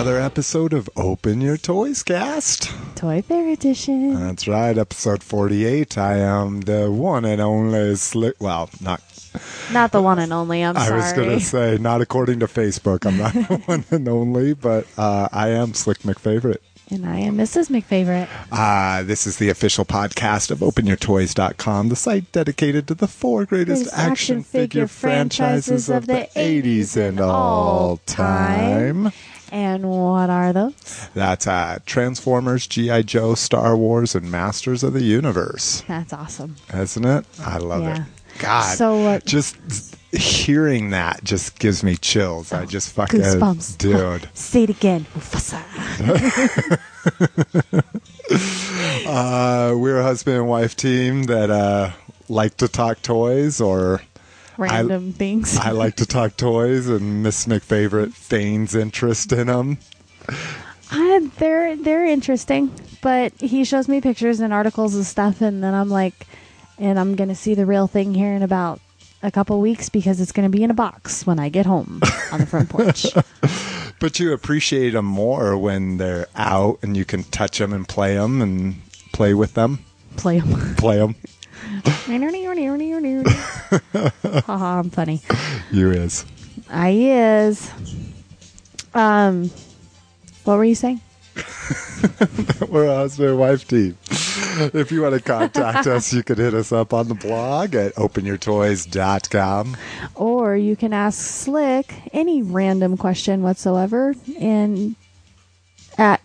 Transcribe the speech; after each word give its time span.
another 0.00 0.18
episode 0.18 0.72
of 0.72 0.88
Open 0.96 1.42
Your 1.42 1.58
Toys 1.58 2.02
Cast. 2.02 2.72
Toy 2.96 3.20
Fair 3.20 3.50
Edition. 3.50 4.14
That's 4.14 4.48
right, 4.48 4.78
episode 4.78 5.22
48. 5.22 5.98
I 5.98 6.16
am 6.16 6.62
the 6.62 6.90
one 6.90 7.26
and 7.26 7.38
only 7.38 7.96
Slick. 7.96 8.36
Well, 8.40 8.70
not. 8.80 9.02
Not 9.70 9.92
the 9.92 10.00
one 10.00 10.18
and 10.18 10.32
only. 10.32 10.64
I'm 10.64 10.74
sorry. 10.74 10.86
I 10.86 10.88
sorry. 10.88 11.02
was 11.02 11.12
going 11.12 11.38
to 11.38 11.44
say, 11.44 11.76
not 11.78 12.00
according 12.00 12.40
to 12.40 12.46
Facebook. 12.46 13.04
I'm 13.04 13.18
not 13.18 13.34
the 13.34 13.56
one 13.66 13.84
and 13.90 14.08
only, 14.08 14.54
but 14.54 14.86
uh, 14.96 15.28
I 15.32 15.48
am 15.48 15.74
Slick 15.74 15.98
McFavorite. 15.98 16.60
and 16.90 17.04
I 17.04 17.18
am 17.18 17.36
Mrs. 17.36 17.68
McFavorite. 17.68 18.28
Uh, 18.50 19.02
this 19.02 19.26
is 19.26 19.36
the 19.36 19.50
official 19.50 19.84
podcast 19.84 20.50
of 20.50 20.60
OpenYourToys.com, 20.60 21.90
the 21.90 21.96
site 21.96 22.32
dedicated 22.32 22.88
to 22.88 22.94
the 22.94 23.06
four 23.06 23.44
greatest 23.44 23.82
Greatest 23.82 23.98
action 23.98 24.42
figure 24.44 24.86
franchises 24.86 25.90
of 25.90 26.06
the 26.06 26.26
80s 26.34 26.96
and 26.96 27.20
all 27.20 27.98
time. 28.06 29.12
And 29.52 29.90
what 29.90 30.30
are 30.30 30.52
those? 30.52 31.08
That's 31.14 31.46
uh, 31.46 31.78
Transformers, 31.86 32.66
G.I. 32.66 33.02
Joe, 33.02 33.34
Star 33.34 33.76
Wars, 33.76 34.14
and 34.14 34.30
Masters 34.30 34.82
of 34.82 34.92
the 34.92 35.02
Universe. 35.02 35.82
That's 35.88 36.12
awesome. 36.12 36.56
Isn't 36.72 37.04
it? 37.04 37.24
I 37.44 37.58
love 37.58 37.82
Yeah. 37.82 38.02
it. 38.02 38.08
God. 38.38 38.76
So, 38.78 39.06
uh, 39.06 39.18
just 39.20 39.56
hearing 40.12 40.90
that 40.90 41.22
just 41.24 41.58
gives 41.58 41.82
me 41.84 41.96
chills. 41.96 42.52
I 42.52 42.64
just 42.64 42.92
fucking. 42.92 43.20
Goosebumps. 43.20 43.76
Dude. 43.78 44.28
Say 44.34 44.62
it 44.64 44.70
again. 44.70 45.06
Mufasa. 45.14 45.60
Uh, 49.06 49.74
we're 49.76 49.98
a 49.98 50.02
husband 50.04 50.36
and 50.36 50.46
wife 50.48 50.76
team 50.76 51.24
that 51.24 51.50
uh, 51.50 51.90
like 52.28 52.56
to 52.58 52.68
talk 52.68 53.02
toys, 53.02 53.60
or 53.60 54.00
Random 54.60 55.12
things. 55.12 55.56
I 55.56 55.70
like 55.70 55.96
to 55.96 56.06
talk 56.06 56.36
toys, 56.36 56.86
and 56.88 57.22
Miss 57.22 57.46
McFavorite 57.46 58.12
feigns 58.12 58.74
interest 58.74 59.32
in 59.32 59.46
them. 59.46 59.78
Uh, 60.92 61.20
they're 61.38 61.76
they're 61.76 62.04
interesting, 62.04 62.70
but 63.00 63.32
he 63.40 63.64
shows 63.64 63.88
me 63.88 64.00
pictures 64.00 64.40
and 64.40 64.52
articles 64.52 64.94
and 64.94 65.06
stuff, 65.06 65.40
and 65.40 65.62
then 65.62 65.74
I'm 65.74 65.88
like, 65.88 66.26
and 66.78 66.98
I'm 66.98 67.16
gonna 67.16 67.34
see 67.34 67.54
the 67.54 67.66
real 67.66 67.86
thing 67.86 68.14
here 68.14 68.34
in 68.34 68.42
about 68.42 68.80
a 69.22 69.30
couple 69.30 69.60
weeks 69.60 69.88
because 69.88 70.20
it's 70.20 70.32
gonna 70.32 70.48
be 70.48 70.62
in 70.62 70.70
a 70.70 70.74
box 70.74 71.26
when 71.26 71.38
I 71.38 71.48
get 71.48 71.66
home 71.66 72.00
on 72.32 72.40
the 72.40 72.46
front 72.46 72.68
porch. 72.68 73.06
But 74.00 74.18
you 74.18 74.32
appreciate 74.32 74.92
them 74.92 75.04
more 75.04 75.58
when 75.58 75.98
they're 75.98 76.26
out 76.34 76.78
and 76.82 76.96
you 76.96 77.04
can 77.04 77.22
touch 77.24 77.58
them 77.58 77.74
and 77.74 77.86
play 77.86 78.14
them 78.14 78.40
and 78.40 78.80
play 79.12 79.34
with 79.34 79.52
them. 79.52 79.84
Play 80.16 80.40
them. 80.40 80.74
Play 80.76 80.96
them. 80.96 81.16
Haha, 84.46 84.78
I'm 84.78 84.90
funny. 84.90 85.20
You 85.72 85.92
is. 85.92 86.24
I 86.68 86.90
is. 86.90 87.70
Um, 88.92 89.50
what 90.42 90.56
were 90.56 90.64
you 90.64 90.74
saying? 90.74 91.00
We're 92.68 92.86
a 92.86 92.94
husband 92.96 93.28
and 93.30 93.38
wife 93.38 93.68
team. 93.68 93.96
If 94.74 94.90
you 94.90 95.02
want 95.02 95.14
to 95.14 95.20
contact 95.20 95.86
us, 95.86 96.12
you 96.12 96.24
can 96.24 96.38
hit 96.38 96.54
us 96.54 96.72
up 96.72 96.92
on 96.92 97.06
the 97.06 97.14
blog 97.14 97.76
at 97.76 97.94
openyourtoys.com. 97.94 99.76
Or 100.16 100.56
you 100.56 100.74
can 100.74 100.92
ask 100.92 101.18
Slick 101.20 101.94
any 102.12 102.42
random 102.42 102.96
question 102.96 103.42
whatsoever, 103.42 104.16
and 104.40 104.96
at 105.98 106.20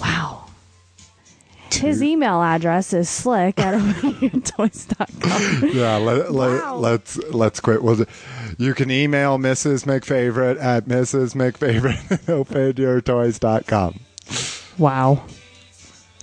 wow. 0.00 0.45
His 1.78 2.02
email 2.02 2.42
address 2.42 2.92
is 2.92 3.08
slick 3.08 3.58
at 3.58 3.74
toys.com. 4.44 5.70
Yeah, 5.72 5.96
let, 5.96 6.32
Wow. 6.32 6.76
let, 6.76 6.76
let's 6.78 7.16
let's 7.32 7.60
quit. 7.60 7.82
We'll, 7.82 7.96
do- 7.96 8.06
you 8.58 8.74
can 8.74 8.90
email 8.90 9.38
Mrs. 9.38 9.84
McFavorite 9.84 10.60
at 10.62 10.86
Mrs. 10.86 11.34
McFavorite 11.34 12.28
at. 12.28 14.00
Wow. 14.78 15.24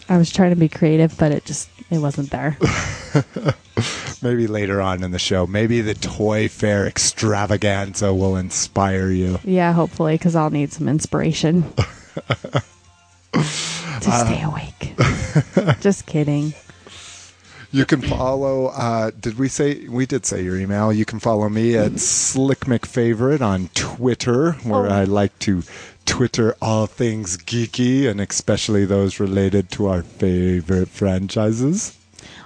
I 0.10 0.18
was 0.18 0.32
trying 0.32 0.50
to 0.52 0.56
be 0.56 0.70
creative, 0.70 1.18
but 1.18 1.32
it 1.32 1.46
just 1.46 1.70
it 1.90 2.00
wasn't 2.00 2.30
there. 2.32 2.58
Maybe 4.22 4.48
later 4.48 4.82
on 4.82 5.04
in 5.04 5.12
the 5.12 5.20
show, 5.20 5.46
maybe 5.46 5.82
the 5.82 5.94
Toy 5.96 6.48
Fair 6.48 6.88
extravaganza 6.88 8.14
will 8.14 8.38
inspire 8.38 9.10
you. 9.10 9.38
Yeah, 9.44 9.74
hopefully, 9.74 10.14
because 10.16 10.34
I'll 10.36 10.50
need 10.50 10.72
some 10.72 10.88
inspiration 10.88 11.66
to 13.34 14.12
stay 14.12 14.42
awake. 14.44 14.96
just 15.82 16.06
kidding. 16.06 16.54
You 17.72 17.86
can 17.86 18.02
follow. 18.02 18.68
Uh, 18.68 19.10
did 19.20 19.40
we 19.40 19.48
say 19.50 19.88
we 19.88 20.06
did 20.06 20.26
say 20.28 20.44
your 20.44 20.58
email? 20.60 20.94
You 20.94 21.06
can 21.06 21.20
follow 21.20 21.50
me 21.50 21.76
at 21.76 22.00
Slick 22.00 22.62
McFavorite 22.62 23.42
on 23.42 23.70
Twitter, 23.74 24.52
where 24.64 24.86
Oh. 24.86 24.90
I 24.90 25.06
like 25.06 25.38
to 25.40 25.64
Twitter 26.06 26.56
all 26.62 26.86
things 26.86 27.36
geeky 27.38 28.08
and 28.08 28.22
especially 28.22 28.86
those 28.86 29.20
related 29.20 29.72
to 29.72 29.88
our 29.88 30.04
favorite 30.04 30.90
franchises. 30.90 31.98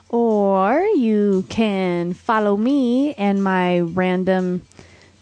Or 0.09 0.79
you 0.95 1.43
can 1.49 2.13
follow 2.13 2.55
me 2.55 3.13
and 3.15 3.43
my 3.43 3.81
random 3.81 4.61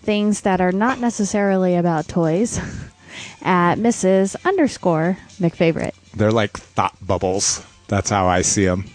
things 0.04 0.42
that 0.42 0.62
are 0.62 0.72
not 0.72 1.00
necessarily 1.00 1.76
about 1.76 2.08
toys 2.08 2.60
at 3.42 3.76
Mrs. 3.76 4.36
underscore 4.46 5.18
McFavorite. 5.40 5.94
They're 6.16 6.32
like 6.32 6.58
thought 6.58 6.96
bubbles. 7.06 7.66
That's 7.88 8.10
how 8.10 8.28
I 8.28 8.42
see 8.42 8.66
them. 8.66 8.86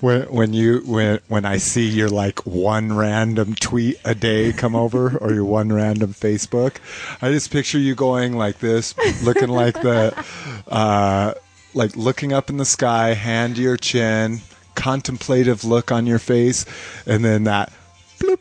When 0.00 0.22
when 0.22 0.52
you 0.52 0.82
when 0.86 1.20
when 1.28 1.44
I 1.44 1.58
see 1.58 1.88
your 1.88 2.08
like 2.08 2.46
one 2.46 2.96
random 2.96 3.54
tweet 3.54 3.98
a 4.04 4.14
day 4.14 4.52
come 4.52 4.74
over 4.74 5.16
or 5.20 5.32
your 5.32 5.44
one 5.44 5.72
random 5.72 6.14
Facebook, 6.14 6.76
I 7.20 7.30
just 7.30 7.50
picture 7.50 7.78
you 7.78 7.94
going 7.94 8.36
like 8.36 8.58
this, 8.58 8.94
looking 9.22 9.48
like 9.48 9.74
the 9.74 10.24
uh 10.68 11.34
like 11.74 11.96
looking 11.96 12.32
up 12.32 12.50
in 12.50 12.56
the 12.56 12.64
sky, 12.64 13.14
hand 13.14 13.56
to 13.56 13.62
your 13.62 13.76
chin, 13.76 14.40
contemplative 14.74 15.64
look 15.64 15.92
on 15.92 16.06
your 16.06 16.18
face, 16.18 16.64
and 17.06 17.24
then 17.24 17.44
that 17.44 17.72
bloop 18.18 18.38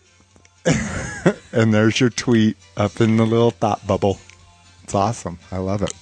and 1.51 1.73
there's 1.73 1.99
your 1.99 2.09
tweet 2.09 2.57
up 2.77 3.01
in 3.01 3.17
the 3.17 3.25
little 3.25 3.51
thought 3.51 3.85
bubble. 3.85 4.19
It's 4.89 4.95
awesome. 4.95 5.37
I 5.51 5.59
love 5.59 5.83
it. 5.83 5.93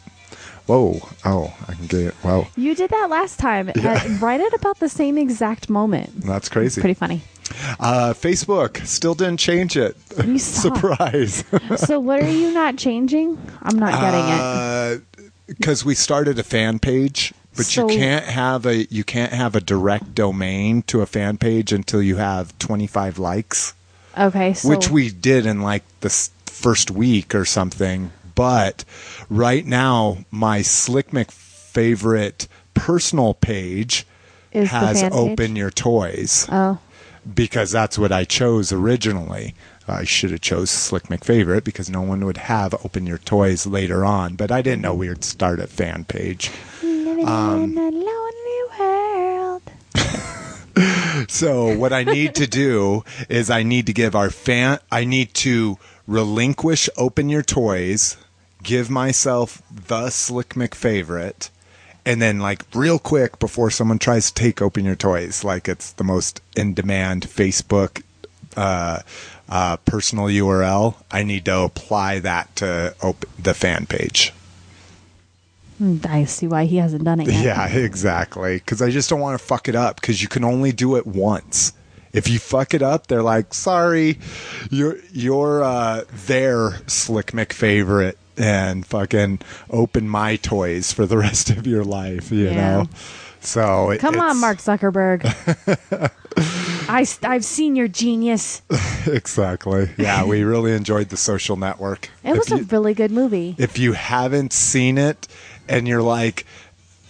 Whoa. 0.66 1.02
Oh, 1.26 1.54
I 1.68 1.74
can 1.74 1.88
get 1.88 2.00
it. 2.06 2.14
Whoa. 2.22 2.48
You 2.56 2.74
did 2.74 2.90
that 2.92 3.10
last 3.10 3.38
time, 3.38 3.68
at, 3.68 4.22
right 4.22 4.40
at 4.40 4.54
about 4.54 4.80
the 4.80 4.88
same 4.88 5.18
exact 5.18 5.70
moment. 5.70 6.22
That's 6.22 6.48
crazy. 6.48 6.80
Pretty 6.80 6.94
funny. 6.94 7.22
Uh, 7.82 8.14
Facebook 8.14 8.86
still 8.86 9.14
didn't 9.14 9.42
change 9.42 9.76
it. 9.76 9.98
Surprise. 10.40 11.44
So, 11.76 12.00
what 12.00 12.22
are 12.22 12.32
you 12.32 12.54
not 12.54 12.78
changing? 12.78 13.38
I'm 13.62 13.78
not 13.78 13.92
getting 14.00 15.26
it. 15.28 15.28
Because 15.48 15.84
Uh, 15.84 15.88
we 15.88 15.94
started 15.94 16.40
a 16.40 16.44
fan 16.44 16.80
page, 16.80 17.34
but 17.58 17.66
So- 17.66 17.90
you 17.90 17.98
can't 17.98 18.24
have 18.24 18.66
a 18.66 18.86
you 18.86 19.04
can't 19.04 19.34
have 19.34 19.54
a 19.54 19.60
direct 19.60 20.16
domain 20.16 20.84
to 20.84 21.02
a 21.02 21.06
fan 21.06 21.38
page 21.38 21.74
until 21.74 22.02
you 22.02 22.16
have 22.16 22.58
25 22.60 23.20
likes, 23.20 23.74
Okay, 24.18 24.54
so 24.54 24.70
which 24.70 24.90
we 24.90 25.10
did 25.10 25.46
in 25.46 25.62
like 25.62 25.84
the 26.00 26.10
first 26.46 26.90
week 26.90 27.36
or 27.36 27.44
something. 27.44 28.12
But 28.38 28.86
right 29.32 29.66
now, 29.66 30.20
my 30.30 30.62
Slick 30.62 31.10
McFavorite 31.10 32.48
personal 32.76 33.34
page 33.34 34.06
is 34.52 34.70
the 34.70 34.76
has 34.78 35.02
fan 35.02 35.12
page? 35.12 35.20
open 35.20 35.56
your 35.56 35.72
toys. 35.72 36.48
Oh, 36.52 36.78
because 37.34 37.72
that's 37.72 37.98
what 37.98 38.12
I 38.12 38.26
chose 38.26 38.72
originally. 38.72 39.56
I 39.88 40.04
should 40.04 40.30
have 40.30 40.42
chose 40.42 40.70
Slick 40.70 41.04
McFavorite 41.06 41.64
because 41.64 41.90
no 41.90 42.02
one 42.02 42.24
would 42.26 42.38
have 42.38 42.76
open 42.86 43.08
your 43.08 43.18
toys 43.18 43.66
later 43.66 44.06
on. 44.06 44.36
But 44.36 44.52
I 44.52 44.62
didn't 44.62 44.84
know 44.84 44.94
we 44.94 45.10
would 45.10 45.24
start 45.24 45.60
a 45.60 45.66
fan 45.66 46.06
page. 46.06 46.52
living 46.84 47.28
Um, 47.28 47.64
in 47.64 47.78
a 47.78 47.90
lonely 47.90 48.62
world. 48.80 49.64
So 51.28 51.76
what 51.76 51.92
I 51.92 52.04
need 52.04 52.36
to 52.36 52.46
do 52.46 53.04
is 53.28 53.50
I 53.50 53.64
need 53.64 53.88
to 53.88 53.94
give 53.94 54.16
our 54.16 54.30
fan 54.30 54.78
I 54.92 55.04
need 55.04 55.34
to 55.36 55.80
relinquish 56.06 56.90
open 56.96 57.28
your 57.30 57.42
toys, 57.42 58.18
give 58.68 58.90
myself 58.90 59.64
the 59.72 60.10
Slick 60.10 60.50
McFavorite, 60.50 61.50
and 62.06 62.22
then 62.22 62.40
like 62.40 62.64
real 62.76 63.00
quick 63.00 63.40
before 63.40 63.72
someone 63.72 63.98
tries 63.98 64.30
to 64.30 64.34
take 64.34 64.62
open 64.62 64.84
your 64.84 64.96
toys, 64.96 65.44
like 65.46 65.70
it's 65.70 65.94
the 65.94 66.04
most 66.04 66.42
in 66.56 66.74
demand 66.74 67.24
Facebook 67.24 68.04
uh, 68.58 69.00
uh, 69.48 69.78
personal 69.78 70.26
URL, 70.26 70.96
I 71.10 71.24
need 71.24 71.46
to 71.46 71.60
apply 71.60 72.20
that 72.20 72.54
to 72.58 72.94
op- 73.02 73.26
the 73.40 73.54
fan 73.54 73.86
page. 73.86 74.34
Hmm, 75.78 76.00
I 76.10 76.26
see 76.26 76.48
why 76.48 76.66
he 76.66 76.78
hasn't 76.78 77.06
done 77.06 77.22
it 77.22 77.30
yet. 77.30 77.46
Yeah, 77.46 77.68
exactly. 77.70 78.58
Because 78.58 78.82
I 78.82 78.90
just 78.90 79.10
don't 79.10 79.22
want 79.22 79.40
to 79.40 79.46
fuck 79.46 79.70
it 79.70 79.76
up. 79.76 80.02
Because 80.02 80.22
you 80.22 80.28
can 80.28 80.44
only 80.44 80.74
do 80.74 80.98
it 80.98 81.08
once. 81.08 81.72
If 82.12 82.28
you 82.28 82.40
fuck 82.40 82.74
it 82.74 82.82
up, 82.82 83.08
they're 83.08 83.22
like, 83.22 83.54
"Sorry, 83.54 84.18
you're 84.72 84.98
you're 85.14 85.64
uh, 85.64 86.04
their 86.26 86.80
Slick 86.88 87.28
McFavorite 87.28 88.16
and 88.38 88.86
fucking 88.86 89.40
open 89.70 90.08
my 90.10 90.36
toys 90.38 90.92
for 90.94 91.06
the 91.06 91.18
rest 91.28 91.50
of 91.50 91.66
your 91.68 91.84
life." 91.84 92.32
You 92.32 92.46
Yeah. 92.46 92.54
know. 92.56 92.90
So 93.40 93.92
it- 93.92 94.00
Come 94.00 94.16
on, 94.20 94.38
it's- 94.38 94.42
Mark 94.42 94.58
Zuckerberg. 94.58 95.24
I, 96.90 97.06
I've 97.24 97.46
seen 97.46 97.76
your 97.76 97.88
genius. 97.88 98.62
exactly. 99.08 99.90
Yeah, 99.98 100.24
we 100.26 100.44
really 100.44 100.74
enjoyed 100.74 101.10
the 101.10 101.18
social 101.18 101.56
network. 101.56 102.10
It 102.24 102.38
was 102.38 102.52
if 102.52 102.62
a 102.62 102.76
really 102.76 102.94
good 102.94 103.12
movie. 103.12 103.56
if 103.58 103.78
you 103.78 103.94
haven't 103.94 104.54
seen 104.54 104.98
it 104.98 105.28
and 105.68 105.88
you're 105.88 106.02
like, 106.02 106.46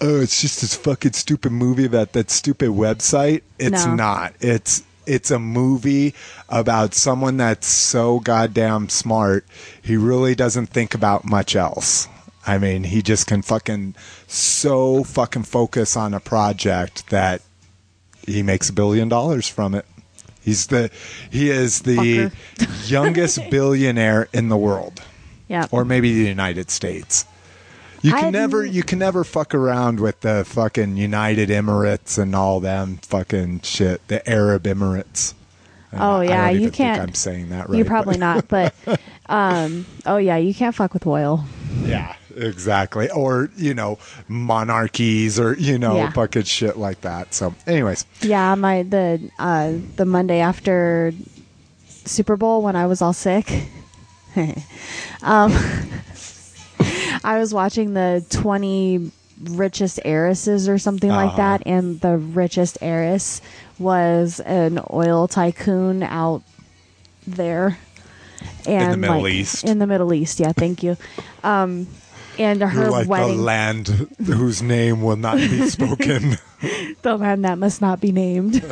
oh, 0.02 0.22
it's 0.22 0.42
just 0.42 0.62
this 0.62 0.76
fucking 0.76 1.14
stupid 1.14 1.52
movie 1.52 1.86
about 1.86 2.14
that 2.14 2.30
stupid 2.32 2.70
website, 2.70 3.42
it's 3.60 3.86
No. 3.86 3.96
not. 3.96 4.34
It's 4.40 4.84
it's 5.08 5.32
a 5.32 5.40
movie 5.40 6.14
about 6.50 6.94
someone 6.94 7.38
that's 7.38 7.68
so 7.68 8.20
goddamn 8.20 8.90
smart. 8.90 9.46
He 9.82 9.98
really 9.98 10.36
doesn't 10.36 10.68
think 10.68 10.94
about 10.94 11.26
much 11.26 11.56
else. 11.56 12.08
I 12.46 12.58
mean, 12.58 12.84
he 12.84 13.02
just 13.02 13.28
can 13.28 13.42
fucking 13.42 13.96
so 14.28 15.04
fucking 15.04 15.44
focus 15.44 15.98
on 15.98 16.14
a 16.14 16.20
project 16.20 17.10
that 17.10 17.42
he 18.26 18.44
makes 18.44 18.70
a 18.70 18.74
billion 18.74 19.10
dollars 19.10 19.48
from 19.48 19.76
it. 19.76 19.86
He's 20.42 20.68
the 20.68 20.90
he 21.30 21.50
is 21.50 21.82
the 21.82 22.32
youngest 22.86 23.40
billionaire 23.50 24.30
in 24.32 24.48
the 24.48 24.56
world 24.56 25.02
yeah. 25.48 25.68
or 25.72 25.86
maybe 25.86 26.14
the 26.14 26.30
United 26.30 26.70
States. 26.70 27.26
You 28.02 28.12
can 28.14 28.26
I 28.26 28.30
never 28.30 28.66
you 28.66 28.84
can 28.84 29.00
never 29.00 29.24
fuck 29.24 29.56
around 29.56 30.00
with 30.00 30.22
the 30.22 30.44
fucking 30.46 30.98
United 30.98 31.50
Emirates 31.50 32.18
and 32.18 32.36
all 32.36 32.60
them 32.60 32.98
fucking 33.02 33.62
shit. 33.62 34.08
The 34.08 34.28
Arab 34.30 34.64
Emirates. 34.64 35.34
And 35.92 36.02
Oh, 36.02 36.18
I 36.18 36.24
yeah, 36.26 36.52
don't 36.52 36.62
you 36.62 36.72
can't- 36.72 36.98
Think 37.00 37.10
I'm 37.10 37.16
saying 37.16 37.50
that 37.50 37.70
right. 37.70 37.78
you 37.78 37.86
probably 37.86 38.18
not, 38.18 38.48
but 38.48 38.76
um, 39.30 39.86
oh 40.06 40.18
yeah, 40.18 40.38
you 40.38 40.54
can't 40.54 40.76
fuck 40.76 40.94
with 40.94 41.08
oil. 41.08 41.46
yeah, 41.84 42.16
exactly. 42.36 43.10
Or 43.10 43.50
you 43.56 43.74
know 43.74 43.98
monarchies 44.28 45.40
or 45.40 45.56
you 45.56 45.78
know 45.80 45.96
Yeah. 45.96 46.12
fucking 46.12 46.44
shit 46.44 46.78
like 46.78 47.02
that. 47.02 47.34
So, 47.34 47.56
anyways, 47.66 48.06
Yeah, 48.22 48.54
my 48.56 48.84
the 48.84 49.32
uh, 49.40 49.74
the 49.96 50.06
Monday 50.06 50.40
after 50.40 51.14
Super 51.88 52.36
Bowl 52.38 52.62
when 52.62 52.76
I 52.76 52.86
was 52.86 53.02
all 53.02 53.14
sick. 53.14 53.52
um, 55.24 55.52
I 57.24 57.40
was 57.40 57.54
watching 57.54 57.94
the 57.94 58.26
twenty 58.30 59.12
richest 59.44 60.00
heiresses 60.04 60.68
or 60.68 60.78
something 60.78 61.10
like 61.10 61.30
Uh-huh. 61.30 61.38
that, 61.38 61.64
and 61.66 62.02
the 62.02 62.18
richest 62.18 62.78
heiress 62.82 63.42
was 63.80 64.40
an 64.42 64.80
oil 64.92 65.28
tycoon 65.28 66.02
out 66.04 66.42
there. 67.28 67.78
And 68.66 68.84
in 68.84 68.92
the 68.92 68.98
Middle 68.98 69.22
like, 69.24 69.34
East. 69.34 69.64
In 69.64 69.80
the 69.80 69.88
Middle 69.88 70.14
East, 70.14 70.40
yeah. 70.40 70.52
Thank 70.54 70.84
you. 70.84 70.98
Um, 71.44 71.88
and 72.40 72.62
her 72.62 72.82
you're 72.82 72.92
like 72.92 73.08
wedding. 73.08 73.38
the 73.38 73.44
land 73.44 73.88
whose 74.26 74.62
name 74.62 75.02
will 75.02 75.16
not 75.16 75.38
be 75.38 75.68
spoken. 75.70 76.38
the 77.02 77.18
land 77.18 77.46
that 77.46 77.58
must 77.58 77.82
not 77.82 78.00
be 78.00 78.12
named. 78.12 78.64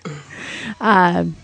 um, 0.80 1.36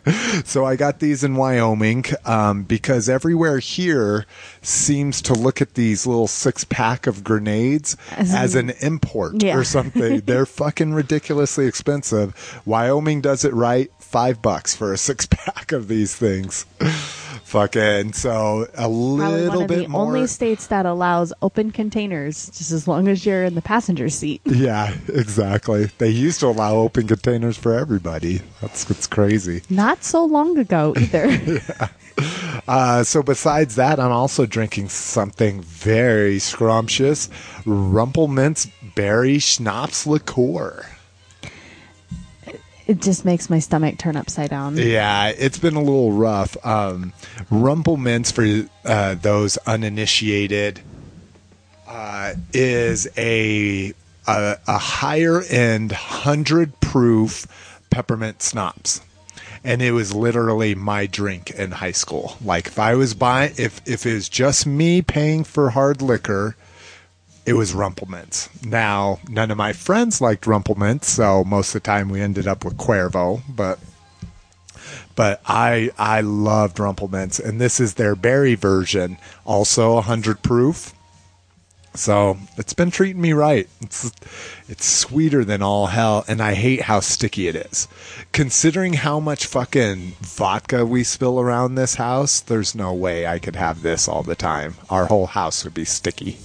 So 0.46 0.66
I 0.66 0.76
got 0.76 1.00
these 1.00 1.24
in 1.24 1.36
Wyoming 1.36 2.06
um, 2.26 2.64
because 2.64 3.08
everywhere 3.10 3.60
here 3.60 4.26
seems 4.62 5.22
to 5.24 5.34
look 5.34 5.62
at 5.62 5.76
these 5.76 6.06
little 6.06 6.28
six 6.28 6.64
pack 6.64 7.08
of 7.08 7.24
grenades 7.24 7.96
As 8.12 8.34
as, 8.34 8.56
an 8.56 8.72
import 8.82 9.42
Yeah. 9.42 9.56
or 9.58 9.64
something. 9.64 10.20
They're 10.26 10.46
fucking 10.46 10.94
ridiculously 10.94 11.66
expensive. 11.66 12.62
Wyoming 12.66 13.22
does 13.22 13.46
it 13.46 13.54
right. 13.54 13.90
Five 14.00 14.42
bucks 14.42 14.76
for 14.76 14.94
a 14.94 14.98
six 14.98 15.26
pack 15.26 15.72
of 15.72 15.88
these 15.88 16.16
things. 16.16 16.66
Fucking 17.54 18.14
so 18.14 18.64
a 18.74 18.78
Probably 18.78 18.88
little 18.90 19.50
one 19.50 19.62
of 19.62 19.68
bit 19.68 19.78
the 19.84 19.88
more. 19.88 20.02
only 20.08 20.26
states 20.26 20.66
that 20.68 20.88
allows 20.88 21.32
open 21.44 21.70
containers, 21.70 22.48
just 22.48 22.72
as 22.72 22.88
long 22.88 23.08
as 23.08 23.28
you're 23.28 23.44
in 23.44 23.54
the 23.54 23.62
passenger 23.62 24.10
seat. 24.10 24.42
yeah, 24.46 24.96
exactly. 25.08 25.92
They 26.00 26.10
used 26.10 26.40
to 26.40 26.48
allow 26.48 26.78
open 26.78 27.06
containers 27.06 27.56
for 27.56 27.76
everybody. 27.76 28.42
That's 28.60 28.90
what's 28.90 29.06
crazy. 29.06 29.62
Not 29.70 30.04
so 30.04 30.26
long 30.26 30.58
ago 30.58 30.96
either. 30.98 31.62
Uh, 32.68 33.04
so 33.04 33.24
besides 33.24 33.76
that, 33.76 34.00
I'm 34.00 34.12
also 34.12 34.46
drinking 34.46 34.88
something 34.90 35.62
very 35.62 36.38
scrumptious, 36.40 37.28
Rumple 37.66 38.28
Minze 38.28 38.68
Berry 38.96 39.40
Schnapps 39.40 40.06
Liqueur. 40.06 40.86
It 42.86 43.02
just 43.02 43.24
makes 43.24 43.50
my 43.50 43.60
stomach 43.60 43.98
turn 43.98 44.18
upside 44.18 44.50
down. 44.50 44.78
Yeah, 44.78 45.30
it's 45.30 45.58
been 45.58 45.76
a 45.76 45.80
little 45.80 46.12
rough. 46.12 46.58
Um, 46.66 47.14
Rumple 47.50 47.96
Minze, 47.98 48.32
for 48.32 48.68
uh, 48.84 49.16
those 49.16 49.58
uninitiated, 49.66 50.82
uh, 51.88 52.34
is 52.52 53.08
a, 53.18 53.94
a 54.28 54.58
a 54.68 54.78
higher 54.78 55.42
end 55.44 55.92
hundred 55.94 56.80
proof 56.82 57.48
peppermint 57.90 58.42
schnapps, 58.42 59.02
and 59.64 59.82
it 59.82 59.92
was 59.92 60.14
literally 60.14 60.76
my 60.76 61.06
drink 61.06 61.52
in 61.52 61.72
high 61.72 61.92
school. 61.92 62.38
Like 62.44 62.68
if 62.68 62.80
I 62.80 62.96
was 62.96 63.14
buying, 63.14 63.54
if 63.58 63.80
if 63.86 64.06
it 64.06 64.14
was 64.14 64.28
just 64.28 64.66
me 64.66 65.02
paying 65.02 65.44
for 65.44 65.70
hard 65.70 66.02
liquor. 66.02 66.56
It 67.46 67.54
was 67.54 67.74
Rumple 67.74 68.10
Minze. 68.10 68.48
Now, 68.64 69.20
none 69.28 69.52
of 69.52 69.58
my 69.58 69.74
friends 69.74 70.22
liked 70.22 70.48
Rumple 70.48 70.76
Minze, 70.76 71.08
so 71.08 71.44
most 71.44 71.76
of 71.76 71.84
the 71.84 71.86
time 71.86 72.08
we 72.08 72.22
ended 72.22 72.48
up 72.48 72.64
with 72.64 72.78
Cuervo, 72.78 73.42
but 73.50 73.80
but 75.16 75.42
I 75.46 75.92
I 75.98 76.22
loved 76.22 76.80
Rumple 76.80 77.10
Minze, 77.10 77.42
and 77.42 77.60
this 77.60 77.82
is 77.82 77.96
their 77.96 78.16
berry 78.16 78.56
version, 78.56 79.18
also 79.44 79.96
100 79.96 80.42
proof. 80.42 80.94
So 81.96 82.38
it's 82.58 82.74
been 82.74 82.90
treating 82.92 83.22
me 83.22 83.34
right. 83.34 83.68
It's 83.82 84.10
it's 84.70 84.86
sweeter 84.86 85.44
than 85.44 85.62
all 85.62 85.88
hell, 85.88 86.24
and 86.30 86.42
I 86.42 86.54
hate 86.54 86.84
how 86.84 87.02
sticky 87.02 87.50
it 87.50 87.58
is. 87.58 87.90
Considering 88.32 88.94
how 88.94 89.20
much 89.20 89.48
fucking 89.48 90.14
vodka 90.22 90.86
we 90.86 91.04
spill 91.04 91.42
around 91.42 91.76
this 91.76 91.96
house, 91.96 92.40
there's 92.40 92.74
no 92.74 92.94
way 92.94 93.28
I 93.28 93.38
could 93.38 93.58
have 93.58 93.82
this 93.82 94.08
all 94.08 94.24
the 94.24 94.34
time. 94.34 94.76
Our 94.90 95.08
whole 95.08 95.28
house 95.28 95.66
would 95.66 95.74
be 95.74 95.86
sticky. 95.86 96.38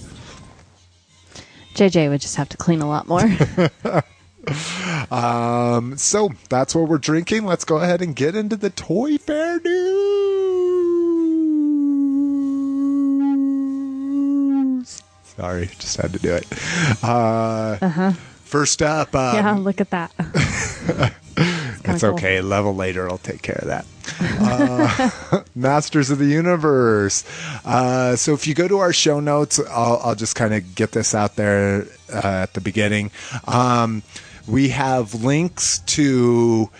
JJ 1.79 2.09
would 2.09 2.19
just 2.19 2.35
have 2.35 2.49
to 2.49 2.57
clean 2.57 2.81
a 2.81 2.87
lot 2.87 3.07
more. 3.07 3.23
Um, 5.11 5.97
so 5.97 6.29
that's 6.49 6.73
what 6.73 6.87
we're 6.87 6.97
drinking. 6.97 7.45
Let's 7.45 7.65
go 7.65 7.77
ahead 7.77 8.01
and 8.01 8.15
get 8.15 8.35
into 8.35 8.55
the 8.55 8.71
Toy 8.71 9.17
Fair 9.17 9.59
news. 9.59 10.23
Sorry, 15.23 15.67
just 15.77 15.97
had 15.97 16.13
to 16.13 16.19
do 16.19 16.33
it. 16.33 16.47
Uh, 17.03 18.13
First 18.49 18.81
up, 18.81 19.13
um, 19.13 19.35
yeah, 19.35 19.51
look 19.51 19.79
at 19.79 19.91
that. 19.91 20.11
That's 21.83 22.01
cool. 22.01 22.15
okay. 22.15 22.41
Level 22.41 22.75
later, 22.75 23.07
I'll 23.07 23.19
take 23.19 23.43
care 23.43 23.59
of 23.61 23.67
that. 23.67 23.85
Uh, 24.19 25.41
Masters 25.55 26.09
of 26.09 26.17
the 26.17 26.25
Universe. 26.25 27.23
Uh, 27.63 28.15
so 28.15 28.33
if 28.33 28.47
you 28.47 28.55
go 28.55 28.67
to 28.67 28.79
our 28.79 28.91
show 28.91 29.19
notes, 29.19 29.59
I'll, 29.69 30.01
I'll 30.03 30.15
just 30.15 30.35
kind 30.35 30.55
of 30.55 30.73
get 30.73 30.93
this 30.93 31.13
out 31.13 31.35
there 31.35 31.85
uh, 32.11 32.25
at 32.25 32.55
the 32.55 32.59
beginning. 32.59 33.11
Um, 33.47 34.01
we 34.47 34.69
have 34.69 35.13
links 35.13 35.77
to 35.85 36.71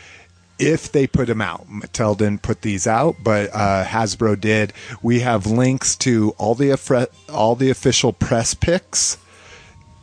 if 0.57 0.91
they 0.91 1.05
put 1.05 1.27
them 1.27 1.39
out. 1.39 1.67
Mattel 1.69 2.17
didn't 2.17 2.41
put 2.41 2.63
these 2.63 2.87
out, 2.87 3.17
but 3.23 3.51
uh, 3.53 3.85
Hasbro 3.85 4.41
did. 4.41 4.73
We 5.03 5.19
have 5.19 5.45
links 5.45 5.95
to 5.97 6.33
all 6.39 6.55
the 6.55 7.09
all 7.31 7.53
the 7.53 7.69
official 7.69 8.11
press 8.11 8.55
pics 8.55 9.19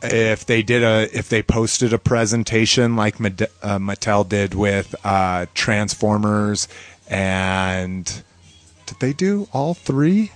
if 0.03 0.45
they 0.45 0.61
did 0.61 0.83
a 0.83 1.09
if 1.17 1.29
they 1.29 1.41
posted 1.41 1.93
a 1.93 1.97
presentation 1.97 2.95
like 2.95 3.19
uh, 3.19 3.77
Mattel 3.79 4.27
did 4.27 4.53
with 4.53 4.95
uh, 5.03 5.47
Transformers 5.53 6.67
and 7.09 8.23
did 8.85 8.99
they 8.99 9.13
do 9.13 9.47
all 9.53 9.73
three? 9.73 10.31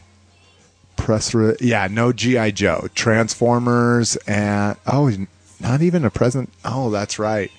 Press 0.96 1.34
re- 1.34 1.58
yeah 1.60 1.88
no 1.90 2.12
GI 2.12 2.54
Joe. 2.54 2.88
Transformers 2.96 4.16
and 4.28 4.78
oh 4.88 5.12
not 5.60 5.82
even 5.82 6.06
a 6.06 6.10
present 6.10 6.52
oh 6.66 6.90
that's 6.90 7.20
right. 7.20 7.52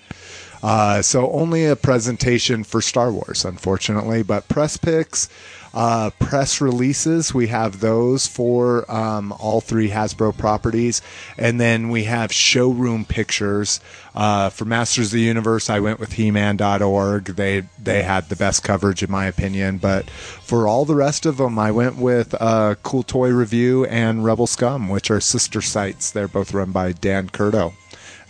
Uh, 0.63 1.03
so 1.03 1.31
only 1.33 1.67
a 1.67 1.75
presentation 1.75 2.63
for 2.63 2.81
Star 2.81 3.11
Wars, 3.11 3.45
unfortunately, 3.45 4.23
but 4.23 4.49
press 4.49 4.77
pics, 4.77 5.29
uh, 5.75 6.11
press 6.19 6.61
releases, 6.61 7.33
we 7.33 7.47
have 7.49 7.81
those 7.81 8.27
for 8.27 8.91
um, 8.91 9.33
all 9.33 9.61
three 9.61 9.89
Hasbro 9.89 10.37
properties, 10.37 11.01
and 11.39 11.61
then 11.61 11.89
we 11.89 12.05
have 12.05 12.33
showroom 12.33 13.05
pictures 13.05 13.81
uh, 14.15 14.51
for 14.51 14.65
Masters 14.65 15.07
of 15.07 15.13
the 15.13 15.21
Universe. 15.21 15.71
I 15.71 15.81
went 15.81 15.99
with 15.99 16.13
He-Man.org. 16.13 17.25
They 17.25 17.65
they 17.83 18.03
had 18.03 18.29
the 18.29 18.37
best 18.37 18.63
coverage 18.63 19.03
in 19.03 19.11
my 19.11 19.27
opinion, 19.27 19.79
but 19.79 20.11
for 20.11 20.69
all 20.69 20.85
the 20.85 20.95
rest 20.95 21.25
of 21.25 21.39
them, 21.39 21.59
I 21.59 21.71
went 21.71 21.97
with 21.97 22.35
uh, 22.41 22.75
Cool 22.83 23.03
Toy 23.03 23.31
Review 23.31 23.87
and 23.87 24.25
Rebel 24.25 24.47
Scum, 24.47 24.89
which 24.89 25.11
are 25.11 25.21
sister 25.21 25.63
sites. 25.63 26.11
They're 26.11 26.29
both 26.29 26.53
run 26.53 26.73
by 26.73 26.93
Dan 26.93 27.29
Curto. 27.29 27.73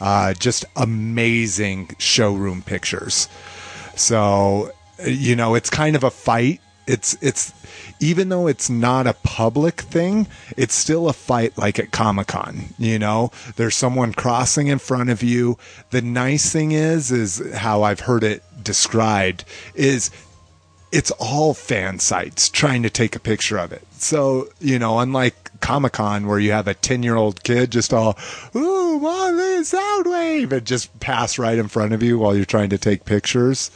Uh, 0.00 0.34
just 0.34 0.64
amazing 0.76 1.94
showroom 1.98 2.62
pictures. 2.62 3.28
So, 3.94 4.72
you 5.06 5.36
know, 5.36 5.54
it's 5.54 5.70
kind 5.70 5.94
of 5.94 6.02
a 6.02 6.10
fight. 6.10 6.60
It's 6.86 7.16
it's 7.22 7.52
even 8.00 8.28
though 8.28 8.46
it's 8.46 8.68
not 8.68 9.06
a 9.06 9.14
public 9.22 9.82
thing, 9.82 10.26
it's 10.56 10.74
still 10.74 11.08
a 11.08 11.12
fight 11.12 11.56
like 11.56 11.78
at 11.78 11.92
Comic 11.92 12.28
Con. 12.28 12.74
You 12.78 12.98
know, 12.98 13.30
there's 13.56 13.76
someone 13.76 14.12
crossing 14.12 14.66
in 14.66 14.78
front 14.78 15.10
of 15.10 15.22
you. 15.22 15.58
The 15.90 16.02
nice 16.02 16.52
thing 16.52 16.72
is, 16.72 17.12
is 17.12 17.54
how 17.54 17.82
I've 17.82 18.00
heard 18.00 18.24
it 18.24 18.42
described 18.62 19.44
is 19.74 20.10
it's 20.90 21.10
all 21.12 21.54
fan 21.54 21.98
sites 21.98 22.48
trying 22.48 22.82
to 22.82 22.90
take 22.90 23.16
a 23.16 23.20
picture 23.20 23.58
of 23.58 23.72
it. 23.72 23.86
So, 23.94 24.48
you 24.60 24.78
know, 24.78 24.98
unlike 24.98 25.60
Comic 25.60 25.94
Con 25.94 26.26
where 26.26 26.38
you 26.38 26.52
have 26.52 26.68
a 26.68 26.74
10 26.74 27.02
year 27.02 27.16
old 27.16 27.42
kid 27.44 27.70
just 27.70 27.94
all, 27.94 28.18
ooh, 28.54 28.98
mom, 28.98 29.36
this 29.36 29.72
Soundwave, 29.72 30.52
and 30.52 30.66
just 30.66 30.98
pass 31.00 31.38
right 31.38 31.56
in 31.56 31.68
front 31.68 31.92
of 31.92 32.02
you 32.02 32.18
while 32.18 32.36
you're 32.36 32.44
trying 32.44 32.70
to 32.70 32.78
take 32.78 33.04
pictures. 33.04 33.70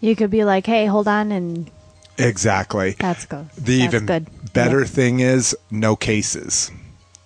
You 0.00 0.16
could 0.16 0.30
be 0.30 0.44
like, 0.44 0.66
"Hey, 0.66 0.86
hold 0.86 1.08
on," 1.08 1.32
and 1.32 1.70
Exactly. 2.18 2.96
that's 2.98 3.26
good. 3.26 3.48
The 3.56 3.80
That's 3.80 3.94
even 3.94 4.06
good. 4.06 4.52
better 4.52 4.80
Yep. 4.80 4.88
thing 4.88 5.20
is 5.20 5.56
no 5.70 5.96
cases. 5.96 6.70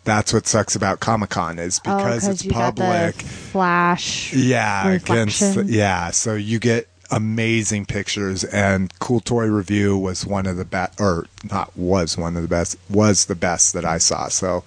That's 0.04 0.32
what 0.32 0.46
sucks 0.46 0.74
about 0.74 1.00
Comic 1.00 1.30
Con 1.30 1.58
is 1.58 1.80
Oh, 1.86 1.96
because 1.96 2.26
it's 2.26 2.44
you 2.44 2.50
got 2.50 2.74
the 2.76 2.82
public. 2.82 3.14
flash. 3.22 4.32
Yeah, 4.32 4.88
against 4.88 5.40
reflection. 5.42 5.68
yeah. 5.72 6.10
So 6.10 6.34
you 6.34 6.58
get 6.58 6.88
amazing 7.12 7.84
pictures, 7.86 8.44
and 8.44 8.96
Cool 9.00 9.20
Toy 9.20 9.46
Review 9.46 9.96
was 9.98 10.24
one 10.24 10.46
of 10.46 10.56
the 10.56 10.64
best, 10.64 11.00
or 11.00 11.26
not 11.50 11.76
was 11.76 12.16
one 12.16 12.36
of 12.36 12.42
the 12.42 12.48
best, 12.48 12.76
was 12.88 13.26
the 13.26 13.34
best 13.34 13.72
that 13.74 13.84
I 13.84 13.98
saw. 13.98 14.28
So, 14.28 14.64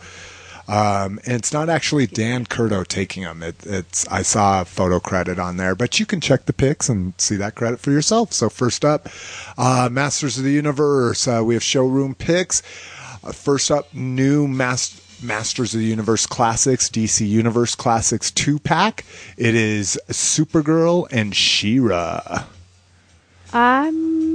um, 0.68 1.20
and 1.26 1.36
it's 1.36 1.52
not 1.52 1.70
actually 1.70 2.08
Dan 2.08 2.46
Curto 2.46 2.88
taking 2.88 3.24
them. 3.24 3.44
It, 3.44 3.56
it's 3.66 4.08
I 4.08 4.22
saw 4.22 4.62
a 4.62 4.66
photo 4.66 5.00
credit 5.00 5.40
on 5.40 5.58
there, 5.58 5.76
but 5.76 6.00
you 6.00 6.06
can 6.06 6.22
check 6.22 6.46
the 6.46 6.54
pics 6.54 6.88
and 6.88 7.14
see 7.18 7.36
that 7.36 7.56
credit 7.56 7.80
for 7.80 7.92
yourself. 7.92 8.32
So 8.34 8.50
first 8.50 8.86
up, 8.86 9.10
uh, 9.58 9.90
Masters 9.92 10.38
of 10.38 10.44
the 10.44 10.52
Universe. 10.52 11.28
Uh, 11.28 11.42
we 11.44 11.54
have 11.56 11.64
showroom 11.64 12.16
pics. 12.16 12.62
Uh, 13.24 13.32
first 13.32 13.72
up, 13.72 13.94
new 13.94 14.48
Mas- 14.48 15.02
Masters 15.22 15.74
of 15.74 15.80
the 15.80 15.86
Universe 15.86 16.26
Classics, 16.26 16.90
DC 16.90 17.28
Universe 17.28 17.76
Classics 17.76 18.32
2 18.32 18.60
pack. 18.60 19.06
It 19.38 19.56
is 19.56 20.00
Supergirl 20.10 21.08
and 21.12 21.36
She-Ra. 21.36 22.46
I'm 23.54 24.33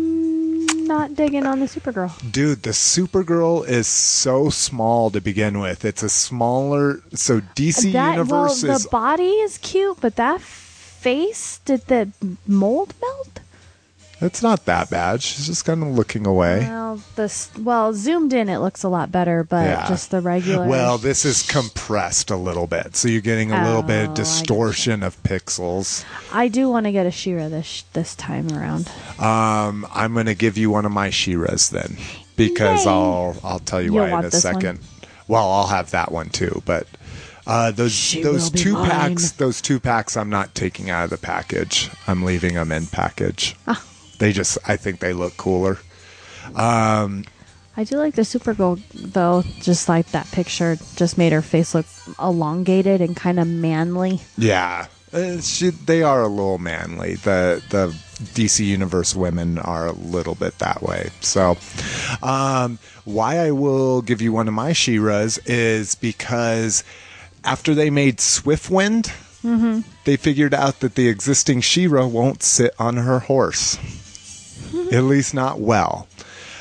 not 0.89 1.15
digging 1.15 1.47
on 1.47 1.61
the 1.61 1.67
Supergirl. 1.67 2.11
Dude, 2.33 2.63
the 2.65 2.71
Supergirl 2.71 3.67
is 3.69 3.87
so 3.87 4.51
small 4.51 5.11
to 5.11 5.21
begin 5.21 5.61
with. 5.61 5.85
It's 5.85 6.03
a 6.03 6.09
smaller. 6.09 7.03
So 7.15 7.41
DC 7.41 7.93
that 7.93 8.13
Universe 8.13 8.63
well, 8.63 8.77
is. 8.77 8.83
the 8.83 8.89
body 8.89 9.31
is 9.31 9.59
cute, 9.59 9.99
but 10.01 10.17
that 10.17 10.41
face 10.41 11.61
did 11.65 11.83
the 11.83 12.11
mold 12.47 12.95
melt? 13.01 13.41
It's 14.21 14.43
not 14.43 14.65
that 14.65 14.91
bad. 14.91 15.23
She's 15.23 15.47
just 15.47 15.65
kind 15.65 15.81
of 15.81 15.91
looking 15.91 16.27
away. 16.27 16.59
Well, 16.69 17.01
this 17.15 17.51
well 17.57 17.95
zoomed 17.95 18.33
in, 18.33 18.49
it 18.49 18.59
looks 18.59 18.83
a 18.83 18.89
lot 18.89 19.13
better, 19.13 19.45
but 19.45 19.65
Yeah. 19.67 19.87
just 19.89 20.11
the 20.11 20.21
regular. 20.21 20.67
Well, 20.67 20.99
this 20.99 21.25
is 21.25 21.43
compressed 21.43 22.29
a 22.31 22.37
little 22.37 22.67
bit, 22.67 22.97
so 22.97 23.07
you're 23.07 23.21
getting 23.21 23.53
a 23.53 23.65
little 23.65 23.83
bit 23.83 24.09
Oh, 24.09 24.11
of 24.11 24.15
distortion 24.15 25.05
of 25.05 25.23
pixels. 25.23 26.05
I 26.33 26.49
do 26.49 26.69
want 26.69 26.87
to 26.87 26.93
get 26.93 27.07
a 27.07 27.13
She-Ra 27.13 27.49
this 27.49 27.85
this 27.93 28.17
time 28.17 28.51
around. 28.53 28.91
Um, 29.21 29.87
I'm 29.95 30.15
going 30.15 30.27
to 30.27 30.35
give 30.35 30.59
you 30.59 30.69
one 30.71 30.85
of 30.85 30.91
my 30.91 31.11
She-Ras 31.11 31.69
then, 31.69 31.97
because 32.35 32.87
Yay. 32.87 32.91
I'll 32.91 33.37
I'll 33.45 33.61
tell 33.61 33.81
you 33.81 33.95
You'll 33.95 34.03
why 34.11 34.19
in 34.19 34.25
a 34.25 34.31
this 34.31 34.45
one. 34.45 34.55
second. 34.55 34.79
Well, 35.29 35.49
I'll 35.49 35.69
have 35.69 35.93
that 35.93 36.11
one 36.11 36.31
too, 36.31 36.61
but 36.65 36.89
uh, 37.47 37.71
those 37.71 37.93
She 37.93 38.23
those 38.25 38.51
two 38.51 38.75
packs, 38.75 39.31
those 39.33 39.61
two 39.63 39.79
packs, 39.79 40.17
I'm 40.17 40.29
not 40.31 40.57
taking 40.57 40.91
out 40.91 41.05
of 41.05 41.11
the 41.11 41.19
package. 41.19 41.89
I'm 42.09 42.25
leaving 42.25 42.55
them 42.55 42.73
in 42.73 42.87
package. 42.87 43.55
Ah. 43.69 43.81
They 44.19 44.33
just, 44.33 44.59
I 44.67 44.77
think 44.77 45.01
they 45.01 45.13
look 45.13 45.37
cooler. 45.37 45.79
I 47.77 47.85
do 47.85 47.97
like 47.97 48.15
the 48.15 48.23
Supergirl 48.23 48.81
though. 48.93 49.43
Just 49.61 49.89
like 49.89 50.09
that 50.11 50.27
picture, 50.33 50.77
just 50.97 51.17
made 51.17 51.33
her 51.33 51.43
face 51.43 51.75
look 51.75 51.87
elongated 52.21 53.01
and 53.01 53.17
kind 53.17 53.39
of 53.39 53.47
manly. 53.47 54.21
Yeah, 54.37 54.89
uh, 55.13 55.41
she, 55.41 55.71
they 55.71 56.03
are 56.03 56.23
a 56.23 56.29
little 56.29 56.59
manly. 56.59 57.15
The 57.15 57.63
the 57.71 57.95
DC 58.35 58.67
Universe 58.67 59.15
women 59.15 59.59
are 59.59 59.87
a 59.87 59.93
little 59.93 60.35
bit 60.35 60.59
that 60.59 60.83
way. 60.83 61.11
So, 61.21 61.57
um, 62.21 62.81
why 63.05 63.39
I 63.39 63.53
will 63.53 64.03
give 64.03 64.21
you 64.21 64.33
one 64.33 64.49
of 64.49 64.55
my 64.55 64.73
She-Ras 64.73 65.39
is 65.47 65.95
because 65.95 66.83
after 67.45 67.75
they 67.77 67.91
made 67.91 68.17
Swiftwind, 68.19 69.13
they 70.05 70.17
figured 70.17 70.53
out 70.53 70.81
that 70.81 70.97
the 70.97 71.09
existing 71.09 71.61
She-Ra 71.61 72.07
won't 72.07 72.43
sit 72.43 72.75
on 72.79 72.97
her 72.97 73.21
horse, 73.21 73.79
at 74.93 75.05
least 75.05 75.35
not 75.35 75.61
well. 75.61 76.09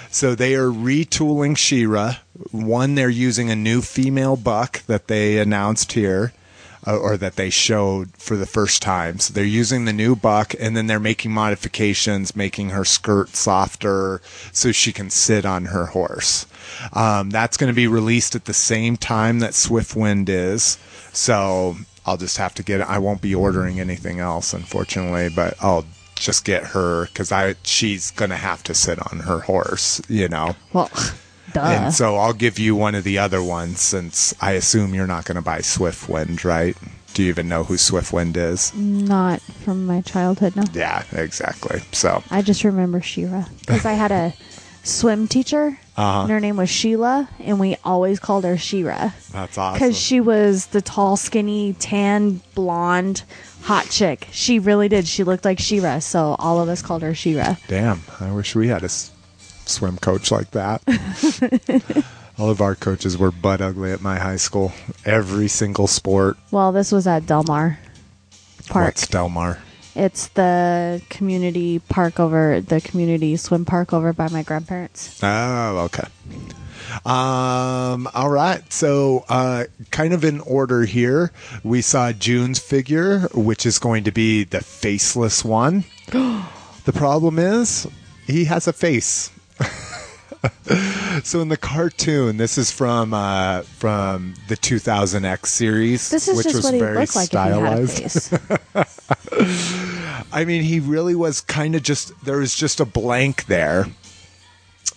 So 0.09 0.35
they 0.35 0.55
are 0.55 0.69
retooling 0.69 1.57
She-Ra. 1.57 2.15
One, 2.51 2.95
they're 2.95 3.09
using 3.09 3.49
a 3.49 3.55
new 3.55 3.81
female 3.81 4.35
buck 4.35 4.83
that 4.87 5.07
they 5.07 5.37
announced 5.37 5.91
here, 5.93 6.33
uh, 6.85 6.97
or 6.97 7.17
that 7.17 7.35
they 7.35 7.49
showed 7.49 8.11
for 8.17 8.37
the 8.37 8.45
first 8.45 8.81
time. 8.81 9.19
So 9.19 9.33
they're 9.33 9.43
using 9.43 9.85
the 9.85 9.93
new 9.93 10.15
buck, 10.15 10.53
and 10.59 10.75
then 10.75 10.87
they're 10.87 10.99
making 10.99 11.31
modifications, 11.31 12.35
making 12.35 12.69
her 12.69 12.85
skirt 12.85 13.35
softer 13.35 14.21
so 14.51 14.71
she 14.71 14.93
can 14.93 15.09
sit 15.09 15.45
on 15.45 15.65
her 15.65 15.87
horse. 15.87 16.45
Um, 16.93 17.29
that's 17.29 17.57
going 17.57 17.71
to 17.71 17.75
be 17.75 17.87
released 17.87 18.35
at 18.35 18.45
the 18.45 18.53
same 18.53 18.97
time 18.97 19.39
that 19.39 19.51
Swiftwind 19.51 20.29
is. 20.29 20.77
So 21.11 21.75
I'll 22.05 22.17
just 22.17 22.37
have 22.37 22.53
to 22.55 22.63
get 22.63 22.79
it. 22.79 22.89
I 22.89 22.99
won't 22.99 23.21
be 23.21 23.35
ordering 23.35 23.79
anything 23.79 24.19
else, 24.19 24.53
unfortunately, 24.53 25.29
but 25.29 25.55
I'll 25.61 25.85
just 26.19 26.45
get 26.45 26.63
her 26.67 27.05
because 27.07 27.31
I 27.31 27.55
she's 27.63 28.11
gonna 28.11 28.37
have 28.37 28.63
to 28.63 28.73
sit 28.73 28.99
on 29.11 29.19
her 29.21 29.39
horse, 29.39 30.01
you 30.09 30.27
know. 30.27 30.55
Well, 30.73 30.89
duh. 31.53 31.61
And 31.61 31.93
so 31.93 32.17
I'll 32.17 32.33
give 32.33 32.59
you 32.59 32.75
one 32.75 32.95
of 32.95 33.03
the 33.03 33.17
other 33.17 33.41
ones 33.43 33.79
since 33.79 34.33
I 34.41 34.51
assume 34.53 34.93
you're 34.93 35.07
not 35.07 35.25
gonna 35.25 35.41
buy 35.41 35.59
Swiftwind, 35.59 36.43
right? 36.43 36.75
Do 37.13 37.23
you 37.23 37.29
even 37.29 37.47
know 37.49 37.63
who 37.63 37.75
Swiftwind 37.75 38.37
is? 38.37 38.73
Not 38.75 39.41
from 39.41 39.85
my 39.87 40.01
childhood, 40.01 40.55
no. 40.55 40.63
Yeah, 40.73 41.03
exactly. 41.13 41.81
So 41.91 42.23
I 42.29 42.41
just 42.43 42.63
remember 42.63 43.01
She-Ra 43.01 43.45
because 43.61 43.85
I 43.85 43.93
had 43.93 44.11
a 44.11 44.33
swim 44.83 45.27
teacher 45.27 45.77
Uh-huh. 45.97 46.21
and 46.21 46.31
her 46.31 46.39
name 46.39 46.57
was 46.57 46.69
Sheila, 46.69 47.27
and 47.39 47.59
we 47.59 47.75
always 47.83 48.19
called 48.19 48.43
her 48.43 48.55
She-Ra 48.57 49.11
That's 49.31 49.57
awesome. 49.57 49.73
because 49.79 49.97
she 49.99 50.19
was 50.19 50.67
the 50.67 50.81
tall, 50.81 51.17
skinny, 51.17 51.73
tan, 51.73 52.41
blonde, 52.53 53.23
hot 53.67 53.89
chick. 53.89 54.27
She 54.31 54.59
really 54.59 54.87
did. 54.87 55.07
She 55.07 55.23
looked 55.23 55.43
like 55.45 55.59
She-Ra, 55.59 55.99
so 55.99 56.35
all 56.39 56.61
of 56.61 56.69
us 56.69 56.81
called 56.81 57.01
her 57.01 57.13
She-Ra. 57.13 57.55
Damn, 57.67 58.01
I 58.19 58.31
wish 58.31 58.55
we 58.55 58.69
had 58.69 58.81
a 58.83 58.85
s- 58.85 59.11
swim 59.65 59.97
coach 59.97 60.31
like 60.31 60.51
that. 60.51 60.81
All 62.39 62.49
of 62.51 62.61
our 62.61 62.75
coaches 62.75 63.17
were 63.17 63.31
butt 63.31 63.61
ugly 63.61 63.91
at 63.91 63.99
my 64.01 64.19
high 64.19 64.35
school. 64.35 64.71
Every 65.05 65.47
single 65.47 65.87
sport. 65.87 66.37
Well, 66.51 66.71
this 66.71 66.91
was 66.91 67.07
at 67.07 67.25
Delmar 67.25 67.79
Park. 68.69 68.85
What's 68.89 69.07
Delmar? 69.07 69.57
It's 69.95 70.27
the 70.29 71.01
community 71.09 71.79
park 71.79 72.19
over 72.19 72.61
the 72.61 72.79
community 72.79 73.35
swim 73.37 73.65
park 73.65 73.91
over 73.91 74.13
by 74.13 74.29
my 74.29 74.43
grandparents. 74.43 75.19
Oh, 75.23 75.79
okay. 75.85 76.07
Um, 77.05 78.07
all 78.13 78.29
right. 78.29 78.61
So, 78.71 79.25
uh, 79.29 79.65
kind 79.91 80.13
of 80.13 80.23
in 80.23 80.39
order 80.41 80.83
here, 80.83 81.31
we 81.63 81.81
saw 81.81 82.11
June's 82.11 82.59
figure, 82.59 83.27
which 83.33 83.65
is 83.65 83.79
going 83.79 84.03
to 84.05 84.11
be 84.11 84.43
the 84.43 84.61
faceless 84.61 85.43
one. 85.43 85.83
the 86.07 86.93
problem 86.93 87.39
is, 87.39 87.87
he 88.25 88.45
has 88.45 88.67
a 88.67 88.73
face. 88.73 89.31
so 91.23 91.41
in 91.41 91.49
the 91.49 91.57
cartoon, 91.57 92.37
this 92.37 92.57
is 92.57 92.71
from 92.71 93.13
uh, 93.13 93.61
from 93.61 94.35
the 94.47 94.55
2000X 94.55 95.45
series, 95.47 96.09
This 96.09 96.27
is 96.27 96.37
which 96.37 96.45
just 96.45 96.55
was 96.55 96.65
what 96.65 96.73
he 96.73 96.79
very 96.79 96.97
looked 96.99 97.15
like 97.15 97.27
stylized. 97.27 97.99
if 98.01 98.29
he 98.29 98.37
had 98.37 98.57
a 98.75 98.85
face. 98.85 100.23
I 100.31 100.45
mean, 100.45 100.63
he 100.63 100.79
really 100.79 101.15
was 101.15 101.41
kind 101.41 101.75
of 101.75 101.83
just 101.83 102.13
there 102.25 102.37
was 102.37 102.53
just 102.55 102.79
a 102.79 102.85
blank 102.85 103.45
there. 103.45 103.87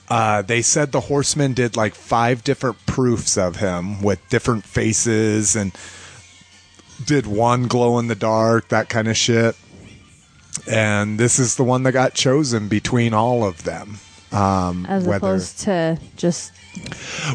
Uh, 0.09 0.43
they 0.43 0.61
said 0.61 0.91
the 0.91 1.01
horseman 1.01 1.53
did 1.53 1.77
like 1.77 1.95
five 1.95 2.43
different 2.43 2.85
proofs 2.87 3.39
of 3.39 3.57
him 3.57 4.03
with 4.03 4.19
different 4.29 4.65
faces 4.65 5.55
and 5.55 5.73
did 7.05 7.27
one 7.27 7.69
glow 7.69 7.99
in 7.99 8.09
the 8.09 8.15
dark, 8.15 8.69
that 8.69 8.89
kind 8.89 9.09
of 9.09 9.17
shit. 9.17 9.57
And 10.71 11.19
this 11.19 11.39
is 11.39 11.57
the 11.57 11.65
one 11.65 11.85
that 11.85 11.93
got 11.93 12.15
chosen 12.15 12.69
between 12.69 13.15
all 13.15 13.45
of 13.45 13.63
them. 13.63 13.99
Um, 14.33 14.87
As 14.87 15.05
whether 15.05 15.27
opposed 15.27 15.61
to 15.61 15.99
just 16.17 16.53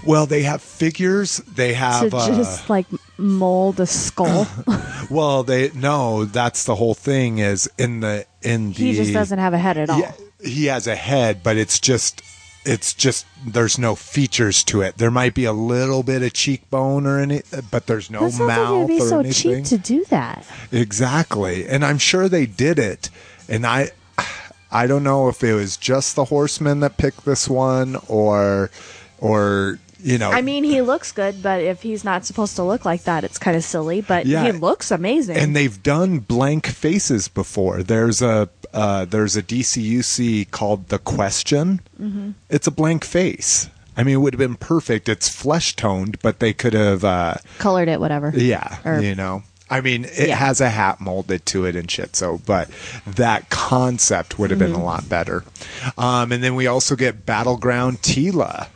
well, 0.05 0.25
they 0.25 0.43
have 0.43 0.61
figures. 0.61 1.37
They 1.37 1.69
to 1.69 1.75
have 1.75 2.13
uh, 2.13 2.27
just 2.27 2.69
like 2.69 2.87
mold 3.17 3.79
a 3.79 3.85
skull. 3.85 4.47
well, 5.09 5.43
they 5.43 5.71
no. 5.73 6.25
That's 6.25 6.63
the 6.63 6.75
whole 6.75 6.93
thing. 6.93 7.39
Is 7.39 7.69
in 7.77 7.99
the 7.99 8.25
in 8.41 8.69
the 8.69 8.73
he 8.73 8.93
just 8.95 9.13
doesn't 9.13 9.39
have 9.39 9.53
a 9.53 9.57
head 9.57 9.77
at 9.77 9.89
all. 9.89 9.99
Yeah, 9.99 10.13
he 10.41 10.65
has 10.65 10.87
a 10.87 10.95
head, 10.95 11.43
but 11.43 11.57
it's 11.57 11.79
just 11.79 12.21
it's 12.65 12.93
just 12.93 13.25
there's 13.45 13.77
no 13.77 13.95
features 13.95 14.63
to 14.65 14.81
it. 14.81 14.97
There 14.97 15.11
might 15.11 15.33
be 15.33 15.45
a 15.45 15.53
little 15.53 16.01
bit 16.03 16.23
of 16.23 16.33
cheekbone 16.33 17.05
or 17.05 17.19
any, 17.19 17.41
but 17.71 17.87
there's 17.87 18.09
no 18.09 18.21
that 18.21 18.31
sounds 18.31 18.39
like 18.39 18.47
mouth 18.57 18.75
it'd 18.75 18.87
be 18.87 18.99
so 18.99 19.19
anything. 19.19 19.63
cheap 19.63 19.65
to 19.65 19.77
do 19.77 20.03
that. 20.05 20.45
exactly, 20.71 21.67
and 21.67 21.85
I'm 21.85 21.97
sure 21.97 22.27
they 22.29 22.45
did 22.45 22.79
it. 22.79 23.09
And 23.47 23.65
I 23.65 23.91
I 24.71 24.87
don't 24.87 25.03
know 25.03 25.29
if 25.29 25.43
it 25.43 25.53
was 25.53 25.77
just 25.77 26.15
the 26.15 26.25
horseman 26.25 26.79
that 26.81 26.97
picked 26.97 27.25
this 27.25 27.47
one 27.47 27.97
or 28.07 28.71
or 29.19 29.79
you 30.01 30.17
know 30.17 30.31
I 30.31 30.41
mean, 30.41 30.63
he 30.63 30.81
looks 30.81 31.11
good, 31.11 31.41
but 31.41 31.61
if 31.61 31.81
he's 31.81 32.03
not 32.03 32.25
supposed 32.25 32.55
to 32.57 32.63
look 32.63 32.85
like 32.85 33.03
that, 33.03 33.23
it's 33.23 33.37
kind 33.37 33.55
of 33.57 33.63
silly. 33.63 34.01
But 34.01 34.25
Yeah. 34.25 34.43
he 34.45 34.51
looks 34.51 34.91
amazing. 34.91 35.37
and 35.37 35.55
they've 35.55 35.81
done 35.81 36.19
blank 36.19 36.67
faces 36.67 37.27
before. 37.27 37.81
There's 37.83 38.21
a 38.21 38.49
uh, 38.75 39.05
there's 39.05 39.35
a 39.35 39.41
DCUC 39.41 40.51
called 40.51 40.89
the 40.89 40.99
Question. 40.99 41.79
Mm-hmm. 41.99 42.31
It's 42.49 42.67
a 42.67 42.71
blank 42.71 43.03
face. 43.05 43.69
I 43.97 44.03
mean, 44.03 44.15
it 44.15 44.17
would 44.17 44.33
have 44.33 44.39
been 44.39 44.55
perfect. 44.55 45.07
It's 45.09 45.29
flesh 45.29 45.75
toned, 45.75 46.19
but 46.21 46.39
they 46.39 46.51
could 46.53 46.73
have, 46.73 47.03
uh, 47.05 47.35
Colored 47.59 47.87
it, 47.87 47.99
whatever. 47.99 48.31
yeah, 48.35 48.77
Or- 48.85 48.99
you 49.01 49.15
know. 49.15 49.43
I 49.67 49.81
mean, 49.81 50.05
it 50.05 50.27
Yeah. 50.27 50.35
has 50.35 50.61
a 50.61 50.69
hat 50.69 51.01
molded 51.01 51.43
to 51.47 51.65
it 51.65 51.75
and 51.75 51.89
shit. 51.89 52.15
So, 52.15 52.39
but 52.45 52.69
that 53.07 53.49
concept 53.49 54.37
would 54.37 54.51
have 54.51 54.59
been 54.59 54.73
a 54.73 54.75
Mm-hmm. 54.75 54.83
lot 54.83 55.09
better. 55.09 55.43
Um, 55.97 56.31
and 56.31 56.43
then 56.43 56.53
we 56.53 56.67
also 56.67 56.95
get 56.95 57.25
Battleground 57.25 58.03
Teela. 58.03 58.67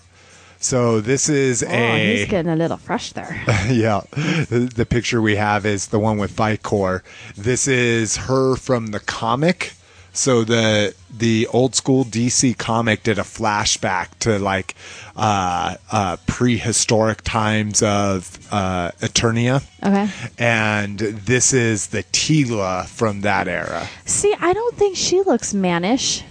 So 0.61 0.99
this 0.99 1.29
is 1.29 1.63
Oh, 1.63 1.67
a 1.69 2.15
he's 2.17 2.27
getting 2.27 2.51
a 2.51 2.55
little 2.55 2.77
fresh 2.77 3.11
there. 3.13 3.39
yeah. 3.69 4.01
The, 4.11 4.69
the 4.73 4.85
picture 4.85 5.21
we 5.21 5.35
have 5.35 5.65
is 5.65 5.87
the 5.87 5.99
one 5.99 6.17
with 6.17 6.35
Vikor. 6.35 7.01
This 7.37 7.67
is 7.67 8.17
her 8.17 8.55
from 8.55 8.87
the 8.87 8.99
comic. 8.99 9.73
So 10.13 10.43
the 10.43 10.95
the 11.09 11.47
old 11.47 11.75
school 11.75 12.03
DC 12.03 12.57
comic 12.57 13.03
did 13.03 13.19
a 13.19 13.23
flashback 13.23 14.07
to 14.19 14.39
like 14.39 14.75
uh, 15.15 15.75
uh, 15.91 16.17
prehistoric 16.27 17.21
times 17.21 17.81
of 17.81 18.37
uh, 18.51 18.91
Eternia. 19.01 19.63
Okay. 19.83 20.09
And 20.37 20.99
this 20.99 21.53
is 21.53 21.87
the 21.87 22.03
Teela 22.03 22.87
from 22.87 23.21
that 23.21 23.47
era. 23.47 23.87
See, 24.05 24.35
I 24.39 24.53
don't 24.53 24.75
think 24.75 24.97
she 24.97 25.21
looks 25.21 25.53
mannish. 25.53 26.23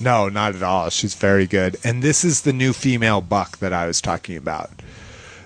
No, 0.00 0.28
not 0.28 0.56
at 0.56 0.62
all. 0.62 0.90
She's 0.90 1.14
very 1.14 1.46
good. 1.46 1.76
And 1.84 2.02
this 2.02 2.24
is 2.24 2.42
the 2.42 2.52
new 2.52 2.72
female 2.72 3.20
buck 3.20 3.58
that 3.58 3.72
I 3.72 3.86
was 3.86 4.00
talking 4.00 4.36
about. 4.36 4.70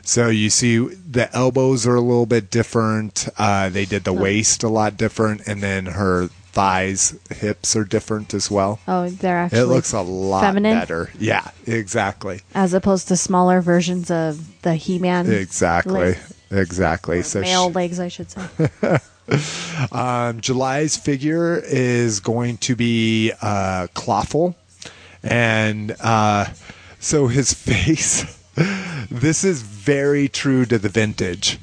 So 0.03 0.29
you 0.29 0.51
see, 0.51 0.79
the 0.79 1.29
elbows 1.37 1.87
are 1.87 1.97
a 1.97 2.01
little 2.01 2.27
bit 2.27 2.51
different. 2.51 3.29
Uh, 3.37 3.69
they 3.69 3.85
did 3.85 4.05
the 4.05 4.13
waist 4.13 4.63
a 4.63 4.69
lot 4.69 4.97
different, 4.97 5.47
and 5.49 5.63
then 5.63 5.87
her 5.87 6.31
thighs, 6.57 7.14
hips 7.31 7.77
are 7.77 7.85
different 7.85 8.33
as 8.33 8.51
well. 8.51 8.79
Oh, 8.88 9.11
they're 9.11 9.37
actually 9.37 9.59
It 9.61 9.66
looks 9.66 9.92
a 9.92 10.01
lot 10.01 10.40
feminine? 10.40 10.79
better. 10.79 11.11
Yeah, 11.19 11.51
exactly, 11.66 12.40
as 12.55 12.73
opposed 12.73 13.09
to 13.09 13.16
smaller 13.16 13.61
versions 13.61 14.11
of 14.11 14.62
the 14.62 14.75
He-Man. 14.75 15.31
exactly, 15.31 16.01
leg- 16.01 16.19
exactly. 16.51 17.23
So 17.23 17.42
male 17.42 17.69
she- 17.69 17.75
legs, 17.75 18.01
I 18.01 18.09
should 18.09 18.31
say. 18.31 18.49
Um, 19.90 20.40
July's 20.40 20.97
figure 20.97 21.61
is 21.66 22.21
going 22.21 22.59
to 22.59 22.77
be 22.77 23.33
uh, 23.42 23.88
Clawful, 23.92 24.55
and 25.25 25.95
uh, 26.01 26.47
so 27.01 27.27
his 27.27 27.53
face. 27.71 28.25
this 29.11 29.42
is 29.42 29.62
very 29.62 30.29
true 30.29 30.64
to 30.66 30.79
the 30.79 30.88
vintage, 30.88 31.59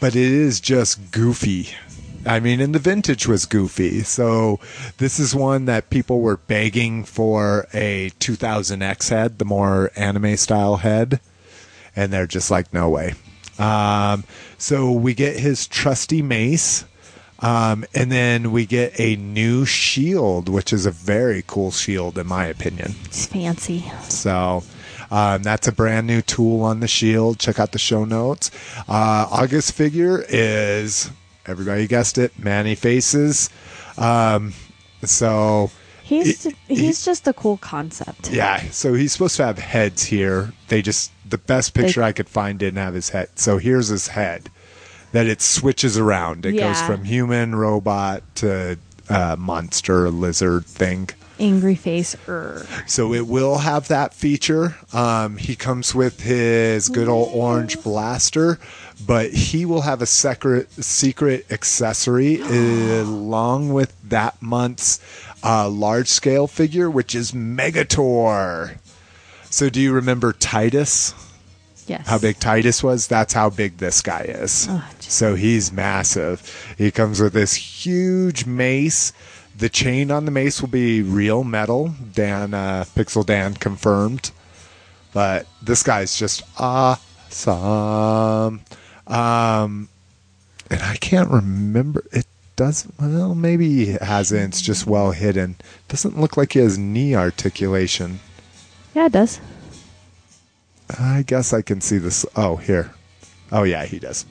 but 0.00 0.16
it 0.16 0.22
is 0.32 0.60
just 0.60 1.10
goofy. 1.10 1.68
I 2.26 2.40
mean, 2.40 2.60
and 2.60 2.74
the 2.74 2.78
vintage 2.78 3.26
was 3.26 3.46
goofy, 3.46 4.02
so 4.02 4.60
this 4.98 5.18
is 5.18 5.34
one 5.34 5.66
that 5.66 5.90
people 5.90 6.20
were 6.20 6.36
begging 6.36 7.04
for 7.04 7.66
a 7.72 8.10
2000X 8.20 9.10
head, 9.10 9.38
the 9.38 9.44
more 9.44 9.90
anime 9.96 10.36
style 10.36 10.76
head 10.76 11.20
and 11.96 12.12
they're 12.12 12.26
just 12.26 12.50
like, 12.50 12.72
no 12.72 12.88
way. 12.88 13.14
Um, 13.58 14.24
so 14.58 14.90
we 14.90 15.14
get 15.14 15.38
his 15.38 15.66
trusty 15.66 16.22
mace, 16.22 16.84
um, 17.40 17.84
and 17.94 18.10
then 18.10 18.52
we 18.52 18.66
get 18.66 18.98
a 18.98 19.16
new 19.16 19.64
shield, 19.64 20.48
which 20.48 20.72
is 20.72 20.86
a 20.86 20.90
very 20.90 21.44
cool 21.46 21.70
shield 21.70 22.18
in 22.18 22.26
my 22.26 22.46
opinion. 22.46 22.94
It's 23.04 23.26
fancy. 23.26 23.84
So. 24.08 24.62
Um, 25.10 25.44
that's 25.44 25.68
a 25.68 25.72
brand 25.72 26.08
new 26.08 26.22
tool 26.22 26.62
on 26.62 26.80
the 26.80 26.88
shield. 26.88 27.38
Check 27.38 27.60
out 27.60 27.70
the 27.70 27.78
show 27.78 28.04
notes. 28.04 28.50
Uh, 28.88 29.28
August 29.30 29.72
figure 29.72 30.24
is 30.28 31.08
everybody 31.46 31.86
guessed 31.86 32.18
it, 32.18 32.38
Man-E-Faces. 32.38 33.50
Um, 33.98 34.52
so 35.04 35.70
He's 36.02 36.42
He- 36.44 36.54
he's 36.74 37.02
just 37.04 37.26
a 37.26 37.32
cool 37.32 37.56
concept. 37.56 38.30
yeah, 38.30 38.62
so 38.70 38.92
he's 38.92 39.12
supposed 39.12 39.36
to 39.36 39.46
have 39.46 39.58
heads 39.58 40.04
here. 40.04 40.52
They 40.68 40.82
just 40.82 41.10
the 41.26 41.38
best 41.38 41.72
picture 41.72 42.02
I 42.02 42.12
could 42.12 42.28
find 42.28 42.58
didn't 42.58 42.76
have 42.78 42.92
his 42.92 43.08
head. 43.08 43.28
So 43.36 43.56
here's 43.56 43.88
his 43.88 44.08
head. 44.08 44.50
That 45.12 45.26
it 45.26 45.40
switches 45.40 45.96
around. 45.96 46.44
It 46.44 46.52
goes 46.58 46.82
from 46.82 47.04
human, 47.04 47.54
robot 47.54 48.22
to 48.36 48.76
uh, 49.08 49.36
monster, 49.38 50.10
lizard 50.10 50.66
thing. 50.66 51.08
Angry 51.40 51.74
face. 51.76 52.14
er. 52.28 52.66
So 52.86 53.14
it 53.14 53.26
will 53.26 53.58
have 53.58 53.88
that 53.88 54.12
feature. 54.12 54.76
Um, 54.92 55.36
he 55.36 55.56
comes 55.56 55.94
with 55.94 56.20
his 56.20 56.88
good 56.88 57.08
old 57.08 57.30
orange 57.32 57.82
blaster, 57.82 58.58
but 59.06 59.32
he 59.32 59.64
will 59.64 59.82
have 59.82 60.02
a 60.02 60.06
secret 60.06 60.70
secret 60.72 61.50
accessory 61.50 62.40
along 62.40 63.72
with 63.72 63.94
that 64.08 64.40
month's 64.40 65.00
uh, 65.42 65.68
large 65.68 66.08
scale 66.08 66.46
figure, 66.46 66.90
which 66.90 67.14
is 67.14 67.32
Megator. 67.32 68.78
So 69.50 69.68
do 69.68 69.80
you 69.80 69.92
remember 69.92 70.32
Tytus? 70.32 71.14
Yes. 71.86 72.06
How 72.06 72.18
big 72.18 72.36
Tytus 72.36 72.82
was? 72.82 73.06
That's 73.06 73.34
how 73.34 73.50
big 73.50 73.76
this 73.76 74.00
guy 74.00 74.22
is. 74.22 74.66
Oh, 74.70 74.88
so 75.00 75.34
he's 75.34 75.70
massive. 75.70 76.74
He 76.78 76.90
comes 76.90 77.20
with 77.20 77.34
this 77.34 77.54
huge 77.54 78.46
mace. 78.46 79.12
The 79.56 79.68
chain 79.68 80.10
on 80.10 80.24
the 80.24 80.30
mace 80.30 80.62
will 80.62 80.70
be 80.70 81.02
real 81.02 81.44
metal. 81.44 81.94
Dan, 82.14 82.54
uh, 82.54 82.84
Pixel 82.96 83.24
Dan 83.24 83.54
confirmed. 83.54 84.30
But 85.12 85.46
this 85.62 85.82
guy's 85.82 86.18
just 86.18 86.42
awesome. 86.58 87.02
Um, 89.06 89.88
and 90.70 90.82
I 90.82 90.96
can't 90.96 91.30
remember. 91.30 92.04
It 92.12 92.26
doesn't, 92.56 92.94
well, 93.00 93.34
maybe 93.34 93.90
it 93.90 94.02
hasn't. 94.02 94.54
It's 94.54 94.62
just 94.62 94.86
well 94.86 95.10
hidden. 95.12 95.56
Doesn't 95.88 96.18
look 96.18 96.36
like 96.36 96.52
he 96.52 96.60
has 96.60 96.78
knee 96.78 97.14
articulation. 97.14 98.20
Yeah, 98.94 99.06
it 99.06 99.12
does. 99.12 99.40
I 100.98 101.24
guess 101.26 101.52
I 101.52 101.62
can 101.62 101.80
see 101.80 101.98
this. 101.98 102.24
Oh, 102.36 102.56
here. 102.56 102.92
Oh 103.52 103.62
yeah, 103.62 103.84
he 103.84 103.98
does. 103.98 104.24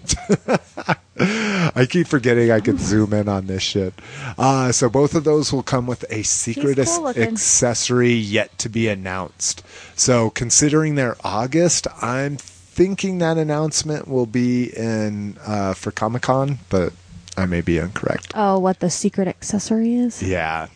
I 1.19 1.86
keep 1.89 2.07
forgetting 2.07 2.51
I 2.51 2.59
can 2.59 2.77
zoom 2.77 3.13
in 3.13 3.29
on 3.29 3.47
this 3.47 3.63
shit. 3.63 3.93
Uh, 4.38 4.71
so 4.71 4.89
both 4.89 5.15
of 5.15 5.23
those 5.23 5.53
will 5.53 5.63
come 5.63 5.88
with 5.88 6.03
a 6.09 6.23
secret 6.23 6.77
cool 6.83 7.09
ac- 7.09 7.21
accessory 7.21 8.12
yet 8.13 8.57
to 8.57 8.69
be 8.69 8.88
announced. 8.88 9.63
So 9.95 10.29
considering 10.31 10.95
they're 10.95 11.15
August, 11.23 11.88
I'm 12.01 12.38
thinking 12.73 13.19
that 13.19 13.38
announcement 13.38 14.07
will 14.07 14.25
be 14.25 14.75
in 14.75 15.38
uh, 15.45 15.75
for 15.75 15.91
Comic 15.91 16.23
Con, 16.23 16.57
but 16.69 16.91
I 17.38 17.45
may 17.45 17.62
be 17.62 17.77
incorrect. 17.77 18.31
Oh, 18.33 18.57
what 18.57 18.79
the 18.79 18.89
secret 18.89 19.27
accessory 19.27 19.93
is? 19.95 20.23
Yeah. 20.23 20.67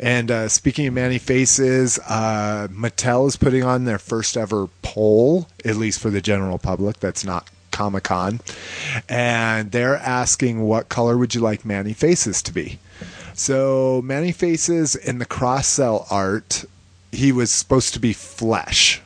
And 0.00 0.30
uh, 0.30 0.48
speaking 0.48 0.86
of 0.86 0.94
Man-E-Faces, 0.94 1.98
uh, 2.08 2.68
Mattel 2.70 3.28
is 3.28 3.36
putting 3.36 3.64
on 3.64 3.84
their 3.84 3.98
first 3.98 4.36
ever 4.36 4.68
poll, 4.82 5.48
at 5.64 5.76
least 5.76 6.00
for 6.00 6.08
the 6.08 6.20
general 6.20 6.58
public. 6.58 7.00
That's 7.00 7.24
not 7.24 7.50
Comic 7.70 8.04
Con, 8.04 8.40
and 9.06 9.72
they're 9.72 9.96
asking 9.96 10.62
what 10.62 10.88
color 10.88 11.18
would 11.18 11.34
you 11.34 11.42
like 11.42 11.66
Man-E-Faces 11.66 12.40
to 12.42 12.52
be. 12.52 12.78
So 13.34 14.00
Man-E-Faces 14.02 14.94
in 14.94 15.18
the 15.18 15.26
cross 15.26 15.66
sell 15.66 16.06
art, 16.10 16.64
he 17.12 17.32
was 17.32 17.50
supposed 17.50 17.92
to 17.92 18.00
be 18.00 18.14
flesh, 18.14 19.02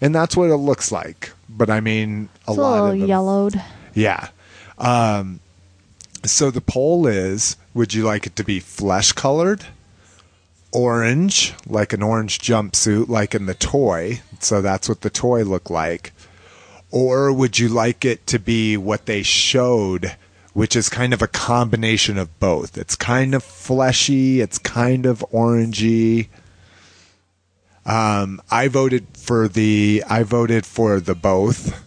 and 0.00 0.14
that's 0.14 0.36
what 0.36 0.50
it 0.50 0.56
looks 0.56 0.92
like. 0.92 1.30
But 1.56 1.70
I 1.70 1.80
mean, 1.80 2.28
a 2.48 2.50
It's 2.50 2.58
a 2.58 2.60
lot 2.60 2.72
little 2.72 2.86
of 2.92 2.98
them, 2.98 3.08
yellowed. 3.08 3.62
yeah. 3.94 4.28
Um, 4.76 5.40
so 6.24 6.50
the 6.50 6.60
poll 6.60 7.06
is 7.06 7.56
would 7.74 7.94
you 7.94 8.02
like 8.04 8.26
it 8.26 8.34
to 8.36 8.44
be 8.44 8.58
flesh 8.60 9.12
colored, 9.12 9.64
orange, 10.72 11.54
like 11.66 11.92
an 11.92 12.02
orange 12.02 12.38
jumpsuit, 12.38 13.08
like 13.08 13.34
in 13.34 13.46
the 13.46 13.54
toy? 13.54 14.20
So 14.40 14.60
that's 14.60 14.88
what 14.88 15.02
the 15.02 15.10
toy 15.10 15.42
looked 15.44 15.70
like. 15.70 16.12
Or 16.90 17.32
would 17.32 17.58
you 17.58 17.68
like 17.68 18.04
it 18.04 18.26
to 18.28 18.38
be 18.38 18.76
what 18.76 19.06
they 19.06 19.22
showed, 19.22 20.16
which 20.52 20.76
is 20.76 20.88
kind 20.88 21.12
of 21.12 21.22
a 21.22 21.26
combination 21.28 22.18
of 22.18 22.38
both? 22.40 22.76
It's 22.78 22.94
kind 22.96 23.34
of 23.34 23.42
fleshy, 23.42 24.40
it's 24.40 24.58
kind 24.58 25.06
of 25.06 25.24
orangey. 25.32 26.28
Um, 27.86 28.40
I 28.50 28.68
voted 28.68 29.06
for 29.14 29.48
the 29.48 30.04
I 30.08 30.22
voted 30.22 30.64
for 30.64 31.00
the 31.00 31.14
both. 31.14 31.80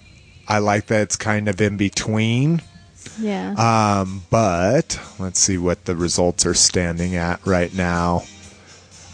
I 0.48 0.60
like 0.60 0.88
that 0.88 1.02
it's 1.02 1.16
kind 1.16 1.48
of 1.48 1.60
in 1.60 1.78
between. 1.78 2.62
Yeah. 3.20 3.54
Um, 3.54 4.24
but 4.30 5.00
let's 5.20 5.40
see 5.40 5.58
what 5.58 5.86
the 5.86 5.96
results 5.96 6.46
are 6.46 6.54
standing 6.54 7.16
at 7.16 7.46
right 7.46 7.74
now. 7.74 8.24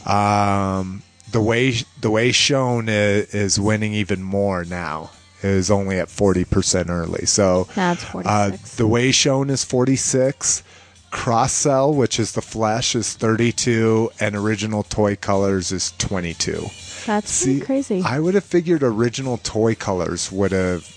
Um, 0.05 1.03
the 1.31 1.41
way 1.41 1.73
the 2.01 2.11
way 2.11 2.31
shown 2.31 2.89
is, 2.89 3.33
is 3.33 3.59
winning 3.59 3.93
even 3.93 4.21
more 4.21 4.65
now. 4.65 5.11
It 5.41 5.49
is 5.49 5.71
only 5.71 5.99
at 5.99 6.09
forty 6.09 6.45
percent 6.45 6.89
early. 6.89 7.25
So 7.25 7.67
That's 7.75 8.13
uh, 8.13 8.57
the 8.75 8.87
way 8.87 9.11
shown 9.11 9.49
is 9.49 9.63
forty 9.63 9.95
six. 9.95 10.63
Cross 11.13 11.53
sell, 11.53 11.93
which 11.93 12.19
is 12.19 12.31
the 12.31 12.41
flesh, 12.41 12.95
is 12.95 13.13
thirty 13.13 13.51
two, 13.51 14.09
and 14.19 14.35
original 14.35 14.81
toy 14.81 15.15
colors 15.15 15.71
is 15.71 15.93
twenty 15.99 16.33
two. 16.33 16.65
That's 17.05 17.29
See, 17.29 17.61
crazy. 17.61 18.01
I 18.03 18.19
would 18.19 18.33
have 18.33 18.43
figured 18.43 18.81
original 18.81 19.37
toy 19.37 19.75
colors 19.75 20.31
would 20.31 20.51
have 20.51 20.89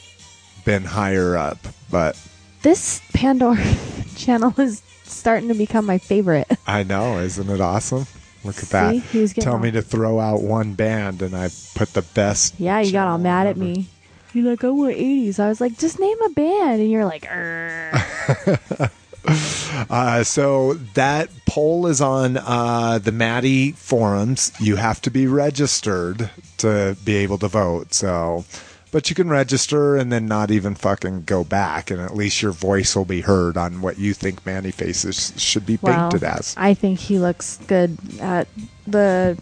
been 0.64 0.84
higher 0.84 1.36
up, 1.36 1.58
but 1.90 2.18
this 2.62 3.02
Pandora 3.12 3.62
channel 4.16 4.58
is 4.58 4.82
starting 5.04 5.48
to 5.48 5.54
become 5.54 5.84
my 5.84 5.98
favorite. 5.98 6.50
I 6.66 6.82
know, 6.82 7.18
isn't 7.18 7.50
it 7.50 7.60
awesome? 7.60 8.06
Look 8.42 8.56
at 8.56 8.70
that. 8.70 8.92
See? 8.92 8.98
He 8.98 9.18
was 9.18 9.34
getting 9.34 9.50
Tell 9.50 9.58
me 9.58 9.70
to 9.72 9.82
throw 9.82 10.18
out 10.18 10.40
one 10.42 10.72
band, 10.72 11.20
and 11.20 11.36
I 11.36 11.50
put 11.74 11.92
the 11.92 12.02
best. 12.02 12.58
Yeah, 12.58 12.80
you 12.80 12.90
got 12.90 13.06
all 13.06 13.18
mad 13.18 13.48
at 13.48 13.58
me. 13.58 13.88
You're 14.32 14.50
like, 14.50 14.64
I 14.64 14.70
want 14.70 14.96
80s. 14.96 15.38
I 15.38 15.48
was 15.48 15.60
like, 15.60 15.78
just 15.78 16.00
name 16.00 16.20
a 16.22 16.30
band. 16.30 16.80
And 16.80 16.90
you're 16.90 17.04
like. 17.04 17.28
Uh, 19.28 20.24
so 20.24 20.74
that 20.94 21.28
poll 21.46 21.86
is 21.86 22.00
on 22.00 22.36
uh, 22.36 22.98
the 22.98 23.12
Matty 23.12 23.72
forums. 23.72 24.52
You 24.58 24.76
have 24.76 25.00
to 25.02 25.10
be 25.10 25.26
registered 25.26 26.30
to 26.58 26.96
be 27.04 27.16
able 27.16 27.38
to 27.38 27.48
vote. 27.48 27.92
So, 27.94 28.44
but 28.90 29.10
you 29.10 29.16
can 29.16 29.28
register 29.28 29.96
and 29.96 30.10
then 30.10 30.26
not 30.26 30.50
even 30.50 30.74
fucking 30.74 31.24
go 31.24 31.44
back, 31.44 31.90
and 31.90 32.00
at 32.00 32.14
least 32.14 32.42
your 32.42 32.52
voice 32.52 32.96
will 32.96 33.04
be 33.04 33.20
heard 33.20 33.56
on 33.56 33.82
what 33.82 33.98
you 33.98 34.14
think 34.14 34.44
Man-E-Faces 34.46 35.34
should 35.36 35.66
be 35.66 35.78
wow. 35.82 36.08
painted 36.08 36.24
as. 36.24 36.54
I 36.56 36.74
think 36.74 36.98
he 36.98 37.18
looks 37.18 37.58
good 37.66 37.98
at 38.20 38.48
the 38.86 39.38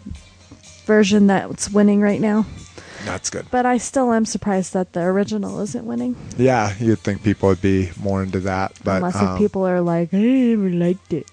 version 0.85 1.27
that's 1.27 1.69
winning 1.69 2.01
right 2.01 2.21
now. 2.21 2.45
That's 3.03 3.29
good. 3.29 3.45
But 3.51 3.65
I 3.65 3.77
still 3.77 4.13
am 4.13 4.25
surprised 4.25 4.73
that 4.73 4.93
the 4.93 5.01
original 5.01 5.59
isn't 5.61 5.85
winning. 5.85 6.15
Yeah, 6.37 6.73
you'd 6.79 6.99
think 6.99 7.23
people 7.23 7.49
would 7.49 7.61
be 7.61 7.91
more 7.99 8.23
into 8.23 8.39
that, 8.41 8.73
but 8.83 8.97
Unless 8.97 9.15
um, 9.17 9.33
if 9.33 9.37
people 9.39 9.67
are 9.67 9.81
like, 9.81 10.13
I 10.13 10.17
never 10.17 10.69
liked 10.69 11.13
it. 11.13 11.29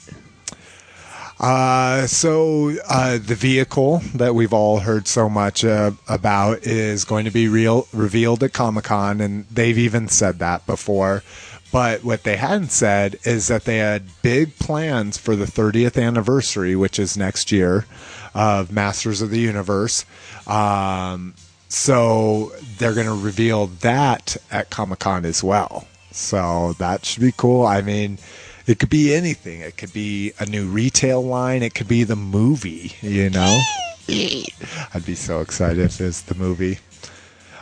Uh, 1.40 2.06
so 2.06 2.72
uh, 2.88 3.18
the 3.18 3.34
vehicle 3.34 4.00
that 4.14 4.34
we've 4.34 4.52
all 4.52 4.78
heard 4.78 5.08
so 5.08 5.28
much 5.28 5.64
uh, 5.64 5.90
about 6.08 6.64
is 6.64 7.04
going 7.04 7.24
to 7.24 7.32
be 7.32 7.48
real 7.48 7.88
revealed 7.92 8.44
at 8.44 8.52
Comic 8.52 8.84
Con, 8.84 9.20
and 9.20 9.44
they've 9.48 9.78
even 9.78 10.08
said 10.08 10.38
that 10.38 10.64
before. 10.66 11.24
But 11.72 12.04
what 12.04 12.22
they 12.22 12.36
hadn't 12.36 12.70
said 12.70 13.16
is 13.24 13.48
that 13.48 13.64
they 13.64 13.78
had 13.78 14.04
big 14.20 14.56
plans 14.58 15.16
for 15.16 15.34
the 15.34 15.46
30th 15.46 16.00
anniversary, 16.00 16.76
which 16.76 16.98
is 16.98 17.16
next 17.16 17.50
year, 17.50 17.86
of 18.34 18.70
Masters 18.70 19.22
of 19.22 19.30
the 19.30 19.40
Universe. 19.40 20.04
Um, 20.46 21.34
so 21.72 22.52
they're 22.76 22.92
going 22.92 23.06
to 23.06 23.14
reveal 23.14 23.68
that 23.80 24.36
at 24.50 24.68
Comic 24.68 24.98
Con 24.98 25.24
as 25.24 25.42
well. 25.42 25.88
So 26.10 26.74
that 26.74 27.06
should 27.06 27.22
be 27.22 27.32
cool. 27.34 27.64
I 27.64 27.80
mean, 27.80 28.18
it 28.66 28.78
could 28.78 28.90
be 28.90 29.14
anything. 29.14 29.60
It 29.60 29.78
could 29.78 29.92
be 29.92 30.34
a 30.38 30.44
new 30.44 30.68
retail 30.68 31.24
line. 31.24 31.62
It 31.62 31.74
could 31.74 31.88
be 31.88 32.04
the 32.04 32.14
movie, 32.14 32.92
you 33.00 33.30
know? 33.30 33.58
I'd 34.08 35.06
be 35.06 35.14
so 35.14 35.40
excited 35.40 35.78
if 35.78 35.98
it's 35.98 36.20
the 36.20 36.34
movie. 36.34 36.78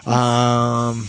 Um, 0.04 1.08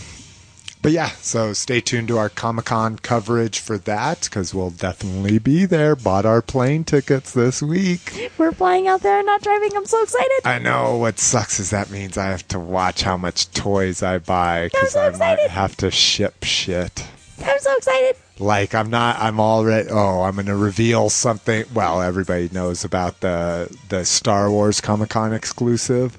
but 0.82 0.90
yeah, 0.90 1.10
so 1.20 1.52
stay 1.52 1.80
tuned 1.80 2.08
to 2.08 2.18
our 2.18 2.28
Comic 2.28 2.64
Con 2.64 2.96
coverage 2.98 3.60
for 3.60 3.78
that 3.78 4.22
because 4.22 4.52
we'll 4.52 4.70
definitely 4.70 5.38
be 5.38 5.64
there. 5.64 5.94
Bought 5.94 6.26
our 6.26 6.42
plane 6.42 6.82
tickets 6.82 7.32
this 7.32 7.62
week. 7.62 8.30
We're 8.36 8.50
flying 8.50 8.88
out 8.88 9.02
there 9.02 9.18
and 9.18 9.26
not 9.26 9.42
driving. 9.42 9.76
I'm 9.76 9.86
so 9.86 10.02
excited. 10.02 10.40
I 10.44 10.58
know 10.58 10.96
what 10.96 11.20
sucks 11.20 11.60
is 11.60 11.70
that 11.70 11.90
means 11.90 12.18
I 12.18 12.26
have 12.26 12.46
to 12.48 12.58
watch 12.58 13.02
how 13.02 13.16
much 13.16 13.50
toys 13.52 14.02
I 14.02 14.18
buy 14.18 14.70
because 14.72 14.92
so 14.92 15.00
I 15.00 15.16
might 15.16 15.38
have 15.48 15.76
to 15.78 15.90
ship 15.92 16.42
shit. 16.42 17.06
I'm 17.44 17.58
so 17.60 17.76
excited. 17.76 18.16
Like 18.40 18.74
I'm 18.74 18.90
not. 18.90 19.20
I'm 19.20 19.38
already. 19.38 19.88
Oh, 19.88 20.22
I'm 20.22 20.34
going 20.34 20.46
to 20.46 20.56
reveal 20.56 21.10
something. 21.10 21.64
Well, 21.72 22.02
everybody 22.02 22.48
knows 22.50 22.84
about 22.84 23.20
the 23.20 23.74
the 23.88 24.04
Star 24.04 24.50
Wars 24.50 24.80
Comic 24.80 25.10
Con 25.10 25.32
exclusive. 25.32 26.18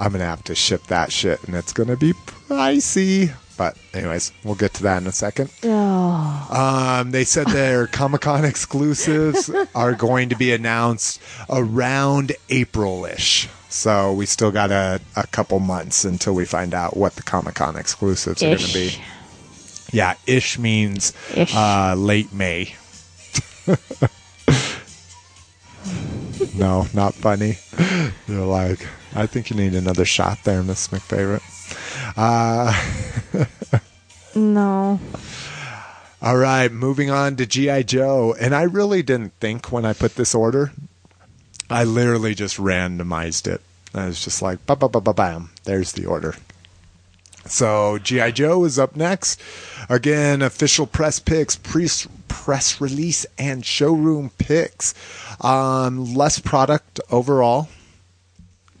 I'm 0.00 0.08
going 0.08 0.20
to 0.20 0.26
have 0.26 0.42
to 0.44 0.54
ship 0.56 0.82
that 0.88 1.12
shit, 1.12 1.42
and 1.44 1.54
it's 1.54 1.72
going 1.72 1.88
to 1.88 1.96
be 1.96 2.12
pricey. 2.48 3.32
But 3.62 3.76
anyways, 3.94 4.32
we'll 4.42 4.56
get 4.56 4.74
to 4.74 4.82
that 4.82 5.00
in 5.02 5.06
a 5.06 5.12
second. 5.12 5.48
Oh, 5.62 6.48
Um, 6.98 7.12
they 7.12 7.22
said 7.22 7.46
their 7.46 7.86
Comic 7.98 8.22
Con 8.22 8.44
exclusives 8.44 9.48
are 9.72 9.92
going 9.92 10.30
to 10.30 10.34
be 10.34 10.52
announced 10.52 11.20
around 11.48 12.32
April 12.48 13.04
ish. 13.04 13.48
So 13.68 14.12
we 14.14 14.26
still 14.26 14.50
got 14.50 14.72
a, 14.72 15.00
a 15.14 15.28
couple 15.28 15.60
months 15.60 16.04
until 16.04 16.34
we 16.34 16.44
find 16.44 16.74
out 16.74 16.96
what 16.96 17.14
the 17.14 17.22
Comic 17.22 17.54
Con 17.54 17.76
exclusives 17.76 18.42
are 18.42 18.46
going 18.46 18.58
to 18.58 18.74
be. 18.74 18.96
Yeah, 19.92 20.14
ish 20.26 20.58
means 20.58 21.12
Ish. 21.32 21.54
Uh, 21.54 21.94
late 21.96 22.32
May. 22.32 22.74
no, 26.56 26.88
not 26.92 27.14
funny. 27.14 27.58
You're 28.26 28.44
like, 28.44 28.88
I 29.14 29.26
think 29.26 29.50
you 29.50 29.56
need 29.56 29.74
another 29.74 30.04
shot 30.04 30.38
there, 30.42 30.64
Miss 30.64 30.88
McFavorite. 30.88 31.42
Uh, 32.16 32.72
no. 34.34 35.00
All 36.20 36.36
right, 36.36 36.70
moving 36.70 37.10
on 37.10 37.36
to 37.36 37.46
GI 37.46 37.84
Joe, 37.84 38.34
and 38.38 38.54
I 38.54 38.62
really 38.62 39.02
didn't 39.02 39.32
think 39.40 39.72
when 39.72 39.84
I 39.84 39.92
put 39.92 40.14
this 40.14 40.34
order. 40.34 40.72
I 41.68 41.84
literally 41.84 42.34
just 42.34 42.58
randomized 42.58 43.46
it. 43.46 43.60
I 43.94 44.06
was 44.06 44.22
just 44.22 44.40
like, 44.40 44.64
ba 44.66 44.76
ba 44.76 44.88
ba 44.88 45.00
ba 45.00 45.12
bam. 45.12 45.50
There's 45.64 45.92
the 45.92 46.06
order. 46.06 46.34
So 47.46 47.98
GI 47.98 48.32
Joe 48.32 48.64
is 48.64 48.78
up 48.78 48.94
next. 48.94 49.40
Again, 49.88 50.42
official 50.42 50.86
press 50.86 51.18
picks, 51.18 51.56
pre- 51.56 51.88
press 52.28 52.80
release, 52.80 53.26
and 53.36 53.64
showroom 53.66 54.30
picks. 54.38 54.94
Um, 55.40 56.14
less 56.14 56.38
product 56.38 57.00
overall, 57.10 57.68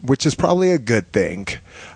which 0.02 0.26
is 0.26 0.34
probably 0.34 0.72
a 0.72 0.78
good 0.78 1.12
thing. 1.12 1.46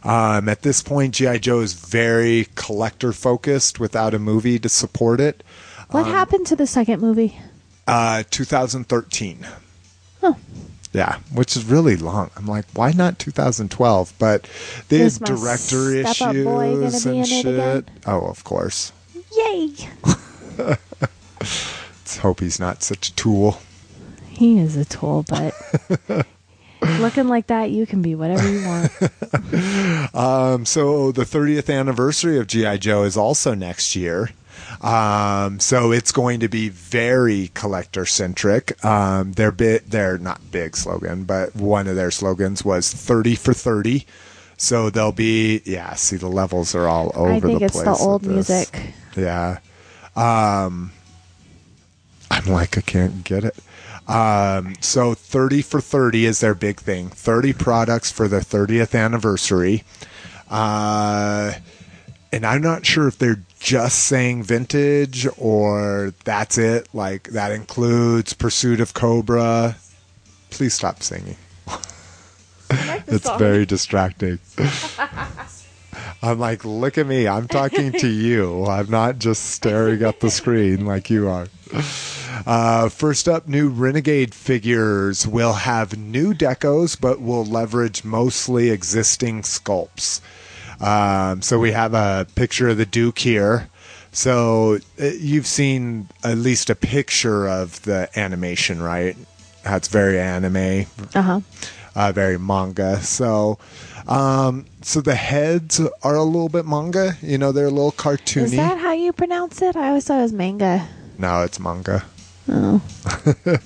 Um, 0.03 0.49
at 0.49 0.62
this 0.62 0.83
point, 0.83 1.14
GI 1.14 1.40
Joe 1.40 1.61
is 1.61 1.73
very 1.75 2.49
collector 2.55 3.12
focused 3.12 3.79
without 3.81 4.14
a 4.14 4.19
movie 4.19 4.59
to 4.61 4.69
support 4.69 5.21
it. 5.21 5.42
What 5.90 6.07
happened 6.07 6.47
to 6.49 6.57
the 6.57 6.66
second 6.66 7.01
movie? 7.01 7.38
Uh, 7.87 8.25
2013. 8.31 9.47
Oh. 10.23 10.37
Yeah, 10.92 11.19
which 11.33 11.57
is 11.57 11.64
really 11.64 11.97
long. 11.97 12.31
I'm 12.37 12.47
like, 12.47 12.64
why 12.73 12.92
not 12.92 13.19
2012? 13.19 14.14
But 14.19 14.49
they 14.88 14.99
have 14.99 15.19
director 15.21 16.05
Step 16.05 16.29
Up 16.29 16.35
Boy 16.35 16.75
gonna 16.75 16.87
issues 16.87 17.07
and 17.07 17.27
shit. 17.27 17.88
Oh, 18.07 18.27
of 18.27 18.45
course. 18.45 18.92
Yay! 19.37 19.73
Let's 21.38 22.16
hope 22.19 22.40
he's 22.40 22.59
not 22.59 22.83
such 22.83 23.11
a 23.11 23.14
tool. 23.14 23.61
He 24.29 24.59
is 24.59 24.77
a 24.77 24.85
tool, 24.85 25.25
but 25.29 25.55
looking 27.00 27.28
like 27.28 27.48
that, 27.48 27.70
you 27.70 27.87
can 27.87 28.02
be 28.02 28.14
whatever 28.14 28.48
you 28.48 28.64
want. 28.66 28.92
Um, 30.14 30.64
so 30.64 31.12
the 31.12 31.24
30th 31.24 31.72
anniversary 31.72 32.38
of 32.38 32.46
GI 32.46 32.78
Joe 32.78 33.02
is 33.02 33.16
also 33.18 33.54
next 33.54 33.94
year. 33.94 34.30
Um, 34.80 35.61
so 35.61 35.92
it's 35.92 36.11
going 36.11 36.40
to 36.40 36.48
be 36.48 36.70
very 36.70 37.48
collector 37.54 38.06
centric. 38.06 38.82
Um, 38.85 39.32
their 39.32 39.52
bit, 39.52 39.90
their 39.90 40.16
not 40.16 40.40
big 40.50 40.76
slogan, 40.76 41.24
but 41.24 41.54
one 41.54 41.87
of 41.87 41.96
their 41.96 42.11
slogans 42.11 42.64
was 42.64 42.90
30 42.90 43.35
for 43.35 43.52
30. 43.52 44.06
So 44.56 44.88
they'll 44.88 45.12
be, 45.12 45.61
yeah, 45.66 45.94
see 45.94 46.16
the 46.16 46.28
levels 46.28 46.74
are 46.74 46.88
all 46.88 47.12
over 47.14 47.32
I 47.32 47.40
think 47.40 47.59
the 47.59 47.66
it's 47.66 47.74
place. 47.74 47.85
the 47.85 48.04
old 48.04 48.24
music. 48.24 48.94
Yeah. 49.16 49.59
Um, 50.14 50.92
I'm 52.30 52.46
like, 52.46 52.78
I 52.78 52.80
can't 52.80 53.22
get 53.22 53.44
it. 53.44 53.56
Um, 54.09 54.75
so 54.81 55.14
30 55.14 55.62
for 55.62 55.81
30 55.81 56.27
is 56.27 56.40
their 56.40 56.55
big 56.55 56.79
thing. 56.79 57.09
30 57.09 57.53
products 57.55 58.11
for 58.11 58.29
their 58.29 58.40
30th 58.40 58.99
anniversary. 58.99 59.85
Uh, 60.49 61.55
and 62.33 62.47
I'm 62.47 62.62
not 62.62 62.87
sure 62.87 63.09
if 63.09 63.19
they're 63.19 63.42
just 63.59 63.99
saying 64.01 64.45
vintage 64.45 65.27
or 65.38 66.14
that's 66.25 66.59
it. 66.59 66.88
Like 66.92 67.25
that 67.31 67.51
includes 67.53 68.33
Pursuit 68.33 68.81
of 68.81 68.95
Cobra. 68.95 69.77
Please 70.51 70.75
stop 70.75 71.03
singing. 71.03 71.37
It's 73.09 73.31
very 73.38 73.64
distracting. 73.66 74.38
I'm 76.22 76.38
like, 76.38 76.64
look 76.64 76.98
at 76.98 77.07
me. 77.07 77.29
I'm 77.29 77.46
talking 77.48 77.92
to 77.92 78.09
you. 78.26 78.64
I'm 78.66 78.90
not 78.90 79.18
just 79.18 79.44
staring 79.50 80.02
at 80.02 80.20
the 80.20 80.31
screen 80.31 80.87
like 80.87 81.11
you 81.11 81.29
are. 81.29 81.46
Uh, 82.46 82.88
first 82.88 83.29
up, 83.29 83.48
new 83.48 83.68
Renegade 83.68 84.35
figures 84.35 85.26
will 85.26 85.52
have 85.52 85.96
new 85.98 86.33
decos, 86.35 86.98
but 87.00 87.20
will 87.20 87.44
leverage 87.44 88.05
mostly 88.05 88.70
existing 88.70 89.42
sculpts. 89.42 90.20
Um, 90.81 91.42
so 91.42 91.59
we 91.59 91.72
have 91.72 91.94
a 91.94 92.26
picture 92.35 92.68
of 92.68 92.76
the 92.76 92.87
Duke 92.87 93.18
here. 93.18 93.68
So 94.12 94.79
uh, 95.00 95.05
you've 95.18 95.46
seen 95.46 96.09
at 96.24 96.38
least 96.38 96.70
a 96.70 96.74
picture 96.74 97.48
of 97.48 97.83
the 97.83 98.09
animation, 98.18 98.81
right? 98.83 99.16
That's 99.62 99.88
very 99.88 100.20
anime 100.20 100.87
Uh 101.14 101.22
huh. 101.22 101.40
uh, 101.94 102.12
very 102.12 102.38
manga. 102.38 103.00
So, 103.02 103.59
um, 104.09 104.66
so 104.83 105.01
the 105.01 105.14
heads 105.14 105.81
are 106.03 106.14
a 106.16 106.23
little 106.23 106.49
bit 106.49 106.64
manga. 106.66 107.16
You 107.23 107.38
know, 107.38 107.53
they're 107.53 107.66
a 107.66 107.71
little 107.71 107.92
cartoony. 107.92 108.42
Is 108.45 108.57
that 108.57 108.79
how 108.79 108.92
you 108.92 109.12
pronounce 109.12 109.61
it? 109.62 109.77
I 109.77 109.88
always 109.88 110.05
thought 110.07 110.19
it 110.21 110.23
was 110.23 110.33
manga. 110.33 110.87
no, 111.19 111.42
it's 111.42 111.59
manga. 111.61 112.05
Oh. 112.49 112.81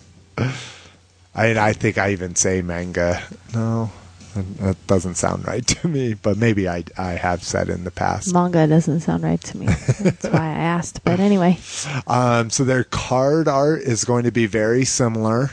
I 1.35 1.69
I 1.69 1.73
think 1.73 1.99
I 1.99 2.11
even 2.13 2.35
say 2.35 2.63
manga. 2.63 3.23
No, 3.55 3.91
that 4.35 4.77
doesn't 4.87 5.15
sound 5.17 5.47
right 5.47 5.67
to 5.67 5.89
me. 5.89 6.15
But 6.15 6.37
maybe 6.39 6.69
I 6.69 6.85
I 6.97 7.13
have 7.13 7.43
said 7.45 7.69
in 7.69 7.85
the 7.85 7.91
past. 7.91 8.33
Manga 8.33 8.67
doesn't 8.67 9.01
sound 9.01 9.23
right 9.23 9.41
to 9.43 9.57
me. 9.57 9.67
That's 9.67 10.25
why 10.27 10.41
I 10.47 10.59
asked. 10.77 11.05
But 11.05 11.21
anyway, 11.21 11.59
Um, 12.07 12.51
so 12.51 12.65
their 12.65 12.85
card 12.85 13.49
art 13.49 13.83
is 13.83 14.05
going 14.05 14.25
to 14.25 14.33
be 14.33 14.47
very 14.47 14.85
similar, 14.85 15.51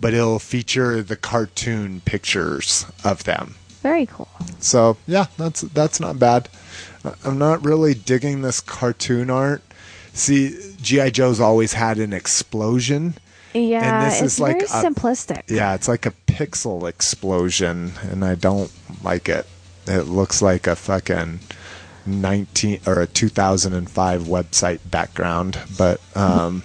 but 0.00 0.12
it'll 0.12 0.38
feature 0.40 1.02
the 1.02 1.16
cartoon 1.16 2.00
pictures 2.04 2.84
of 3.04 3.24
them. 3.24 3.54
Very 3.86 4.06
cool. 4.06 4.28
So 4.58 4.96
yeah, 5.06 5.26
that's 5.36 5.60
that's 5.60 6.00
not 6.00 6.18
bad. 6.18 6.48
I'm 7.24 7.38
not 7.38 7.64
really 7.64 7.94
digging 7.94 8.42
this 8.42 8.60
cartoon 8.60 9.30
art. 9.30 9.62
See, 10.12 10.58
GI 10.82 11.12
Joe's 11.12 11.40
always 11.40 11.74
had 11.74 11.98
an 11.98 12.12
explosion. 12.12 13.14
Yeah, 13.54 14.04
this 14.04 14.22
it's 14.22 14.32
is 14.34 14.40
like 14.40 14.56
very 14.56 14.64
a- 14.64 14.90
simplistic. 14.90 15.42
Yeah, 15.48 15.74
it's 15.74 15.86
like 15.86 16.04
a 16.04 16.12
pixel 16.26 16.88
explosion, 16.88 17.92
and 18.10 18.24
I 18.24 18.34
don't 18.34 18.72
like 19.04 19.28
it. 19.28 19.46
It 19.86 20.08
looks 20.08 20.42
like 20.42 20.66
a 20.66 20.74
fucking 20.74 21.38
19 22.06 22.80
or 22.86 23.00
a 23.00 23.06
2005 23.06 24.22
website 24.22 24.80
background. 24.90 25.60
But 25.78 26.00
um, 26.16 26.64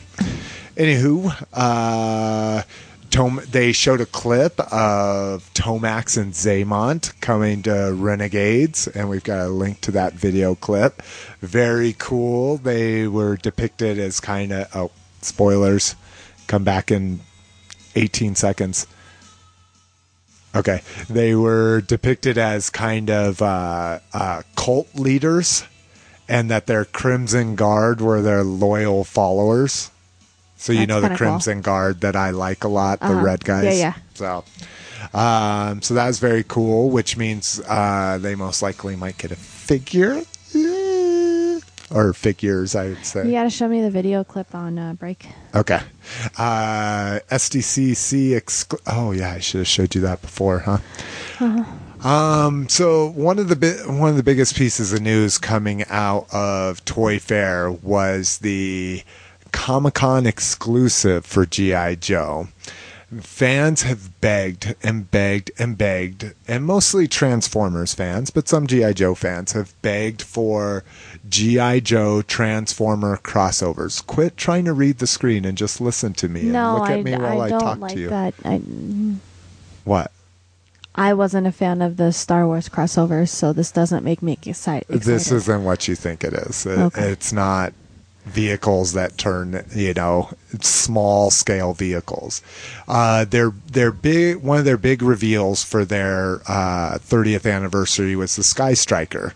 anywho, 0.76 1.32
uh, 1.54 2.64
Tom, 3.12 3.42
they 3.46 3.74
showed 3.74 4.00
a 4.00 4.06
clip 4.06 4.58
of 4.72 5.54
Tomax 5.54 6.18
and 6.18 6.32
Xamot 6.32 7.20
coming 7.20 7.62
to 7.64 7.94
Renegades, 7.94 8.88
and 8.88 9.10
we've 9.10 9.24
got 9.24 9.46
a 9.46 9.50
link 9.50 9.82
to 9.82 9.92
that 9.92 10.14
video 10.14 10.56
clip. 10.56 11.02
Very 11.42 11.94
cool. 11.98 12.56
They 12.56 13.10
were 13.10 13.36
depicted 13.36 14.00
as 14.00 14.22
kind 14.22 14.54
of 14.54 14.68
oh, 14.74 14.92
spoilers. 15.22 15.96
Come 16.48 16.64
back 16.64 16.90
in 16.90 17.20
18 17.96 18.36
seconds. 18.36 18.88
Okay, 20.56 20.82
they 21.10 21.36
were 21.36 21.82
depicted 21.82 22.38
as 22.38 22.70
kind 22.70 23.10
of 23.10 23.42
uh, 23.42 24.00
uh, 24.14 24.44
cult 24.56 24.88
leaders, 24.96 25.66
and 26.30 26.50
that 26.50 26.66
their 26.66 26.86
Crimson 26.86 27.56
Guard 27.56 28.00
were 28.00 28.22
their 28.22 28.44
loyal 28.44 29.04
followers. 29.04 29.91
So 30.62 30.72
you 30.74 30.80
That's 30.80 30.90
know 30.90 31.02
the 31.02 31.08
kinda 31.08 31.18
cool. 31.18 31.28
Crimson 31.30 31.62
Guard 31.62 32.02
that 32.02 32.16
I 32.16 32.30
like 32.30 32.64
a 32.64 32.68
lot, 32.68 33.00
the 33.00 33.08
Uh-huh. 33.08 33.22
red 33.26 33.44
guys. 33.44 33.64
Yeah, 33.66 33.72
yeah. 33.74 33.94
So, 34.14 34.44
um, 35.18 35.82
so 35.82 35.96
that's 35.96 36.20
very 36.20 36.44
cool. 36.44 36.92
Which 36.92 37.18
means 37.18 37.60
uh, 37.68 38.20
they 38.22 38.36
most 38.36 38.62
likely 38.62 38.96
might 38.96 39.18
get 39.18 39.32
a 39.32 39.36
figure, 39.36 40.22
Eh, 40.54 41.60
or 41.90 42.14
figures, 42.14 42.76
I 42.76 42.90
would 42.90 43.04
say. 43.06 43.26
You 43.26 43.32
got 43.32 43.44
to 43.44 43.50
show 43.50 43.68
me 43.68 43.82
the 43.82 43.90
video 43.90 44.24
clip 44.24 44.54
on 44.54 44.78
uh, 44.78 44.94
break. 44.94 45.26
Okay. 45.56 45.80
Uh, 46.38 47.20
SDCC. 47.32 48.40
Exclu- 48.40 48.82
oh 48.86 49.12
yeah, 49.14 49.32
I 49.32 49.40
should 49.40 49.60
have 49.62 49.68
showed 49.68 49.96
you 49.96 50.02
that 50.02 50.22
before, 50.22 50.60
huh? 50.60 50.78
Um, 52.08 52.68
so 52.70 53.10
one 53.12 53.38
of 53.40 53.48
the 53.48 53.56
bi- 53.56 53.92
one 53.92 54.10
of 54.10 54.16
the 54.16 54.24
biggest 54.24 54.56
pieces 54.56 54.92
of 54.94 55.02
news 55.02 55.38
coming 55.38 55.84
out 55.90 56.28
of 56.34 56.84
Toy 56.86 57.20
Fair 57.20 57.72
was 57.72 58.40
the 58.40 59.04
Comic 59.52 59.96
Con 59.96 60.26
exclusive 60.26 61.26
for 61.26 61.46
GI 61.46 61.98
Joe. 61.98 62.48
Fans 63.20 63.82
have 63.82 64.22
begged 64.22 64.74
and 64.82 65.12
begged 65.12 65.52
and 65.60 65.78
begged, 65.78 66.34
and 66.48 66.64
mostly 66.64 67.10
Transformers 67.10 67.94
fans, 67.94 68.30
but 68.30 68.48
some 68.48 68.68
GI 68.68 68.94
Joe 68.94 69.16
fans 69.16 69.52
have 69.52 69.74
begged 69.82 70.22
for 70.22 70.86
GI 71.28 71.82
Joe 71.82 72.22
Transformer 72.22 73.18
crossovers. 73.18 74.06
Quit 74.08 74.38
trying 74.38 74.64
to 74.64 74.72
read 74.72 75.00
the 75.00 75.08
screen 75.08 75.44
and 75.44 75.58
just 75.58 75.82
listen 75.82 76.14
to 76.14 76.30
me 76.30 76.44
no, 76.44 76.76
and 76.76 76.80
look 76.80 76.90
I, 76.90 76.98
at 77.00 77.04
me 77.04 77.12
while 77.18 77.42
I 77.42 77.46
I, 77.48 77.50
talk 77.50 77.80
like 77.80 77.94
to 77.96 78.00
you. 78.00 78.10
that. 78.10 78.34
I, 78.46 78.62
What? 79.84 80.12
I 80.96 81.14
wasn't 81.14 81.48
a 81.48 81.52
fan 81.52 81.82
of 81.82 81.98
the 81.98 82.14
Star 82.14 82.46
Wars 82.48 82.70
crossovers, 82.70 83.28
so 83.30 83.52
this 83.52 83.72
doesn't 83.72 84.04
make 84.06 84.22
me 84.22 84.38
excited. 84.46 84.88
This 85.02 85.32
isn't 85.32 85.64
what 85.66 85.88
you 85.90 85.96
think 85.96 86.24
it 86.24 86.34
is. 86.34 86.66
It- 86.66 86.78
Okay. 86.80 87.12
It's 87.12 87.34
not 87.34 87.74
vehicles 88.26 88.94
that 88.94 89.18
turn, 89.18 89.66
you 89.76 89.94
know, 89.94 90.30
small 90.60 91.32
scale 91.32 91.74
vehicles. 91.74 92.42
Uh, 92.88 93.26
their 93.26 93.52
their 93.68 93.92
big 93.92 94.38
one 94.38 94.60
of 94.60 94.66
their 94.66 94.78
big 94.78 95.02
reveals 95.02 95.64
for 95.64 95.86
their 95.86 96.42
uh, 96.48 96.98
30th 97.00 97.52
anniversary 97.52 98.16
was 98.16 98.36
the 98.36 98.44
Sky 98.44 98.74
Striker, 98.74 99.34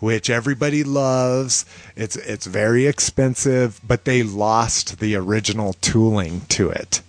which 0.00 0.30
everybody 0.30 0.84
loves. 0.84 1.64
It's 1.96 2.16
it's 2.16 2.46
very 2.46 2.86
expensive, 2.86 3.80
but 3.86 4.04
they 4.04 4.22
lost 4.22 5.00
the 5.00 5.16
original 5.16 5.74
tooling 5.74 6.42
to 6.50 6.70
it. 6.70 7.02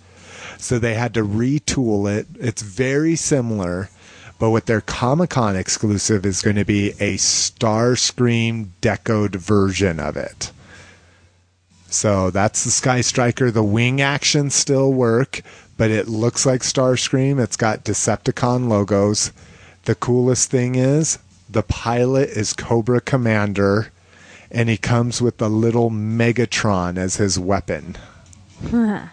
So 0.58 0.78
they 0.78 0.94
had 0.94 1.14
to 1.14 1.24
retool 1.24 2.10
it. 2.12 2.26
It's 2.38 2.60
very 2.60 3.16
similar, 3.16 3.88
but 4.38 4.50
what 4.50 4.66
their 4.66 4.82
Comic 4.82 5.30
Con 5.30 5.56
exclusive 5.56 6.26
is 6.26 6.42
going 6.42 6.56
to 6.56 6.66
be 6.66 6.90
a 7.00 7.16
Starscream 7.16 8.68
decoed 8.82 9.36
version 9.36 9.98
of 9.98 10.16
it. 10.16 10.52
So 11.90 12.30
that's 12.30 12.64
the 12.64 12.70
Sky 12.70 13.00
Striker. 13.00 13.50
The 13.50 13.64
wing 13.64 14.00
actions 14.00 14.54
still 14.54 14.92
work, 14.92 15.42
but 15.76 15.90
it 15.90 16.08
looks 16.08 16.46
like 16.46 16.62
Starscream. 16.62 17.42
It's 17.42 17.56
got 17.56 17.84
Decepticon 17.84 18.68
logos. 18.68 19.32
The 19.84 19.96
coolest 19.96 20.50
thing 20.50 20.76
is 20.76 21.18
the 21.48 21.64
pilot 21.64 22.30
is 22.30 22.52
Cobra 22.52 23.00
Commander, 23.00 23.90
and 24.52 24.68
he 24.68 24.76
comes 24.76 25.20
with 25.20 25.42
a 25.42 25.48
little 25.48 25.90
Megatron 25.90 26.96
as 26.96 27.16
his 27.16 27.38
weapon. 27.38 27.96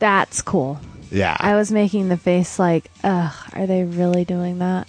That's 0.00 0.42
cool. 0.42 0.80
Yeah. 1.12 1.36
I 1.38 1.54
was 1.54 1.70
making 1.70 2.08
the 2.08 2.16
face 2.16 2.58
like, 2.58 2.90
ugh, 3.04 3.34
are 3.52 3.66
they 3.66 3.84
really 3.84 4.24
doing 4.24 4.58
that? 4.58 4.88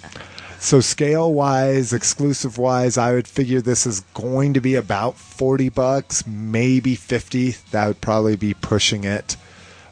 So 0.64 0.80
scale 0.80 1.34
wise, 1.34 1.92
exclusive 1.92 2.58
wise, 2.58 2.98
I 2.98 3.12
would 3.14 3.28
figure 3.28 3.60
this 3.60 3.86
is 3.86 4.00
going 4.14 4.54
to 4.54 4.62
be 4.62 4.76
about 4.76 5.18
40 5.18 5.68
bucks, 5.68 6.26
maybe 6.26 6.96
50. 6.96 7.56
That 7.72 7.88
would 7.88 8.00
probably 8.00 8.38
be 8.38 8.54
pushing 8.54 9.04
it. 9.04 9.36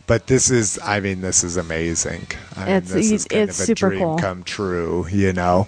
but 0.07 0.27
this 0.27 0.49
is, 0.49 0.79
I 0.83 0.99
mean, 1.01 1.19
this 1.21 1.43
is 1.43 1.57
amazing. 1.57 2.27
I 2.55 2.59
mean, 2.65 2.75
It's- 2.75 2.91
this 2.93 3.11
is 3.11 3.25
kind 3.25 3.49
it's 3.49 3.59
of 3.59 3.63
a 3.63 3.65
super 3.67 3.89
dream 3.89 3.99
cool. 4.01 4.17
come 4.17 4.43
true, 4.43 5.07
you 5.11 5.31
know. 5.33 5.67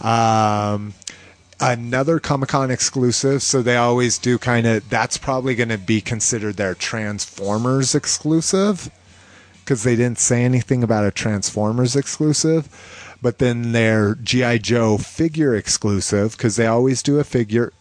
Um, 0.00 0.94
another 1.60 2.18
Comic 2.18 2.48
Con 2.50 2.70
exclusive. 2.72 3.42
So 3.44 3.62
they 3.62 3.76
always 3.76 4.18
do 4.18 4.38
kind 4.38 4.66
of. 4.66 4.88
That's 4.88 5.18
probably 5.18 5.54
going 5.54 5.70
to 5.70 5.78
be 5.78 6.00
considered 6.00 6.56
their 6.56 6.74
Transformers 6.74 7.94
exclusive 7.94 8.90
because 9.64 9.82
they 9.84 9.96
didn't 9.96 10.18
say 10.20 10.44
anything 10.44 10.82
about 10.84 11.04
a 11.04 11.10
Transformers 11.10 11.96
exclusive. 11.96 12.68
But 13.26 13.38
then 13.38 13.72
their 13.72 14.14
GI 14.14 14.60
Joe 14.60 14.98
figure 14.98 15.56
exclusive 15.56 16.36
because 16.36 16.54
they 16.54 16.68
always 16.68 17.02
do 17.02 17.18
a 17.18 17.24
figure, 17.24 17.72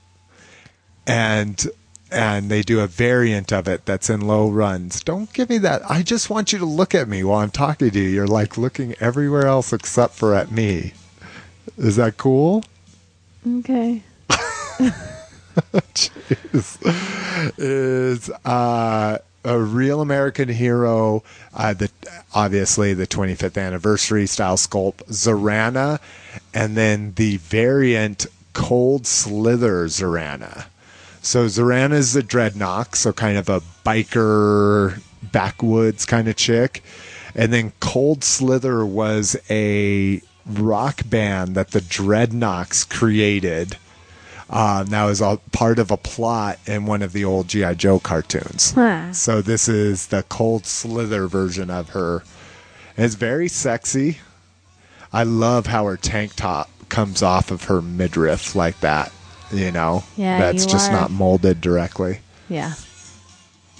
and 1.06 1.64
and 2.10 2.50
they 2.50 2.64
do 2.64 2.80
a 2.80 2.88
variant 2.88 3.54
of 3.54 3.68
it 3.68 3.86
that's 3.86 4.10
in 4.10 4.22
low 4.22 4.50
runs. 4.50 5.04
Don't 5.04 5.32
give 5.34 5.52
me 5.52 5.60
that. 5.60 5.84
I 5.88 6.02
just 6.02 6.32
want 6.32 6.52
you 6.52 6.58
to 6.58 6.66
look 6.66 6.96
at 6.96 7.08
me 7.08 7.24
while 7.24 7.42
I'm 7.42 7.52
talking 7.52 7.92
to 7.92 8.00
you. 8.00 8.10
You're 8.10 8.26
like 8.26 8.58
looking 8.58 8.96
everywhere 9.00 9.46
else 9.46 9.72
except 9.72 10.16
for 10.16 10.34
at 10.34 10.50
me. 10.50 10.94
Is 11.78 11.98
that 11.98 12.18
cool? 12.18 12.64
Okay. 13.48 14.02
Jeez. 15.94 16.80
is 17.60 18.32
uh, 18.44 19.20
a 19.46 19.60
real 19.60 20.02
American 20.02 20.50
hero. 20.50 21.24
Uh, 21.54 21.74
the 21.74 21.90
obviously 22.34 22.94
the 22.94 23.08
25th 23.08 23.62
anniversary 23.62 24.28
style 24.28 24.58
sculpt 24.58 25.04
Zarana, 25.10 26.00
and 26.54 26.76
then 26.76 27.14
the 27.16 27.38
variant 27.38 28.26
Cold 28.54 29.06
Slither 29.06 29.86
Zarana. 29.86 30.66
So 31.22 31.46
Zarana 31.46 31.94
is 31.94 32.14
the 32.14 32.22
Dreadnok, 32.22 32.96
so 32.96 33.14
kind 33.14 33.38
of 33.38 33.50
a 33.50 33.62
biker 33.86 35.02
backwoods 35.32 36.06
kind 36.06 36.28
of 36.28 36.36
chick, 36.36 36.84
and 37.36 37.54
then 37.54 37.74
Cold 37.80 38.24
Slither 38.24 38.86
was 38.86 39.36
a 39.50 40.22
rock 40.46 41.02
band 41.10 41.56
that 41.56 41.72
the 41.72 41.80
Dreadnoks 41.80 42.88
created. 42.90 43.78
Um, 44.50 44.86
that 44.88 45.06
was 45.06 45.22
all 45.22 45.38
part 45.52 45.80
of 45.80 45.90
a 45.90 45.98
plot 45.98 46.60
in 46.68 46.86
one 46.86 47.02
of 47.02 47.14
the 47.14 47.26
old 47.26 47.48
GI 47.48 47.76
Joe 47.76 48.00
cartoons. 48.00 48.72
Huh. 48.72 49.12
So 49.12 49.42
this 49.42 49.68
is 49.68 50.08
the 50.08 50.24
Cold 50.30 50.66
Slither 50.68 51.28
version 51.28 51.70
of 51.72 51.90
her. 51.90 52.24
And 52.96 53.06
it's 53.06 53.16
very 53.16 53.48
sexy. 53.48 54.20
I 55.12 55.24
love 55.24 55.66
how 55.68 55.86
her 55.86 55.98
tank 55.98 56.36
top 56.36 56.70
comes 56.90 57.24
off 57.24 57.50
of 57.50 57.64
her 57.66 57.82
midriff 57.82 58.56
like 58.56 58.80
that. 58.82 59.12
You 59.52 59.72
know, 59.72 60.04
Yeah, 60.16 60.40
that's 60.40 60.66
you 60.66 60.72
just 60.72 60.90
are. 60.92 60.94
not 60.94 61.12
molded 61.12 61.60
directly. 61.62 62.20
Yeah. 62.50 62.74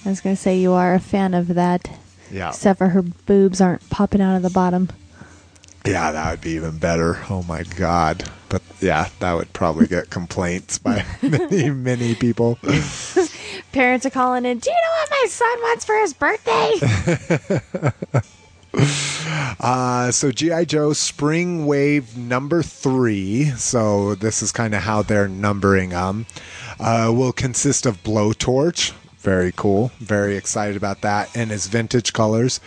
I 0.06 0.10
was 0.10 0.22
gonna 0.22 0.36
say 0.36 0.58
you 0.60 0.72
are 0.74 0.94
a 0.94 1.00
fan 1.00 1.34
of 1.34 1.48
that, 1.56 1.90
Yeah, 2.32 2.50
except 2.50 2.78
for 2.80 2.90
her 2.90 3.02
boobs 3.02 3.62
aren't 3.62 3.88
popping 3.90 4.22
out 4.22 4.36
of 4.36 4.42
the 4.44 4.50
bottom. 4.52 4.90
Yeah, 5.86 6.12
that 6.12 6.32
would 6.32 6.42
be 6.42 6.52
even 6.52 6.78
better. 6.78 7.20
Oh 7.30 7.44
my 7.44 7.64
god! 7.64 8.30
But 8.50 8.62
yeah, 8.82 9.10
that 9.20 9.34
would 9.34 9.52
probably 9.54 9.88
get 9.88 10.10
complaints 10.10 10.78
by 10.78 11.06
many, 11.22 11.70
many 11.70 12.16
people. 12.16 12.58
Parents 13.72 14.06
are 14.06 14.10
calling 14.12 14.46
in. 14.46 14.60
Do 14.60 14.70
you 14.70 14.76
know 14.76 14.92
what 15.00 15.10
my 15.12 15.26
son 15.30 15.60
wants 15.62 15.86
for 15.86 15.96
his 15.98 16.14
birthday? 16.14 16.74
Uh, 19.60 20.12
so 20.12 20.32
GI 20.32 20.66
Joe 20.66 20.94
Spring 20.94 21.66
Wave 21.66 22.18
number 22.18 22.62
three. 22.62 23.46
So 23.52 24.16
this 24.16 24.42
is 24.42 24.52
kind 24.52 24.76
of 24.76 24.82
how 24.82 25.02
they're 25.02 25.28
numbering 25.30 25.90
them. 25.92 26.26
Uh, 26.80 27.12
will 27.16 27.32
consist 27.32 27.86
of 27.86 28.04
Blowtorch. 28.04 28.92
Very 29.20 29.52
cool. 29.56 29.92
Very 30.00 30.36
excited 30.36 30.76
about 30.76 31.02
that. 31.02 31.36
And 31.36 31.52
his 31.52 31.68
vintage 31.68 32.14
colors. 32.14 32.60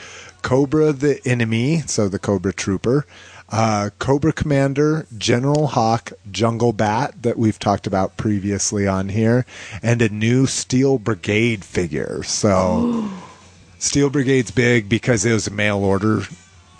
Cobra 0.42 0.92
the 0.92 1.20
enemy. 1.26 1.80
So 1.86 2.08
the 2.08 2.18
Cobra 2.18 2.52
Trooper. 2.52 3.06
Uh, 3.50 3.88
Cobra 3.98 4.32
Commander, 4.32 5.06
General 5.16 5.68
Hawk, 5.68 6.12
Jungle 6.30 6.74
Bat 6.74 7.22
that 7.22 7.38
we've 7.38 7.58
talked 7.58 7.86
about 7.86 8.18
previously 8.18 8.86
on 8.86 9.08
here, 9.08 9.46
and 9.82 10.02
a 10.02 10.10
new 10.10 10.46
Steel 10.46 10.98
Brigade 10.98 11.64
figure. 11.64 12.22
So 12.24 13.08
Steel 13.78 14.10
Brigade's 14.10 14.50
big 14.50 14.88
because 14.88 15.24
it 15.24 15.32
was 15.32 15.46
a 15.46 15.52
mail 15.52 15.78
order 15.78 16.20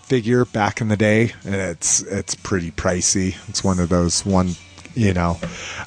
figure 0.03 0.45
back 0.45 0.81
in 0.81 0.89
the 0.89 0.97
day, 0.97 1.33
and 1.45 1.55
it's 1.55 2.03
it's 2.03 2.35
pretty 2.35 2.71
pricey. 2.71 3.37
It's 3.49 3.65
one 3.65 3.79
of 3.79 3.89
those 3.89 4.27
one, 4.27 4.51
you 4.95 5.15
know. 5.15 5.39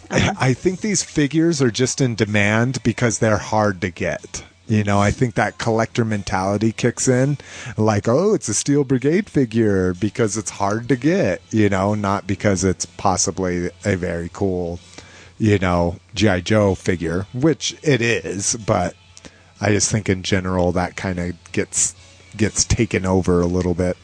I, 0.10 0.36
I 0.40 0.54
think 0.54 0.82
these 0.82 1.04
figures 1.04 1.62
are 1.62 1.72
just 1.72 2.02
in 2.02 2.16
demand 2.16 2.82
because 2.84 3.20
they're 3.20 3.38
hard 3.38 3.82
to 3.82 3.92
get. 3.92 4.44
You 4.72 4.86
know, 4.86 5.02
I 5.02 5.12
think 5.12 5.36
that 5.36 5.58
collector 5.58 6.06
mentality 6.06 6.72
kicks 6.72 7.10
in, 7.10 7.40
like, 7.76 8.08
oh, 8.08 8.34
it's 8.34 8.48
a 8.48 8.54
Steel 8.54 8.86
Brigade 8.86 9.30
figure 9.30 9.94
because 9.94 10.38
it's 10.38 10.52
hard 10.52 10.88
to 10.88 10.96
get. 10.96 11.42
You 11.52 11.68
know, 11.68 11.94
not 11.94 12.26
because 12.26 12.64
it's 12.64 12.86
possibly 12.86 13.70
a 13.84 13.98
very 13.98 14.30
cool, 14.32 14.80
you 15.38 15.60
know, 15.60 15.98
GI 16.16 16.44
Joe 16.44 16.74
figure, 16.76 17.28
which 17.34 17.76
it 17.84 18.02
is, 18.02 18.56
but 18.66 18.96
I 19.60 19.72
just 19.72 19.92
think 19.92 20.08
in 20.08 20.24
general 20.24 20.72
that 20.72 20.96
kind 20.96 21.20
of 21.20 21.52
gets 21.52 21.94
gets 22.38 22.64
taken 22.64 23.06
over 23.06 23.42
a 23.42 23.48
little 23.48 23.74
bit. 23.74 23.98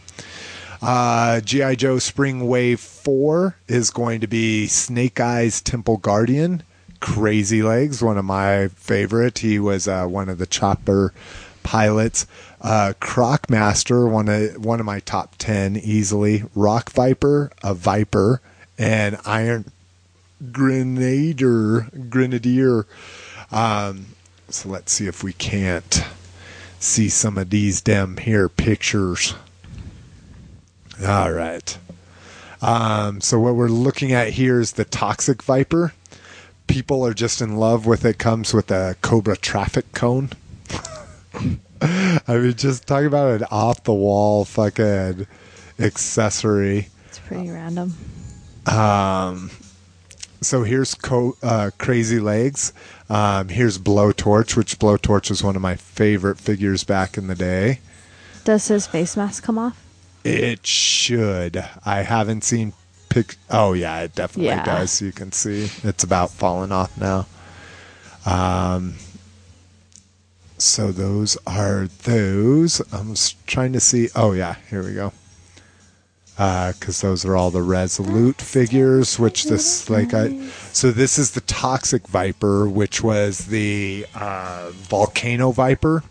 Uh, 0.82 1.40
GI 1.40 1.78
Joe 1.78 1.98
Spring 1.98 2.46
Wave 2.46 2.82
Four 2.82 3.56
is 3.70 3.90
going 3.90 4.20
to 4.20 4.28
be 4.28 4.68
Snake 4.68 5.22
Eyes 5.22 5.62
Temple 5.62 5.96
Guardian. 5.96 6.62
Crazy 7.00 7.62
Legs, 7.62 8.02
one 8.02 8.18
of 8.18 8.26
my 8.26 8.70
favorite. 8.70 9.40
He 9.40 9.60
was 9.60 9.88
uh, 9.88 10.06
one 10.06 10.30
of 10.30 10.38
the 10.38 10.46
chopper 10.46 11.14
pilots. 11.64 12.26
Uh, 12.62 12.94
Croc 13.00 13.50
Master, 13.50 14.08
one 14.08 14.30
of 14.30 14.64
one 14.64 14.80
of 14.80 14.86
my 14.86 15.00
top 15.00 15.36
ten 15.38 15.78
easily. 15.78 16.44
Rock 16.56 16.92
Viper, 16.92 17.52
a 17.64 17.74
Viper, 17.74 18.42
and 18.78 19.18
Iron 19.26 19.72
Grenadier, 20.52 21.88
Grenadier. 22.10 22.86
Um, 23.52 24.08
so 24.50 24.70
let's 24.70 24.92
see 24.92 25.08
if 25.08 25.24
we 25.24 25.34
can't 25.34 26.04
see 26.80 27.10
some 27.10 27.38
of 27.38 27.50
these 27.50 27.82
damn 27.82 28.18
here 28.18 28.50
pictures. 28.50 29.36
All 31.06 31.32
right. 31.32 31.78
Um, 32.62 33.22
so 33.22 33.40
what 33.40 33.56
we're 33.56 33.68
looking 33.68 34.14
at 34.14 34.30
here 34.30 34.60
is 34.60 34.74
the 34.74 34.86
Toxic 34.86 35.44
Viper. 35.44 35.94
People 36.68 37.06
are 37.06 37.14
just 37.14 37.42
in 37.42 37.56
love 37.58 37.86
with 37.86 38.06
it. 38.06 38.18
Comes 38.18 38.54
with 38.54 38.70
a 38.72 38.96
Cobra 39.02 39.38
traffic 39.38 39.92
cone. 39.94 40.30
I 41.82 42.20
mean, 42.28 42.54
just 42.54 42.88
talk 42.88 43.04
about 43.04 43.42
an 43.42 43.48
off 43.52 43.84
the 43.84 43.94
wall 43.94 44.46
fucking 44.46 45.28
accessory. 45.80 46.90
it's 47.08 47.20
pretty 47.20 47.50
random. 47.50 47.94
Um, 48.66 49.52
so 50.42 50.64
here's 50.64 50.94
Co- 50.96 51.38
uh, 51.42 51.72
Crazy 51.78 52.20
Legs. 52.20 52.74
Um, 53.10 53.50
here's 53.50 53.78
Blowtorch, 53.78 54.56
which 54.56 54.78
Blowtorch 54.80 55.30
was 55.30 55.44
one 55.44 55.56
of 55.56 55.62
my 55.62 55.76
favorite 55.76 56.38
figures 56.40 56.84
back 56.84 57.18
in 57.18 57.28
the 57.28 57.36
day. 57.36 57.80
Does 58.44 58.68
his 58.68 58.88
face 58.88 59.16
mask 59.16 59.44
come 59.44 59.58
off? 59.58 59.82
It 60.24 60.66
should. 60.66 61.64
I 61.86 62.02
haven't 62.02 62.44
seen 62.44 62.74
pic. 63.24 63.36
Oh 63.50 63.74
yeah, 63.74 64.02
it 64.02 64.16
definitely 64.16 64.48
Yeah. 64.48 64.64
does. 64.66 65.02
You 65.02 65.12
can 65.12 65.32
see 65.32 65.70
it's 65.84 66.04
about 66.04 66.32
falling 66.32 66.72
off 66.72 66.98
now. 66.98 67.26
Um. 68.26 68.96
So 70.58 70.92
those 70.92 71.38
are 71.46 71.88
those. 72.04 72.82
I'm 72.92 73.14
trying 73.46 73.74
to 73.74 73.80
see. 73.80 74.10
Oh 74.16 74.32
yeah, 74.34 74.56
here 74.70 74.84
we 74.84 74.94
go. 74.94 75.14
Because 76.36 77.02
those 77.02 77.26
are 77.26 77.36
all 77.36 77.50
the 77.50 77.64
Resolute 77.64 78.40
figures, 78.42 79.18
which 79.18 79.46
this 79.46 79.90
like 79.90 80.14
I. 80.14 80.38
So 80.72 80.92
this 80.92 81.18
is 81.18 81.32
the 81.32 81.42
Toxic 81.42 82.08
Viper, 82.08 82.68
which 82.70 83.02
was 83.04 83.48
the 83.48 84.06
uh, 84.14 84.70
Volcano 84.72 85.52
Viper. 85.52 86.04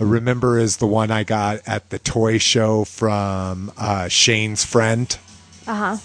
I 0.00 0.02
remember 0.04 0.58
is 0.58 0.78
the 0.78 0.88
one 0.88 1.12
I 1.12 1.22
got 1.22 1.60
at 1.68 1.90
the 1.90 2.00
toy 2.00 2.38
show 2.38 2.82
from 2.84 3.70
uh, 3.78 4.08
Shane's 4.08 4.64
friend. 4.64 5.16
Uh 5.66 5.74
huh. 5.74 5.96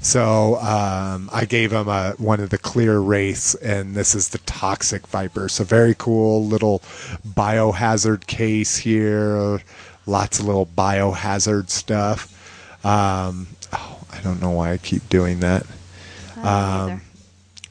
So 0.00 0.56
um, 0.56 1.28
I 1.32 1.44
gave 1.44 1.72
him 1.72 1.88
a, 1.88 2.12
one 2.18 2.40
of 2.40 2.50
the 2.50 2.58
clear 2.58 3.00
wraiths, 3.00 3.54
and 3.56 3.94
this 3.94 4.14
is 4.14 4.28
the 4.28 4.38
Toxic 4.38 5.06
Viper. 5.08 5.48
So 5.48 5.64
very 5.64 5.94
cool 5.98 6.44
little 6.44 6.80
biohazard 7.26 8.26
case 8.26 8.76
here. 8.76 9.60
Lots 10.06 10.38
of 10.38 10.46
little 10.46 10.66
biohazard 10.66 11.68
stuff. 11.68 12.32
Um, 12.84 13.48
oh, 13.72 13.98
I 14.12 14.20
don't 14.20 14.40
know 14.40 14.50
why 14.50 14.72
I 14.72 14.78
keep 14.78 15.08
doing 15.08 15.40
that. 15.40 15.66
Um, 16.42 17.02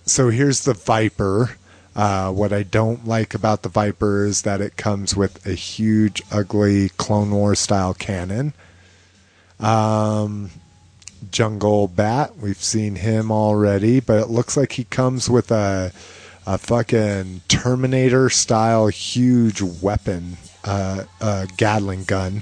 so 0.06 0.30
here's 0.30 0.66
the 0.66 0.74
Viper. 0.74 1.58
Uh, 1.96 2.32
what 2.32 2.54
I 2.54 2.64
don't 2.64 3.08
like 3.08 3.34
about 3.34 3.64
the 3.64 3.70
Viper 3.70 4.26
is 4.26 4.44
that 4.44 4.62
it 4.62 4.76
comes 4.76 5.16
with 5.16 5.44
a 5.48 5.54
huge, 5.54 6.22
ugly 6.32 6.90
Clone 6.90 7.32
War 7.32 7.56
style 7.56 7.94
cannon. 7.94 8.54
Um, 9.60 10.52
Jungle 11.32 11.88
Bat, 11.88 12.38
we've 12.38 12.62
seen 12.62 12.96
him 12.96 13.32
already, 13.32 14.00
but 14.00 14.20
it 14.20 14.30
looks 14.30 14.56
like 14.58 14.74
he 14.74 14.84
comes 14.86 15.30
with 15.30 15.52
a 15.52 15.92
a 16.46 16.58
fucking 16.58 17.42
Terminator 17.50 18.30
style 18.30 18.88
huge 18.88 19.62
weapon 19.62 20.38
uh, 20.64 21.04
a 21.20 21.48
Gatling 21.58 22.06
gun, 22.06 22.42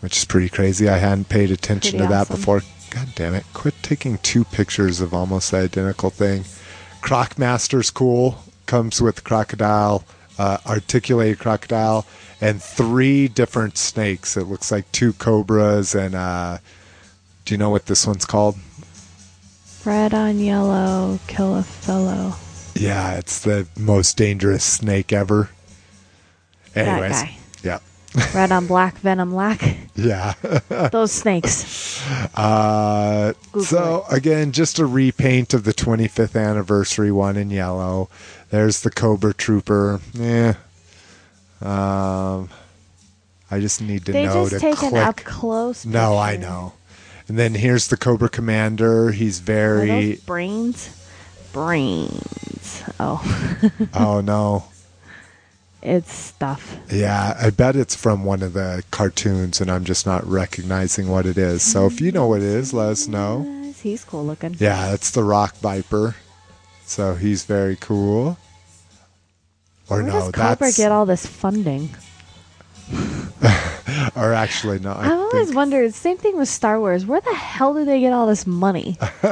which 0.00 0.16
is 0.16 0.24
pretty 0.24 0.48
crazy. 0.48 0.88
I 0.88 0.96
hadn't 0.96 1.28
paid 1.28 1.50
attention 1.50 1.98
Pretty 1.98 2.06
to 2.06 2.10
that 2.10 2.30
awesome. 2.30 2.36
before. 2.36 2.62
God 2.90 3.08
damn 3.14 3.34
it! 3.34 3.44
Quit 3.52 3.74
taking 3.82 4.18
two 4.18 4.44
pictures 4.44 5.00
of 5.00 5.12
almost 5.12 5.50
the 5.50 5.58
identical 5.58 6.10
thing. 6.10 6.44
Crocmaster's 7.02 7.90
cool. 7.90 8.42
Comes 8.64 9.00
with 9.00 9.22
crocodile, 9.22 10.04
uh, 10.38 10.58
articulated 10.66 11.38
crocodile, 11.38 12.06
and 12.40 12.62
three 12.62 13.28
different 13.28 13.76
snakes. 13.76 14.36
It 14.36 14.44
looks 14.44 14.72
like 14.72 14.90
two 14.92 15.12
cobras 15.12 15.94
and. 15.94 16.14
Uh, 16.14 16.58
do 17.46 17.54
you 17.54 17.58
know 17.58 17.70
what 17.70 17.86
this 17.86 18.06
one's 18.06 18.24
called? 18.26 18.56
Red 19.84 20.12
on 20.12 20.38
yellow, 20.38 21.18
kill 21.28 21.56
a 21.56 21.62
fellow. 21.62 22.34
Yeah, 22.74 23.14
it's 23.14 23.40
the 23.40 23.66
most 23.78 24.16
dangerous 24.16 24.64
snake 24.64 25.12
ever. 25.12 25.48
That 26.74 26.88
Anyways, 26.88 27.12
guy. 27.12 27.36
yeah, 27.62 27.78
Red 28.34 28.52
on 28.52 28.66
black, 28.66 28.98
venom 28.98 29.34
lack. 29.34 29.76
yeah. 29.94 30.34
Those 30.92 31.12
snakes. 31.12 32.04
Uh, 32.34 33.32
so 33.62 34.04
again, 34.10 34.52
just 34.52 34.78
a 34.78 34.84
repaint 34.86 35.54
of 35.54 35.64
the 35.64 35.72
25th 35.72 36.38
anniversary 36.38 37.10
one 37.12 37.36
in 37.36 37.50
yellow. 37.50 38.10
There's 38.50 38.82
the 38.82 38.90
Cobra 38.90 39.32
Trooper. 39.32 40.00
Yeah. 40.12 40.54
Um, 41.62 42.50
I 43.50 43.60
just 43.60 43.80
need 43.80 44.04
to 44.06 44.12
They 44.12 44.26
know 44.26 44.48
just 44.48 44.54
to 44.54 44.58
take 44.60 44.76
click. 44.76 44.92
an 44.92 44.98
up 44.98 45.16
close. 45.18 45.86
no, 45.86 46.18
I 46.18 46.36
know. 46.36 46.74
And 47.28 47.38
then 47.38 47.54
here's 47.54 47.88
the 47.88 47.96
Cobra 47.96 48.28
Commander. 48.28 49.10
He's 49.10 49.40
very. 49.40 50.16
brains? 50.26 50.90
Brains. 51.52 52.82
Oh, 53.00 53.20
oh 53.94 54.20
no. 54.20 54.64
it's 55.82 56.12
stuff. 56.12 56.76
Yeah, 56.90 57.36
I 57.40 57.50
bet 57.50 57.76
it's 57.76 57.96
from 57.96 58.24
one 58.24 58.42
of 58.42 58.52
the 58.52 58.84
cartoons, 58.90 59.60
and 59.60 59.70
I'm 59.70 59.84
just 59.84 60.06
not 60.06 60.26
recognizing 60.26 61.08
what 61.08 61.26
it 61.26 61.38
is. 61.38 61.62
So 61.62 61.86
if 61.86 62.00
you 62.00 62.12
know 62.12 62.26
what 62.26 62.40
it 62.40 62.46
is, 62.46 62.72
let 62.72 62.90
us 62.90 63.08
know. 63.08 63.72
He's 63.82 64.04
cool 64.04 64.24
looking. 64.24 64.56
Yeah, 64.58 64.92
it's 64.92 65.10
the 65.10 65.24
Rock 65.24 65.56
Viper. 65.58 66.16
So 66.84 67.14
he's 67.14 67.44
very 67.44 67.76
cool. 67.76 68.38
Or 69.88 69.98
Where 69.98 70.02
no, 70.02 70.12
does 70.12 70.32
Cobra 70.32 70.56
that's 70.56 70.76
get 70.76 70.92
all 70.92 71.06
this 71.06 71.26
funding? 71.26 71.90
or 74.16 74.32
actually 74.32 74.78
no. 74.78 74.92
I 74.92 75.06
I've 75.06 75.18
always 75.18 75.46
think, 75.46 75.56
wondered. 75.56 75.94
Same 75.94 76.16
thing 76.16 76.36
with 76.36 76.48
Star 76.48 76.78
Wars. 76.78 77.06
Where 77.06 77.20
the 77.20 77.34
hell 77.34 77.74
do 77.74 77.84
they 77.84 78.00
get 78.00 78.12
all 78.12 78.26
this 78.26 78.46
money? 78.46 78.96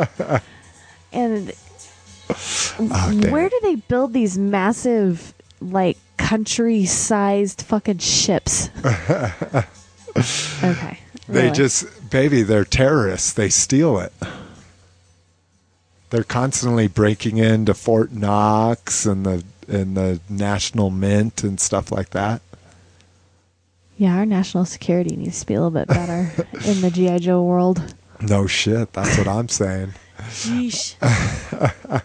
and 1.12 1.52
oh, 2.78 3.20
where 3.30 3.48
do 3.48 3.59
they 3.62 3.76
build 3.76 4.12
these 4.12 4.36
massive, 4.36 5.34
like 5.61 5.96
country-sized 6.16 7.62
fucking 7.62 7.98
ships? 7.98 8.70
okay. 8.84 10.98
they 11.28 11.44
really. 11.44 11.50
just 11.52 12.11
baby, 12.11 12.42
they're 12.42 12.64
terrorists. 12.64 13.32
They 13.32 13.48
steal 13.48 13.98
it. 13.98 14.12
They're 16.11 16.24
constantly 16.24 16.86
breaking 16.86 17.38
into 17.38 17.74
Fort 17.74 18.12
Knox 18.12 19.07
and 19.07 19.24
the 19.24 19.44
and 19.66 19.96
the 19.96 20.20
National 20.28 20.90
Mint 20.90 21.42
and 21.42 21.59
stuff 21.59 21.90
like 21.90 22.11
that. 22.11 22.42
Yeah, 23.97 24.16
our 24.16 24.26
national 24.26 24.64
security 24.64 25.16
needs 25.16 25.40
to 25.40 25.47
be 25.47 25.55
a 25.55 25.59
little 25.61 25.70
bit 25.70 25.88
better 25.88 26.30
in 26.66 26.80
the 26.80 26.90
GI 26.92 27.20
Joe 27.20 27.42
world. 27.42 27.95
No 28.20 28.47
shit, 28.47 28.92
that's 28.92 29.16
what 29.18 29.28
I'm 29.28 29.49
saying. 29.49 29.92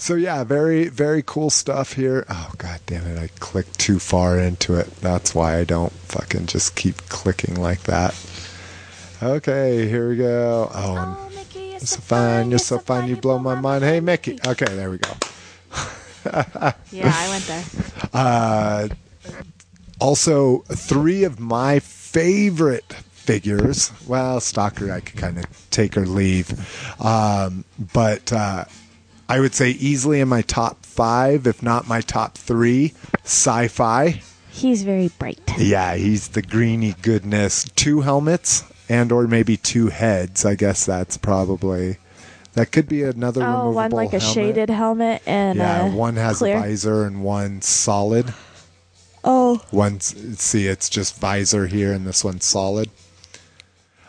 So 0.00 0.14
yeah, 0.16 0.42
very 0.42 0.88
very 0.88 1.22
cool 1.22 1.50
stuff 1.50 1.92
here. 1.92 2.24
Oh 2.28 2.50
god 2.58 2.80
damn 2.86 3.06
it, 3.06 3.18
I 3.18 3.28
clicked 3.38 3.78
too 3.78 3.98
far 4.00 4.38
into 4.38 4.74
it. 4.74 4.86
That's 4.96 5.34
why 5.34 5.58
I 5.58 5.64
don't 5.64 5.92
fucking 5.92 6.46
just 6.46 6.74
keep 6.74 6.96
clicking 7.08 7.54
like 7.54 7.82
that. 7.82 8.14
Okay, 9.22 9.86
here 9.88 10.08
we 10.08 10.16
go. 10.16 10.70
Oh, 10.74 10.96
and 11.26 11.36
Mickey, 11.36 11.60
you're 11.72 11.80
so 11.80 12.00
fine, 12.00 12.50
you're 12.50 12.58
so 12.58 12.78
fine, 12.78 13.08
you 13.08 13.16
blow 13.16 13.38
my 13.38 13.54
mind. 13.54 13.84
Hey 13.84 14.00
Mickey. 14.00 14.38
Okay, 14.46 14.74
there 14.74 14.90
we 14.90 14.98
go. 14.98 15.12
Yeah, 16.90 17.12
I 17.14 17.28
went 17.28 17.44
there. 17.44 17.64
Uh, 18.12 18.88
also, 20.00 20.58
three 20.68 21.24
of 21.24 21.38
my 21.38 21.78
favorite 21.78 22.92
figures. 22.92 23.92
Well, 24.06 24.40
Stalker, 24.40 24.90
I 24.90 25.00
could 25.00 25.16
kind 25.18 25.38
of 25.38 25.44
take 25.70 25.96
or 25.96 26.06
leave. 26.06 26.50
Um, 27.00 27.64
but 27.92 28.32
uh, 28.32 28.64
I 29.28 29.38
would 29.40 29.54
say 29.54 29.70
easily 29.70 30.20
in 30.20 30.28
my 30.28 30.42
top 30.42 30.84
five, 30.84 31.46
if 31.46 31.62
not 31.62 31.86
my 31.86 32.00
top 32.00 32.36
three, 32.36 32.94
sci 33.24 33.68
fi. 33.68 34.20
He's 34.50 34.82
very 34.82 35.08
bright. 35.18 35.40
Yeah, 35.58 35.94
he's 35.94 36.28
the 36.28 36.42
greeny 36.42 36.94
goodness. 37.02 37.64
Two 37.76 38.00
helmets 38.00 38.64
and 38.88 39.12
or 39.12 39.28
maybe 39.28 39.56
two 39.56 39.88
heads. 39.88 40.44
I 40.44 40.56
guess 40.56 40.84
that's 40.84 41.16
probably 41.16 41.98
that 42.54 42.72
could 42.72 42.88
be 42.88 43.04
another 43.04 43.44
Oh, 43.44 43.70
one 43.70 43.92
like 43.92 44.12
a 44.12 44.18
helmet. 44.18 44.34
shaded 44.34 44.70
helmet 44.70 45.22
and 45.24 45.58
Yeah, 45.58 45.94
one 45.94 46.16
has 46.16 46.38
clear. 46.38 46.56
a 46.56 46.60
visor 46.62 47.04
and 47.04 47.22
one 47.22 47.62
solid. 47.62 48.34
Oh, 49.22 49.62
One, 49.70 50.00
see, 50.00 50.66
it's 50.66 50.88
just 50.88 51.18
visor 51.18 51.66
here, 51.66 51.92
and 51.92 52.06
this 52.06 52.24
one's 52.24 52.44
solid. 52.44 52.88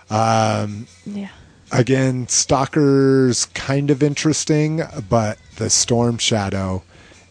Um, 0.10 0.88
yeah. 1.06 1.30
again, 1.72 2.28
Stalker's 2.28 3.46
kind 3.48 3.90
of 3.90 4.04
interesting, 4.04 4.82
but 5.10 5.38
the 5.58 5.70
Storm 5.70 6.18
Shadow 6.18 6.84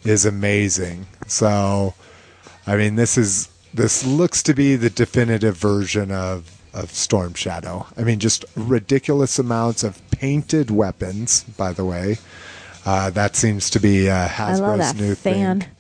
is 0.05 0.25
amazing. 0.25 1.07
So, 1.27 1.95
I 2.67 2.77
mean, 2.77 2.97
this 2.97 3.17
is 3.19 3.49
this 3.73 4.05
looks 4.05 4.43
to 4.45 4.55
be 4.55 4.77
the 4.77 4.91
definitive 4.91 5.57
version 5.57 6.11
of 6.11 6.57
of 6.73 6.91
Storm 6.93 7.35
Shadow. 7.35 7.87
I 7.97 8.03
mean, 8.03 8.19
just 8.19 8.45
ridiculous 8.57 9.39
amounts 9.39 9.83
of 9.85 10.01
painted 10.11 10.71
weapons. 10.71 11.43
By 11.45 11.73
the 11.73 11.85
way, 11.85 12.19
uh, 12.87 13.11
that 13.11 13.37
seems 13.37 13.71
to 13.71 13.81
be 13.81 14.09
uh, 14.09 14.29
Hasbro's 14.29 14.95
new 14.95 15.15
fan. 15.15 15.61
thing. 15.61 15.71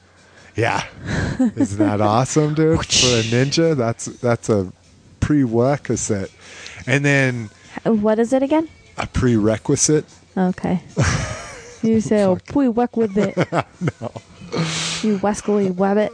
Yeah, 0.57 0.84
isn't 1.57 1.78
that 1.78 2.01
awesome, 2.01 2.55
dude? 2.55 2.78
For 2.78 2.82
a 3.07 3.22
ninja, 3.22 3.76
that's 3.76 4.07
that's 4.07 4.48
a 4.48 4.72
prerequisite, 5.20 6.30
and 6.86 7.05
then 7.05 7.51
What 7.84 8.18
is 8.18 8.32
it 8.32 8.42
again? 8.42 8.68
a 8.98 9.07
prerequisite. 9.07 10.05
Okay. 10.36 10.80
You 11.82 12.03
say, 12.03 12.24
oh, 12.24 12.38
we 12.55 12.68
work 12.68 12.94
with 12.94 13.16
it. 13.16 13.34
no. 14.01 14.12
You 15.03 15.16
Wescally 15.22 15.70
Webbit. 15.70 16.11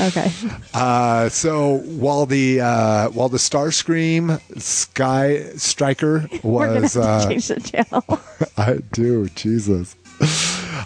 Okay. 0.00 0.32
Uh, 0.74 1.28
so 1.28 1.76
while 1.78 2.26
the 2.26 2.60
uh, 2.60 3.10
while 3.10 3.28
the 3.28 3.38
Starscream 3.38 4.40
Sky 4.60 5.44
Striker 5.56 6.28
was, 6.42 6.94
to 6.94 7.00
uh, 7.00 7.28
change 7.28 7.46
the 7.46 7.60
channel. 7.60 8.04
I 8.56 8.78
do 8.90 9.28
Jesus. 9.28 9.94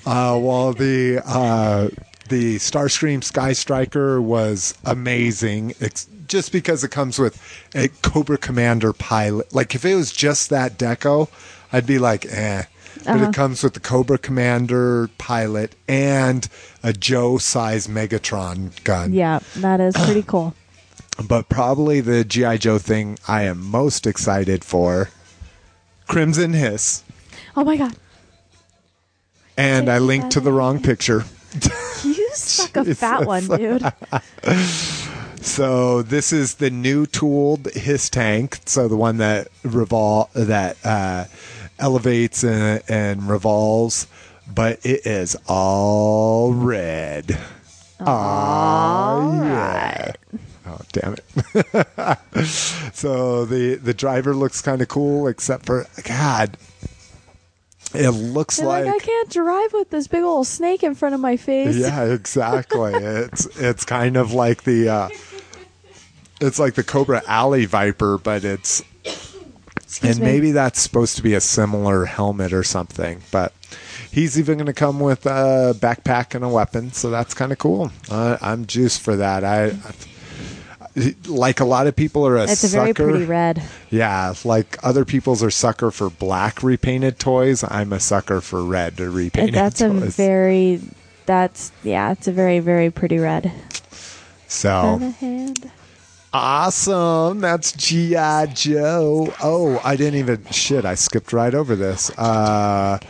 Uh, 0.04 0.38
while 0.38 0.74
the 0.74 1.22
uh, 1.24 1.88
the 2.30 2.56
Starscream 2.56 3.22
Sky 3.22 3.52
Striker 3.52 4.20
was 4.22 4.74
amazing, 4.84 5.74
it's 5.80 6.08
just 6.26 6.50
because 6.52 6.82
it 6.84 6.90
comes 6.90 7.18
with 7.18 7.40
a 7.74 7.88
Cobra 8.02 8.38
Commander 8.38 8.92
pilot. 8.94 9.52
Like 9.52 9.74
if 9.74 9.84
it 9.84 9.94
was 9.94 10.10
just 10.12 10.48
that 10.50 10.78
deco, 10.78 11.28
I'd 11.72 11.86
be 11.86 11.98
like, 11.98 12.24
eh. 12.26 12.62
But 13.04 13.06
Uh-huh. 13.08 13.28
it 13.28 13.34
comes 13.34 13.62
with 13.62 13.74
the 13.74 13.80
Cobra 13.80 14.18
Commander 14.18 15.08
pilot 15.18 15.74
and 15.88 16.48
a 16.82 16.92
Joe 16.92 17.38
size 17.38 17.86
Megatron 17.86 18.82
gun. 18.84 19.12
yeah, 19.12 19.38
that 19.56 19.80
is 19.80 19.94
pretty 19.94 20.22
cool. 20.22 20.54
But 21.28 21.48
probably 21.50 22.00
the 22.00 22.24
G.I. 22.24 22.56
Joe 22.56 22.78
thing 22.78 23.18
I 23.28 23.42
am 23.42 23.60
most 23.62 24.06
excited 24.06 24.64
for 24.64 25.10
Crimson 26.06 26.54
Hiss. 26.54 27.02
Oh 27.56 27.62
my 27.64 27.76
god. 27.76 27.94
And 29.56 29.90
I 29.90 29.98
linked 29.98 30.30
to 30.32 30.40
the 30.40 30.52
wrong 30.52 30.80
picture. 30.82 31.24
You 32.02 32.19
a 32.76 32.94
fat 32.94 33.26
one, 33.26 33.46
dude. 33.46 33.82
So 35.42 36.02
this 36.02 36.34
is 36.34 36.56
the 36.56 36.70
new 36.70 37.06
tooled 37.06 37.72
HISS 37.72 38.10
tank. 38.10 38.60
So 38.66 38.88
the 38.88 38.96
one 38.96 39.16
that 39.18 39.48
revol 39.62 40.30
that 40.34 40.76
uh, 40.84 41.24
elevates 41.78 42.44
and, 42.44 42.82
and 42.88 43.26
revolves, 43.26 44.06
but 44.46 44.84
it 44.84 45.06
is 45.06 45.36
all 45.48 46.52
red. 46.52 47.38
All 48.00 49.34
yeah. 49.34 50.06
right. 50.06 50.16
Oh 50.66 50.80
damn 50.92 51.14
it! 51.14 52.44
so 52.94 53.44
the 53.44 53.74
the 53.76 53.94
driver 53.94 54.34
looks 54.34 54.62
kind 54.62 54.80
of 54.80 54.88
cool, 54.88 55.26
except 55.26 55.66
for 55.66 55.86
God. 56.04 56.56
It 57.92 58.10
looks 58.10 58.58
You're 58.58 58.68
like, 58.68 58.86
I 58.86 58.98
can't 58.98 59.30
drive 59.30 59.72
with 59.72 59.90
this 59.90 60.06
big 60.06 60.22
old 60.22 60.46
snake 60.46 60.82
in 60.82 60.94
front 60.94 61.14
of 61.14 61.20
my 61.20 61.36
face. 61.36 61.76
Yeah, 61.76 62.04
exactly. 62.12 62.94
it's 62.94 63.46
it's 63.58 63.84
kind 63.84 64.16
of 64.16 64.32
like 64.32 64.62
the 64.62 64.88
uh, 64.88 65.08
it's 66.40 66.58
like 66.58 66.74
the 66.74 66.84
Cobra 66.84 67.22
Alley 67.26 67.66
Viper, 67.66 68.18
but 68.18 68.44
it's 68.44 68.82
Excuse 69.90 70.18
and 70.18 70.24
me. 70.24 70.32
maybe 70.32 70.52
that's 70.52 70.80
supposed 70.80 71.16
to 71.16 71.22
be 71.22 71.34
a 71.34 71.40
similar 71.40 72.04
helmet 72.04 72.52
or 72.52 72.62
something. 72.62 73.22
But 73.32 73.52
he's 74.12 74.38
even 74.38 74.56
going 74.56 74.66
to 74.66 74.72
come 74.72 75.00
with 75.00 75.26
a 75.26 75.74
backpack 75.76 76.36
and 76.36 76.44
a 76.44 76.48
weapon, 76.48 76.92
so 76.92 77.10
that's 77.10 77.34
kind 77.34 77.50
of 77.50 77.58
cool. 77.58 77.90
Uh, 78.08 78.38
I'm 78.40 78.66
juiced 78.66 79.00
for 79.00 79.16
that. 79.16 79.42
I, 79.42 79.66
I 79.66 79.70
like 81.26 81.60
a 81.60 81.64
lot 81.64 81.86
of 81.86 81.94
people 81.94 82.26
are 82.26 82.36
a 82.36 82.44
it's 82.44 82.64
a 82.64 82.68
very 82.68 82.92
pretty 82.92 83.24
red. 83.24 83.62
Yeah, 83.90 84.34
like 84.44 84.76
other 84.82 85.04
people's 85.04 85.42
are 85.42 85.50
sucker 85.50 85.90
for 85.90 86.10
black 86.10 86.62
repainted 86.62 87.18
toys. 87.18 87.64
I'm 87.66 87.92
a 87.92 88.00
sucker 88.00 88.40
for 88.40 88.64
red 88.64 88.98
repainted 88.98 89.54
That's 89.54 89.80
a 89.80 89.90
very. 89.90 90.80
That's 91.26 91.70
yeah. 91.84 92.12
It's 92.12 92.26
a 92.26 92.32
very 92.32 92.58
very 92.58 92.90
pretty 92.90 93.18
red. 93.18 93.52
so 94.48 94.70
On 94.70 95.02
a 95.02 95.10
hand. 95.10 95.70
Awesome. 96.32 97.40
That's 97.40 97.72
G.I. 97.72 98.46
Joe. 98.46 99.34
Oh, 99.42 99.80
I 99.82 99.96
didn't 99.96 100.18
even. 100.20 100.44
Shit, 100.52 100.84
I 100.84 100.94
skipped 100.94 101.32
right 101.32 101.54
over 101.54 101.74
this. 101.74 102.16
Uh, 102.16 103.00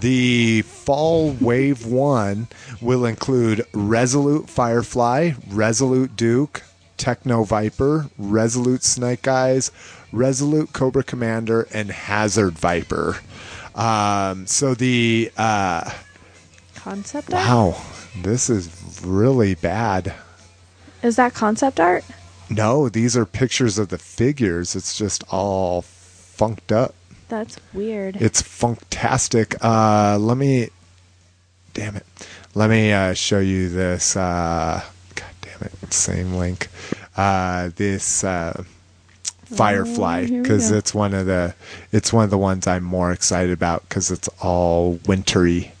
the 0.00 0.62
Fall 0.62 1.32
Wave 1.40 1.86
1 1.86 2.46
will 2.80 3.04
include 3.04 3.66
Resolute 3.72 4.48
Firefly, 4.48 5.32
Resolute 5.48 6.14
Duke, 6.14 6.62
Techno 6.98 7.44
Viper, 7.44 8.10
Resolute 8.18 8.82
Snake 8.84 9.26
Eyes, 9.26 9.70
Resolute 10.12 10.72
Cobra 10.72 11.02
Commander, 11.02 11.66
and 11.72 11.90
Hazard 11.90 12.58
Viper. 12.58 13.18
Um, 13.74 14.46
so 14.46 14.74
the. 14.74 15.30
Uh, 15.36 15.90
Concept 16.74 17.32
art. 17.32 17.46
wow, 17.46 17.82
this 18.22 18.48
is 18.50 19.00
really 19.04 19.54
bad. 19.54 20.14
Is 21.02 21.16
that 21.16 21.34
concept 21.34 21.78
art? 21.80 22.04
No, 22.50 22.88
these 22.88 23.16
are 23.16 23.26
pictures 23.26 23.78
of 23.78 23.88
the 23.88 23.98
figures. 23.98 24.74
It's 24.74 24.96
just 24.96 25.22
all 25.30 25.82
funked 25.82 26.72
up. 26.72 26.94
That's 27.28 27.56
weird. 27.74 28.16
It's 28.16 28.40
funktastic. 28.42 29.54
Uh, 29.60 30.18
let 30.18 30.38
me, 30.38 30.70
damn 31.74 31.94
it. 31.96 32.06
Let 32.54 32.70
me 32.70 32.90
uh, 32.92 33.12
show 33.12 33.38
you 33.38 33.68
this. 33.68 34.16
Uh, 34.16 34.82
Same 35.90 36.34
link. 36.34 36.68
Uh, 37.16 37.70
this 37.76 38.22
uh, 38.24 38.62
Firefly 39.44 40.26
Oh, 40.28 40.32
we 40.32 40.40
because 40.42 40.70
go. 40.70 40.76
it's 40.76 40.94
one 40.94 41.14
of 41.14 41.26
the 41.26 41.54
it's 41.92 42.12
one 42.12 42.24
of 42.24 42.30
the 42.30 42.38
ones 42.38 42.66
I'm 42.66 42.84
more 42.84 43.12
excited 43.12 43.50
about 43.52 43.88
because 43.88 44.10
it's 44.10 44.28
all 44.42 45.00
wintry, 45.06 45.72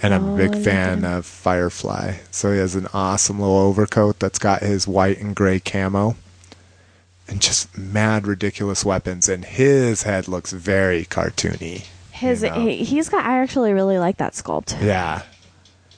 and 0.00 0.14
I'm 0.14 0.30
Oh, 0.30 0.34
a 0.34 0.36
big 0.36 0.62
fan 0.62 1.04
it. 1.04 1.08
of 1.08 1.26
Firefly. 1.26 2.18
So 2.30 2.52
he 2.52 2.58
has 2.58 2.74
an 2.76 2.86
awesome 2.94 3.40
little 3.40 3.56
overcoat 3.58 4.18
that's 4.20 4.38
got 4.38 4.62
his 4.62 4.86
white 4.86 5.18
and 5.20 5.34
gray 5.34 5.58
camo, 5.58 6.14
and 7.26 7.40
just 7.42 7.76
mad 7.76 8.26
ridiculous 8.26 8.84
weapons. 8.84 9.28
And 9.28 9.44
his 9.44 10.04
head 10.04 10.28
looks 10.28 10.52
very 10.52 11.04
cartoony. 11.04 11.86
His 12.12 12.42
you 12.42 12.50
know? 12.50 12.54
he, 12.60 12.76
he's 12.84 13.08
got. 13.08 13.26
I 13.26 13.38
actually 13.40 13.72
really 13.72 13.98
like 13.98 14.18
that 14.18 14.32
sculpt. 14.34 14.80
Yeah. 14.80 15.22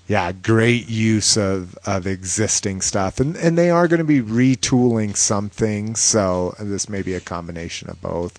Yeah, 0.09 0.33
great 0.33 0.89
use 0.89 1.37
of, 1.37 1.77
of 1.85 2.07
existing 2.07 2.81
stuff. 2.81 3.21
And 3.21 3.37
and 3.37 3.59
they 3.59 3.71
are 3.71 3.87
going 3.87 3.99
to 3.99 4.05
be 4.05 4.23
retooling 4.23 5.15
some 5.15 5.51
things, 5.51 6.01
so 6.01 6.55
this 6.59 6.89
may 6.89 7.03
be 7.03 7.13
a 7.15 7.21
combination 7.21 7.91
of 7.91 8.01
both. 8.01 8.39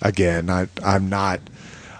Again, 0.00 0.48
I 0.48 0.68
I'm 0.82 1.10
not 1.10 1.40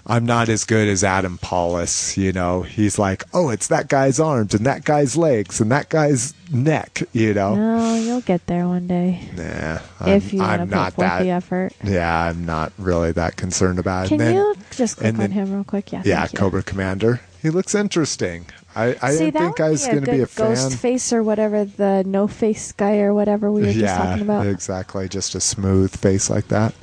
I'm 0.07 0.25
not 0.25 0.49
as 0.49 0.63
good 0.63 0.87
as 0.87 1.03
Adam 1.03 1.37
Pawlus, 1.37 2.17
you 2.17 2.31
know. 2.31 2.63
He's 2.63 2.97
like, 2.97 3.23
"Oh, 3.31 3.49
it's 3.49 3.67
that 3.67 3.87
guy's 3.89 4.19
arms 4.19 4.55
and 4.55 4.65
that 4.65 4.83
guy's 4.83 5.15
legs 5.15 5.61
and 5.61 5.71
that 5.71 5.89
guy's 5.89 6.33
neck," 6.51 7.03
you 7.13 7.35
know. 7.35 7.53
No, 7.53 7.93
you'll 7.95 8.21
get 8.21 8.47
there 8.47 8.67
one 8.67 8.87
day 8.87 9.29
Nah. 9.37 9.79
I'm, 9.99 10.13
if 10.17 10.33
you 10.33 10.41
I'm 10.41 10.67
not 10.67 10.95
put 10.95 10.95
forth 10.95 11.07
that 11.07 11.21
the 11.21 11.29
effort. 11.29 11.73
Yeah, 11.83 12.23
I'm 12.23 12.43
not 12.43 12.73
really 12.79 13.11
that 13.11 13.35
concerned 13.35 13.77
about 13.77 14.07
it. 14.07 14.09
Can 14.09 14.17
then- 14.17 14.33
you 14.33 14.55
just 14.71 14.97
click 14.97 15.19
on 15.19 15.29
him 15.29 15.53
real 15.53 15.63
quick? 15.63 15.91
Yeah. 15.91 16.01
Yeah, 16.03 16.21
thank 16.21 16.33
you. 16.33 16.39
Cobra 16.39 16.63
Commander. 16.63 17.21
He 17.41 17.49
looks 17.49 17.73
interesting. 17.73 18.45
I, 18.75 18.95
I 19.01 19.11
See, 19.11 19.25
didn't 19.25 19.41
think 19.41 19.59
I 19.59 19.69
was 19.69 19.85
going 19.85 20.05
to 20.05 20.11
be 20.11 20.21
a 20.21 20.25
good 20.27 20.35
ghost 20.35 20.69
fan. 20.69 20.77
face 20.77 21.11
or 21.11 21.23
whatever 21.23 21.65
the 21.65 22.03
no 22.05 22.27
face 22.27 22.71
guy 22.71 22.99
or 22.99 23.13
whatever 23.13 23.51
we 23.51 23.61
were 23.63 23.73
just 23.73 23.95
talking 23.95 24.21
about. 24.21 24.45
exactly. 24.47 25.09
Just 25.09 25.35
a 25.35 25.39
smooth 25.41 25.95
face 25.95 26.29
like 26.29 26.47
that. 26.49 26.73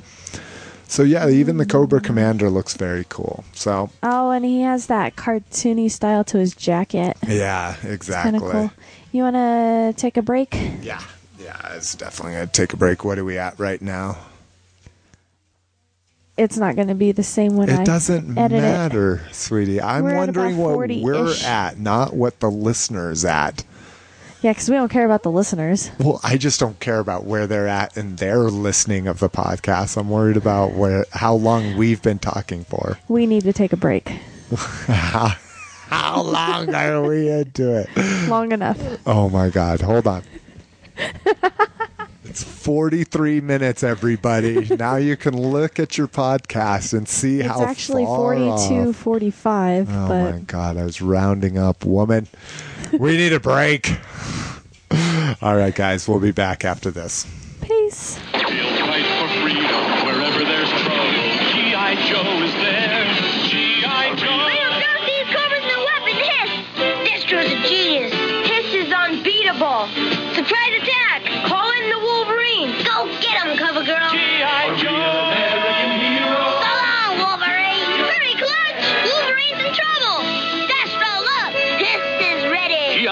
So 0.87 1.03
yeah, 1.03 1.29
even 1.29 1.57
the 1.57 1.65
Cobra 1.65 2.01
mm. 2.01 2.03
Commander 2.03 2.49
looks 2.49 2.75
very 2.75 3.05
cool. 3.09 3.43
So 3.53 3.89
Oh, 4.03 4.31
and 4.31 4.43
he 4.43 4.61
has 4.61 4.87
that 4.87 5.15
cartoony 5.15 5.89
style 5.89 6.23
to 6.25 6.39
his 6.39 6.55
jacket. 6.55 7.15
yeah, 7.27 7.75
exactly. 7.83 8.39
cool. 8.39 8.71
You 9.11 9.23
want 9.23 9.35
to 9.35 9.93
take 9.95 10.17
a 10.17 10.21
break? 10.23 10.55
Yeah, 10.81 11.01
yeah, 11.39 11.73
it's 11.75 11.95
definitely 11.95 12.33
gonna 12.33 12.47
take 12.47 12.73
a 12.73 12.77
break. 12.77 13.05
What 13.05 13.17
are 13.19 13.25
we 13.25 13.37
at 13.37 13.57
right 13.59 13.81
now? 13.81 14.17
It's 16.39 16.57
not 16.57 16.75
going 16.77 16.87
to 16.87 16.95
be 16.95 17.11
the 17.11 17.21
same 17.23 17.57
when 17.57 17.69
I 17.69 17.81
It 17.81 17.85
doesn't 17.85 18.37
edit 18.37 18.59
it. 18.59 18.61
matter, 18.61 19.21
sweetie. 19.33 19.81
I'm 19.81 20.05
We're 20.05 20.15
wondering 20.15 20.55
what 20.57 20.77
we're 20.77 21.35
at, 21.43 21.77
not 21.77 22.13
what 22.13 22.39
the 22.39 22.49
listeners 22.49 23.25
at. 23.25 23.65
Yeah, 24.41 24.51
because 24.51 24.69
we 24.69 24.77
don't 24.77 24.87
care 24.87 25.03
about 25.03 25.23
the 25.23 25.31
listeners. 25.31 25.91
Well, 25.99 26.21
I 26.23 26.37
just 26.37 26.61
don't 26.61 26.79
care 26.79 26.99
about 26.99 27.25
where 27.25 27.45
they're 27.45 27.67
at 27.67 27.97
in 27.97 28.15
their 28.15 28.39
listening 28.43 29.05
of 29.07 29.19
the 29.19 29.29
podcast. 29.29 29.97
I'm 29.97 30.09
worried 30.09 30.37
about 30.37 30.71
where 30.71 31.05
how 31.11 31.33
long 31.33 31.75
we've 31.75 32.01
been 32.01 32.19
talking 32.19 32.63
for. 32.63 32.97
We 33.09 33.25
need 33.25 33.43
to 33.43 33.51
take 33.51 33.73
a 33.73 33.77
break. 33.77 34.09
How 35.89 36.21
long 36.21 36.73
are 36.73 37.01
we 37.01 37.29
into 37.29 37.81
it? 37.81 38.29
Long 38.29 38.51
enough. 38.51 38.79
Oh 39.05 39.27
my 39.27 39.49
God. 39.49 39.81
Hold 39.81 40.07
on. 40.07 40.23
It's 42.41 42.49
43 42.49 43.41
minutes, 43.41 43.83
everybody. 43.83 44.65
Now 44.79 44.95
you 44.95 45.17
can 45.17 45.35
look 45.35 45.77
at 45.77 45.97
your 45.97 46.07
podcast 46.07 46.93
and 46.93 47.05
see 47.07 47.39
It's 47.41 47.49
how 47.49 47.63
actually 47.63 48.05
far 48.05 48.33
42, 48.35 48.89
off. 48.91 48.95
45, 48.95 49.89
Oh 49.89 50.07
but 50.07 50.31
my 50.31 50.39
God. 50.39 50.77
I 50.77 50.83
was 50.85 51.01
rounding 51.01 51.57
up, 51.57 51.83
woman. 51.83 52.27
We 52.93 53.17
need 53.17 53.33
a 53.33 53.41
break. 53.41 53.91
All 55.41 55.55
right, 55.57 55.75
guys. 55.75 56.07
We'll 56.07 56.21
be 56.21 56.31
back 56.31 56.63
after 56.63 56.91
this. 56.91 57.27
peace. 57.61 58.17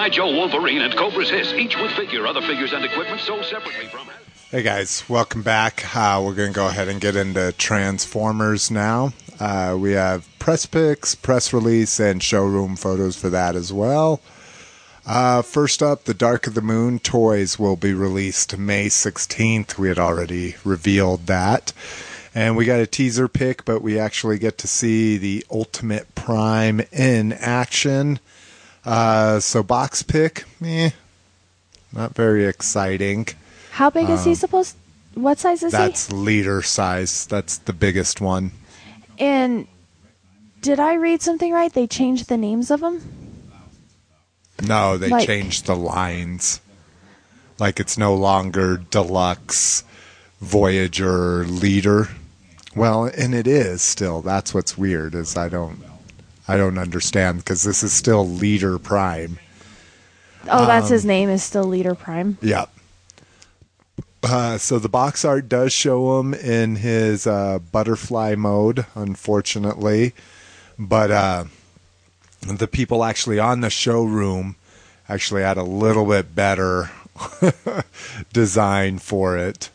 G.I. 0.07 0.15
Joe, 0.15 0.31
Wolverine, 0.37 0.81
and 0.81 0.95
Cobra's 0.95 1.29
Hiss, 1.29 1.51
each 1.53 1.75
with 1.75 1.91
figure. 1.91 2.25
Other 2.27 2.41
figures 2.41 2.71
and 2.71 2.85
equipment 2.85 3.19
sold 3.19 3.43
separately 3.43 3.87
from 3.87 4.07
Hey 4.51 4.63
guys, 4.63 5.03
welcome 5.09 5.41
back. 5.41 5.83
Uh, 5.93 6.21
we're 6.23 6.33
going 6.33 6.53
to 6.53 6.55
go 6.55 6.67
ahead 6.67 6.87
and 6.87 7.01
get 7.01 7.17
into 7.17 7.51
Transformers 7.57 8.71
now. 8.71 9.11
Uh, 9.37 9.75
we 9.77 9.91
have 9.91 10.25
press 10.39 10.65
picks, 10.65 11.13
press 11.13 11.51
release, 11.51 11.99
and 11.99 12.23
showroom 12.23 12.77
photos 12.77 13.17
for 13.17 13.29
that 13.29 13.57
as 13.57 13.73
well. 13.73 14.21
Uh, 15.05 15.41
first 15.41 15.83
up, 15.83 16.05
the 16.05 16.13
Dark 16.13 16.47
of 16.47 16.53
the 16.53 16.61
Moon 16.61 16.99
toys 16.99 17.59
will 17.59 17.75
be 17.75 17.93
released 17.93 18.57
May 18.57 18.87
16th. 18.87 19.77
We 19.77 19.89
had 19.89 19.99
already 19.99 20.55
revealed 20.63 21.27
that. 21.27 21.73
And 22.33 22.55
we 22.55 22.63
got 22.63 22.79
a 22.79 22.87
teaser 22.87 23.27
pick, 23.27 23.65
but 23.65 23.81
we 23.81 23.99
actually 23.99 24.39
get 24.39 24.57
to 24.59 24.69
see 24.69 25.17
the 25.17 25.45
Ultimate 25.51 26.15
Prime 26.15 26.81
in 26.93 27.33
action. 27.33 28.21
Uh, 28.87 29.39
so, 29.41 29.61
box 29.63 30.01
pick, 30.01 30.45
eh, 30.63 30.91
not 31.91 32.15
very 32.15 32.45
exciting. 32.45 33.27
How 33.71 33.89
big 33.89 34.09
is 34.09 34.23
he 34.23 34.33
supposed 34.33 34.75
What 35.13 35.39
size 35.39 35.63
is 35.63 35.73
Um, 35.73 35.81
That's 35.81 36.11
leader 36.11 36.61
size. 36.61 37.25
That's 37.25 37.57
the 37.57 37.73
biggest 37.73 38.21
one. 38.21 38.51
And 39.19 39.67
did 40.61 40.79
I 40.79 40.93
read 40.93 41.21
something 41.21 41.51
right? 41.51 41.73
They 41.73 41.87
changed 41.87 42.29
the 42.29 42.37
names 42.37 42.69
of 42.71 42.81
them? 42.81 43.01
No, 44.61 44.97
they 44.97 45.09
Like- 45.09 45.25
changed 45.27 45.65
the 45.65 45.75
lines. 45.75 46.61
Like 47.59 47.79
it's 47.79 47.97
no 47.97 48.13
longer 48.13 48.77
deluxe, 48.77 49.83
Voyager, 50.39 51.43
leader. 51.45 52.09
Well, 52.75 53.05
and 53.05 53.33
it 53.33 53.47
is 53.47 53.81
still. 53.81 54.21
That's 54.21 54.53
what's 54.53 54.77
weird 54.77 55.15
is 55.15 55.35
I 55.35 55.49
don't, 55.49 55.79
I 56.47 56.57
don't 56.57 56.77
understand 56.77 57.39
because 57.39 57.63
this 57.63 57.83
is 57.83 57.91
still 57.93 58.27
leader 58.27 58.79
prime. 58.79 59.39
Oh, 60.49 60.65
that's 60.65 60.87
Um, 60.87 60.93
his 60.93 61.05
name 61.05 61.29
is 61.29 61.43
still 61.43 61.65
Leader 61.65 61.95
Prime. 61.95 62.37
Yep. 62.41 62.69
Uh, 64.23 64.57
so 64.57 64.79
the 64.79 64.89
box 64.89 65.23
art 65.23 65.47
does 65.47 65.71
show 65.73 66.19
him 66.19 66.33
in 66.33 66.77
his 66.77 67.27
uh, 67.27 67.59
butterfly 67.59 68.35
mode, 68.35 68.85
unfortunately, 68.95 70.13
but 70.77 71.11
uh, 71.11 71.45
the 72.41 72.67
people 72.67 73.03
actually 73.03 73.39
on 73.39 73.61
the 73.61 73.69
showroom 73.69 74.55
actually 75.07 75.41
had 75.43 75.57
a 75.57 75.63
little 75.63 76.05
bit 76.05 76.33
better 76.35 76.91
design 78.33 78.99
for 78.99 79.37
it, 79.37 79.69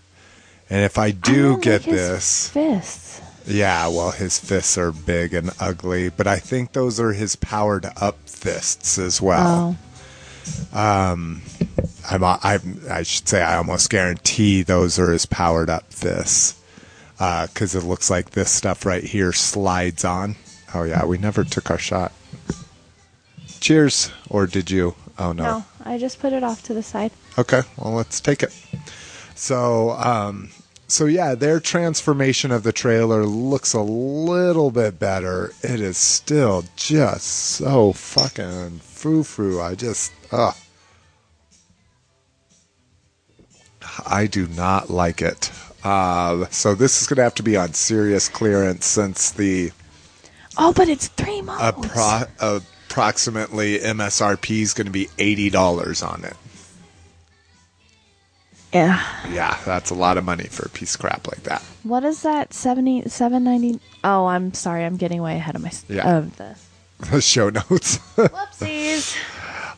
And 0.70 0.84
if 0.84 0.98
I 0.98 1.06
I 1.06 1.10
do 1.12 1.52
don't 1.52 1.62
get 1.62 1.82
this, 1.84 2.48
fists. 2.48 3.11
Yeah, 3.46 3.88
well, 3.88 4.10
his 4.10 4.38
fists 4.38 4.78
are 4.78 4.92
big 4.92 5.34
and 5.34 5.50
ugly, 5.60 6.08
but 6.08 6.26
I 6.26 6.38
think 6.38 6.72
those 6.72 7.00
are 7.00 7.12
his 7.12 7.36
powered 7.36 7.86
up 8.00 8.18
fists 8.26 8.98
as 8.98 9.20
well. 9.20 9.76
Oh, 10.72 10.78
um, 10.78 11.42
I'm, 12.10 12.24
uh, 12.24 12.38
I, 12.42 12.58
I 12.90 13.02
should 13.02 13.28
say, 13.28 13.42
I 13.42 13.56
almost 13.56 13.90
guarantee 13.90 14.62
those 14.62 14.98
are 14.98 15.12
his 15.12 15.26
powered 15.26 15.70
up 15.70 15.92
fists. 15.92 16.58
Uh, 17.20 17.46
because 17.46 17.76
it 17.76 17.84
looks 17.84 18.10
like 18.10 18.30
this 18.30 18.50
stuff 18.50 18.84
right 18.84 19.04
here 19.04 19.32
slides 19.32 20.04
on. 20.04 20.34
Oh, 20.74 20.82
yeah, 20.82 21.04
we 21.04 21.18
never 21.18 21.44
took 21.44 21.70
our 21.70 21.78
shot. 21.78 22.10
Cheers. 23.60 24.10
Or 24.28 24.48
did 24.48 24.72
you? 24.72 24.96
Oh, 25.20 25.30
no. 25.30 25.44
no, 25.44 25.64
I 25.84 25.98
just 25.98 26.18
put 26.18 26.32
it 26.32 26.42
off 26.42 26.64
to 26.64 26.74
the 26.74 26.82
side. 26.82 27.12
Okay, 27.38 27.62
well, 27.76 27.92
let's 27.92 28.20
take 28.20 28.42
it. 28.42 28.52
So, 29.36 29.90
um, 29.90 30.50
so 30.92 31.06
yeah, 31.06 31.34
their 31.34 31.58
transformation 31.58 32.50
of 32.52 32.62
the 32.64 32.72
trailer 32.72 33.24
looks 33.24 33.72
a 33.72 33.80
little 33.80 34.70
bit 34.70 34.98
better. 34.98 35.52
It 35.62 35.80
is 35.80 35.96
still 35.96 36.64
just 36.76 37.26
so 37.26 37.92
fucking 37.94 38.80
frou 38.80 39.22
frou. 39.24 39.60
I 39.62 39.74
just, 39.74 40.12
ugh. 40.30 40.54
I 44.06 44.26
do 44.26 44.46
not 44.48 44.90
like 44.90 45.22
it. 45.22 45.50
Uh, 45.82 46.46
so 46.50 46.74
this 46.74 47.00
is 47.00 47.08
going 47.08 47.16
to 47.16 47.22
have 47.22 47.34
to 47.36 47.42
be 47.42 47.56
on 47.56 47.72
serious 47.72 48.28
clearance 48.28 48.86
since 48.86 49.30
the 49.32 49.72
Oh, 50.58 50.72
but 50.74 50.88
it's 50.88 51.08
three 51.08 51.40
months. 51.40 51.62
appro- 51.88 52.62
approximately 52.90 53.78
MSRP 53.78 54.60
is 54.60 54.74
going 54.74 54.86
to 54.86 54.92
be 54.92 55.08
eighty 55.18 55.48
dollars 55.50 56.02
on 56.02 56.22
it. 56.24 56.36
Yeah. 58.72 59.02
Yeah, 59.30 59.58
that's 59.64 59.90
a 59.90 59.94
lot 59.94 60.16
of 60.18 60.24
money 60.24 60.44
for 60.44 60.64
a 60.66 60.68
piece 60.68 60.94
of 60.94 61.00
crap 61.00 61.28
like 61.28 61.42
that. 61.44 61.62
What 61.82 62.04
is 62.04 62.22
that? 62.22 62.52
Seventy 62.54 63.08
seven 63.08 63.44
ninety. 63.44 63.80
Oh, 64.04 64.26
I'm 64.26 64.54
sorry. 64.54 64.84
I'm 64.84 64.96
getting 64.96 65.22
way 65.22 65.36
ahead 65.36 65.54
of 65.56 65.62
my 65.62 65.72
Yeah. 65.88 66.16
of 66.18 66.36
the 66.36 66.56
The 67.10 67.20
show 67.20 67.50
notes. 67.50 67.98
whoopsies. 68.16 69.16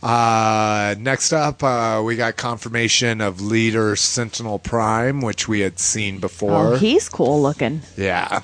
uh, 0.03 0.95
next 0.99 1.33
up, 1.33 1.63
uh, 1.63 2.03
we 2.05 2.17
got 2.17 2.37
confirmation 2.37 3.21
of 3.21 3.41
leader 3.41 3.97
Sentinel 3.97 4.59
Prime, 4.59 5.21
which 5.23 5.49
we 5.49 5.61
had 5.61 5.79
seen 5.79 6.19
before. 6.19 6.75
Oh, 6.75 6.77
he's 6.77 7.09
cool 7.09 7.41
looking. 7.41 7.83
yeah. 7.97 8.41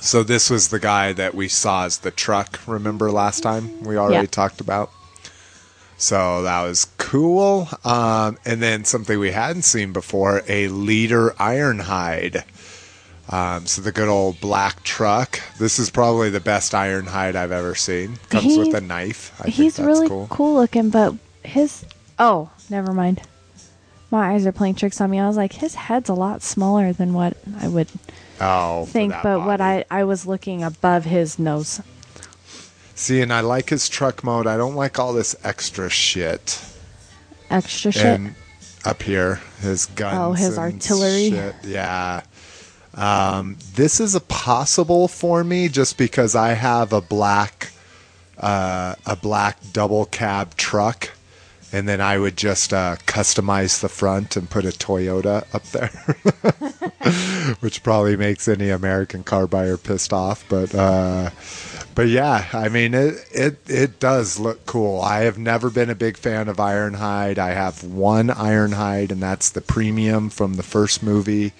So 0.00 0.22
this 0.22 0.50
was 0.50 0.68
the 0.68 0.80
guy 0.80 1.12
that 1.14 1.34
we 1.34 1.48
saw 1.48 1.84
as 1.84 1.98
the 1.98 2.10
truck. 2.10 2.58
Remember 2.66 3.10
last 3.12 3.42
time 3.42 3.82
we 3.84 3.96
already 3.96 4.24
Yeah. 4.24 4.26
talked 4.26 4.60
about. 4.60 4.90
So 5.96 6.42
that 6.42 6.62
was 6.62 6.84
cool. 7.14 7.68
Um, 7.84 8.38
and 8.44 8.60
then 8.60 8.84
something 8.84 9.18
we 9.18 9.30
hadn't 9.30 9.62
seen 9.62 9.92
before: 9.92 10.42
a 10.48 10.68
leader 10.68 11.30
Ironhide. 11.38 12.44
Um, 13.30 13.66
so 13.66 13.80
the 13.80 13.92
good 13.92 14.08
old 14.08 14.40
black 14.40 14.82
truck. 14.82 15.40
This 15.58 15.78
is 15.78 15.90
probably 15.90 16.28
the 16.28 16.40
best 16.40 16.72
Ironhide 16.72 17.36
I've 17.36 17.52
ever 17.52 17.74
seen. 17.74 18.18
Comes 18.28 18.58
with 18.58 18.74
a 18.74 18.80
knife. 18.80 19.32
I 19.40 19.44
think 19.44 19.54
he's 19.54 19.76
that's 19.76 19.86
really 19.86 20.08
cool. 20.08 20.26
cool. 20.28 20.54
looking, 20.56 20.90
but 20.90 21.14
his 21.42 21.84
oh, 22.18 22.50
never 22.68 22.92
mind. 22.92 23.22
My 24.10 24.34
eyes 24.34 24.46
are 24.46 24.52
playing 24.52 24.74
tricks 24.76 25.00
on 25.00 25.10
me. 25.10 25.18
I 25.18 25.26
was 25.26 25.36
like, 25.36 25.54
his 25.54 25.74
head's 25.74 26.08
a 26.08 26.14
lot 26.14 26.42
smaller 26.42 26.92
than 26.92 27.14
what 27.14 27.36
I 27.60 27.66
would 27.68 27.88
Oh, 28.40 28.84
for 28.84 28.92
think, 28.92 29.12
that 29.12 29.22
but 29.22 29.38
what 29.40 29.58
body. 29.58 29.84
I 29.90 30.00
I 30.00 30.04
was 30.04 30.26
looking 30.26 30.62
above 30.62 31.04
his 31.04 31.38
nose. 31.38 31.80
see, 32.94 33.22
and 33.22 33.32
I 33.32 33.40
like 33.40 33.70
his 33.70 33.88
truck 33.88 34.22
mode. 34.24 34.46
I 34.46 34.56
don't 34.56 34.74
like 34.74 34.98
all 34.98 35.12
this 35.12 35.34
extra 35.44 35.88
shit. 35.88 36.60
Extra 37.54 37.92
shit. 37.92 38.04
and 38.04 38.34
up 38.84 39.02
here 39.02 39.40
his 39.60 39.86
guns 39.86 40.18
Oh, 40.18 40.32
his 40.32 40.58
artillery. 40.58 41.30
shit. 41.30 41.54
yeah 41.64 42.22
um, 42.94 43.56
this 43.74 43.98
is 44.00 44.14
a 44.14 44.20
possible 44.20 45.08
for 45.08 45.42
me 45.44 45.68
just 45.68 45.96
because 45.98 46.34
i 46.34 46.50
have 46.54 46.92
a 46.92 47.00
black 47.00 47.70
uh, 48.38 48.94
a 49.06 49.16
black 49.16 49.58
double 49.72 50.04
cab 50.06 50.54
truck 50.56 51.10
and 51.74 51.88
then 51.88 52.00
i 52.00 52.18
would 52.18 52.36
just 52.36 52.72
uh, 52.72 52.96
customize 53.06 53.80
the 53.80 53.88
front 53.88 54.36
and 54.36 54.48
put 54.48 54.64
a 54.64 54.68
toyota 54.68 55.44
up 55.54 55.64
there 55.64 55.90
which 57.60 57.82
probably 57.82 58.16
makes 58.16 58.48
any 58.48 58.70
american 58.70 59.22
car 59.22 59.46
buyer 59.46 59.76
pissed 59.76 60.12
off 60.12 60.44
but 60.48 60.74
uh, 60.74 61.30
but 61.94 62.08
yeah, 62.08 62.46
I 62.52 62.68
mean 62.68 62.92
it, 62.92 63.24
it 63.30 63.58
it 63.68 64.00
does 64.00 64.38
look 64.38 64.66
cool. 64.66 65.00
I 65.00 65.20
have 65.20 65.38
never 65.38 65.70
been 65.70 65.90
a 65.90 65.94
big 65.94 66.16
fan 66.16 66.48
of 66.48 66.56
Ironhide. 66.56 67.38
I 67.38 67.52
have 67.52 67.84
one 67.84 68.28
Ironhide, 68.28 69.12
and 69.12 69.22
that's 69.22 69.50
the 69.50 69.60
premium 69.60 70.28
from 70.30 70.54
the 70.54 70.62
first 70.62 71.02
movie. 71.02 71.52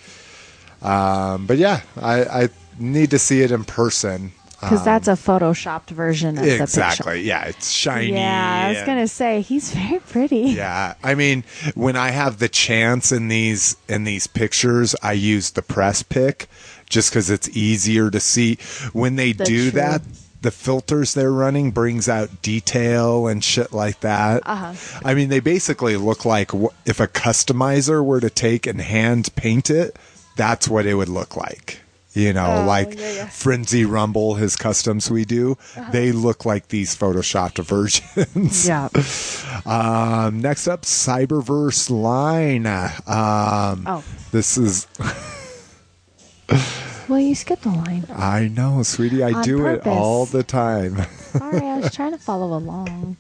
Um, 0.83 1.47
but 1.47 1.59
yeah, 1.59 1.83
I, 1.97 2.25
I 2.25 2.49
need 2.79 3.11
to 3.11 3.19
see 3.19 3.43
it 3.43 3.53
in 3.53 3.65
person. 3.65 4.33
Because 4.65 4.85
that's 4.85 5.09
a 5.09 5.13
photoshopped 5.13 5.91
version 5.91 6.31
of 6.39 6.45
the 6.45 6.51
picture. 6.51 6.57
Um, 6.57 6.63
Exactly. 6.63 7.23
Yeah, 7.23 7.45
it's 7.45 7.71
shiny. 7.71 8.13
Yeah, 8.13 8.63
I 8.67 8.69
was 8.71 8.79
and- 8.79 8.87
gonna 8.87 9.09
say 9.09 9.41
he's 9.41 9.73
very 9.75 10.01
pretty. 10.01 10.41
Yeah, 10.51 10.95
I 11.03 11.15
mean, 11.15 11.45
when 11.75 11.97
I 11.97 12.11
have 12.11 12.39
the 12.39 12.49
chance 12.49 13.13
in 13.13 13.29
these 13.29 13.77
in 13.89 14.05
these 14.05 14.27
pictures, 14.27 14.95
I 15.03 15.13
use 15.13 15.51
the 15.51 15.63
press 15.63 16.03
pick 16.03 16.49
just 16.89 17.11
because 17.11 17.31
it's 17.31 17.49
easier 17.57 18.11
to 18.11 18.21
see. 18.21 18.59
When 18.93 19.17
they 19.17 19.33
That's 19.33 19.49
do 19.49 19.71
true. 19.71 19.81
that, 19.81 20.03
the 20.43 20.51
filters 20.51 21.15
they're 21.15 21.33
running 21.33 21.71
brings 21.71 22.09
out 22.09 22.43
detail 22.43 23.27
and 23.27 23.43
shit 23.43 23.73
like 23.73 24.01
that. 24.01 24.43
Uh-huh. 24.45 24.75
I 25.05 25.15
mean, 25.15 25.31
they 25.31 25.41
basically 25.41 25.97
look 25.97 26.25
like 26.27 26.51
if 26.85 27.01
a 27.01 27.09
customizer 27.09 28.05
were 28.05 28.21
to 28.21 28.29
take 28.29 28.67
and 28.67 28.81
hand 28.81 29.35
paint 29.37 29.71
it, 29.71 29.97
that's 30.37 30.69
what 30.69 30.85
it 30.85 30.95
would 30.95 31.09
look 31.09 31.37
like. 31.37 31.81
You 32.15 32.33
know, 32.33 32.63
Oh, 32.63 32.65
like 32.65 32.95
yeah, 32.95 33.01
Uh-huh. 33.05 33.13
yeah. 33.17 33.29
Frenzy 33.29 33.85
Rumble, 33.85 34.35
his 34.37 34.55
customs 34.57 35.11
we 35.11 35.25
do, 35.25 35.59
they 35.91 36.13
look 36.13 36.45
like 36.45 36.69
these 36.69 36.97
photoshopped 36.97 37.63
versions. 37.65 38.67
Yeah. 38.67 38.89
Um, 39.67 40.43
next 40.43 40.69
up, 40.69 40.83
Cyberverse 40.83 41.89
line. 41.89 42.67
Um, 42.67 43.85
Oh. 43.87 44.05
This 44.33 44.59
is, 44.59 44.87
Well, 47.09 47.21
you 47.21 47.35
skipped 47.35 47.63
the 47.63 47.69
line. 47.71 48.05
I 48.15 48.49
know, 48.49 48.83
sweetie, 48.83 49.23
I 49.23 49.33
On 49.33 49.43
do 49.43 49.67
it 49.67 49.87
all 49.87 50.27
the 50.27 50.43
time. 50.43 51.03
Sorry, 51.33 51.67
I 51.67 51.79
was 51.79 51.93
trying 51.95 52.13
to 52.13 52.19
follow 52.19 52.57
along. 52.57 53.17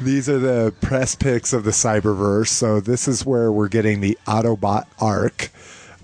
These 0.00 0.28
are 0.28 0.38
the 0.38 0.74
press 0.80 1.14
pics 1.14 1.52
of 1.52 1.64
the 1.64 1.70
Cyberverse. 1.70 2.48
So 2.48 2.80
this 2.80 3.06
is 3.08 3.24
where 3.24 3.50
we're 3.52 3.68
getting 3.68 4.00
the 4.00 4.18
Autobot 4.26 4.84
arc, 5.00 5.50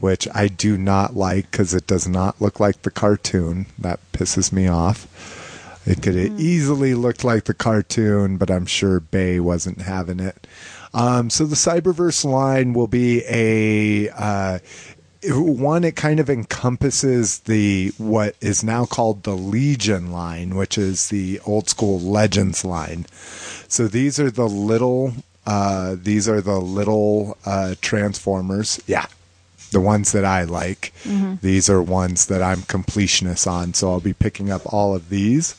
which 0.00 0.26
I 0.34 0.48
do 0.48 0.76
not 0.76 1.14
like 1.14 1.50
because 1.50 1.74
it 1.74 1.86
does 1.86 2.08
not 2.08 2.40
look 2.40 2.58
like 2.58 2.82
the 2.82 2.90
cartoon. 2.90 3.66
That 3.78 4.00
pisses 4.12 4.52
me 4.52 4.66
off. 4.66 5.06
It 5.86 6.02
could 6.02 6.14
have 6.14 6.38
easily 6.38 6.94
looked 6.94 7.24
like 7.24 7.44
the 7.44 7.54
cartoon, 7.54 8.36
but 8.36 8.50
I'm 8.50 8.66
sure 8.66 9.00
Bay 9.00 9.40
wasn't 9.40 9.82
having 9.82 10.20
it. 10.20 10.46
Um, 10.92 11.30
so 11.30 11.46
the 11.46 11.56
Cyberverse 11.56 12.24
line 12.24 12.74
will 12.74 12.86
be 12.86 13.22
a 13.28 14.10
uh, 14.10 14.58
one. 15.24 15.84
It 15.84 15.96
kind 15.96 16.20
of 16.20 16.28
encompasses 16.28 17.40
the 17.40 17.92
what 17.98 18.36
is 18.40 18.64
now 18.64 18.84
called 18.86 19.22
the 19.22 19.36
Legion 19.36 20.10
line, 20.10 20.56
which 20.56 20.76
is 20.76 21.08
the 21.08 21.40
old 21.46 21.68
school 21.68 22.00
Legends 22.00 22.64
line. 22.64 23.06
So 23.68 23.88
these 23.88 24.18
are 24.20 24.30
the 24.30 24.48
little. 24.48 25.14
Uh, 25.46 25.96
these 25.98 26.28
are 26.28 26.40
the 26.40 26.60
little 26.60 27.38
uh, 27.44 27.74
Transformers. 27.80 28.80
Yeah, 28.86 29.06
the 29.70 29.80
ones 29.80 30.12
that 30.12 30.24
I 30.24 30.44
like. 30.44 30.92
These 31.42 31.68
are 31.70 31.82
ones 31.82 32.26
that 32.26 32.42
I'm 32.42 32.58
completionist 32.62 33.46
on, 33.50 33.74
so 33.74 33.90
I'll 33.90 34.00
be 34.00 34.12
picking 34.14 34.50
up 34.50 34.62
all 34.72 34.94
of 34.94 35.08
these. 35.08 35.54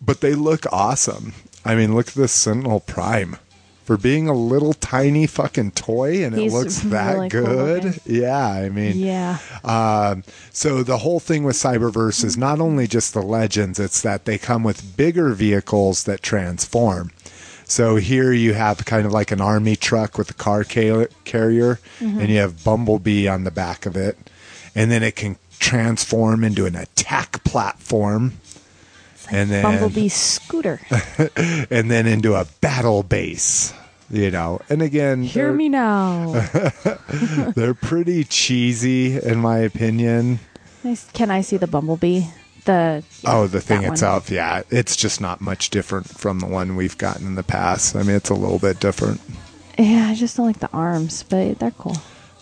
But 0.00 0.20
they 0.20 0.34
look 0.34 0.64
awesome. 0.72 1.34
I 1.64 1.74
mean, 1.74 1.94
look 1.94 2.08
at 2.08 2.14
this 2.14 2.32
Sentinel 2.32 2.80
Prime. 2.80 3.36
For 3.84 3.96
being 3.96 4.28
a 4.28 4.34
little 4.34 4.74
tiny 4.74 5.26
fucking 5.26 5.70
toy 5.70 6.22
and 6.22 6.36
He's 6.36 6.52
it 6.52 6.56
looks 6.56 6.78
that 6.80 7.14
really 7.14 7.28
good. 7.30 7.84
looking. 7.84 8.00
yeah, 8.04 8.46
I 8.46 8.68
mean, 8.68 8.98
Yeah. 8.98 9.38
um, 9.64 10.24
so 10.52 10.82
the 10.82 10.98
whole 10.98 11.20
thing 11.20 11.42
with 11.42 11.56
Cyberverse 11.56 12.22
is 12.22 12.36
not 12.36 12.60
only 12.60 12.86
just 12.86 13.14
the 13.14 13.22
legends; 13.22 13.80
it's 13.80 14.02
that 14.02 14.26
they 14.26 14.36
come 14.36 14.62
with 14.62 14.94
bigger 14.98 15.30
vehicles 15.32 16.04
that 16.04 16.22
transform. 16.22 17.12
So 17.68 17.96
here 17.96 18.32
you 18.32 18.54
have 18.54 18.84
kind 18.86 19.06
of 19.06 19.12
like 19.12 19.30
an 19.30 19.42
army 19.42 19.76
truck 19.76 20.16
with 20.16 20.30
a 20.30 20.34
car 20.34 20.64
ca- 20.64 21.06
carrier, 21.24 21.78
mm-hmm. 22.00 22.18
and 22.18 22.30
you 22.30 22.38
have 22.38 22.64
Bumblebee 22.64 23.28
on 23.28 23.44
the 23.44 23.50
back 23.50 23.84
of 23.84 23.94
it, 23.94 24.16
and 24.74 24.90
then 24.90 25.02
it 25.02 25.16
can 25.16 25.36
transform 25.58 26.44
into 26.44 26.64
an 26.64 26.74
attack 26.74 27.44
platform, 27.44 28.32
and 29.30 29.50
then 29.50 29.62
Bumblebee 29.62 30.08
scooter. 30.08 30.80
and 31.70 31.90
then 31.90 32.06
into 32.06 32.34
a 32.34 32.46
battle 32.62 33.02
base. 33.02 33.74
You 34.10 34.30
know, 34.30 34.62
and 34.70 34.80
again, 34.80 35.22
Hear 35.22 35.52
me 35.52 35.68
now. 35.68 36.32
They're 37.54 37.74
pretty 37.74 38.24
cheesy, 38.24 39.20
in 39.20 39.40
my 39.40 39.58
opinion. 39.58 40.40
Can 41.12 41.30
I 41.30 41.42
see 41.42 41.58
the 41.58 41.66
Bumblebee? 41.66 42.22
The 42.68 43.02
Oh, 43.24 43.46
the 43.46 43.62
thing 43.62 43.80
that 43.80 43.86
one. 43.86 43.92
itself, 43.94 44.30
yeah, 44.30 44.62
it's 44.68 44.94
just 44.94 45.22
not 45.22 45.40
much 45.40 45.70
different 45.70 46.06
from 46.06 46.40
the 46.40 46.46
one 46.46 46.76
we've 46.76 46.98
gotten 46.98 47.26
in 47.26 47.34
the 47.34 47.42
past. 47.42 47.96
I 47.96 48.02
mean, 48.02 48.14
it's 48.14 48.28
a 48.28 48.34
little 48.34 48.58
bit 48.58 48.78
different. 48.78 49.22
Yeah, 49.78 50.08
I 50.10 50.14
just 50.14 50.36
don't 50.36 50.44
like 50.46 50.58
the 50.58 50.68
arms, 50.70 51.22
but 51.22 51.58
they're 51.60 51.70
cool. 51.70 51.96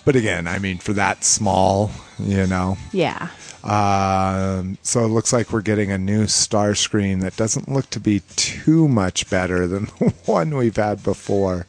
But 0.05 0.17
again, 0.17 0.49
I 0.49 0.59
mean, 0.59 0.79
for 0.79 0.93
that 0.95 1.23
small, 1.23 1.93
you 2.19 2.45
know. 2.49 2.77
Yeah. 2.93 3.29
Um, 3.63 4.79
so 4.83 5.05
it 5.05 5.09
looks 5.09 5.33
like 5.33 5.53
we're 5.53 5.61
getting 5.63 5.93
a 5.93 5.99
new 5.99 6.25
Starscream 6.25 7.21
that 7.21 7.37
doesn't 7.37 7.69
look 7.69 7.89
to 7.91 8.01
be 8.01 8.21
too 8.35 8.89
much 8.89 9.31
better 9.31 9.69
than 9.69 9.85
the 10.01 10.13
one 10.25 10.57
we've 10.57 10.75
had 10.77 11.05
before. 11.05 11.67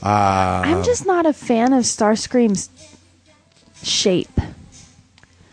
I'm 0.00 0.84
just 0.84 1.06
not 1.06 1.26
a 1.26 1.32
fan 1.32 1.72
of 1.72 1.84
Star 1.86 2.12
Starscream's 2.12 2.70
shape. 3.82 4.40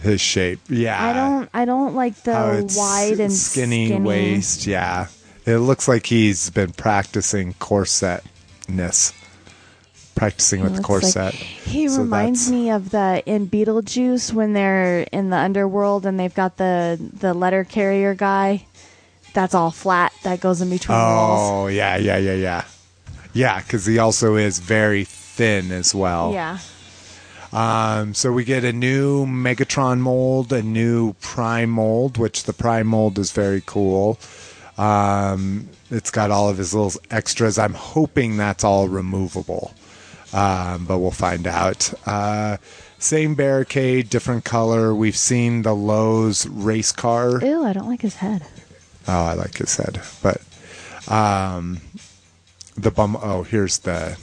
His 0.08 0.22
shape, 0.22 0.60
yeah. 0.70 1.04
I 1.04 1.12
don't 1.14 1.50
I 1.54 1.66
don't 1.66 1.94
like 1.96 2.16
the 2.24 2.66
wide 2.78 3.20
and 3.20 3.34
skinny, 3.34 3.94
waist, 3.94 4.66
yeah. 4.66 5.08
It 5.46 5.58
looks 5.58 5.88
like 5.88 6.06
he's 6.06 6.50
been 6.50 6.72
practicing 6.72 7.54
corsetness, 7.56 9.14
practicing 10.16 10.62
with 10.62 10.76
the 10.76 10.82
Looks 10.82 11.16
like- 11.16 11.34
corset. 11.34 11.34
he 11.34 11.88
So 11.90 12.00
reminds 12.02 12.50
me 12.50 12.70
of 12.72 12.90
the 12.92 13.22
in 13.26 13.48
Beetlejuice 13.50 14.32
when 14.34 14.54
they're 14.54 15.02
in 15.12 15.30
the 15.30 15.38
underworld 15.38 16.06
and 16.06 16.20
they've 16.20 16.34
got 16.34 16.58
the 16.58 16.98
the 17.20 17.34
letter 17.34 17.64
carrier 17.64 18.14
guy. 18.16 18.66
That's 19.34 19.54
all 19.54 19.72
flat. 19.72 20.14
That 20.24 20.40
goes 20.40 20.62
in 20.62 20.70
between 20.70 20.98
the 20.98 21.04
walls. 21.04 21.52
Oh, 21.52 21.68
yeah, 21.68 21.98
yeah, 21.98 22.18
yeah, 22.18 22.34
yeah. 22.34 22.64
Yeah, 23.34 23.60
because 23.60 23.86
he 23.86 24.00
also 24.00 24.36
is 24.36 24.58
very 24.60 25.04
thin 25.04 25.72
as 25.72 25.94
well. 25.94 26.32
Yeah. 26.34 26.58
Um, 27.54 28.14
so 28.14 28.32
we 28.32 28.44
get 28.44 28.64
a 28.64 28.74
new 28.74 29.26
Megatron 29.26 30.00
mold, 30.00 30.52
a 30.52 30.62
new 30.62 31.14
Prime 31.14 31.70
mold, 31.70 32.18
which 32.18 32.44
the 32.44 32.54
Prime 32.54 32.88
mold 32.88 33.18
is 33.18 33.32
very 33.32 33.62
cool. 33.66 34.20
Um, 34.78 35.70
it's 35.90 36.12
got 36.12 36.30
all 36.30 36.50
of 36.50 36.58
his 36.58 36.74
little 36.74 37.00
extras. 37.10 37.58
I'm 37.58 37.74
hoping 37.74 38.38
that's 38.38 38.64
all 38.64 38.88
removable, 38.88 39.74
um, 40.34 40.86
but 40.86 41.00
we'll 41.00 41.12
find 41.12 41.48
out. 41.48 41.94
Uh, 42.06 42.58
same 43.00 43.36
barricade, 43.36 44.10
different 44.10 44.44
color. 44.44 44.94
We've 44.94 45.18
seen 45.18 45.62
the 45.62 45.74
Lowe's 45.74 46.48
race 46.48 46.92
car. 46.92 47.40
Ew, 47.44 47.64
I 47.64 47.74
don't 47.74 47.88
like 47.88 48.02
his 48.02 48.16
head. 48.16 48.44
Oh, 49.08 49.24
I 49.26 49.34
like 49.34 49.58
his 49.58 49.78
head, 49.78 50.02
but 50.22 50.42
um, 51.12 51.80
the 52.76 52.92
bum. 52.92 53.18
Oh, 53.22 53.44
here's 53.44 53.80
the 53.80 54.18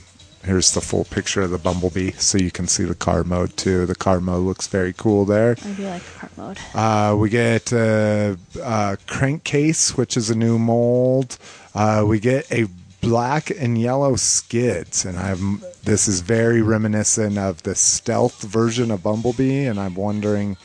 here's 0.44 0.72
the 0.72 0.80
full 0.80 1.04
picture 1.04 1.42
of 1.42 1.50
the 1.50 1.58
bumblebee, 1.58 2.12
so 2.12 2.38
you 2.38 2.50
can 2.50 2.66
see 2.66 2.84
the 2.84 2.94
car 2.94 3.24
mode 3.24 3.56
too. 3.56 3.86
The 3.86 3.94
car 3.94 4.20
mode 4.20 4.44
looks 4.44 4.66
very 4.66 4.92
cool 4.92 5.24
there. 5.24 5.56
I 5.64 5.72
do 5.72 5.82
like 5.84 6.02
the 6.02 6.18
cart 6.18 6.36
mode. 6.36 6.58
Uh, 6.74 7.16
we 7.16 7.30
get 7.30 7.72
a, 7.72 8.38
a 8.62 8.98
crankcase, 9.06 9.96
which 9.96 10.16
is 10.16 10.30
a 10.30 10.34
new 10.34 10.58
mold. 10.58 11.38
Uh, 11.74 12.04
we 12.06 12.20
get 12.20 12.50
a 12.52 12.66
black 13.00 13.50
and 13.50 13.78
yellow 13.80 14.16
skids, 14.16 15.04
and 15.04 15.18
I'm 15.18 15.62
this 15.84 16.08
is 16.08 16.20
very 16.20 16.62
reminiscent 16.62 17.38
of 17.38 17.62
the 17.62 17.74
stealth 17.74 18.42
version 18.42 18.90
of 18.90 19.02
Bumblebee, 19.02 19.66
and 19.66 19.78
I'm 19.78 19.94
wondering 19.94 20.56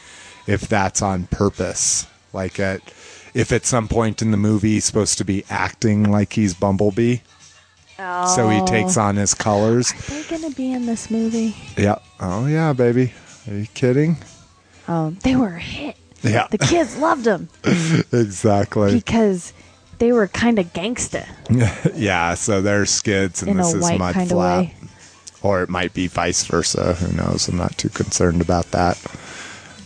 if 0.48 0.62
that's 0.68 1.02
on 1.02 1.28
purpose. 1.28 2.08
Like 2.34 2.60
at 2.60 2.82
if 3.34 3.52
at 3.52 3.66
some 3.66 3.88
point 3.88 4.22
in 4.22 4.32
the 4.32 4.38
movie 4.38 4.74
he's 4.74 4.86
supposed 4.86 5.18
to 5.18 5.26
be 5.26 5.44
acting 5.50 6.10
like 6.10 6.34
he's 6.34 6.54
Bumblebee, 6.54 7.18
so 8.36 8.50
he 8.50 8.62
takes 8.66 8.97
on 8.97 9.16
his 9.16 9.34
colors. 9.34 9.91
Are 9.91 10.14
they 10.14 10.24
gonna 10.30 10.52
be 10.52 10.72
in 10.72 10.86
this 10.86 11.10
movie? 11.12 11.56
Yeah. 11.78 12.00
Oh 12.20 12.45
yeah, 12.45 12.74
baby. 12.74 13.14
Are 13.47 13.54
you 13.56 13.68
kidding? 13.74 14.18
Um, 14.88 15.18
they 15.24 15.36
were 15.36 15.56
a 15.56 15.60
hit. 15.60 15.97
Yeah. 16.22 16.47
The 16.50 16.58
kids 16.58 16.97
loved 17.08 17.24
them 17.24 17.50
exactly. 18.12 18.93
because 18.93 19.54
they 20.00 20.12
were 20.12 20.28
kind 20.28 20.60
of 20.60 20.72
gangsta 20.74 21.26
yeah, 21.95 22.34
so 22.34 22.62
they're 22.62 22.86
skids 22.86 23.41
and 23.41 23.52
in 23.52 23.58
this 23.58 23.74
is 23.74 23.82
white 23.84 24.00
mud 24.00 24.14
kind 24.14 24.32
of 24.32 24.36
flap. 24.38 24.60
way. 24.66 24.76
Or 25.41 25.62
it 25.62 25.70
might 25.70 25.93
be 25.93 26.08
vice 26.08 26.45
versa. 26.45 26.93
Who 26.95 27.16
knows? 27.16 27.47
I'm 27.47 27.58
not 27.58 27.78
too 27.78 27.89
concerned 27.89 28.41
about 28.41 28.72
that. 28.72 28.97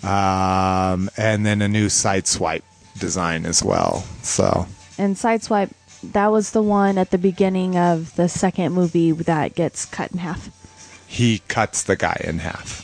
Um, 0.04 1.10
and 1.18 1.46
then 1.46 1.62
a 1.62 1.68
new 1.68 1.90
side 1.90 2.28
swipe 2.28 2.64
design 2.98 3.46
as 3.46 3.64
well. 3.64 4.04
So 4.24 4.66
And 4.98 5.16
Sideswipe, 5.16 5.72
that 6.12 6.32
was 6.32 6.52
the 6.52 6.62
one 6.62 6.98
at 6.98 7.12
the 7.12 7.18
beginning 7.18 7.78
of 7.78 8.16
the 8.16 8.28
second 8.30 8.74
movie 8.74 9.12
that 9.12 9.56
gets 9.56 9.86
cut 9.86 10.12
in 10.12 10.18
half. 10.20 10.50
he 11.08 11.40
cuts 11.48 11.84
the 11.84 11.96
guy 11.96 12.20
in 12.24 12.40
half. 12.40 12.82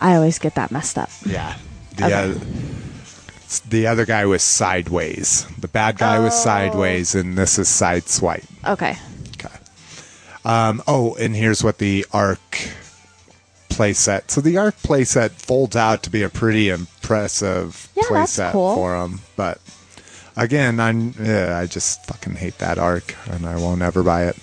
I 0.00 0.14
always 0.16 0.38
get 0.38 0.54
that 0.56 0.70
messed 0.70 0.98
up. 0.98 1.10
Yeah. 1.24 1.56
The, 1.96 2.04
Okay. 2.06 2.14
other, 2.14 2.40
the 3.68 3.86
other 3.86 4.04
guy 4.06 4.26
was 4.26 4.42
sideways. 4.42 5.46
The 5.58 5.68
bad 5.68 5.98
guy 5.98 6.18
was 6.18 6.32
Oh. 6.34 6.44
sideways, 6.44 7.14
and 7.14 7.38
this 7.38 7.58
is 7.58 7.68
side 7.68 8.08
swipe. 8.08 8.44
Okay. 8.66 8.96
Okay. 9.38 9.54
Um, 10.44 10.82
oh, 10.88 11.14
and 11.14 11.34
here's 11.36 11.62
what 11.62 11.78
the 11.78 12.04
Ark 12.12 12.68
playset. 13.70 14.30
So 14.30 14.40
the 14.40 14.56
Ark 14.56 14.76
playset 14.82 15.30
folds 15.32 15.76
out 15.76 16.02
to 16.04 16.10
be 16.10 16.22
a 16.22 16.28
pretty 16.28 16.68
impressive 16.68 17.88
Yeah, 17.96 18.02
playset 18.04 18.52
cool. 18.52 18.74
for 18.74 18.96
him. 18.96 19.20
But 19.36 19.58
again, 20.36 20.80
I'm 20.80 21.14
yeah, 21.20 21.58
I 21.58 21.66
just 21.66 22.04
fucking 22.06 22.36
hate 22.36 22.58
that 22.58 22.78
Ark, 22.78 23.14
and 23.30 23.46
I 23.46 23.56
won't 23.56 23.82
ever 23.82 24.02
buy 24.02 24.24
it. 24.26 24.36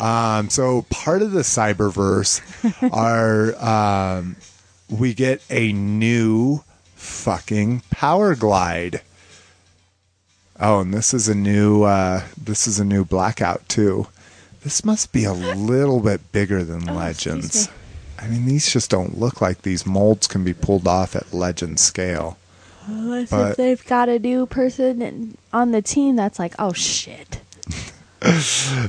Um, 0.00 0.50
so 0.50 0.82
part 0.90 1.22
of 1.22 1.32
the 1.32 1.40
Cyberverse 1.40 2.40
are 2.92 3.54
um, 4.18 4.36
we 4.88 5.14
get 5.14 5.42
a 5.50 5.72
new 5.72 6.62
fucking 6.94 7.82
Power 7.90 8.34
Glide. 8.34 9.02
Oh, 10.60 10.80
and 10.80 10.94
this 10.94 11.12
is 11.12 11.28
a 11.28 11.34
new 11.34 11.82
uh, 11.82 12.22
this 12.42 12.66
is 12.66 12.78
a 12.78 12.84
new 12.84 13.04
blackout 13.04 13.68
too. 13.68 14.06
This 14.62 14.84
must 14.84 15.12
be 15.12 15.24
a 15.24 15.32
little 15.32 16.00
bit 16.00 16.30
bigger 16.32 16.62
than 16.64 16.88
Oh, 16.88 16.94
Legends. 16.94 17.68
I 18.18 18.28
mean, 18.28 18.46
these 18.46 18.72
just 18.72 18.88
don't 18.88 19.18
look 19.18 19.40
like 19.40 19.62
these 19.62 19.84
molds 19.84 20.28
can 20.28 20.44
be 20.44 20.54
pulled 20.54 20.86
off 20.86 21.16
at 21.16 21.32
Legend 21.34 21.80
scale. 21.80 22.38
Unless 22.86 23.30
But- 23.30 23.50
if 23.52 23.56
they've 23.56 23.86
got 23.86 24.08
a 24.08 24.18
new 24.18 24.46
person 24.46 25.36
on 25.52 25.70
the 25.72 25.82
team 25.82 26.16
that's 26.16 26.38
like, 26.38 26.54
oh 26.58 26.72
shit. 26.72 27.40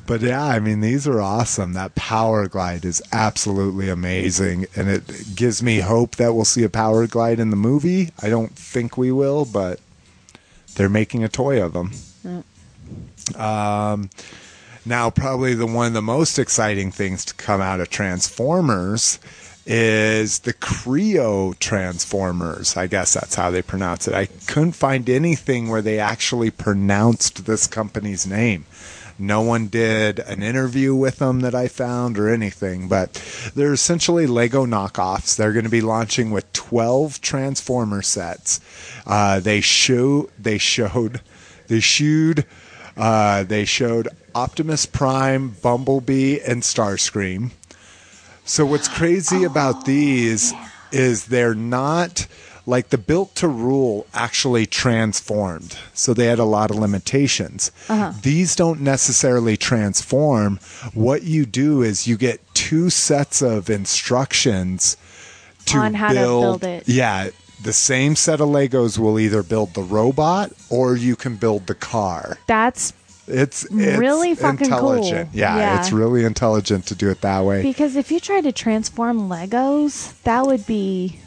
But 0.06 0.22
yeah, 0.22 0.44
I 0.46 0.60
mean, 0.60 0.82
these 0.82 1.08
are 1.08 1.20
awesome. 1.20 1.74
That 1.74 1.96
power 1.96 2.48
glide 2.48 2.86
is 2.86 3.02
absolutely 3.12 3.90
amazing, 3.90 4.68
and 4.76 4.88
it 4.88 5.36
gives 5.36 5.64
me 5.64 5.80
hope 5.80 6.18
that 6.18 6.34
we'll 6.36 6.46
see 6.46 6.64
a 6.64 6.70
power 6.70 7.08
glide 7.08 7.40
in 7.40 7.50
the 7.50 7.56
movie. 7.56 8.12
I 8.22 8.30
don't 8.30 8.56
think 8.56 8.96
we 8.96 9.12
will, 9.12 9.46
but 9.46 9.80
they're 10.76 10.88
making 10.88 11.24
a 11.24 11.30
toy 11.30 11.60
of 11.64 11.74
them. 11.74 12.44
Um, 13.36 14.12
now, 14.86 15.10
probably 15.10 15.56
the 15.56 15.66
one 15.66 15.88
of 15.88 15.94
the 15.94 16.02
most 16.04 16.38
exciting 16.38 16.92
things 16.92 17.26
to 17.26 17.34
come 17.34 17.60
out 17.62 17.80
of 17.80 17.90
Transformers 17.90 19.18
is 19.66 20.40
the 20.40 20.54
Kre-O 20.54 21.54
Transformers. 21.54 22.76
I 22.76 22.88
guess 22.88 23.14
that's 23.14 23.36
how 23.36 23.52
they 23.52 23.62
pronounce 23.62 24.08
it. 24.08 24.14
I 24.14 24.26
couldn't 24.26 24.74
find 24.74 25.10
anything 25.10 25.70
where 25.70 25.82
they 25.82 26.00
actually 26.00 26.52
pronounced 26.52 27.46
this 27.46 27.68
company's 27.68 28.28
name. 28.28 28.66
No 29.20 29.42
one 29.42 29.68
did 29.68 30.20
an 30.20 30.42
interview 30.42 30.96
with 30.96 31.20
them 31.20 31.42
that 31.42 31.54
I 31.54 31.68
found 31.68 32.18
or 32.18 32.30
anything, 32.30 32.88
but 32.88 33.14
they're 33.56 33.74
essentially 33.74 34.26
Lego 34.26 34.66
knockoffs. 34.66 35.36
They're 35.36 35.54
going 35.54 35.66
to 35.66 35.70
be 35.70 35.82
launching 35.82 36.32
with 36.32 36.52
12 36.54 37.22
Transformer 37.22 38.02
sets. 38.02 38.60
Uh, 39.06 39.40
they 39.40 39.62
show 39.62 40.30
they 40.40 40.58
showed 40.58 41.22
they 41.68 41.80
showed 41.80 42.46
uh, 42.98 43.44
they 43.44 43.66
showed 43.66 44.08
Optimus 44.36 44.86
Prime, 44.86 45.56
Bumblebee, 45.62 46.40
and 46.40 46.64
Starscream. 46.64 47.52
So 48.46 48.66
what's 48.66 48.88
crazy 48.88 49.46
oh, 49.46 49.50
about 49.50 49.86
these 49.86 50.54
is 50.92 51.26
they're 51.26 51.56
not 51.56 52.28
like 52.66 52.90
the 52.90 52.98
built 52.98 53.36
to 53.36 53.48
rule 53.48 54.06
actually 54.14 54.66
transformed. 54.66 55.78
So 55.94 56.14
they 56.14 56.28
had 56.28 56.40
a 56.40 56.46
lot 56.46 56.72
of 56.72 56.78
limitations. 56.78 57.72
Uh-huh. 57.90 58.14
These 58.22 58.56
don't 58.56 58.82
necessarily 58.82 59.58
transform. 59.58 60.60
What 60.94 61.24
you 61.24 61.46
do 61.46 61.82
is 61.82 62.08
you 62.08 62.18
get 62.18 62.42
two 62.54 62.90
sets 62.90 63.42
of 63.42 63.70
instructions 63.70 64.98
to 65.66 65.78
On 65.78 65.94
how 65.94 66.10
to 66.10 66.14
build 66.14 66.64
it. 66.64 66.88
Yeah, 66.88 67.30
the 67.62 67.74
same 67.74 68.16
set 68.16 68.42
of 68.42 68.50
Legos 68.50 68.98
will 68.98 69.20
either 69.20 69.44
build 69.44 69.74
the 69.74 69.82
robot 69.82 70.52
or 70.70 70.96
you 70.96 71.16
can 71.16 71.38
build 71.38 71.68
the 71.68 71.76
car. 71.76 72.38
That's 72.48 72.94
It's, 73.28 73.64
it's 73.66 73.98
Really 73.98 74.36
fucking 74.36 74.70
cool. 74.70 74.94
intelligent. 74.94 75.30
Yeah, 75.34 75.56
Yeah. 75.58 75.80
it's 75.80 75.92
really 75.94 76.26
intelligent 76.26 76.86
to 76.88 76.96
do 76.96 77.10
it 77.10 77.22
that 77.22 77.46
way. 77.46 77.62
because 77.62 77.96
if 77.96 78.12
you 78.12 78.20
try 78.20 78.42
to 78.42 78.52
transform 78.52 79.30
Legos, 79.30 80.14
that 80.24 80.46
would 80.46 80.66
be. 80.66 81.20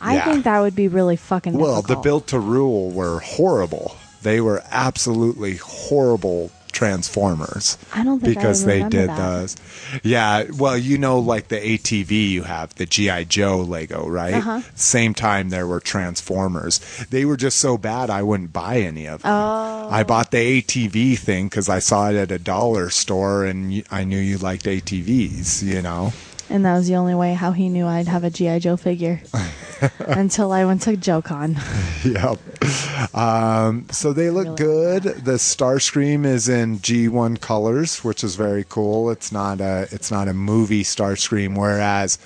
I 0.00 0.14
Yeah. 0.14 0.24
think 0.24 0.44
that 0.44 0.60
would 0.60 0.74
be 0.76 0.88
really 0.88 1.16
fucking 1.16 1.54
Well, 1.54 1.82
the 1.82 1.96
built 1.96 2.28
to 2.28 2.38
rule 2.38 2.90
were 2.90 3.18
horrible. 3.20 3.96
They 4.22 4.40
were 4.40 4.62
absolutely 4.70 5.56
horrible 5.56 6.50
Transformers. 6.80 7.76
I 7.92 8.02
don't 8.02 8.20
think 8.20 8.34
because 8.34 8.64
they 8.64 8.82
did 8.84 9.10
that. 9.10 9.18
those. 9.18 9.54
Yeah, 10.02 10.44
well, 10.56 10.78
you 10.78 10.96
know, 10.96 11.18
like 11.18 11.48
the 11.48 11.56
ATV 11.56 12.30
you 12.30 12.44
have, 12.44 12.74
the 12.76 12.86
GI 12.86 13.26
Joe 13.26 13.58
Lego, 13.58 14.08
right? 14.08 14.32
Uh-huh. 14.32 14.62
Same 14.76 15.12
time 15.12 15.50
there 15.50 15.66
were 15.66 15.80
Transformers. 15.80 16.78
They 17.10 17.26
were 17.26 17.36
just 17.36 17.58
so 17.58 17.76
bad 17.76 18.08
I 18.08 18.22
wouldn't 18.22 18.54
buy 18.54 18.78
any 18.78 19.04
of 19.04 19.20
them. 19.20 19.30
Oh. 19.30 19.88
I 19.90 20.04
bought 20.04 20.30
the 20.30 20.62
ATV 20.62 21.18
thing 21.18 21.48
because 21.50 21.68
I 21.68 21.80
saw 21.80 22.08
it 22.08 22.16
at 22.16 22.32
a 22.32 22.38
dollar 22.38 22.88
store 22.88 23.44
and 23.44 23.84
I 23.90 24.04
knew 24.04 24.18
you 24.18 24.38
liked 24.38 24.64
ATVs. 24.64 25.62
You 25.62 25.82
know. 25.82 26.14
And 26.50 26.64
that 26.64 26.76
was 26.76 26.88
the 26.88 26.96
only 26.96 27.14
way 27.14 27.32
how 27.34 27.52
he 27.52 27.68
knew 27.68 27.86
I'd 27.86 28.08
have 28.08 28.24
a 28.24 28.30
G.I. 28.30 28.58
Joe 28.58 28.76
figure. 28.76 29.22
Until 30.00 30.52
I 30.52 30.64
went 30.64 30.82
to 30.82 30.96
JoeCon. 30.96 31.56
Yep. 32.02 33.14
Um, 33.14 33.86
so 33.90 34.14
they 34.14 34.30
look 34.30 34.58
Really 34.58 35.00
good. 35.00 35.02
The 35.02 35.32
Starscream 35.34 36.24
is 36.24 36.48
in 36.48 36.78
G1 36.78 37.40
colors, 37.42 38.02
which 38.02 38.24
is 38.24 38.36
very 38.36 38.64
cool. 38.66 39.10
It's 39.10 39.30
not 39.30 39.60
a 39.60 39.86
it's 39.90 40.10
not 40.10 40.26
a 40.26 40.32
movie 40.32 40.82
Starscream, 40.82 41.58
whereas 41.58 42.18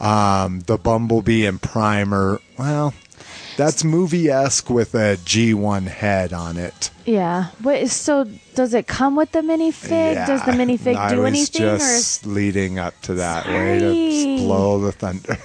um, 0.00 0.60
the 0.60 0.76
Bumblebee 0.76 1.46
and 1.46 1.60
Primer, 1.62 2.42
well, 2.58 2.92
that's 3.56 3.84
movie 3.84 4.28
esque 4.30 4.68
with 4.70 4.94
a 4.94 5.16
G1 5.24 5.86
head 5.86 6.32
on 6.32 6.56
it. 6.56 6.90
Yeah. 7.04 7.48
Wait, 7.62 7.88
so 7.88 8.24
does 8.54 8.74
it 8.74 8.86
come 8.86 9.16
with 9.16 9.32
the 9.32 9.40
minifig? 9.40 10.26
Does 10.26 10.44
the 10.44 10.52
minifig 10.52 10.96
I 10.96 11.10
do 11.14 11.20
was 11.22 11.28
anything? 11.28 11.62
Or 11.64 11.74
is, 11.74 11.80
just 11.80 12.26
leading 12.26 12.78
up 12.78 13.00
to 13.02 13.14
that. 13.14 13.46
Way 13.46 13.78
to 13.78 14.36
blow 14.44 14.80
the 14.80 14.92
thunder. 14.92 15.38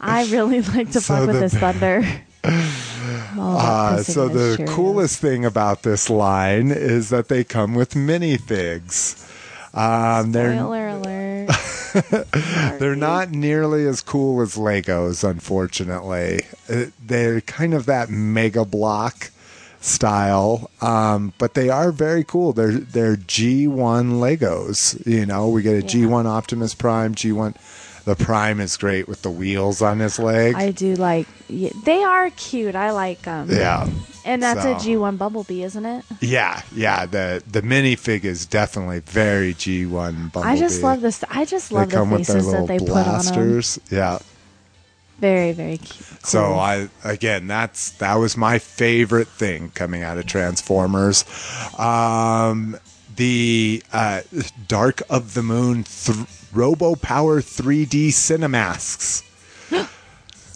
I 0.00 0.24
really 0.26 0.60
like 0.74 0.90
to 0.92 1.00
So 1.00 1.14
fuck 1.16 1.26
with 1.26 1.36
the- 1.36 1.40
this 1.42 1.54
thunder. 1.54 2.02
I'm 2.44 3.38
all 3.38 3.52
about 3.60 3.92
Uh, 3.98 4.02
so 4.02 4.28
the 4.28 4.56
Cheerios. 4.56 4.68
coolest 4.68 5.20
thing 5.20 5.44
about 5.44 5.82
this 5.84 6.10
line 6.10 6.70
is 6.72 7.10
that 7.10 7.28
they 7.28 7.44
come 7.44 7.74
with 7.74 7.94
minifigs. 7.94 9.28
Um, 9.74 10.32
they're 10.32 10.52
Spoiler 10.54 10.88
alert. 10.88 11.21
they're 12.78 12.96
not 12.96 13.30
nearly 13.30 13.86
as 13.86 14.00
cool 14.00 14.40
as 14.40 14.56
Legos, 14.56 15.28
unfortunately. 15.28 16.40
Uh, 16.68 16.86
They're 17.04 17.40
kind 17.42 17.74
of 17.74 17.86
that 17.86 18.10
mega 18.10 18.64
block 18.64 19.30
style, 19.80 20.70
um, 20.80 21.32
but 21.38 21.54
they 21.54 21.68
are 21.68 21.90
very 21.92 22.24
cool. 22.24 22.52
They're 22.52 22.72
they're 22.72 23.16
G1 23.16 24.12
Legos. 24.20 25.04
You 25.06 25.26
know, 25.26 25.48
we 25.48 25.62
get 25.62 25.72
a 25.74 25.80
Yeah. 25.96 26.06
G1 26.06 26.26
Optimus 26.26 26.74
Prime, 26.74 27.14
G1. 27.14 27.54
The 28.04 28.16
Prime 28.16 28.58
is 28.60 28.76
great 28.76 29.06
with 29.08 29.22
the 29.22 29.30
wheels 29.30 29.80
on 29.80 30.00
his 30.00 30.18
leg. 30.18 30.54
I 30.56 30.70
do 30.72 30.94
like. 30.96 31.26
They 31.48 32.02
are 32.02 32.30
cute. 32.30 32.74
I 32.74 32.90
like 32.90 33.22
them. 33.22 33.48
yeah. 33.50 33.88
And 34.24 34.40
that's 34.42 34.64
a 34.64 34.78
So- 34.78 34.86
G1 34.88 35.18
Bumblebee, 35.18 35.62
isn't 35.64 35.84
it? 35.84 36.04
Yeah, 36.20 36.62
yeah. 36.74 37.06
The 37.06 37.42
the 37.50 37.60
minifig 37.62 38.24
is 38.24 38.46
definitely 38.46 39.00
very 39.00 39.54
G 39.54 39.84
one 39.86 40.30
Bumblebee. 40.32 40.48
I 40.48 40.56
just 40.56 40.82
love 40.82 41.00
this. 41.00 41.24
I 41.30 41.44
just 41.44 41.70
They 41.70 41.76
love 41.76 41.90
the 41.90 42.04
with 42.04 42.26
their 42.26 42.36
faces 42.36 42.52
that 42.52 42.66
they 42.68 42.78
put 42.78 42.90
on 43.06 43.24
them. 43.24 43.62
Yeah. 43.90 44.18
Very, 45.18 45.52
very 45.52 45.76
cute. 45.78 46.26
So 46.26 46.54
I 46.54 46.88
again, 47.04 47.46
that's 47.46 47.90
that 47.98 48.14
was 48.16 48.36
my 48.36 48.58
favorite 48.58 49.28
thing 49.28 49.70
coming 49.74 50.02
out 50.02 50.18
of 50.18 50.26
Transformers. 50.26 51.24
Um, 51.78 52.76
the 53.16 53.82
uh, 53.92 54.22
Dark 54.66 55.02
of 55.10 55.34
the 55.34 55.42
Moon 55.42 55.84
th- 55.84 56.18
Robo 56.52 56.94
Power 56.94 57.40
3D 57.40 58.08
Cinemasks. 58.08 59.22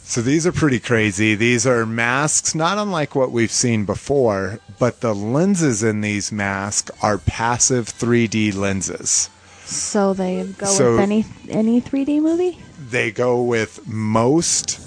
So 0.08 0.22
these 0.22 0.46
are 0.46 0.52
pretty 0.52 0.78
crazy. 0.78 1.34
These 1.34 1.66
are 1.66 1.84
masks, 1.84 2.54
not 2.54 2.78
unlike 2.78 3.16
what 3.16 3.32
we've 3.32 3.50
seen 3.50 3.84
before, 3.84 4.60
but 4.78 5.00
the 5.00 5.12
lenses 5.12 5.82
in 5.82 6.00
these 6.00 6.30
masks 6.30 6.92
are 7.02 7.18
passive 7.18 7.86
3D 7.88 8.54
lenses. 8.54 9.28
So 9.64 10.14
they 10.14 10.44
go 10.56 10.66
So- 10.66 10.92
with 10.92 11.00
any 11.00 11.24
any 11.48 11.80
3D 11.80 12.20
movie. 12.20 12.56
They 12.88 13.10
go 13.10 13.42
with 13.42 13.84
most 13.88 14.78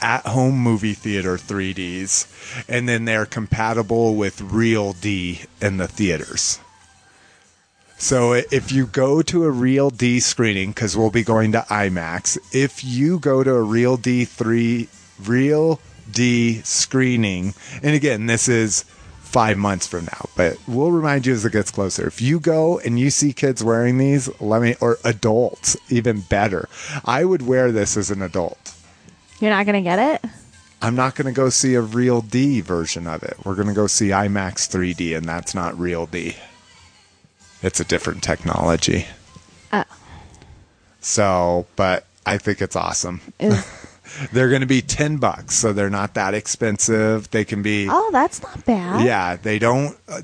at 0.00 0.24
home 0.26 0.56
movie 0.58 0.94
theater 0.94 1.36
3Ds, 1.36 2.64
and 2.70 2.88
then 2.88 3.04
they're 3.04 3.26
compatible 3.26 4.14
with 4.16 4.40
Real 4.40 4.94
D 4.94 5.42
in 5.60 5.76
the 5.76 5.86
theaters. 5.86 6.58
So 8.00 8.32
if 8.32 8.72
you 8.72 8.86
go 8.86 9.20
to 9.20 9.44
a 9.44 9.50
Real 9.50 9.90
D 9.90 10.20
screening, 10.20 10.70
because 10.70 10.96
we'll 10.96 11.10
be 11.10 11.22
going 11.22 11.52
to 11.52 11.60
IMAX, 11.68 12.38
if 12.50 12.82
you 12.82 13.18
go 13.18 13.44
to 13.44 13.52
a 13.52 13.62
Real 13.62 13.98
D 13.98 14.24
three 14.24 14.88
Real 15.22 15.78
D 16.10 16.62
screening, 16.62 17.52
and 17.82 17.94
again, 17.94 18.24
this 18.24 18.48
is 18.48 18.84
five 19.20 19.58
months 19.58 19.86
from 19.86 20.06
now, 20.06 20.30
but 20.34 20.56
we'll 20.66 20.90
remind 20.90 21.26
you 21.26 21.34
as 21.34 21.44
it 21.44 21.52
gets 21.52 21.70
closer. 21.70 22.06
If 22.06 22.22
you 22.22 22.40
go 22.40 22.78
and 22.78 22.98
you 22.98 23.10
see 23.10 23.34
kids 23.34 23.62
wearing 23.62 23.98
these, 23.98 24.30
let 24.40 24.62
me 24.62 24.76
or 24.80 24.96
adults, 25.04 25.76
even 25.90 26.22
better. 26.22 26.70
I 27.04 27.26
would 27.26 27.42
wear 27.46 27.70
this 27.70 27.98
as 27.98 28.10
an 28.10 28.22
adult. 28.22 28.74
You're 29.40 29.50
not 29.50 29.66
gonna 29.66 29.82
get 29.82 29.98
it. 30.24 30.30
I'm 30.80 30.96
not 30.96 31.16
going 31.16 31.26
to 31.26 31.38
go 31.38 31.50
see 31.50 31.74
a 31.74 31.82
real 31.82 32.22
D 32.22 32.62
version 32.62 33.06
of 33.06 33.22
it. 33.22 33.36
We're 33.44 33.54
going 33.54 33.68
to 33.68 33.74
go 33.74 33.86
see 33.86 34.08
IMAX 34.08 34.66
3D, 34.66 35.14
and 35.14 35.26
that's 35.26 35.54
not 35.54 35.78
real 35.78 36.06
D. 36.06 36.36
It's 37.62 37.80
a 37.80 37.84
different 37.84 38.22
technology. 38.22 39.06
Oh. 39.72 39.84
So, 41.00 41.66
but 41.76 42.06
I 42.26 42.38
think 42.38 42.60
it's 42.62 42.76
awesome. 42.76 43.20
They're 44.32 44.48
going 44.48 44.60
to 44.60 44.66
be 44.66 44.82
10 44.82 45.18
bucks, 45.18 45.54
so 45.54 45.72
they're 45.72 45.90
not 45.90 46.14
that 46.14 46.34
expensive. 46.34 47.30
They 47.30 47.44
can 47.44 47.62
be. 47.62 47.86
oh, 47.88 48.10
that's 48.10 48.42
not 48.42 48.64
bad. 48.64 49.04
Yeah, 49.04 49.36
they 49.36 49.58
don't. 49.58 49.96
Uh, 50.08 50.22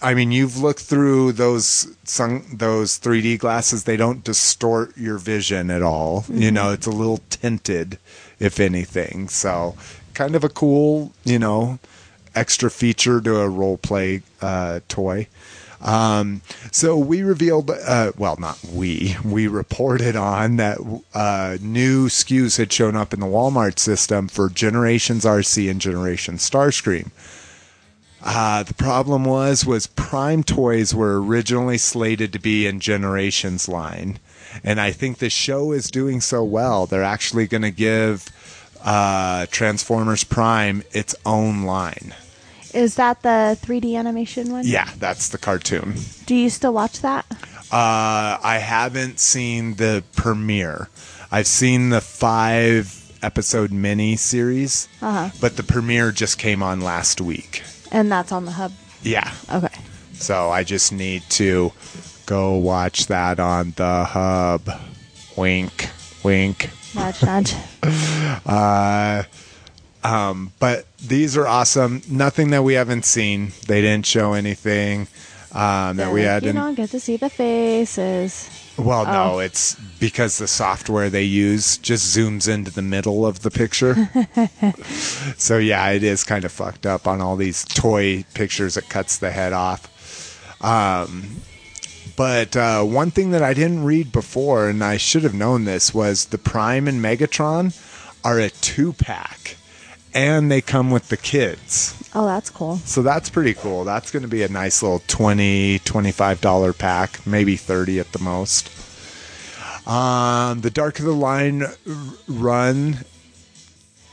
I 0.00 0.14
mean, 0.14 0.32
you've 0.32 0.56
looked 0.58 0.80
through 0.80 1.32
those 1.32 1.94
some, 2.04 2.46
those 2.52 2.98
3D 2.98 3.38
glasses. 3.38 3.84
They 3.84 3.96
don't 3.96 4.24
distort 4.24 4.96
your 4.96 5.18
vision 5.18 5.70
at 5.70 5.82
all. 5.82 6.24
You 6.30 6.50
know, 6.50 6.72
it's 6.72 6.86
a 6.86 6.90
little 6.90 7.20
tinted, 7.28 7.98
if 8.38 8.58
anything. 8.58 9.28
So, 9.28 9.76
kind 10.14 10.34
of 10.34 10.42
a 10.42 10.48
cool, 10.48 11.12
you 11.24 11.38
know, 11.38 11.78
extra 12.34 12.70
feature 12.70 13.20
to 13.20 13.36
a 13.36 13.48
role 13.48 13.76
play 13.76 14.22
uh, 14.40 14.80
toy. 14.88 15.28
Um, 15.80 16.42
so 16.72 16.96
we 16.96 17.22
revealed, 17.22 17.70
uh, 17.70 18.12
well, 18.16 18.36
not 18.38 18.58
we, 18.64 19.16
we 19.24 19.46
reported 19.46 20.16
on 20.16 20.56
that 20.56 20.78
uh, 21.14 21.58
new 21.60 22.08
SKUs 22.08 22.58
had 22.58 22.72
shown 22.72 22.96
up 22.96 23.12
in 23.12 23.20
the 23.20 23.26
Walmart 23.26 23.78
system 23.78 24.28
for 24.28 24.48
Generations 24.48 25.24
Arcee 25.24 25.70
and 25.70 25.80
Generations 25.80 26.48
Starscream. 26.48 27.10
Uh, 28.22 28.62
the 28.64 28.74
problem 28.74 29.24
was 29.24 29.64
was 29.64 29.86
Prime 29.86 30.42
Toys 30.42 30.92
were 30.94 31.22
originally 31.22 31.78
slated 31.78 32.32
to 32.32 32.40
be 32.40 32.66
in 32.66 32.80
Generations 32.80 33.68
line, 33.68 34.18
and 34.64 34.80
I 34.80 34.90
think 34.90 35.18
the 35.18 35.30
show 35.30 35.70
is 35.70 35.90
doing 35.90 36.20
so 36.20 36.42
well 36.42 36.86
they're 36.86 37.04
actually 37.04 37.46
going 37.46 37.62
to 37.62 37.70
give 37.70 38.28
uh, 38.82 39.46
Transformers 39.50 40.24
Prime 40.24 40.82
its 40.92 41.14
own 41.24 41.62
line. 41.62 42.14
Is 42.76 42.96
that 42.96 43.22
the 43.22 43.56
3D 43.62 43.96
animation 43.96 44.52
one? 44.52 44.66
Yeah, 44.66 44.90
that's 44.98 45.30
the 45.30 45.38
cartoon. 45.38 45.94
Do 46.26 46.34
you 46.34 46.50
still 46.50 46.74
watch 46.74 47.00
that? 47.00 47.24
Uh, 47.72 48.38
I 48.42 48.60
haven't 48.62 49.18
seen 49.18 49.74
the 49.76 50.04
premiere. 50.14 50.88
I've 51.32 51.46
seen 51.46 51.88
the 51.88 52.00
five 52.02 52.92
episode 53.22 53.72
mini 53.72 54.16
series, 54.16 54.88
Uh-huh. 55.00 55.30
but 55.40 55.56
the 55.56 55.62
premiere 55.62 56.12
just 56.12 56.38
came 56.38 56.62
on 56.62 56.80
last 56.82 57.20
week. 57.20 57.62
And 57.90 58.12
that's 58.12 58.30
on 58.30 58.44
the 58.44 58.52
hub. 58.52 58.72
Yeah, 59.02 59.32
Okay. 59.50 59.74
So 60.12 60.50
I 60.50 60.62
just 60.64 60.92
need 60.92 61.22
to 61.30 61.72
go 62.26 62.54
watch 62.56 63.06
that 63.06 63.40
on 63.40 63.72
the 63.76 64.04
hub. 64.04 64.68
Wink, 65.36 65.88
wink. 66.22 66.70
Nudge, 66.94 67.22
nudge. 67.22 67.54
Uh, 68.46 69.22
um, 70.06 70.52
but 70.58 70.86
these 70.98 71.36
are 71.36 71.46
awesome. 71.46 72.02
Nothing 72.10 72.50
that 72.50 72.62
we 72.62 72.74
haven't 72.74 73.04
seen. 73.04 73.52
They 73.66 73.80
didn't 73.80 74.06
show 74.06 74.34
anything 74.34 75.08
um, 75.52 75.96
that 75.96 76.12
we 76.12 76.20
Like, 76.20 76.28
hadn't. 76.28 76.54
You 76.54 76.60
don't 76.60 76.74
get 76.74 76.90
to 76.90 77.00
see 77.00 77.16
the 77.16 77.30
faces. 77.30 78.48
well, 78.78 79.04
no, 79.04 79.36
oh. 79.36 79.38
it's 79.38 79.74
because 79.98 80.38
the 80.38 80.46
software 80.46 81.08
they 81.08 81.22
use 81.22 81.78
just 81.78 82.16
zooms 82.16 82.46
into 82.52 82.70
the 82.70 82.82
middle 82.82 83.26
of 83.26 83.40
the 83.40 83.50
picture. 83.50 83.94
so 85.36 85.58
yeah, 85.58 85.90
it 85.90 86.02
is 86.02 86.24
kind 86.24 86.44
of 86.44 86.52
fucked 86.52 86.86
up 86.86 87.06
on 87.06 87.20
all 87.20 87.36
these 87.36 87.64
toy 87.64 88.24
pictures. 88.34 88.76
It 88.76 88.88
cuts 88.88 89.18
the 89.18 89.30
head 89.30 89.52
off. 89.52 89.92
Um, 90.62 91.40
but 92.16 92.56
uh, 92.56 92.82
one 92.82 93.10
thing 93.10 93.30
that 93.32 93.42
I 93.42 93.52
didn't 93.54 93.84
read 93.84 94.12
before, 94.12 94.68
and 94.68 94.82
I 94.82 94.96
should 94.96 95.22
have 95.22 95.34
known 95.34 95.64
this, 95.64 95.92
was 95.92 96.26
the 96.26 96.38
Prime 96.38 96.88
and 96.88 97.02
Megatron 97.02 97.74
are 98.24 98.40
a 98.40 98.50
two 98.50 98.92
pack, 98.94 99.56
and 100.16 100.50
they 100.50 100.62
come 100.62 100.90
with 100.90 101.10
the 101.10 101.16
kids. 101.18 101.94
Oh, 102.14 102.24
that's 102.24 102.48
cool. 102.48 102.78
So 102.78 103.02
that's 103.02 103.28
pretty 103.28 103.52
cool. 103.52 103.84
That's 103.84 104.10
going 104.10 104.22
to 104.22 104.28
be 104.28 104.42
a 104.42 104.48
nice 104.48 104.82
little 104.82 105.02
20 105.06 105.80
$25 105.80 106.78
pack, 106.78 107.24
maybe 107.26 107.56
30 107.56 108.00
at 108.00 108.12
the 108.12 108.18
most. 108.18 108.70
Um, 109.86 110.62
the 110.62 110.70
Dark 110.70 110.98
of 110.98 111.04
the 111.04 111.12
Line 111.12 111.64
run, 112.26 113.04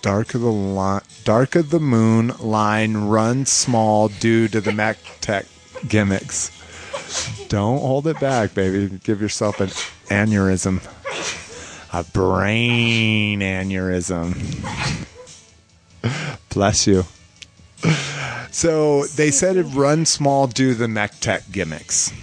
Dark 0.01 0.35
of 0.35 0.41
the 0.41 0.51
Line, 0.51 1.01
Dark 1.23 1.55
of 1.55 1.69
the 1.69 1.79
Moon 1.79 2.33
line 2.39 2.97
runs 2.97 3.49
small 3.49 4.09
due 4.09 4.49
to 4.49 4.59
the 4.59 4.73
mech 4.73 4.97
tech 5.21 5.45
gimmicks. 5.87 6.51
Don't 7.47 7.79
hold 7.79 8.07
it 8.07 8.19
back, 8.19 8.53
baby. 8.53 8.99
Give 9.03 9.21
yourself 9.21 9.61
an 9.61 9.69
aneurysm, 10.09 10.83
a 11.93 12.03
brain 12.03 13.39
aneurysm. 13.39 15.07
Bless 16.49 16.87
you. 16.87 17.05
So 18.51 19.05
they 19.05 19.31
said 19.31 19.57
it 19.57 19.63
run 19.63 20.05
small, 20.05 20.47
do 20.47 20.73
the 20.75 20.87
mech 20.87 21.19
tech 21.19 21.51
gimmicks. 21.51 22.13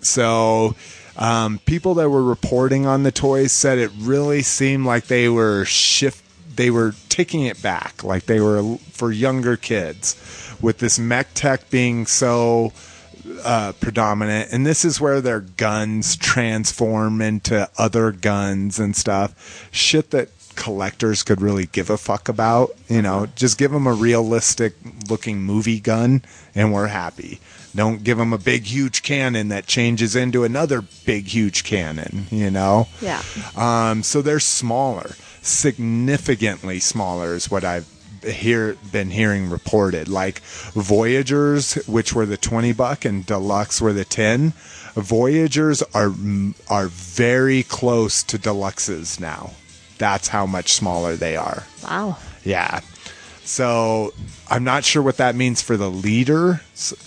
So 0.00 0.74
um, 1.16 1.60
people 1.66 1.94
that 1.94 2.10
were 2.10 2.22
reporting 2.22 2.86
on 2.86 3.04
the 3.04 3.12
toys 3.12 3.52
said 3.52 3.78
it 3.78 3.90
really 3.96 4.42
seemed 4.42 4.86
like 4.86 5.06
they 5.06 5.28
were 5.28 5.64
shift, 5.64 6.24
they 6.56 6.70
were 6.70 6.94
taking 7.08 7.44
it 7.44 7.62
back, 7.62 8.02
like 8.02 8.24
they 8.24 8.40
were 8.40 8.76
for 8.90 9.12
younger 9.12 9.56
kids, 9.56 10.16
with 10.60 10.78
this 10.78 10.98
mech 10.98 11.32
tech 11.34 11.70
being 11.70 12.06
so 12.06 12.72
uh, 13.44 13.72
predominant, 13.80 14.52
and 14.52 14.66
this 14.66 14.84
is 14.84 15.00
where 15.00 15.20
their 15.20 15.40
guns 15.40 16.16
transform 16.16 17.20
into 17.20 17.68
other 17.78 18.10
guns 18.10 18.78
and 18.78 18.96
stuff. 18.96 19.68
Shit 19.70 20.10
that 20.10 20.30
collectors 20.58 21.22
could 21.22 21.40
really 21.40 21.66
give 21.66 21.88
a 21.88 21.96
fuck 21.96 22.28
about. 22.28 22.76
You 22.88 23.00
know, 23.00 23.26
just 23.36 23.56
give 23.56 23.70
them 23.70 23.86
a 23.86 23.92
realistic 23.92 24.74
looking 25.08 25.40
movie 25.40 25.80
gun, 25.80 26.22
and 26.54 26.72
we're 26.72 26.88
happy. 26.88 27.40
Don't 27.74 28.02
give 28.02 28.18
them 28.18 28.32
a 28.32 28.38
big, 28.38 28.64
huge 28.64 29.02
cannon 29.02 29.48
that 29.48 29.66
changes 29.66 30.16
into 30.16 30.42
another 30.44 30.82
big, 31.06 31.28
huge 31.28 31.64
cannon. 31.64 32.26
You 32.30 32.50
know. 32.50 32.88
Yeah. 33.00 33.22
Um, 33.56 34.02
so 34.02 34.20
they're 34.20 34.40
smaller, 34.40 35.12
significantly 35.42 36.80
smaller 36.80 37.34
is 37.34 37.50
what 37.50 37.64
I've 37.64 37.86
hear 38.24 38.76
been 38.90 39.10
hearing 39.10 39.48
reported. 39.48 40.08
Like 40.08 40.40
Voyagers, 40.74 41.74
which 41.86 42.12
were 42.12 42.26
the 42.26 42.36
twenty 42.36 42.72
buck, 42.72 43.04
and 43.04 43.24
Deluxe 43.24 43.80
were 43.80 43.92
the 43.92 44.04
ten. 44.04 44.54
Voyagers 44.94 45.82
are 45.94 46.12
are 46.68 46.88
very 46.88 47.62
close 47.62 48.24
to 48.24 48.38
Deluxes 48.38 49.20
now. 49.20 49.52
That's 49.98 50.28
how 50.28 50.46
much 50.46 50.72
smaller 50.72 51.16
they 51.16 51.36
are. 51.36 51.64
Wow. 51.82 52.16
Yeah. 52.44 52.80
So 53.44 54.12
I'm 54.48 54.64
not 54.64 54.84
sure 54.84 55.02
what 55.02 55.16
that 55.18 55.34
means 55.34 55.62
for 55.62 55.76
the 55.76 55.90
leader 55.90 56.60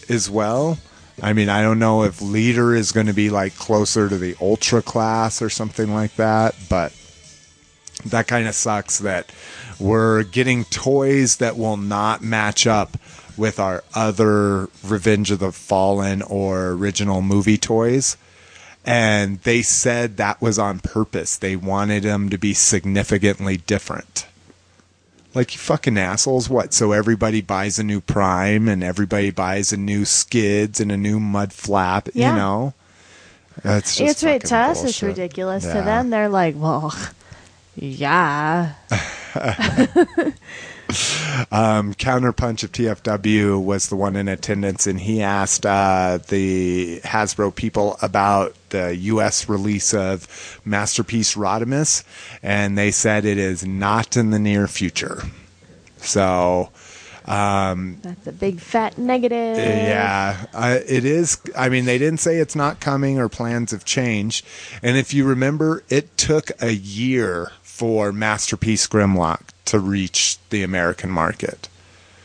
as 0.09 0.29
well. 0.29 0.77
I 1.21 1.33
mean, 1.33 1.49
I 1.49 1.61
don't 1.61 1.79
know 1.79 2.03
if 2.03 2.21
leader 2.21 2.73
is 2.73 2.91
going 2.91 3.07
to 3.07 3.13
be 3.13 3.29
like 3.29 3.55
closer 3.55 4.09
to 4.09 4.17
the 4.17 4.35
ultra 4.41 4.81
class 4.81 5.41
or 5.41 5.49
something 5.49 5.93
like 5.93 6.15
that, 6.15 6.55
but 6.67 6.93
that 8.05 8.27
kind 8.27 8.47
of 8.47 8.55
sucks 8.55 8.99
that 8.99 9.31
we're 9.79 10.23
getting 10.23 10.65
toys 10.65 11.37
that 11.37 11.57
will 11.57 11.77
not 11.77 12.23
match 12.23 12.65
up 12.65 12.97
with 13.37 13.59
our 13.59 13.83
other 13.93 14.69
Revenge 14.83 15.31
of 15.31 15.39
the 15.39 15.51
Fallen 15.51 16.21
or 16.23 16.71
original 16.71 17.21
movie 17.21 17.57
toys. 17.57 18.17
And 18.85 19.39
they 19.41 19.61
said 19.61 20.17
that 20.17 20.41
was 20.41 20.57
on 20.57 20.79
purpose. 20.79 21.37
They 21.37 21.55
wanted 21.55 22.03
them 22.03 22.29
to 22.29 22.37
be 22.37 22.53
significantly 22.53 23.57
different. 23.57 24.25
Like 25.33 25.53
you 25.53 25.59
fucking 25.59 25.97
assholes, 25.97 26.49
what? 26.49 26.73
So 26.73 26.91
everybody 26.91 27.41
buys 27.41 27.79
a 27.79 27.83
new 27.83 28.01
Prime 28.01 28.67
and 28.67 28.83
everybody 28.83 29.31
buys 29.31 29.71
a 29.71 29.77
new 29.77 30.03
Skids 30.03 30.79
and 30.81 30.91
a 30.91 30.97
new 30.97 31.19
Mud 31.19 31.53
Flap, 31.53 32.09
Yeah. 32.13 32.31
you 32.31 32.37
know? 32.37 32.73
That's 33.63 33.95
just 33.95 34.11
It's 34.11 34.23
right 34.23 34.43
to 34.43 34.55
us. 34.55 34.83
It's 34.83 35.01
ridiculous. 35.03 35.63
Yeah. 35.63 35.73
To 35.75 35.81
them, 35.83 36.09
they're 36.09 36.29
like, 36.29 36.55
well, 36.57 36.93
yeah. 37.75 38.73
um, 41.51 41.93
Counterpunch 41.93 42.63
of 42.63 42.71
TFW 42.71 43.61
was 43.63 43.89
the 43.89 43.95
one 43.95 44.15
in 44.15 44.27
attendance, 44.27 44.87
and 44.87 44.99
he 44.99 45.21
asked 45.21 45.65
uh, 45.65 46.19
the 46.29 46.99
Hasbro 47.03 47.53
people 47.55 47.97
about 48.01 48.55
the 48.71 48.95
U.S. 48.95 49.47
release 49.47 49.93
of 49.93 50.59
Masterpiece 50.65 51.35
Rodimus, 51.35 52.03
and 52.43 52.77
they 52.77 52.91
said 52.91 53.23
it 53.23 53.37
is 53.37 53.65
not 53.65 54.17
in 54.17 54.31
the 54.31 54.39
near 54.39 54.67
future. 54.67 55.23
So, 55.97 56.71
That's 57.25 58.27
a 58.27 58.31
big 58.31 58.59
fat 58.59 58.97
negative. 58.97 59.57
yeah, 59.57 60.45
uh, 60.53 60.79
it 60.87 61.05
is. 61.05 61.37
I 61.55 61.69
mean, 61.69 61.85
they 61.85 61.97
didn't 61.97 62.19
say 62.19 62.37
it's 62.37 62.55
not 62.55 62.79
coming 62.79 63.19
or 63.19 63.29
plans 63.29 63.71
have 63.71 63.85
changed. 63.85 64.45
And 64.81 64.97
if 64.97 65.13
you 65.13 65.25
remember, 65.25 65.83
it 65.89 66.17
took 66.17 66.49
a 66.61 66.71
year 66.73 67.51
for 67.61 68.11
Masterpiece 68.11 68.87
Grimlock 68.87 69.41
to 69.65 69.79
reach 69.79 70.37
the 70.49 70.63
American 70.63 71.09
market. 71.11 71.67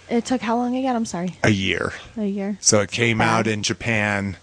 It 0.09 0.25
took 0.25 0.41
how 0.41 0.57
long 0.57 0.77
again? 0.77 0.95
I'm 0.95 1.05
sorry. 1.05 1.37
A 1.43 1.51
year. 1.51 1.93
A 2.17 2.25
year. 2.27 2.59
So 2.61 2.81
it 2.81 2.91
came 2.91 3.21
out 3.21 3.47
in 3.47 3.63
Japan 3.63 4.37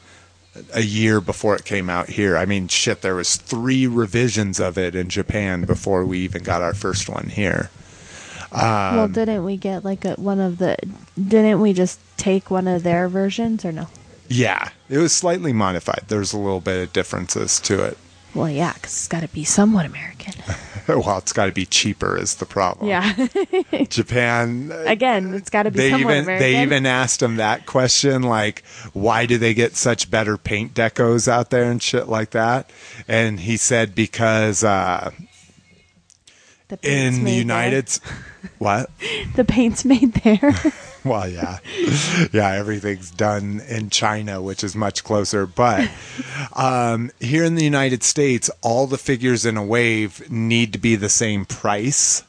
a 0.73 0.81
year 0.81 1.19
before 1.19 1.55
it 1.55 1.65
came 1.65 1.89
out 1.89 2.09
here. 2.09 2.37
I 2.37 2.45
mean, 2.45 2.67
shit, 2.67 3.01
there 3.01 3.15
was 3.15 3.35
three 3.35 3.87
revisions 3.87 4.59
of 4.59 4.77
it 4.77 4.95
in 4.95 5.09
Japan 5.09 5.63
before 5.65 6.05
we 6.05 6.19
even 6.19 6.43
got 6.43 6.61
our 6.61 6.73
first 6.73 7.09
one 7.09 7.29
here. 7.29 7.69
Um, 8.51 8.95
well, 8.95 9.07
didn't 9.07 9.43
we 9.43 9.57
get 9.57 9.83
like 9.83 10.05
a, 10.05 10.13
one 10.13 10.39
of 10.39 10.59
the? 10.59 10.77
Didn't 11.15 11.59
we 11.59 11.73
just 11.73 11.99
take 12.17 12.51
one 12.51 12.67
of 12.67 12.83
their 12.83 13.07
versions 13.07 13.65
or 13.65 13.71
no? 13.71 13.87
Yeah, 14.29 14.69
it 14.89 14.99
was 14.99 15.11
slightly 15.11 15.53
modified. 15.53 16.03
There's 16.07 16.33
a 16.33 16.37
little 16.37 16.61
bit 16.61 16.83
of 16.83 16.93
differences 16.93 17.59
to 17.61 17.83
it. 17.83 17.97
Well, 18.35 18.49
yeah, 18.49 18.73
because 18.73 18.93
it's 18.93 19.07
got 19.07 19.21
to 19.21 19.27
be 19.27 19.43
somewhat 19.43 19.85
American. 19.85 20.33
well, 21.05 21.17
it's 21.17 21.33
got 21.33 21.45
to 21.45 21.51
be 21.51 21.65
cheaper 21.65 22.17
is 22.17 22.35
the 22.35 22.45
problem. 22.45 22.89
Yeah. 22.89 23.27
Japan 23.89 24.71
Again, 24.85 25.33
it's 25.33 25.49
got 25.49 25.63
to 25.63 25.71
be 25.71 25.77
they 25.77 25.87
even 25.95 26.23
American. 26.23 26.39
they 26.39 26.61
even 26.61 26.85
asked 26.85 27.21
him 27.21 27.37
that 27.37 27.65
question 27.65 28.23
like 28.23 28.63
why 28.93 29.25
do 29.25 29.37
they 29.37 29.53
get 29.53 29.75
such 29.75 30.09
better 30.11 30.37
paint 30.37 30.73
decos 30.73 31.27
out 31.27 31.49
there 31.49 31.69
and 31.69 31.81
shit 31.81 32.07
like 32.07 32.31
that 32.31 32.69
and 33.07 33.39
he 33.41 33.57
said 33.57 33.95
because 33.95 34.63
uh 34.63 35.11
The 36.67 36.79
in 36.83 37.23
the 37.23 37.31
United 37.31 37.99
what 38.57 38.89
the 39.35 39.45
paint's 39.45 39.85
made 39.85 40.13
there. 40.15 40.53
well 41.05 41.27
yeah. 41.27 41.59
Yeah 42.31 42.51
everything's 42.51 43.11
done 43.11 43.61
in 43.67 43.89
China 43.89 44.41
which 44.41 44.63
is 44.63 44.75
much 44.75 45.03
closer 45.03 45.45
but 45.45 45.89
um 46.55 47.11
here 47.19 47.43
in 47.43 47.55
the 47.55 47.63
United 47.63 48.03
States 48.03 48.49
all 48.61 48.87
the 48.87 48.97
figures 48.97 49.45
in 49.45 49.57
a 49.57 49.63
wave 49.63 50.29
need 50.31 50.73
to 50.73 50.79
be 50.79 50.95
the 50.95 51.09
same 51.09 51.45
price. 51.45 52.23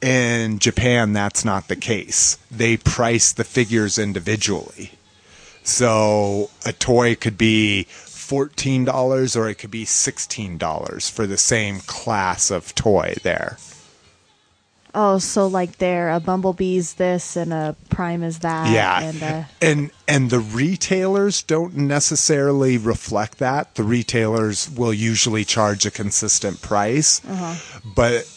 In 0.00 0.60
Japan 0.60 1.12
that's 1.12 1.44
not 1.44 1.68
the 1.68 1.76
case. 1.76 2.38
They 2.50 2.76
price 2.76 3.32
the 3.32 3.44
figures 3.44 3.98
individually. 3.98 4.92
So 5.64 6.50
a 6.64 6.72
toy 6.72 7.14
could 7.16 7.36
be 7.36 7.84
fourteen 7.84 8.84
dollars 8.84 9.34
or 9.34 9.48
it 9.48 9.56
could 9.56 9.70
be 9.70 9.84
sixteen 9.84 10.56
dollars 10.56 11.10
for 11.10 11.26
the 11.26 11.36
same 11.36 11.80
class 11.80 12.50
of 12.50 12.74
toy 12.74 13.16
there. 13.22 13.58
Oh, 14.94 15.18
so 15.18 15.46
like 15.46 15.78
there, 15.78 16.10
a 16.10 16.20
bumblebee's 16.20 16.94
this 16.94 17.36
and 17.36 17.52
a 17.52 17.76
prime 17.90 18.22
is 18.22 18.40
that. 18.40 18.72
yeah. 18.72 19.02
And 19.02 19.22
uh, 19.22 19.42
and 19.60 19.90
and 20.06 20.30
the 20.30 20.40
retailers 20.40 21.42
don't 21.42 21.76
necessarily 21.76 22.78
reflect 22.78 23.38
that. 23.38 23.74
The 23.74 23.82
retailers 23.84 24.70
will 24.70 24.92
usually 24.94 25.44
charge 25.44 25.86
a 25.86 25.90
consistent 25.90 26.62
price. 26.62 27.20
But 27.96 28.28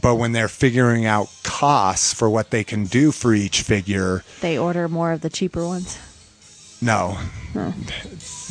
but 0.00 0.16
when 0.16 0.32
they're 0.32 0.48
figuring 0.48 1.06
out 1.06 1.28
costs 1.42 2.12
for 2.12 2.28
what 2.28 2.50
they 2.50 2.64
can 2.64 2.84
do 2.84 3.12
for 3.12 3.32
each 3.34 3.62
figure, 3.62 4.24
they 4.40 4.58
order 4.58 4.88
more 4.88 5.12
of 5.12 5.20
the 5.22 5.30
cheaper 5.30 5.66
ones. 5.66 5.98
no. 6.82 7.18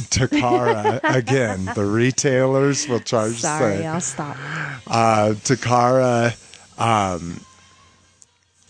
Takara 0.10 1.00
again, 1.04 1.66
the 1.76 1.86
retailers 1.86 2.88
will 2.88 3.00
charge 3.00 3.34
the 3.34 3.48
Sorry, 3.48 3.78
same. 3.78 3.86
I'll 3.86 4.02
stop. 4.02 4.36
uh, 4.88 5.34
Takara 5.44 6.36
um, 6.78 7.42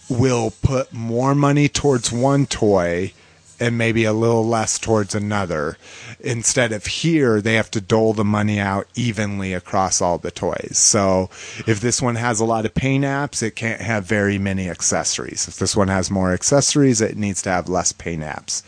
will 0.10 0.51
put 0.62 0.93
more 0.93 1.36
money 1.36 1.68
towards 1.68 2.12
one 2.12 2.45
toy 2.45 3.14
and 3.60 3.78
maybe 3.78 4.03
a 4.03 4.14
little 4.14 4.45
less 4.45 4.78
towards 4.78 5.16
another. 5.16 5.78
Instead 6.20 6.72
of 6.72 6.86
here, 6.86 7.41
they 7.41 7.56
have 7.56 7.72
to 7.72 7.82
dole 7.82 8.14
the 8.14 8.26
money 8.26 8.60
out 8.60 8.88
evenly 8.95 9.53
across 9.53 10.01
all 10.01 10.18
the 10.18 10.32
toys. 10.32 10.78
So 10.78 11.30
if 11.66 11.80
this 11.80 12.01
one 12.01 12.16
has 12.16 12.39
a 12.39 12.45
lot 12.45 12.66
of 12.66 12.74
paint 12.74 13.06
apps, 13.06 13.41
it 13.41 13.56
can't 13.56 13.82
have 13.82 14.06
very 14.06 14.38
many 14.38 14.70
accessories. 14.70 15.47
If 15.47 15.58
this 15.58 15.76
one 15.76 15.88
has 15.88 16.12
more 16.12 16.34
accessories, 16.34 17.01
it 17.01 17.18
needs 17.18 17.41
to 17.43 17.49
have 17.49 17.70
less 17.70 17.91
paint 17.91 18.24
apps. 18.24 18.62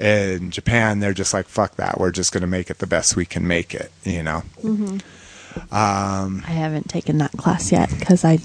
In 0.00 0.50
Japan, 0.50 0.98
they're 0.98 1.14
just 1.14 1.32
like, 1.32 1.46
fuck 1.46 1.76
that. 1.76 2.00
We're 2.00 2.10
just 2.10 2.32
going 2.32 2.40
to 2.40 2.48
make 2.48 2.70
it 2.70 2.78
the 2.78 2.86
best 2.86 3.14
we 3.14 3.26
can 3.26 3.46
make 3.46 3.72
it, 3.74 3.92
you 4.02 4.24
know? 4.24 4.42
I 6.48 6.50
haven't 6.52 6.88
taken 6.88 7.18
that 7.18 7.30
class 7.32 7.70
yet 7.70 7.88
because 7.96 8.24
I 8.24 8.38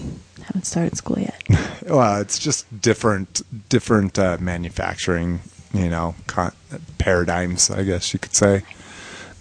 haven't 0.50 0.66
started 0.66 0.97
school 0.97 1.20
yet. 1.20 1.41
Well, 1.89 2.22
it's 2.22 2.38
just 2.38 2.82
different, 2.82 3.41
different 3.70 4.20
uh, 4.20 4.38
manufacturing, 4.39 5.39
you 5.74 5.89
know, 5.89 6.14
con- 6.28 6.52
paradigms. 7.00 7.72
I 7.72 7.82
guess 7.84 8.14
you 8.14 8.20
could 8.20 8.36
say. 8.36 8.62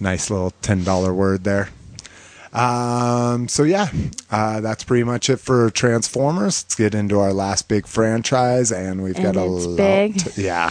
Nice 0.00 0.30
little 0.30 0.52
ten 0.62 0.82
dollar 0.82 1.12
word 1.12 1.44
there. 1.44 1.68
Um, 2.54 3.48
so 3.48 3.64
yeah, 3.64 3.88
uh, 4.30 4.60
that's 4.60 4.82
pretty 4.84 5.04
much 5.04 5.28
it 5.28 5.38
for 5.40 5.68
Transformers. 5.70 6.62
Let's 6.64 6.74
get 6.74 6.94
into 6.94 7.20
our 7.20 7.34
last 7.34 7.68
big 7.68 7.86
franchise, 7.86 8.72
and 8.72 9.02
we've 9.02 9.16
And 9.16 9.24
got 9.34 9.36
a 9.36 9.44
lot. 9.44 9.76
big. 9.76 10.18
to- 10.20 10.40
yeah, 10.40 10.70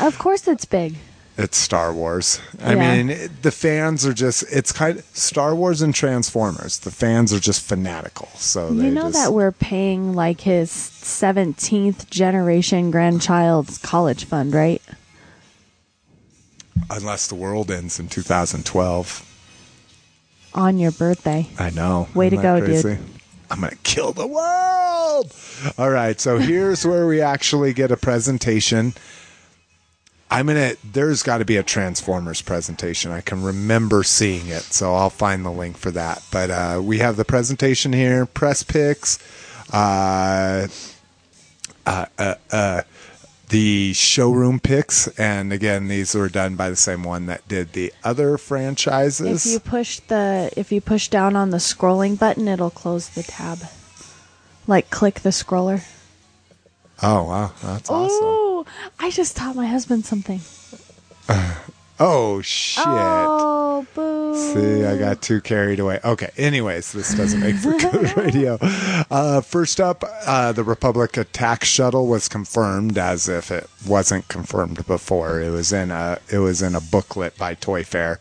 of 0.00 0.18
course, 0.18 0.48
it's 0.48 0.64
big. 0.64 0.94
It's 1.38 1.56
Star 1.56 1.92
Wars. 1.94 2.40
I 2.62 2.74
Yeah. 2.74 2.96
mean, 2.96 3.10
it, 3.10 3.42
the 3.42 3.50
fans 3.52 4.04
are 4.04 4.12
just 4.12 4.42
it's 4.50 4.72
kind 4.72 4.98
of 4.98 5.04
Star 5.14 5.54
Wars 5.54 5.80
and 5.80 5.94
Transformers. 5.94 6.78
The 6.80 6.90
fans 6.90 7.32
are 7.32 7.38
just 7.40 7.62
fanatical. 7.62 8.28
So 8.34 8.70
they 8.74 8.86
You 8.86 8.90
know 8.90 9.02
just, 9.04 9.14
that 9.14 9.32
we're 9.32 9.52
paying 9.52 10.14
like 10.14 10.42
his 10.42 10.70
17th 10.70 12.10
generation 12.10 12.90
grandchild's 12.90 13.78
college 13.78 14.24
fund, 14.24 14.52
right? 14.54 14.82
unless 16.90 17.26
the 17.26 17.34
world 17.34 17.70
ends 17.70 17.98
in 18.00 18.08
2012. 18.08 19.24
On 20.54 20.78
your 20.78 20.90
birthday. 20.92 21.46
I 21.58 21.68
know. 21.70 22.08
Way 22.14 22.30
to 22.30 22.36
Isn't 22.36 22.42
that 22.42 22.60
go, 22.60 22.66
dude. 22.82 22.98
I'm 23.50 23.60
going 23.60 23.70
to 23.72 23.76
kill 23.78 24.12
the 24.12 24.26
world. 24.26 25.34
All 25.76 25.90
right. 25.90 26.18
So 26.18 26.38
here's 26.38 26.86
where 26.86 27.06
we 27.06 27.20
actually 27.20 27.72
get 27.74 27.90
a 27.90 27.96
presentation. 27.96 28.94
I'm 30.30 30.46
to, 30.48 30.76
there's 30.84 31.22
got 31.22 31.38
to 31.38 31.44
be 31.44 31.56
a 31.56 31.62
Transformers 31.62 32.42
presentation. 32.42 33.10
I 33.10 33.22
can 33.22 33.42
remember 33.42 34.02
seeing 34.02 34.48
it. 34.48 34.62
So 34.62 34.94
I'll 34.94 35.10
find 35.10 35.44
the 35.44 35.50
link 35.50 35.76
for 35.76 35.90
that. 35.92 36.22
But 36.30 36.50
uh, 36.50 36.80
we 36.82 36.98
have 36.98 37.16
the 37.16 37.24
presentation 37.24 37.92
here, 37.92 38.26
press 38.26 38.62
pics, 38.62 39.18
uh, 39.72 40.68
uh, 41.86 42.06
uh, 42.18 42.34
uh, 42.52 42.82
the 43.48 43.94
showroom 43.94 44.60
pics. 44.60 45.08
And 45.18 45.52
again, 45.52 45.88
these 45.88 46.14
were 46.14 46.28
done 46.28 46.56
by 46.56 46.68
the 46.68 46.76
same 46.76 47.04
one 47.04 47.26
that 47.26 47.48
did 47.48 47.72
the 47.72 47.92
other 48.04 48.36
franchises. 48.36 49.46
If 49.46 49.52
you 49.52 49.60
push 49.60 50.00
the 50.00 50.52
if 50.56 50.70
you 50.70 50.82
push 50.82 51.08
down 51.08 51.36
on 51.36 51.50
the 51.50 51.56
scrolling 51.56 52.18
button, 52.18 52.48
it'll 52.48 52.70
close 52.70 53.08
the 53.08 53.22
tab. 53.22 53.60
Like 54.66 54.90
click 54.90 55.20
the 55.20 55.30
scroller. 55.30 55.82
Oh 57.02 57.22
wow, 57.24 57.52
that's 57.62 57.88
awesome! 57.88 58.18
Oh, 58.20 58.47
I 58.98 59.10
just 59.10 59.36
taught 59.36 59.56
my 59.56 59.66
husband 59.66 60.04
something. 60.04 60.40
Oh 62.00 62.40
shit! 62.42 62.84
Oh, 62.86 63.84
boo. 63.92 64.36
See, 64.36 64.84
I 64.84 64.96
got 64.96 65.20
too 65.20 65.40
carried 65.40 65.80
away. 65.80 65.98
Okay. 66.04 66.30
Anyways, 66.36 66.92
this 66.92 67.12
doesn't 67.12 67.40
make 67.40 67.56
for 67.56 67.76
good 67.76 68.16
radio. 68.16 68.56
Uh, 69.10 69.40
first 69.40 69.80
up, 69.80 70.04
uh, 70.24 70.52
the 70.52 70.62
Republic 70.62 71.16
attack 71.16 71.64
shuttle 71.64 72.06
was 72.06 72.28
confirmed 72.28 72.98
as 72.98 73.28
if 73.28 73.50
it 73.50 73.68
wasn't 73.84 74.28
confirmed 74.28 74.86
before. 74.86 75.40
It 75.40 75.50
was 75.50 75.72
in 75.72 75.90
a 75.90 76.20
it 76.30 76.38
was 76.38 76.62
in 76.62 76.76
a 76.76 76.80
booklet 76.80 77.36
by 77.36 77.54
Toy 77.54 77.82
Fair. 77.82 78.20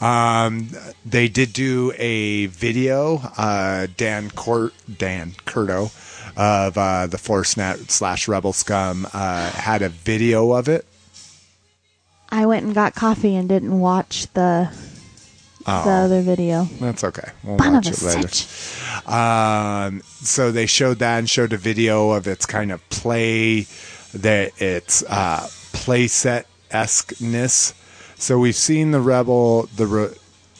Um, 0.00 0.68
they 1.04 1.26
did 1.26 1.52
do 1.52 1.92
a 1.98 2.46
video. 2.46 3.16
Uh, 3.36 3.88
Dan 3.96 4.30
Cort 4.30 4.72
Dan 4.98 5.32
Curto 5.46 5.90
of 6.36 6.76
uh, 6.76 7.06
the 7.06 7.18
Force 7.18 7.56
Net 7.56 7.90
slash 7.90 8.28
Rebel 8.28 8.52
Scum 8.52 9.06
uh, 9.12 9.50
had 9.50 9.82
a 9.82 9.88
video 9.88 10.52
of 10.52 10.68
it. 10.68 10.86
I 12.28 12.46
went 12.46 12.66
and 12.66 12.74
got 12.74 12.94
coffee 12.94 13.34
and 13.36 13.48
didn't 13.48 13.78
watch 13.78 14.26
the 14.34 14.70
the 15.64 15.72
other 15.72 16.22
video. 16.22 16.64
That's 16.80 17.02
okay. 17.02 17.30
We'll 17.42 17.58
Son 17.58 17.72
watch 17.74 17.88
it 17.88 18.02
later. 18.02 18.28
Um, 19.10 20.00
so 20.22 20.52
they 20.52 20.66
showed 20.66 20.98
that 21.00 21.18
and 21.18 21.28
showed 21.28 21.52
a 21.52 21.56
video 21.56 22.10
of 22.10 22.26
its 22.28 22.46
kind 22.46 22.70
of 22.70 22.88
play, 22.88 23.66
that 24.14 24.60
its 24.60 25.02
uh, 25.08 25.48
play 25.72 26.06
set 26.06 26.46
esqueness. 26.70 27.74
So 28.16 28.38
we've 28.38 28.56
seen 28.56 28.92
the 28.92 29.00
Rebel, 29.00 29.68
the 29.74 29.86
re, 29.86 30.08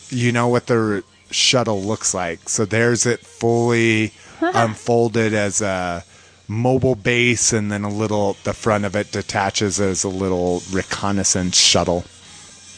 you 0.08 0.32
know 0.32 0.48
what 0.48 0.66
the 0.66 0.78
re- 0.78 1.02
shuttle 1.30 1.82
looks 1.82 2.12
like. 2.12 2.48
So 2.48 2.64
there's 2.64 3.06
it 3.06 3.20
fully 3.20 4.12
unfolded 4.54 5.34
as 5.34 5.60
a 5.60 6.04
mobile 6.48 6.94
base, 6.94 7.52
and 7.52 7.70
then 7.70 7.84
a 7.84 7.90
little 7.90 8.36
the 8.44 8.52
front 8.52 8.84
of 8.84 8.94
it 8.96 9.12
detaches 9.12 9.80
as 9.80 10.04
a 10.04 10.08
little 10.08 10.62
reconnaissance 10.70 11.56
shuttle. 11.58 12.04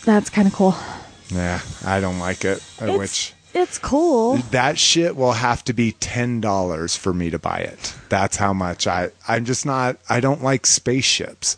That's 0.05 0.31
kind 0.31 0.49
of 0.49 0.55
cool. 0.55 0.75
Yeah, 1.31 1.61
I 1.85 2.01
don't 2.01 2.19
like 2.19 2.45
it. 2.45 2.63
It's, 2.81 2.99
which 2.99 3.35
it's 3.55 3.79
cool. 3.79 4.37
that 4.51 4.79
shit 4.79 5.17
will 5.17 5.33
have 5.33 5.65
to 5.65 5.73
be 5.73 5.93
ten 5.93 6.41
dollars 6.41 6.97
for 6.97 7.13
me 7.13 7.31
to 7.31 7.39
buy 7.39 7.59
it. 7.59 7.95
That's 8.09 8.37
how 8.37 8.53
much 8.53 8.87
I. 8.87 9.11
I'm 9.27 9.45
just 9.45 9.67
not. 9.67 9.99
I 10.09 10.21
don't 10.21 10.43
like 10.43 10.67
spaceships. 10.67 11.57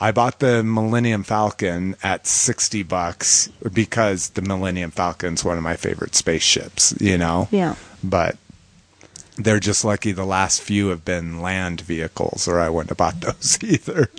I 0.00 0.10
bought 0.10 0.40
the 0.40 0.64
Millennium 0.64 1.22
Falcon 1.22 1.94
at 2.02 2.26
sixty 2.26 2.82
bucks 2.82 3.48
because 3.72 4.30
the 4.30 4.42
Millennium 4.42 4.90
Falcon's 4.90 5.44
one 5.44 5.56
of 5.56 5.62
my 5.62 5.76
favorite 5.76 6.14
spaceships. 6.16 6.94
You 7.00 7.18
know. 7.18 7.48
Yeah. 7.50 7.76
But 8.02 8.36
they're 9.36 9.60
just 9.60 9.84
lucky 9.84 10.12
the 10.12 10.24
last 10.26 10.60
few 10.62 10.88
have 10.88 11.04
been 11.04 11.40
land 11.40 11.80
vehicles, 11.80 12.46
or 12.46 12.60
I 12.60 12.68
wouldn't 12.68 12.90
have 12.90 12.98
bought 12.98 13.20
those 13.20 13.58
either. 13.64 14.10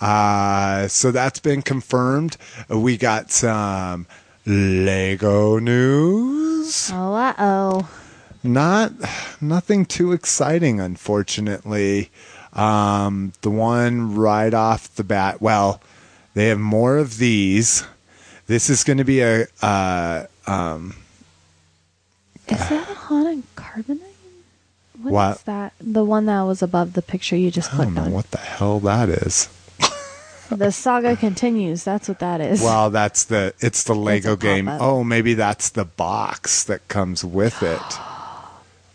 Uh, 0.00 0.88
so 0.88 1.10
that's 1.10 1.38
been 1.38 1.62
confirmed. 1.62 2.36
We 2.68 2.96
got 2.96 3.30
some 3.30 4.06
Lego 4.46 5.58
news. 5.58 6.90
Oh, 6.92 7.14
uh 7.14 7.34
oh. 7.38 7.90
Not 8.42 8.92
nothing 9.40 9.84
too 9.84 10.12
exciting, 10.12 10.80
unfortunately. 10.80 12.10
Um, 12.52 13.32
the 13.42 13.50
one 13.50 14.16
right 14.16 14.52
off 14.52 14.94
the 14.96 15.04
bat. 15.04 15.40
Well, 15.40 15.80
they 16.34 16.48
have 16.48 16.58
more 16.58 16.98
of 16.98 17.18
these. 17.18 17.84
This 18.46 18.68
is 18.68 18.84
going 18.84 18.98
to 18.98 19.04
be 19.04 19.20
a. 19.20 19.46
Uh, 19.62 20.26
um, 20.46 20.96
Is 22.48 22.58
that 22.68 22.90
a 22.90 22.94
haunted 22.94 23.44
carbonite? 23.72 24.00
What? 25.00 25.12
what 25.12 25.36
is 25.36 25.42
that? 25.44 25.72
The 25.80 26.04
one 26.04 26.26
that 26.26 26.42
was 26.42 26.62
above 26.62 26.92
the 26.92 27.02
picture 27.02 27.36
you 27.36 27.50
just 27.50 27.72
I 27.72 27.78
don't 27.78 27.86
clicked 27.86 27.96
know 27.96 28.02
on. 28.04 28.12
what 28.12 28.30
the 28.30 28.38
hell 28.38 28.78
that 28.80 29.08
is. 29.08 29.48
The 30.50 30.70
saga 30.70 31.16
continues. 31.16 31.82
That's 31.82 32.08
what 32.08 32.18
that 32.18 32.42
is. 32.42 32.60
Well, 32.60 32.90
that's 32.90 33.24
the 33.24 33.54
it's 33.60 33.84
the 33.84 33.94
Lego 33.94 34.34
a 34.34 34.36
game. 34.36 34.66
pop-up. 34.66 34.82
Oh, 34.82 35.02
maybe 35.02 35.32
that's 35.32 35.70
the 35.70 35.86
box 35.86 36.64
that 36.64 36.86
comes 36.88 37.24
with 37.24 37.62
it. 37.62 37.80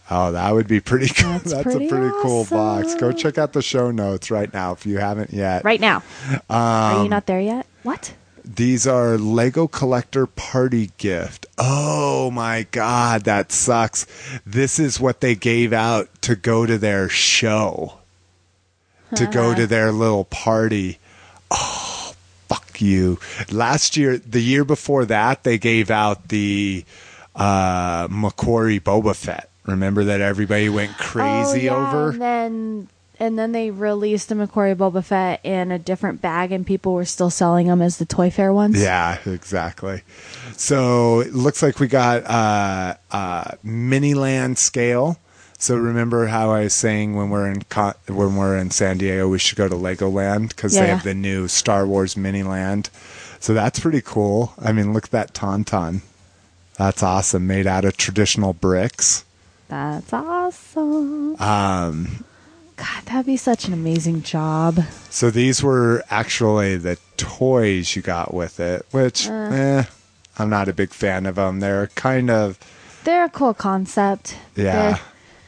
Oh, 0.10 0.32
that 0.32 0.54
would 0.54 0.70
be 0.70 0.80
pretty 0.80 1.10
cool. 1.10 1.32
That's 1.34 1.44
That's, 1.52 1.64
pretty 1.64 1.88
a 1.88 1.90
pretty 1.90 2.14
cool 2.22 2.46
box. 2.46 2.96
Go 2.96 3.12
check 3.12 3.38
out 3.38 3.52
the 3.52 3.62
show 3.62 3.92
notes 3.92 4.32
right 4.32 4.54
now 4.54 4.72
if 4.72 4.86
you 4.86 5.00
haven't 5.00 5.34
yet. 5.34 5.66
right 5.66 5.82
now. 5.82 6.02
Are 6.50 6.96
Um, 6.96 7.04
you 7.04 7.10
not 7.10 7.26
there 7.26 7.42
yet? 7.42 7.66
What? 7.84 8.14
These 8.56 8.88
are 8.88 9.18
Lego 9.18 9.68
collector 9.68 10.26
party 10.26 10.92
gift. 10.98 11.46
Oh 11.58 12.32
my 12.32 12.66
god, 12.72 13.26
that 13.26 13.52
sucks. 13.52 14.06
This 14.46 14.80
is 14.80 15.02
what 15.02 15.20
they 15.20 15.36
gave 15.36 15.74
out 15.74 16.10
to 16.22 16.36
go 16.36 16.66
to 16.66 16.78
their 16.78 17.10
show. 17.10 18.00
To 19.16 19.26
go 19.28 19.54
to 19.54 19.68
their 19.68 19.92
little 19.92 20.26
party. 20.26 21.00
Oh, 21.52 22.14
fuck 22.48 22.82
you. 22.82 23.20
Last 23.52 23.98
year, 23.98 24.18
the 24.18 24.42
year 24.42 24.64
before 24.64 25.06
that, 25.06 25.44
they 25.44 25.58
gave 25.58 25.92
out 25.92 26.30
the 26.30 26.86
uh 27.36 28.08
McQuarrie 28.08 28.82
Boba 28.82 29.16
Fett. 29.16 29.50
Remember 29.66 30.06
that 30.06 30.22
everybody 30.22 30.70
went 30.70 30.98
crazy 30.98 31.70
oh, 31.70 31.78
yeah, 31.78 31.88
over? 31.88 32.10
And 32.12 32.22
then 32.22 32.88
and 33.20 33.38
then 33.38 33.52
they 33.52 33.72
released 33.72 34.30
the 34.30 34.36
McQuarrie 34.36 34.76
Boba 34.76 35.04
Fett 35.04 35.40
in 35.44 35.72
a 35.72 35.80
different 35.80 36.22
bag, 36.22 36.52
and 36.52 36.66
people 36.66 36.94
were 36.94 37.06
still 37.06 37.30
selling 37.30 37.68
them 37.68 37.82
as 37.82 37.98
the 37.98 38.06
Toy 38.06 38.30
Fair 38.30 38.54
ones. 38.54 38.82
Yeah, 38.82 39.18
exactly. 39.26 40.02
So 40.56 41.22
it 41.22 41.34
looks 41.34 41.62
like 41.62 41.80
we 41.80 41.88
got 41.88 42.24
uh, 42.26 42.96
uh, 43.12 43.52
mini 43.64 44.14
land 44.14 44.58
scale. 44.58 45.18
So 45.60 45.76
remember 45.76 46.28
how 46.28 46.52
I 46.52 46.62
was 46.62 46.74
saying 46.74 47.16
when 47.16 47.30
we're 47.32 47.52
in 47.52 47.64
when 48.08 48.36
we're 48.36 48.58
in 48.58 48.70
San 48.70 49.00
Diego, 49.00 49.28
we 49.28 49.40
should 49.40 49.58
go 49.58 49.68
to 49.68 49.76
Legoland 49.76 50.50
because 50.50 50.76
Yeah, 50.76 50.82
they 50.82 50.88
have 50.90 51.04
the 51.04 51.16
new 51.16 51.48
Star 51.48 51.88
Wars 51.88 52.16
mini 52.16 52.44
land. 52.44 52.92
So 53.40 53.54
that's 53.54 53.80
pretty 53.80 54.02
cool. 54.02 54.54
I 54.60 54.72
mean, 54.72 54.94
look 54.94 55.06
at 55.06 55.12
that 55.12 55.34
tauntaun. 55.34 56.02
That's 56.78 57.02
awesome. 57.02 57.48
Made 57.48 57.66
out 57.66 57.86
of 57.86 57.98
traditional 57.98 58.54
bricks. 58.54 59.26
That's 59.68 60.14
awesome. 60.14 61.42
Um, 61.42 62.24
God, 62.78 63.04
that'd 63.06 63.26
be 63.26 63.38
such 63.38 63.66
an 63.68 63.74
amazing 63.74 64.22
job. 64.24 64.80
so 65.10 65.30
these 65.30 65.62
were 65.62 66.04
actually 66.10 66.78
the 66.78 66.98
toys 67.18 67.96
you 67.96 68.02
got 68.02 68.34
with 68.34 68.60
it, 68.60 68.86
which 68.92 69.28
Uh. 69.28 69.32
eh, 69.52 69.84
I'm 70.38 70.50
not 70.50 70.70
a 70.70 70.74
big 70.74 70.92
fan 70.92 71.26
of 71.26 71.36
them. 71.36 71.60
They're 71.60 71.88
kind 71.96 72.30
of 72.30 72.58
They're 73.04 73.26
a 73.26 73.30
cool 73.30 73.54
concept. 73.54 74.36
Yeah. 74.56 74.92
They're- 74.92 75.00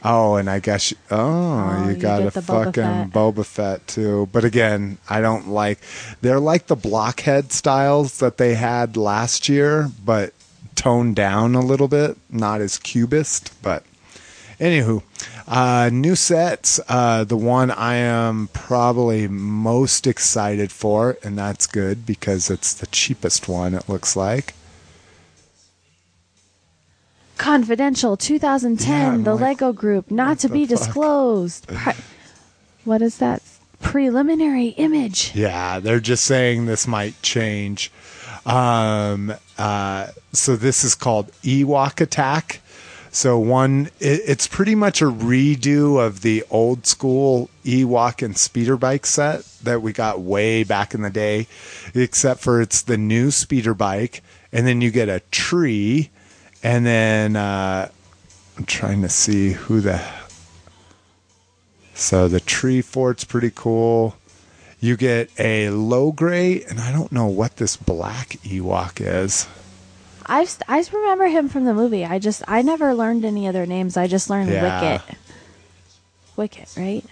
Oh, 0.02 0.36
and 0.36 0.48
I 0.48 0.60
guess 0.60 0.90
you, 0.92 0.96
oh, 1.10 1.18
Oh, 1.18 1.84
you 1.84 1.90
you 1.90 1.96
got 1.96 2.22
a 2.22 2.30
the 2.30 2.40
Boba 2.40 2.64
fucking 2.64 2.82
Fett. 2.82 3.10
Boba 3.10 3.44
Fett 3.44 3.86
too. 3.86 4.30
But 4.32 4.44
again, 4.46 4.96
I 5.10 5.20
don't 5.20 5.48
like. 5.50 5.78
They're 6.22 6.40
like 6.40 6.68
the 6.68 6.74
blockhead 6.76 7.52
styles 7.52 8.16
that 8.20 8.38
they 8.38 8.54
had 8.54 8.96
last 8.96 9.46
year, 9.50 9.90
but 10.02 10.32
toned 10.74 11.16
down 11.16 11.54
a 11.54 11.60
little 11.60 11.86
bit. 11.86 12.16
Not 12.30 12.62
as 12.62 12.78
cubist, 12.78 13.52
but 13.60 13.84
anywho, 14.60 15.02
uh, 15.48 15.90
new 15.92 16.14
sets. 16.14 16.78
Uh, 16.88 17.24
the 17.24 17.36
one 17.36 17.70
I 17.70 17.94
am 17.96 18.48
probably 18.52 19.26
most 19.26 20.06
excited 20.06 20.70
for, 20.70 21.18
and 21.24 21.36
that's 21.36 21.66
good 21.66 22.06
because 22.06 22.50
it's 22.50 22.72
the 22.74 22.86
cheapest 22.88 23.48
one. 23.48 23.74
It 23.74 23.88
looks 23.88 24.14
like. 24.14 24.54
Confidential 27.38 28.16
2010, 28.16 28.88
Yeah, 29.18 29.24
the 29.24 29.32
like, 29.34 29.60
Lego 29.60 29.72
Group, 29.72 30.10
not 30.10 30.38
to 30.40 30.48
be 30.48 30.66
fuck? 30.66 30.78
disclosed. 30.78 31.66
Pri- 31.68 31.96
what 32.84 33.02
is 33.02 33.18
that? 33.18 33.42
preliminary 33.80 34.66
image. 34.76 35.32
Yeah, 35.34 35.80
they're 35.80 36.00
just 36.00 36.24
saying 36.24 36.66
this 36.66 36.86
might 36.86 37.20
change. 37.22 37.90
Um, 38.44 39.32
uh, 39.58 40.08
so 40.34 40.54
this 40.56 40.84
is 40.84 40.94
called 40.94 41.32
Ewok 41.42 42.00
Attack. 42.00 42.60
So 43.12 43.38
one, 43.38 43.86
it, 43.98 44.22
it's 44.26 44.46
pretty 44.46 44.74
much 44.74 45.02
a 45.02 45.06
redo 45.06 46.04
of 46.04 46.22
the 46.22 46.44
old 46.50 46.86
school 46.86 47.50
Ewok 47.64 48.22
and 48.24 48.36
speeder 48.36 48.76
bike 48.76 49.04
set 49.04 49.44
that 49.64 49.82
we 49.82 49.92
got 49.92 50.20
way 50.20 50.62
back 50.62 50.94
in 50.94 51.02
the 51.02 51.10
day, 51.10 51.48
except 51.92 52.40
for 52.40 52.60
it's 52.60 52.82
the 52.82 52.96
new 52.96 53.30
speeder 53.30 53.74
bike, 53.74 54.22
and 54.52 54.66
then 54.66 54.80
you 54.80 54.90
get 54.90 55.08
a 55.08 55.20
tree, 55.32 56.10
and 56.62 56.86
then 56.86 57.34
uh, 57.34 57.90
I'm 58.56 58.64
trying 58.64 59.02
to 59.02 59.08
see 59.08 59.52
who 59.52 59.80
the. 59.80 60.00
So 61.94 62.28
the 62.28 62.40
tree 62.40 62.80
fort's 62.80 63.24
pretty 63.24 63.50
cool. 63.54 64.16
You 64.78 64.96
get 64.96 65.30
a 65.38 65.66
Logray, 65.66 66.66
and 66.70 66.80
I 66.80 66.92
don't 66.92 67.12
know 67.12 67.26
what 67.26 67.56
this 67.56 67.76
black 67.76 68.28
Ewok 68.44 69.00
is. 69.00 69.46
I 70.30 70.46
I 70.68 70.84
remember 70.92 71.26
him 71.26 71.48
from 71.48 71.64
the 71.64 71.74
movie. 71.74 72.04
I 72.04 72.18
just 72.18 72.42
I 72.48 72.62
never 72.62 72.94
learned 72.94 73.24
any 73.24 73.46
other 73.48 73.66
names. 73.66 73.96
I 73.96 74.06
just 74.06 74.30
learned 74.30 74.50
Yeah. 74.50 74.92
Wicket. 74.92 75.18
Wicket, 76.36 76.74
right? 76.76 77.04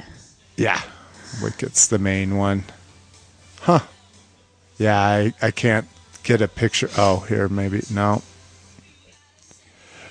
Yeah, 0.57 0.81
Wicket's 1.43 1.89
the 1.89 1.99
main 1.99 2.36
one. 2.36 2.65
Huh. 3.61 3.81
Yeah, 4.78 4.99
I, 4.99 5.35
I 5.43 5.51
can't 5.51 5.86
get 6.23 6.40
a 6.40 6.49
picture. 6.49 6.89
Oh, 6.97 7.20
here, 7.28 7.49
maybe. 7.49 7.82
No. 7.93 8.23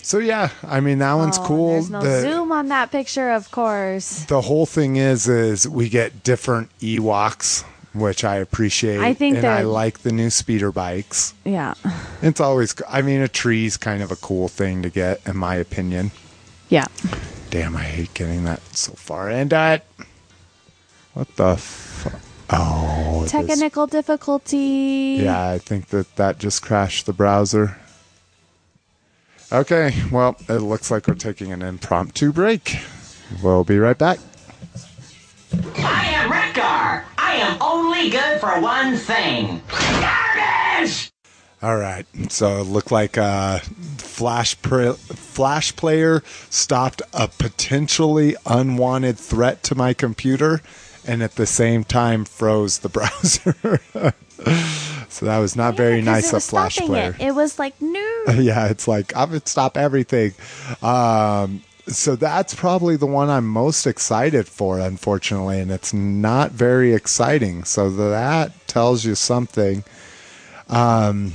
So, 0.02 0.20
yeah, 0.20 0.50
I 0.64 0.80
mean, 0.80 1.00
that 1.00 1.14
one's 1.14 1.38
Oh, 1.38 1.44
cool. 1.46 1.72
There's 1.74 1.90
no 1.90 2.02
the, 2.02 2.22
zoom 2.22 2.52
on 2.52 2.68
that 2.70 2.92
picture, 2.92 3.32
of 3.32 3.50
course. 3.52 4.24
the 4.26 4.42
whole 4.42 4.66
thing 4.66 4.96
is, 4.98 5.28
is 5.28 5.68
we 5.68 5.90
get 5.90 6.24
different 6.24 6.70
Ewoks, 6.80 7.64
which 8.00 8.24
I 8.24 8.36
appreciate. 8.38 9.00
I 9.00 9.14
think 9.14 9.38
and 9.38 9.46
I 9.46 9.62
like 9.64 10.00
the 10.00 10.12
new 10.12 10.30
speeder 10.30 10.72
bikes. 10.72 11.34
Yeah, 11.44 11.74
It's 12.22 12.40
always, 12.40 12.76
I 12.88 13.02
mean, 13.02 13.22
a 13.22 13.28
tree's 13.28 13.78
kind 13.78 14.02
of 14.04 14.12
a 14.12 14.16
cool 14.16 14.48
thing 14.48 14.82
to 14.84 14.90
get, 14.90 15.26
in 15.28 15.38
my 15.38 15.56
opinion. 15.56 16.12
yeah. 16.70 16.86
Damn, 17.50 17.78
I 17.78 17.84
hate 17.84 18.14
getting 18.14 18.44
that 18.44 18.62
so 18.76 18.92
far. 18.94 19.30
And 19.30 19.54
uh, 19.54 19.80
what 21.14 21.34
the 21.38 21.56
fu- 21.58 22.10
Oh, 22.50 23.22
this- 23.24 23.32
Technical 23.32 23.88
difficulty. 23.88 25.20
Yeah, 25.22 25.50
I 25.52 25.58
think 25.58 25.88
that 25.88 26.16
that 26.18 26.40
just 26.40 26.62
crashed 26.62 27.06
the 27.06 27.14
browser. 27.14 27.78
Okay, 29.52 29.94
well, 30.12 30.36
it 30.50 30.60
looks 30.60 30.92
like 30.92 31.08
we're 31.08 31.14
taking 31.14 31.54
an 31.54 31.62
impromptu 31.62 32.34
break. 32.34 32.78
We'll 33.42 33.64
be 33.64 33.80
right 33.80 33.98
back. 33.98 34.20
I 35.54 36.06
am 36.14 36.32
Rekgar. 36.32 37.04
I 37.18 37.36
am 37.36 37.62
only 37.62 38.10
good 38.10 38.40
for 38.40 38.60
one 38.60 38.96
thing. 38.98 39.62
Garbage! 39.70 41.12
All 41.62 41.78
right, 41.78 42.06
so 42.30 42.62
it 42.62 42.66
looked 42.66 42.92
like 42.92 43.18
uh, 43.18 43.60
Flash 43.98 44.62
pr- 44.62 44.92
Flash 44.92 45.76
Player 45.76 46.22
stopped 46.52 47.02
a 47.14 47.28
potentially 47.28 48.36
unwanted 48.46 49.18
threat 49.18 49.64
to 49.64 49.76
my 49.76 49.94
computer, 49.96 50.62
and 51.06 51.24
at 51.24 51.36
the 51.36 51.48
same 51.48 51.84
time 51.84 52.26
froze 52.26 52.80
the 52.80 52.90
browser. 52.90 53.56
so 55.10 55.26
that 55.26 55.40
was 55.40 55.56
not 55.56 55.76
very 55.76 56.02
nice 56.02 56.32
of 56.32 56.44
Flash 56.44 56.78
Player. 56.78 57.16
It. 57.20 57.28
it 57.28 57.36
was 57.36 57.58
like 57.58 57.82
no. 57.82 58.24
yeah, 58.38 58.68
it's 58.68 58.88
like 58.88 59.16
I 59.16 59.26
would 59.26 59.48
stop 59.48 59.78
everything. 59.78 60.34
Um, 60.84 61.64
so 61.88 62.16
that's 62.16 62.54
probably 62.54 62.96
the 62.98 63.06
one 63.06 63.30
I'm 63.30 63.48
most 63.48 63.86
excited 63.88 64.48
for, 64.48 64.80
unfortunately, 64.80 65.60
and 65.60 65.72
it's 65.72 65.94
not 65.94 66.52
very 66.52 66.94
exciting. 66.94 67.64
So 67.64 67.90
that 67.90 68.68
tells 68.68 69.06
you 69.06 69.16
something. 69.16 69.84
Um, 70.70 71.34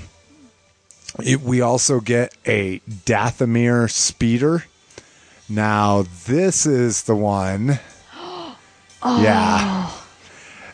it, 1.23 1.41
we 1.41 1.61
also 1.61 2.01
get 2.01 2.35
a 2.47 2.81
Dathomir 2.81 3.91
speeder. 3.91 4.65
Now 5.49 6.05
this 6.27 6.67
is 6.67 7.05
the 7.05 7.17
one. 7.17 7.79
Yeah. 9.05 9.91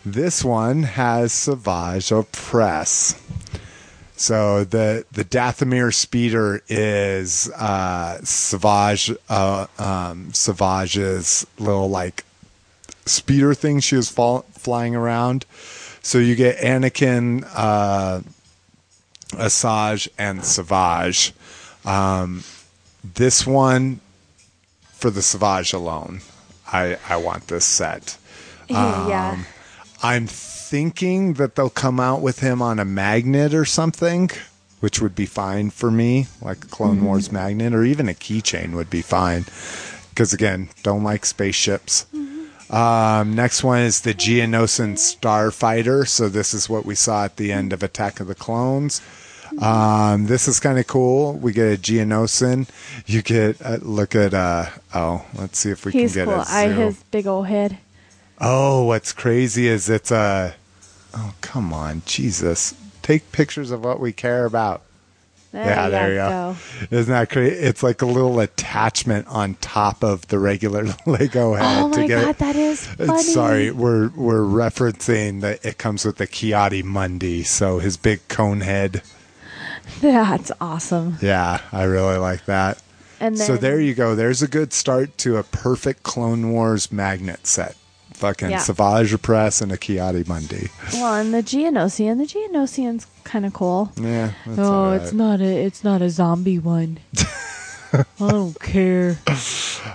This 0.04 0.44
one 0.44 0.82
has 0.82 1.32
Savage 1.32 2.10
Opress. 2.10 3.18
So 4.18 4.64
the 4.64 5.04
the 5.12 5.24
Dathomir 5.24 5.94
speeder 5.94 6.60
is 6.68 7.48
uh, 7.52 8.18
Savage 8.24 9.12
uh, 9.28 9.66
um, 9.78 10.32
Savage's 10.32 11.46
little 11.58 11.88
like 11.88 12.24
speeder 13.06 13.54
thing 13.54 13.78
she 13.78 13.94
was 13.94 14.10
fall, 14.10 14.44
flying 14.52 14.96
around. 14.96 15.46
So 16.02 16.18
you 16.18 16.34
get 16.34 16.58
Anakin, 16.58 17.48
uh, 17.54 18.22
Asajj, 19.32 20.08
and 20.18 20.44
Savage. 20.44 21.32
Um, 21.84 22.42
this 23.04 23.46
one 23.46 24.00
for 24.94 25.10
the 25.10 25.22
Savage 25.22 25.72
alone. 25.72 26.22
I 26.66 26.98
I 27.08 27.18
want 27.18 27.46
this 27.46 27.64
set. 27.64 28.18
yeah. 28.68 29.30
Um, 29.30 29.46
I'm 30.02 30.26
thinking 30.68 31.34
that 31.34 31.54
they'll 31.54 31.70
come 31.70 31.98
out 31.98 32.20
with 32.20 32.40
him 32.40 32.60
on 32.60 32.78
a 32.78 32.84
magnet 32.84 33.54
or 33.54 33.64
something, 33.64 34.30
which 34.80 35.00
would 35.00 35.14
be 35.14 35.26
fine 35.26 35.70
for 35.70 35.90
me, 35.90 36.26
like 36.42 36.64
a 36.64 36.68
Clone 36.68 37.02
Wars 37.04 37.32
magnet, 37.32 37.72
or 37.72 37.84
even 37.84 38.08
a 38.08 38.12
keychain 38.14 38.74
would 38.74 38.90
be 38.90 39.02
fine. 39.02 39.44
Because 40.10 40.32
again, 40.32 40.68
don't 40.82 41.04
like 41.04 41.24
spaceships. 41.24 42.06
Um, 42.70 43.34
next 43.34 43.64
one 43.64 43.80
is 43.80 44.02
the 44.02 44.12
Geonosian 44.12 44.94
Starfighter. 44.94 46.06
So 46.06 46.28
this 46.28 46.52
is 46.52 46.68
what 46.68 46.84
we 46.84 46.94
saw 46.94 47.24
at 47.24 47.36
the 47.36 47.50
end 47.50 47.72
of 47.72 47.82
Attack 47.82 48.20
of 48.20 48.26
the 48.26 48.34
Clones. 48.34 49.00
Um, 49.62 50.26
this 50.26 50.46
is 50.46 50.60
kind 50.60 50.78
of 50.78 50.86
cool. 50.86 51.32
We 51.32 51.52
get 51.52 51.72
a 51.72 51.80
Geonosian. 51.80 52.68
You 53.06 53.22
get 53.22 53.62
uh, 53.62 53.78
look 53.80 54.14
at 54.14 54.34
uh 54.34 54.66
oh, 54.94 55.24
let's 55.34 55.58
see 55.58 55.70
if 55.70 55.86
we 55.86 55.92
He's 55.92 56.14
can 56.14 56.26
get 56.26 56.32
cool. 56.32 56.42
a 56.42 56.44
I 56.46 56.68
his 56.68 57.02
big 57.04 57.26
old 57.26 57.46
head. 57.46 57.78
Oh, 58.40 58.84
what's 58.84 59.12
crazy 59.12 59.66
is 59.66 59.88
it's 59.88 60.10
a. 60.10 60.54
Oh, 61.14 61.34
come 61.40 61.72
on, 61.72 62.02
Jesus! 62.06 62.74
Take 63.02 63.32
pictures 63.32 63.70
of 63.70 63.84
what 63.84 64.00
we 64.00 64.12
care 64.12 64.44
about. 64.44 64.82
There 65.52 65.64
yeah, 65.64 65.84
you 65.86 65.90
there 65.90 66.10
you 66.10 66.16
go. 66.18 66.56
Isn't 66.90 67.12
that 67.12 67.30
crazy? 67.30 67.56
It's 67.56 67.82
like 67.82 68.02
a 68.02 68.06
little 68.06 68.38
attachment 68.38 69.26
on 69.28 69.54
top 69.54 70.04
of 70.04 70.28
the 70.28 70.38
regular 70.38 70.84
Lego 71.06 71.54
head 71.54 71.82
Oh 71.82 71.88
my 71.88 72.06
god, 72.06 72.28
it. 72.28 72.38
that 72.38 72.54
is 72.54 72.86
funny. 72.96 73.10
Uh, 73.10 73.18
Sorry, 73.18 73.70
we're 73.70 74.10
we're 74.10 74.42
referencing 74.42 75.40
that 75.40 75.64
it 75.64 75.78
comes 75.78 76.04
with 76.04 76.16
the 76.16 76.26
Ki-Adi-Mundi, 76.26 77.44
so 77.44 77.78
his 77.78 77.96
big 77.96 78.26
cone 78.28 78.60
head. 78.60 79.02
That's 80.02 80.52
awesome. 80.60 81.16
Yeah, 81.22 81.62
I 81.72 81.84
really 81.84 82.18
like 82.18 82.44
that. 82.44 82.82
And 83.18 83.36
then, 83.36 83.46
so 83.46 83.56
there 83.56 83.80
you 83.80 83.94
go. 83.94 84.14
There's 84.14 84.42
a 84.42 84.48
good 84.48 84.74
start 84.74 85.16
to 85.18 85.38
a 85.38 85.42
perfect 85.42 86.02
Clone 86.02 86.52
Wars 86.52 86.92
magnet 86.92 87.46
set. 87.46 87.74
Fucking 88.18 88.50
Yeah. 88.50 88.58
Savage 88.58 89.12
Opress 89.12 89.62
and 89.62 89.70
a 89.70 89.76
Ki-Adi-Mundi. 89.76 90.68
Well, 90.94 91.14
and 91.14 91.32
the 91.32 91.42
Geonosian. 91.42 92.18
The 92.18 92.24
Geonosian's 92.24 93.06
kind 93.22 93.46
of 93.46 93.52
cool. 93.52 93.92
Yeah. 93.96 94.32
That's 94.44 94.58
oh, 94.58 94.90
right. 94.90 95.00
it's 95.00 95.12
not 95.12 95.40
a 95.40 95.64
it's 95.64 95.84
not 95.84 96.02
a 96.02 96.10
zombie 96.10 96.58
one. 96.58 96.98
I 97.92 98.04
don't 98.18 98.58
care. 98.60 99.18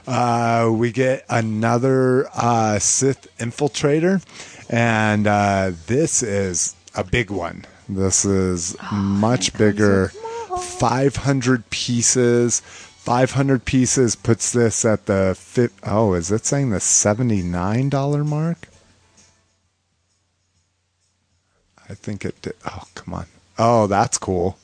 Uh, 0.08 0.70
we 0.72 0.92
get 0.92 1.26
another 1.30 2.28
uh, 2.34 2.80
Sith 2.80 3.28
infiltrator, 3.38 4.24
and 4.70 5.28
uh, 5.28 5.72
this 5.88 6.24
is 6.24 6.76
a 6.96 7.04
big 7.04 7.30
one. 7.30 7.66
This 7.90 8.26
is 8.26 8.76
much 8.92 9.54
bigger. 9.58 10.12
500 10.58 11.70
pieces. 11.72 12.62
500 13.04 13.66
pieces 13.66 14.16
puts 14.16 14.50
this 14.54 14.86
at 14.86 15.08
the 15.08 15.36
fit. 15.38 15.74
Oh, 15.86 16.14
is 16.14 16.32
it 16.32 16.46
saying 16.46 16.70
the 16.70 16.78
$79 16.78 18.26
mark? 18.26 18.70
I 21.90 21.96
think 21.96 22.24
it 22.24 22.42
did. 22.42 22.56
Oh, 22.66 22.84
come 22.96 23.14
on. 23.14 23.26
Oh, 23.60 23.88
that's 23.88 24.18
cool. 24.18 24.58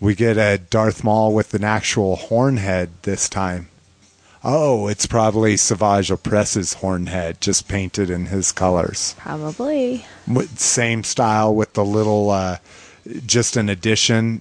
We 0.00 0.14
get 0.14 0.38
a 0.38 0.56
Darth 0.56 1.04
Maul 1.04 1.34
with 1.34 1.52
an 1.52 1.62
actual 1.62 2.16
horn 2.16 2.56
head 2.56 2.88
this 3.02 3.28
time. 3.28 3.68
Oh, 4.42 4.88
it's 4.88 5.04
probably 5.04 5.58
Savage 5.58 6.08
Opress's 6.08 6.74
horn 6.74 7.08
head, 7.08 7.42
just 7.42 7.68
painted 7.68 8.08
in 8.08 8.26
his 8.26 8.50
colors. 8.50 9.14
Probably. 9.18 10.06
Same 10.56 11.04
style 11.04 11.54
with 11.54 11.74
the 11.74 11.84
little, 11.84 12.30
uh, 12.30 12.56
just 13.26 13.58
an 13.58 13.68
addition. 13.68 14.40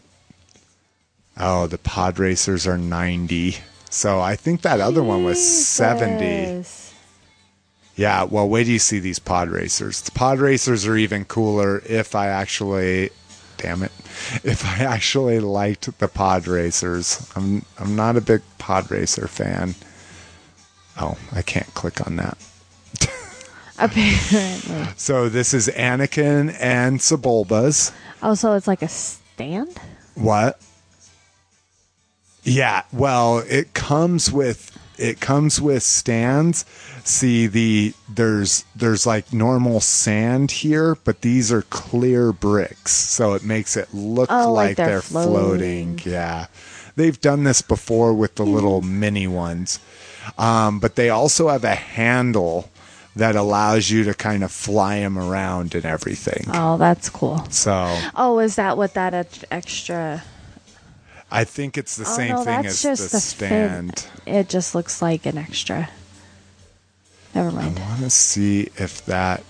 Oh, 1.37 1.67
the 1.67 1.77
pod 1.77 2.19
racers 2.19 2.67
are 2.67 2.77
90. 2.77 3.57
So 3.89 4.19
I 4.19 4.35
think 4.35 4.61
that 4.61 4.79
other 4.79 5.03
one 5.03 5.23
was 5.23 5.65
70. 5.67 6.63
Yeah, 7.95 8.23
well, 8.23 8.49
wait 8.49 8.63
do 8.63 8.71
you 8.71 8.79
see 8.79 8.99
these 8.99 9.19
pod 9.19 9.49
racers. 9.49 10.01
The 10.01 10.11
pod 10.11 10.39
racers 10.39 10.87
are 10.87 10.97
even 10.97 11.25
cooler 11.25 11.83
if 11.85 12.15
I 12.15 12.27
actually, 12.27 13.11
damn 13.57 13.83
it, 13.83 13.91
if 14.43 14.65
I 14.65 14.83
actually 14.83 15.39
liked 15.39 15.97
the 15.99 16.07
pod 16.07 16.47
racers. 16.47 17.31
I'm 17.35 17.63
I'm 17.79 17.95
not 17.95 18.17
a 18.17 18.21
big 18.21 18.41
pod 18.57 18.89
racer 18.89 19.27
fan. 19.27 19.75
Oh, 20.99 21.17
I 21.31 21.43
can't 21.43 21.71
click 21.75 22.05
on 22.05 22.15
that. 22.15 22.37
Apparently. 23.79 24.87
So 24.95 25.29
this 25.29 25.53
is 25.53 25.67
Anakin 25.67 26.55
and 26.59 26.99
Sebulba's. 26.99 27.91
Oh, 28.23 28.33
so 28.33 28.53
it's 28.53 28.67
like 28.67 28.81
a 28.81 28.87
stand? 28.87 29.79
What? 30.15 30.59
Yeah, 32.43 32.83
well, 32.91 33.39
it 33.39 33.73
comes 33.73 34.31
with 34.31 34.69
it 34.97 35.19
comes 35.19 35.59
with 35.61 35.81
stands. 35.83 36.65
See 37.05 37.47
the 37.47 37.93
there's 38.07 38.63
there's 38.75 39.05
like 39.05 39.33
normal 39.33 39.79
sand 39.79 40.51
here, 40.51 40.95
but 41.03 41.21
these 41.21 41.51
are 41.51 41.63
clear 41.63 42.31
bricks, 42.31 42.91
so 42.91 43.33
it 43.33 43.43
makes 43.43 43.75
it 43.77 43.93
look 43.93 44.29
Oh, 44.31 44.51
like 44.53 44.69
like, 44.69 44.77
they're 44.77 44.87
they're, 44.87 45.01
floating. 45.01 45.97
floating. 45.97 46.11
Yeah. 46.11 46.47
They've 46.95 47.19
done 47.19 47.43
this 47.43 47.61
before 47.61 48.13
with 48.13 48.35
the 48.35 48.45
little 48.45 48.81
mini 48.81 49.25
ones. 49.27 49.79
Um, 50.37 50.79
but 50.79 50.95
they 50.95 51.09
also 51.09 51.49
have 51.49 51.63
a 51.63 51.75
handle 51.75 52.69
that 53.15 53.35
allows 53.35 53.89
you 53.89 54.03
to 54.05 54.13
kind 54.13 54.43
of 54.43 54.51
fly 54.51 54.99
them 54.99 55.17
around 55.17 55.75
and 55.75 55.85
everything. 55.85 56.45
Oh, 56.53 56.77
that's 56.77 57.09
cool. 57.09 57.45
So 57.49 57.97
Oh, 58.15 58.39
is 58.39 58.55
that 58.57 58.77
what 58.77 58.93
that 58.93 59.43
extra? 59.51 60.23
I 61.35 61.43
think 61.45 61.77
it's 61.77 61.95
the 61.97 62.05
Oh, 62.05 62.15
same 62.15 62.29
no, 62.35 62.43
thing 62.43 62.65
as 62.67 62.81
just 62.83 63.11
the 63.11 63.17
the 63.17 63.21
stand. 63.21 63.99
Fin. 63.99 64.35
It 64.35 64.49
just 64.49 64.75
looks 64.75 65.01
like 65.01 65.25
an 65.25 65.37
extra. 65.37 65.89
Never 67.33 67.51
mind. 67.51 67.79
I 67.79 67.87
want 67.89 68.01
to 68.01 68.09
see 68.11 68.69
if 68.77 69.03
that. 69.05 69.43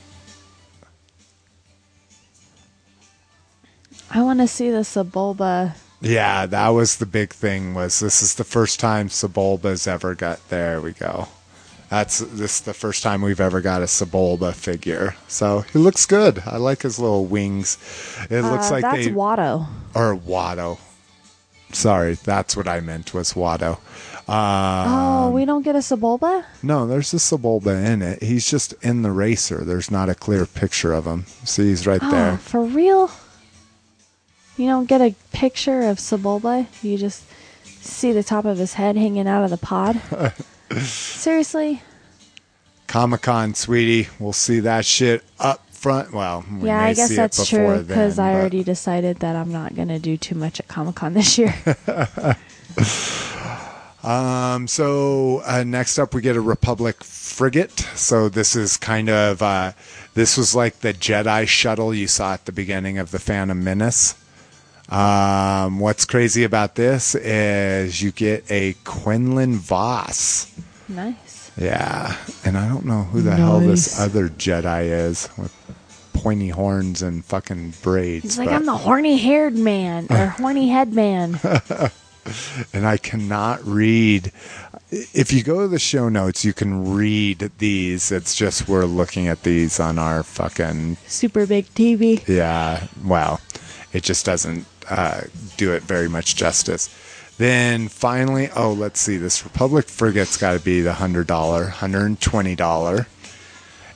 I 4.09 4.21
want 4.21 4.39
to 4.39 4.47
see 4.47 4.69
the 4.69 4.79
Sebulba. 4.79 5.75
Yeah, 6.01 6.45
that 6.45 6.69
was 6.69 6.97
the 6.97 7.05
big 7.05 7.33
thing. 7.33 7.73
Was 7.73 7.99
this 7.99 8.21
is 8.21 8.35
the 8.35 8.43
first 8.43 8.79
time 8.79 9.09
Sebulba's 9.09 9.87
ever 9.87 10.15
got? 10.15 10.47
There 10.49 10.79
we 10.81 10.91
go. 10.91 11.27
That's 11.89 12.19
this 12.19 12.59
the 12.59 12.73
first 12.73 13.03
time 13.03 13.21
we've 13.21 13.39
ever 13.41 13.61
got 13.61 13.81
a 13.81 13.85
Sebulba 13.85 14.53
figure. 14.53 15.15
So 15.27 15.61
he 15.73 15.79
looks 15.79 16.05
good. 16.05 16.41
I 16.45 16.57
like 16.57 16.81
his 16.83 16.99
little 16.99 17.25
wings. 17.25 17.77
It 18.29 18.41
looks 18.41 18.69
Uh, 18.69 18.75
like 18.75 18.81
that's 18.83 19.05
they 19.05 19.11
Watto. 19.11 19.67
or 19.93 20.15
Watto. 20.15 20.79
Sorry, 21.73 22.13
that's 22.13 22.55
what 22.55 22.67
I 22.67 22.79
meant 22.79 23.13
was 23.13 23.33
Watto. 23.33 23.79
oh, 24.29 24.33
Um, 24.33 25.33
we 25.33 25.43
don't 25.45 25.63
get 25.63 25.75
a 25.75 25.79
Sebulba? 25.79 26.45
No, 26.61 26.85
there's 26.87 27.13
a 27.13 27.17
Sebulba 27.17 27.83
in 27.85 28.01
it. 28.01 28.21
He's 28.21 28.49
just 28.49 28.73
in 28.81 29.01
the 29.01 29.11
racer. 29.11 29.63
There's 29.65 29.89
not 29.91 30.07
a 30.07 30.15
clear 30.15 30.45
picture 30.45 30.93
of 30.93 31.05
him. 31.05 31.25
See, 31.43 31.69
he's 31.69 31.85
right 31.87 31.99
Oh, 32.03 32.11
there. 32.11 32.37
for 32.37 32.63
real? 32.63 33.11
You 34.55 34.67
don't 34.67 34.85
get 34.87 35.01
a 35.01 35.15
picture 35.31 35.81
of 35.81 35.97
Sebulba? 35.97 36.67
You 36.83 36.97
just 36.97 37.23
see 37.65 38.11
the 38.11 38.23
top 38.23 38.45
of 38.45 38.57
his 38.59 38.75
head 38.75 38.95
hanging 38.95 39.27
out 39.27 39.43
of 39.43 39.49
the 39.49 39.57
pod? 39.57 39.99
Seriously? 40.79 41.81
Comic 42.87 43.23
Con, 43.23 43.55
sweetie. 43.55 44.09
We'll 44.19 44.33
see 44.33 44.59
that 44.59 44.85
shit 44.85 45.23
up 45.39 45.62
front. 45.83 46.13
Well, 46.13 46.45
we 46.59 46.69
yeah, 46.69 46.81
I 46.81 46.93
guess 46.93 47.15
that's 47.15 47.47
true 47.47 47.83
because 47.83 48.17
I 48.17 48.33
already 48.33 48.63
decided 48.63 49.17
that 49.17 49.35
I'm 49.35 49.51
not 49.51 49.75
going 49.75 49.89
to 49.89 49.99
do 49.99 50.17
too 50.17 50.35
much 50.35 50.59
at 50.59 50.67
Comic 50.67 50.95
Con 50.95 51.13
this 51.13 51.37
year. 51.37 51.53
Um, 54.03 54.67
so 54.67 55.41
uh, 55.45 55.63
next 55.63 55.97
up, 55.97 56.13
we 56.13 56.21
get 56.21 56.35
a 56.35 56.41
Republic 56.41 57.03
frigate. 57.05 57.79
So 57.95 58.27
this 58.27 58.53
is 58.53 58.75
kind 58.75 59.09
of 59.09 59.41
uh, 59.41 59.71
this 60.13 60.35
was 60.35 60.53
like 60.53 60.79
the 60.79 60.93
Jedi 60.93 61.47
shuttle 61.47 61.93
you 61.93 62.07
saw 62.07 62.33
at 62.33 62.45
the 62.45 62.51
beginning 62.51 62.97
of 62.97 63.11
the 63.11 63.19
Phantom 63.19 63.63
Menace. 63.63 64.15
Um, 64.89 65.79
what's 65.79 66.03
crazy 66.03 66.43
about 66.43 66.75
this 66.75 67.15
is 67.15 68.01
you 68.01 68.11
get 68.11 68.43
a 68.51 68.73
Quinlan 68.83 69.55
Vos. 69.55 70.51
nice. 70.89 71.15
Yeah, 71.57 72.15
and 72.43 72.57
I 72.57 72.67
don't 72.67 72.85
know 72.85 73.03
who 73.03 73.21
the 73.21 73.35
hell 73.35 73.59
this 73.59 73.99
other 73.99 74.29
Jedi 74.29 74.85
is 74.85 75.29
with 75.37 75.53
pointy 76.13 76.49
horns 76.49 77.01
and 77.01 77.23
fucking 77.25 77.73
braids. 77.81 78.23
He's 78.23 78.37
like, 78.39 78.49
but- 78.49 78.55
I'm 78.55 78.65
the 78.65 78.77
horny 78.77 79.17
haired 79.17 79.55
man 79.55 80.07
or 80.09 80.27
horny 80.27 80.69
head 80.69 80.93
man. 80.93 81.39
and 82.73 82.87
I 82.87 82.97
cannot 82.97 83.63
read. 83.65 84.31
If 84.89 85.33
you 85.33 85.43
go 85.43 85.61
to 85.61 85.67
the 85.67 85.79
show 85.79 86.07
notes, 86.09 86.45
you 86.45 86.53
can 86.53 86.93
read 86.93 87.51
these. 87.57 88.11
It's 88.11 88.35
just 88.35 88.67
we're 88.67 88.85
looking 88.85 89.27
at 89.27 89.43
these 89.43 89.79
on 89.79 89.97
our 89.99 90.23
fucking 90.23 90.97
Super 91.07 91.45
big 91.47 91.65
TV. 91.73 92.25
yeah. 92.27 92.87
Well, 93.03 93.41
it 93.91 94.03
just 94.03 94.25
doesn't 94.25 94.65
uh, 94.89 95.21
do 95.57 95.73
it 95.73 95.83
very 95.83 96.07
much 96.09 96.35
justice. 96.35 96.89
Then 97.37 97.87
finally, 97.87 98.49
oh, 98.55 98.73
let's 98.73 98.99
see. 98.99 99.17
This 99.17 99.43
Republic 99.43 99.87
frigate's 99.87 100.37
got 100.37 100.53
to 100.53 100.59
be 100.59 100.81
the 100.81 100.93
hundred 100.93 101.27
dollar, 101.27 101.65
hundred 101.65 102.05
and 102.05 102.21
twenty 102.21 102.55
dollar. 102.55 103.07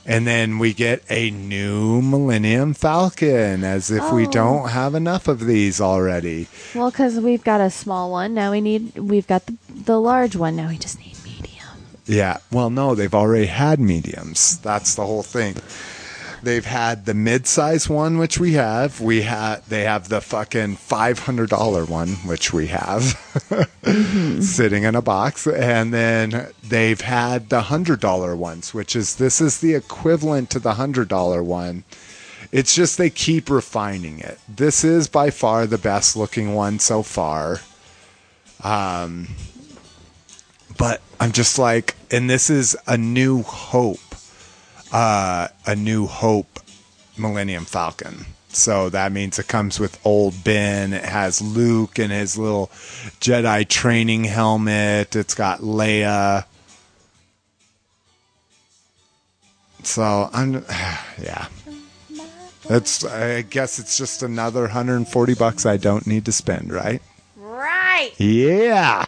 And 0.04 0.26
then 0.26 0.58
we 0.58 0.72
get 0.72 1.02
a 1.10 1.30
new 1.30 2.00
Millennium 2.00 2.72
Falcon, 2.72 3.62
as 3.62 3.90
if 3.90 4.10
we 4.10 4.26
Oh. 4.26 4.30
don't 4.30 4.68
have 4.70 4.94
enough 4.94 5.28
of 5.28 5.40
these 5.40 5.82
already. 5.82 6.48
Well, 6.74 6.90
because 6.90 7.20
we've 7.20 7.44
got 7.44 7.60
a 7.60 7.68
small 7.70 8.10
one. 8.10 8.32
Now 8.32 8.50
we 8.52 8.62
need, 8.62 8.96
we've 8.98 9.26
got 9.26 9.44
the, 9.44 9.56
the 9.68 10.00
large 10.00 10.34
one. 10.34 10.56
Now 10.56 10.68
we 10.68 10.78
just 10.78 10.98
need 10.98 11.14
medium. 11.24 11.66
Yeah. 12.06 12.38
Well, 12.50 12.70
no, 12.70 12.94
they've 12.94 13.14
already 13.14 13.46
had 13.46 13.78
mediums. 13.78 14.56
That's 14.60 14.94
the 14.94 15.04
whole 15.04 15.22
thing. 15.22 15.56
They've 16.42 16.64
had 16.64 17.06
the 17.06 17.14
mid-size 17.14 17.88
one, 17.88 18.18
which 18.18 18.38
we 18.38 18.52
have. 18.54 19.00
We 19.00 19.22
had. 19.22 19.62
They 19.68 19.82
have 19.84 20.08
the 20.08 20.20
fucking 20.20 20.76
five 20.76 21.20
hundred 21.20 21.50
dollar 21.50 21.84
one, 21.84 22.10
which 22.26 22.52
we 22.52 22.68
have, 22.68 23.02
sitting 24.40 24.84
in 24.84 24.94
a 24.94 25.02
box, 25.02 25.46
and 25.46 25.92
then 25.92 26.48
they've 26.62 27.00
had 27.00 27.48
the 27.50 27.62
hundred 27.62 28.00
dollar 28.00 28.36
ones, 28.36 28.72
which 28.74 28.94
is 28.96 29.16
this 29.16 29.40
is 29.40 29.60
the 29.60 29.74
equivalent 29.74 30.50
to 30.50 30.58
the 30.60 30.74
hundred 30.74 31.08
dollar 31.08 31.42
one. 31.42 31.84
It's 32.52 32.74
just 32.74 32.98
they 32.98 33.10
keep 33.10 33.50
refining 33.50 34.20
it. 34.20 34.38
This 34.48 34.84
is 34.84 35.08
by 35.08 35.30
far 35.30 35.66
the 35.66 35.78
best 35.78 36.16
looking 36.16 36.54
one 36.54 36.78
so 36.78 37.02
far 37.02 37.60
Um, 38.62 39.28
but 40.76 41.00
I'm 41.20 41.32
just 41.32 41.58
like, 41.58 41.96
and 42.10 42.28
this 42.30 42.50
is 42.50 42.76
a 42.86 42.96
new 42.96 43.42
hope, 43.42 44.07
uh, 44.92 45.48
a 45.66 45.76
new 45.76 46.06
hope 46.06 46.60
Millennium 47.16 47.64
Falcon. 47.64 48.26
So 48.50 48.88
that 48.90 49.12
means 49.12 49.38
it 49.38 49.48
comes 49.48 49.78
with 49.78 50.04
old 50.06 50.42
Ben. 50.42 50.92
It 50.92 51.04
has 51.04 51.42
Luke 51.42 51.98
and 51.98 52.10
his 52.10 52.38
little 52.38 52.68
Jedi 53.20 53.68
training 53.68 54.24
helmet. 54.24 55.14
It's 55.14 55.34
got 55.34 55.60
Leia. 55.60 56.44
So 59.82 60.30
I'm, 60.32 60.54
yeah. 61.22 61.48
It's. 62.70 63.04
I 63.04 63.42
guess 63.42 63.78
it's 63.78 63.96
just 63.96 64.22
another 64.22 64.62
140 64.62 65.34
bucks 65.34 65.64
I 65.64 65.76
don't 65.76 66.06
need 66.06 66.24
to 66.26 66.32
spend, 66.32 66.72
right? 66.72 67.00
Right. 67.36 68.12
Yeah. 68.18 69.06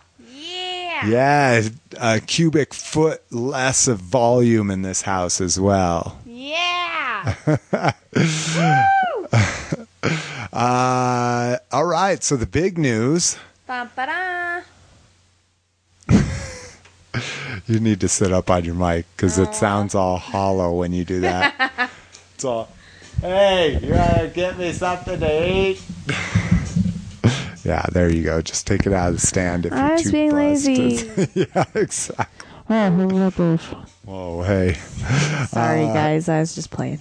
Yeah. 1.07 1.61
Yeah, 1.61 1.69
a 1.99 2.21
cubic 2.21 2.75
foot 2.75 3.23
less 3.31 3.89
of 3.89 3.99
volume 3.99 4.71
in 4.71 4.83
this 4.83 5.03
house 5.03 5.41
as 5.41 5.59
well. 5.59 6.19
Yeah. 6.27 7.35
Uh, 10.53 11.57
all 11.71 11.85
right, 11.85 12.25
so 12.25 12.37
the 12.37 12.47
big 12.47 12.77
news. 12.77 13.39
You 17.67 17.79
need 17.79 18.01
to 18.01 18.09
sit 18.09 18.33
up 18.33 18.51
on 18.51 18.65
your 18.65 18.75
mic 18.75 19.07
because 19.17 19.39
it 19.39 19.55
sounds 19.55 19.95
all 19.95 20.19
hollow 20.19 20.73
when 20.75 20.93
you 20.93 21.05
do 21.05 21.21
that. 21.21 21.91
it's 22.35 22.45
all, 22.45 22.69
hey, 23.21 23.79
you 23.81 23.91
gotta 23.95 24.29
get 24.29 24.59
me 24.59 24.73
something 24.73 25.21
to 25.21 25.49
eat. 25.49 25.81
yeah, 27.65 27.85
there 27.93 28.11
you 28.13 28.23
go. 28.23 28.41
Just 28.43 28.67
take 28.67 28.87
it 28.87 28.93
out 28.93 29.09
of 29.09 29.15
the 29.21 29.27
stand 29.27 29.67
if 29.67 29.73
I 29.73 29.77
you're 29.77 29.85
I 29.87 29.93
was 29.93 30.03
too 30.03 30.13
being 30.13 30.31
buzzed. 30.31 30.67
lazy. 30.67 31.31
yeah, 31.35 31.65
exactly. 31.75 32.47
Oh, 32.73 33.59
Whoa, 34.05 34.43
hey. 34.43 34.75
Sorry, 35.49 35.85
Uh, 35.85 35.93
guys. 35.93 36.29
I 36.29 36.39
was 36.41 36.55
just 36.55 36.71
playing. 36.71 37.01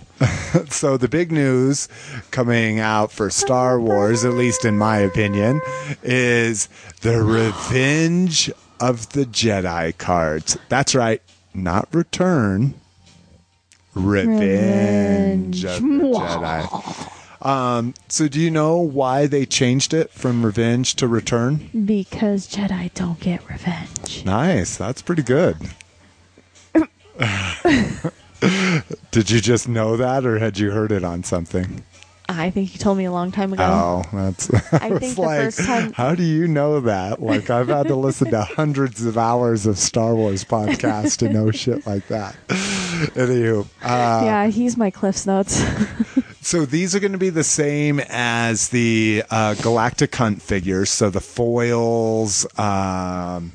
so 0.70 0.98
the 0.98 1.08
big 1.08 1.32
news 1.32 1.88
coming 2.32 2.80
out 2.80 3.12
for 3.12 3.30
Star 3.30 3.80
Wars, 3.80 4.26
at 4.26 4.34
least 4.34 4.66
in 4.66 4.78
my 4.78 4.98
opinion, 4.98 5.62
is 6.02 6.70
the 7.02 7.22
Revenge 7.24 8.52
of 8.80 9.10
the 9.14 9.26
Jedi 9.26 9.96
cards. 10.00 10.58
That's 10.70 10.96
right, 10.96 11.22
not 11.54 11.88
Return. 11.94 12.74
Revenge, 13.94 15.66
of 15.66 15.82
the 15.82 15.88
Jedi. 15.88 17.12
Um, 17.42 17.94
so 18.10 18.28
do 18.28 18.40
you 18.40 18.52
know 18.52 18.78
why 18.78 19.26
they 19.28 19.46
changed 19.46 19.94
it 19.94 20.12
from 20.12 20.46
Revenge 20.46 20.96
to 20.96 21.08
Return? 21.08 21.70
Because 21.86 22.48
Jedi 22.48 22.94
don't 22.94 23.20
get 23.20 23.48
revenge. 23.50 24.26
Nice, 24.26 24.76
that's 24.78 25.02
pretty 25.02 25.24
good. 25.24 25.58
Did 29.12 29.30
you 29.30 29.42
just 29.42 29.68
know 29.68 29.98
that, 29.98 30.26
or 30.26 30.40
had 30.40 30.58
you 30.60 30.72
heard 30.72 30.92
it 30.92 31.04
on 31.04 31.24
something? 31.24 31.84
I 32.30 32.52
think 32.52 32.74
you 32.74 32.80
told 32.80 32.98
me 32.98 33.06
a 33.06 33.12
long 33.12 33.32
time 33.32 33.54
ago. 33.54 33.64
Oh, 33.64 34.04
that's. 34.14 34.54
I, 34.74 34.78
I 34.82 35.00
think 35.00 35.16
the 35.16 35.22
like, 35.22 35.40
first 35.40 35.60
time- 35.66 35.94
how 35.94 36.14
do 36.14 36.24
you 36.24 36.48
know 36.48 36.80
that? 36.82 37.22
Like, 37.22 37.50
I've 37.50 37.70
had 37.70 37.88
to 37.88 37.96
listen 37.96 38.30
to 38.32 38.42
hundreds 38.56 39.04
of 39.04 39.18
hours 39.18 39.66
of 39.66 39.80
Star 39.80 40.14
Wars 40.14 40.44
podcasts 40.44 41.18
to 41.18 41.30
know 41.30 41.52
shit 41.52 41.88
like 41.88 42.08
that. 42.08 42.36
Anywho, 42.50 43.66
uh, 43.82 44.22
yeah, 44.26 44.48
he's 44.48 44.78
my 44.78 44.92
Cliff's 44.92 45.26
Notes. 45.26 45.64
So 46.50 46.66
these 46.66 46.96
are 46.96 47.00
going 47.00 47.12
to 47.12 47.20
be 47.20 47.30
the 47.30 47.44
same 47.44 48.00
as 48.10 48.70
the 48.70 49.22
uh, 49.30 49.54
Galactic 49.54 50.16
Hunt 50.16 50.42
figures. 50.42 50.90
So 50.90 51.12
the 51.12 51.20
foils, 51.22 52.48
um, 52.58 53.52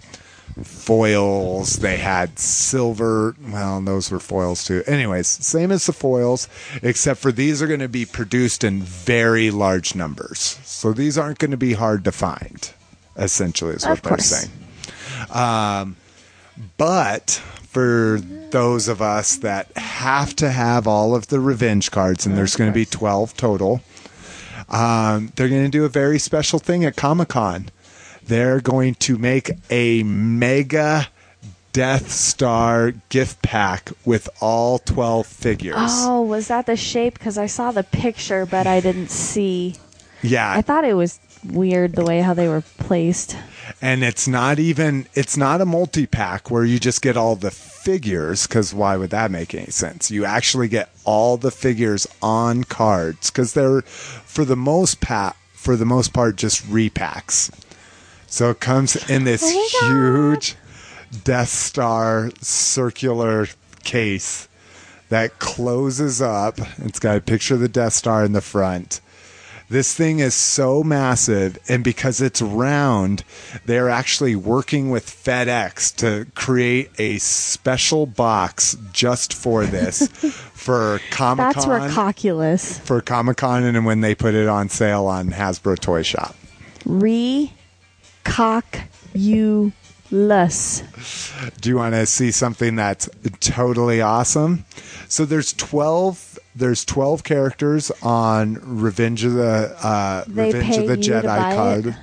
foils. 0.62 1.78
They 1.80 1.96
had 1.96 2.38
silver. 2.38 3.34
Well, 3.48 3.80
those 3.80 4.12
were 4.12 4.20
foils 4.20 4.62
too. 4.62 4.84
Anyways, 4.86 5.26
same 5.26 5.72
as 5.72 5.86
the 5.86 5.92
foils, 5.92 6.48
except 6.84 7.18
for 7.18 7.32
these 7.32 7.60
are 7.60 7.66
going 7.66 7.80
to 7.80 7.88
be 7.88 8.06
produced 8.06 8.62
in 8.62 8.80
very 8.82 9.50
large 9.50 9.96
numbers. 9.96 10.60
So 10.62 10.92
these 10.92 11.18
aren't 11.18 11.40
going 11.40 11.50
to 11.50 11.56
be 11.56 11.72
hard 11.72 12.04
to 12.04 12.12
find. 12.12 12.70
Essentially, 13.16 13.74
is 13.74 13.82
what 13.84 13.98
Of 13.98 14.02
they're 14.02 14.10
course. 14.10 14.26
saying. 14.26 14.52
Um, 15.32 15.96
but 16.76 17.42
for 17.74 18.20
those 18.50 18.86
of 18.88 19.02
us 19.02 19.36
that 19.38 19.76
have 19.76 20.34
to 20.36 20.50
have 20.50 20.86
all 20.86 21.14
of 21.14 21.26
the 21.26 21.40
revenge 21.40 21.90
cards, 21.90 22.24
and 22.24 22.38
there's 22.38 22.54
going 22.56 22.70
to 22.70 22.74
be 22.74 22.86
12 22.86 23.36
total, 23.36 23.82
um, 24.68 25.32
they're 25.34 25.48
going 25.48 25.64
to 25.64 25.70
do 25.70 25.84
a 25.84 25.88
very 25.88 26.18
special 26.18 26.60
thing 26.60 26.84
at 26.84 26.96
Comic 26.96 27.28
Con. 27.28 27.68
They're 28.24 28.60
going 28.60 28.94
to 28.94 29.18
make 29.18 29.50
a 29.70 30.02
mega 30.04 31.08
Death 31.72 32.12
Star 32.12 32.92
gift 33.08 33.42
pack 33.42 33.90
with 34.04 34.28
all 34.40 34.78
12 34.78 35.26
figures. 35.26 35.74
oh, 35.76 36.22
was 36.22 36.46
that 36.46 36.66
the 36.66 36.76
shape? 36.76 37.14
Because 37.14 37.36
I 37.36 37.46
saw 37.46 37.72
the 37.72 37.82
picture, 37.82 38.46
but 38.46 38.68
I 38.68 38.78
didn't 38.80 39.10
see. 39.10 39.74
yeah. 40.22 40.52
I 40.52 40.62
thought 40.62 40.84
it 40.84 40.94
was 40.94 41.18
weird 41.44 41.94
the 41.94 42.04
way 42.04 42.20
how 42.20 42.32
they 42.34 42.48
were 42.48 42.62
placed. 42.78 43.36
And 43.80 44.04
it's 44.04 44.28
not 44.28 44.58
even 44.58 45.06
it's 45.14 45.36
not 45.36 45.60
a 45.60 45.66
multi-pack 45.66 46.50
where 46.50 46.64
you 46.64 46.78
just 46.78 47.02
get 47.02 47.16
all 47.16 47.36
the 47.36 47.50
figures 47.50 48.46
because 48.46 48.74
why 48.74 48.96
would 48.96 49.10
that 49.10 49.30
make 49.30 49.54
any 49.54 49.66
sense? 49.66 50.10
You 50.10 50.24
actually 50.24 50.68
get 50.68 50.90
all 51.04 51.36
the 51.36 51.50
figures 51.50 52.06
on 52.22 52.64
cards 52.64 53.30
because 53.30 53.54
they're 53.54 53.82
for 53.82 54.44
the 54.44 54.56
most 54.56 55.00
part 55.00 55.36
for 55.52 55.76
the 55.76 55.86
most 55.86 56.12
part 56.12 56.36
just 56.36 56.62
repacks. 56.64 57.50
So 58.26 58.50
it 58.50 58.60
comes 58.60 58.96
in 59.08 59.24
this 59.24 59.42
Oh 59.44 59.88
huge 59.88 60.56
death 61.24 61.48
star 61.48 62.30
circular 62.40 63.46
case 63.84 64.48
that 65.08 65.38
closes 65.38 66.20
up. 66.20 66.58
It's 66.78 66.98
got 66.98 67.16
a 67.16 67.20
picture 67.20 67.54
of 67.54 67.60
the 67.60 67.68
death 67.68 67.92
star 67.92 68.24
in 68.24 68.32
the 68.32 68.40
front 68.40 69.00
this 69.74 69.92
thing 69.92 70.20
is 70.20 70.34
so 70.34 70.84
massive, 70.84 71.58
and 71.68 71.82
because 71.82 72.20
it's 72.20 72.40
round, 72.40 73.24
they're 73.64 73.90
actually 73.90 74.36
working 74.36 74.88
with 74.88 75.04
FedEx 75.04 75.96
to 75.96 76.30
create 76.34 76.90
a 76.96 77.18
special 77.18 78.06
box 78.06 78.76
just 78.92 79.34
for 79.34 79.66
this 79.66 80.06
for 80.54 81.00
Comic 81.10 81.54
Con. 81.54 81.54
That's 81.54 81.64
Con. 81.64 81.88
Recoculous. 81.88 82.78
For 82.78 83.00
Comic 83.00 83.38
Con, 83.38 83.64
and 83.64 83.84
when 83.84 84.00
they 84.00 84.14
put 84.14 84.34
it 84.34 84.46
on 84.46 84.68
sale 84.68 85.06
on 85.06 85.30
Hasbro 85.30 85.76
Toy 85.80 86.02
Shop. 86.02 86.36
Recoculous. 86.86 87.50
Do 91.60 91.68
you 91.68 91.76
want 91.76 91.96
to 91.96 92.06
see 92.06 92.30
something 92.30 92.76
that's 92.76 93.08
totally 93.40 94.00
awesome? 94.00 94.66
So 95.08 95.24
there's 95.24 95.52
twelve. 95.52 96.33
There's 96.56 96.84
twelve 96.84 97.24
characters 97.24 97.90
on 98.02 98.60
Revenge 98.62 99.24
of 99.24 99.32
the 99.34 99.76
uh, 99.82 100.24
They 100.28 100.52
Revenge 100.52 100.76
of 100.76 100.82
pay 100.82 100.86
the 100.86 100.96
you 100.96 101.02
to 101.02 101.10
Jedi 101.22 101.50
it? 101.50 101.54
card. 101.54 101.96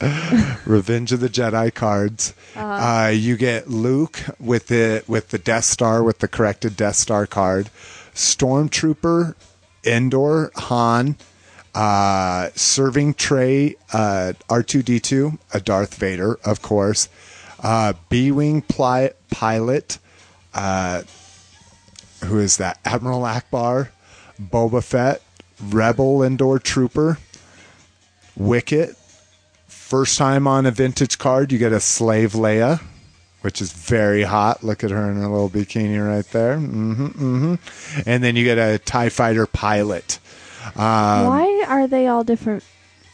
Revenge 0.66 1.12
of 1.12 1.20
the 1.20 1.28
Jedi 1.28 1.72
cards. 1.72 2.34
uh 2.56 3.12
you 3.14 3.36
get 3.36 3.68
Luke 3.68 4.18
with 4.40 4.66
the 4.66 5.04
with 5.06 5.28
the 5.28 5.38
Death 5.38 5.64
Star 5.64 6.02
with 6.02 6.18
the 6.18 6.28
corrected 6.28 6.76
Death 6.76 6.96
Star 6.96 7.26
card. 7.26 7.70
Stormtrooper, 8.14 9.34
Endor, 9.84 10.50
Han, 10.54 11.16
uh, 11.74 12.48
serving 12.54 13.14
tray, 13.14 13.74
uh, 13.92 14.34
R2D2, 14.48 15.38
a 15.52 15.60
Darth 15.60 15.94
Vader, 15.96 16.38
of 16.44 16.62
course, 16.62 17.08
uh, 17.60 17.92
B 18.08 18.30
Wing 18.30 18.62
pli- 18.62 19.10
pilot, 19.30 19.98
uh, 20.54 21.02
who 22.24 22.38
is 22.38 22.56
that? 22.58 22.78
Admiral 22.84 23.20
Ackbar, 23.22 23.88
Boba 24.40 24.82
Fett, 24.82 25.22
Rebel 25.62 26.22
Endor 26.22 26.58
Trooper, 26.58 27.18
Wicket. 28.36 28.96
First 29.68 30.18
time 30.18 30.46
on 30.46 30.66
a 30.66 30.70
vintage 30.70 31.18
card, 31.18 31.52
you 31.52 31.58
get 31.58 31.72
a 31.72 31.78
Slave 31.80 32.32
Leia, 32.32 32.80
which 33.42 33.60
is 33.60 33.72
very 33.72 34.22
hot. 34.22 34.64
Look 34.64 34.82
at 34.82 34.90
her 34.90 35.10
in 35.10 35.16
her 35.16 35.28
little 35.28 35.50
bikini 35.50 36.04
right 36.04 36.24
there. 36.32 36.56
Mm-hmm, 36.56 37.06
mm-hmm. 37.06 38.00
And 38.08 38.24
then 38.24 38.34
you 38.34 38.44
get 38.44 38.58
a 38.58 38.78
TIE 38.78 39.08
Fighter 39.10 39.46
pilot. 39.46 40.18
Um, 40.74 41.26
Why 41.26 41.64
are 41.68 41.86
they 41.86 42.06
all 42.08 42.24
different? 42.24 42.64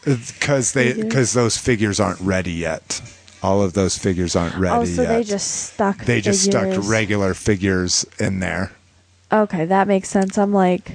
because 0.03 0.71
they 0.71 0.93
because 0.93 1.33
those 1.33 1.57
figures 1.57 1.99
aren't 1.99 2.19
ready 2.21 2.53
yet. 2.53 3.01
All 3.43 3.61
of 3.61 3.73
those 3.73 3.97
figures 3.99 4.35
aren't 4.35 4.55
ready 4.55 4.75
Oh, 4.75 4.85
so 4.85 5.01
yet. 5.03 5.09
they 5.09 5.23
just 5.23 5.65
stuck. 5.73 6.05
they 6.05 6.21
just 6.21 6.43
stuck 6.45 6.89
regular 6.89 7.33
figures 7.35 8.03
in 8.19 8.39
there. 8.39 8.71
Okay, 9.31 9.65
that 9.65 9.87
makes 9.87 10.09
sense. 10.09 10.37
I'm 10.37 10.53
like, 10.53 10.91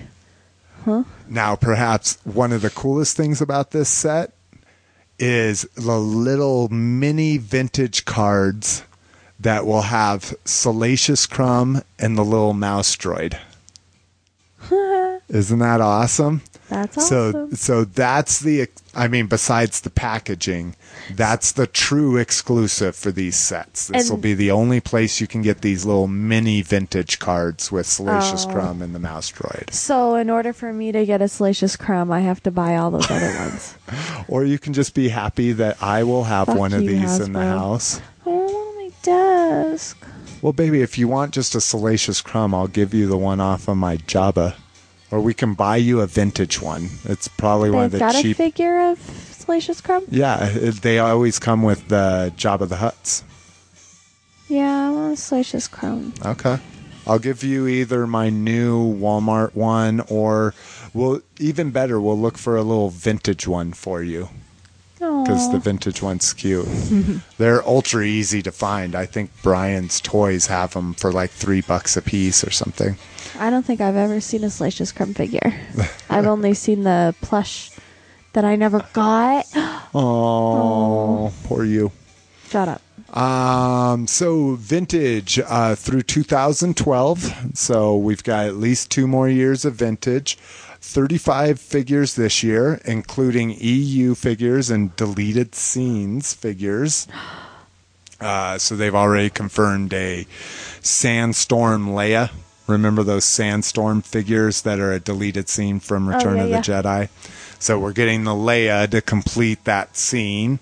huh? 0.85 1.05
Now, 1.29 1.57
perhaps 1.57 2.19
one 2.25 2.53
of 2.53 2.63
the 2.63 2.71
coolest 2.71 3.17
things 3.17 3.41
about 3.41 3.71
this 3.71 3.89
set 3.89 4.33
is 5.19 5.63
the 5.75 5.99
little 5.99 6.69
mini 6.69 7.39
vintage 7.39 8.05
cards 8.05 8.85
that 9.41 9.67
will 9.67 9.83
have 9.83 10.35
Salacious 10.45 11.27
Crumb 11.27 11.83
and 11.99 12.17
the 12.17 12.25
little 12.25 12.53
mouse 12.53 12.95
droid. 12.97 13.39
Isn't 15.29 15.59
that 15.59 15.81
awesome? 15.81 16.43
That's 16.69 17.09
So, 17.09 17.29
awesome. 17.29 17.55
so 17.55 17.85
that's 17.85 18.41
the. 18.41 18.69
I 18.95 19.09
mean, 19.09 19.27
besides 19.27 19.83
the 19.83 19.91
packaging, 19.91 20.75
that's 21.15 21.53
the 21.53 21.67
true 21.67 22.17
exclusive 22.17 22.97
for 22.97 23.11
these 23.13 23.37
sets. 23.37 23.89
This 23.89 24.11
will 24.11 24.17
be 24.17 24.35
the 24.35 24.51
only 24.51 24.81
place 24.81 25.21
you 25.21 25.27
can 25.27 25.43
get 25.43 25.61
these 25.61 25.85
little 25.85 26.07
mini 26.09 26.63
vintage 26.63 27.19
cards 27.19 27.71
with 27.71 27.87
Salacious 27.87 28.47
Oh. 28.47 28.53
Crumb 28.53 28.81
and 28.83 28.95
the 28.95 28.99
mouse 28.99 29.31
droid. 29.31 29.73
So, 29.73 30.15
in 30.17 30.31
order 30.31 30.53
for 30.53 30.73
me 30.73 30.93
to 30.93 31.05
get 31.05 31.21
a 31.23 31.29
Salacious 31.29 31.77
Crumb, 31.77 32.11
I 32.11 32.21
have 32.21 32.43
to 32.45 32.51
buy 32.51 32.77
all 32.77 32.91
those 32.91 33.11
other 33.11 33.35
ones. 33.39 33.77
Or 34.29 34.45
you 34.45 34.59
can 34.59 34.73
just 34.73 34.95
be 34.95 35.09
happy 35.09 35.53
that 35.53 35.81
I 35.81 36.03
will 36.03 36.25
have 36.25 36.47
Fuck 36.49 36.57
one 36.59 36.73
of 36.73 36.81
these 36.81 37.21
in 37.21 37.33
the 37.33 37.45
house. 37.45 38.01
I 38.25 38.29
want 38.31 38.77
my 38.77 38.91
desk. 39.03 39.97
Well, 40.43 40.53
baby, 40.53 40.83
if 40.83 40.99
you 40.99 41.07
want 41.07 41.33
just 41.33 41.55
a 41.55 41.61
Salacious 41.61 42.21
Crumb, 42.21 42.53
I'll 42.55 42.67
give 42.67 42.93
you 42.93 43.07
the 43.07 43.17
one 43.17 43.41
off 43.41 43.69
of 43.69 43.77
my 43.77 43.99
Jabba. 43.99 44.57
Or 45.11 45.21
we 45.21 45.35
can 45.35 45.55
buy 45.55 45.77
you 45.77 46.01
a 46.01 46.07
vintage 46.07 46.61
one. 46.61 46.89
It's 47.05 47.29
probably 47.29 47.71
one 47.71 47.85
of 47.87 47.93
They've 47.93 48.01
the 48.01 48.07
got 48.13 48.23
cheap. 48.23 48.35
a 48.37 48.39
figure 48.39 48.91
of 48.91 48.99
Salacious 48.99 49.81
Crumb. 49.81 50.05
yeah, 50.11 50.49
it, 50.49 50.83
they 50.83 50.99
always 50.99 51.39
come 51.39 51.63
with 51.63 51.89
the 51.89 52.33
Jabba 52.37 52.69
the 52.69 52.77
Hutts. 52.77 53.23
Yeah, 54.49 54.89
I 54.89 54.91
want 54.91 55.15
a 55.15 55.17
Salacious 55.17 55.69
Crumb. 55.69 56.13
Okay. 56.25 56.59
I'll 57.07 57.21
give 57.21 57.45
you 57.45 57.69
either 57.69 58.07
my 58.07 58.31
new 58.31 58.95
Walmart 58.99 59.55
one 59.55 60.01
or 60.09 60.55
we'll 60.93 61.21
even 61.39 61.71
better, 61.71 62.01
we'll 62.01 62.19
look 62.19 62.37
for 62.37 62.57
a 62.57 62.63
little 62.63 62.91
vintage 62.91 63.47
one 63.47 63.73
for 63.73 64.03
you 64.03 64.29
because 64.95 65.49
the 65.51 65.59
Aw. 65.59 65.61
vintage 65.61 66.03
one's 66.03 66.33
cute. 66.33 66.67
They're 67.39 67.63
ultra 67.65 68.03
easy 68.05 68.43
to 68.43 68.51
find. 68.51 68.97
I 68.97 69.07
think 69.07 69.31
Brian's 69.43 70.01
Toys 70.01 70.47
have 70.49 70.73
them 70.75 70.95
for 70.95 71.13
like 71.13 71.31
three 71.31 71.61
bucks 71.61 71.97
a 71.97 72.03
piece 72.03 72.43
or 72.43 72.51
something. 72.51 72.97
I 73.39 73.51
don't 73.51 73.65
think 73.65 73.81
I've 73.81 73.97
ever 73.97 74.21
seen 74.21 74.45
a 74.45 74.51
Salacious 74.51 74.93
Crumb 74.93 75.15
figure. 75.15 75.55
I've 76.11 76.27
only 76.27 76.55
seen 76.55 76.83
the 76.85 77.15
plush 77.21 77.71
that 78.33 78.45
I 78.45 78.57
never 78.57 78.85
got. 78.93 79.47
Oh, 79.99 81.33
poor 81.45 81.65
you. 81.65 81.91
Shut 82.49 82.69
up. 82.69 82.83
Um, 83.17 84.07
so 84.07 84.57
vintage 84.57 85.39
uh, 85.39 85.75
through 85.75 86.03
2012. 86.03 87.57
So 87.57 87.97
we've 87.97 88.23
got 88.23 88.45
at 88.47 88.57
least 88.57 88.91
two 88.91 89.07
more 89.07 89.27
years 89.27 89.65
of 89.65 89.75
vintage. 89.75 90.37
35 90.37 91.59
figures 91.59 92.15
this 92.15 92.43
year, 92.43 92.79
including 92.85 93.57
EU 93.59 94.15
figures 94.15 94.69
and 94.69 94.95
deleted 94.97 95.55
scenes 95.55 96.35
figures. 96.35 97.07
Uh, 98.19 98.57
so 98.57 98.75
they've 98.75 98.95
already 98.95 99.29
confirmed 99.29 99.93
a 99.93 100.27
Sandstorm 100.81 101.89
Leia. 101.89 102.31
Remember 102.67 103.03
those 103.03 103.25
Sandstorm 103.25 104.03
figures 104.03 104.63
that 104.63 104.81
are 104.81 104.93
a 104.93 105.01
deleted 105.01 105.49
scene 105.49 105.79
from 105.81 106.09
Return 106.09 106.37
yeah, 106.37 106.43
of 106.45 106.49
the 106.49 106.57
yeah. 106.57 106.83
Jedi? 106.83 107.09
So 107.59 107.79
we're 107.79 107.93
getting 107.93 108.25
the 108.25 108.33
Leia 108.33 108.91
to 108.91 109.01
complete 109.01 109.65
that 109.65 109.97
scene. 109.97 110.59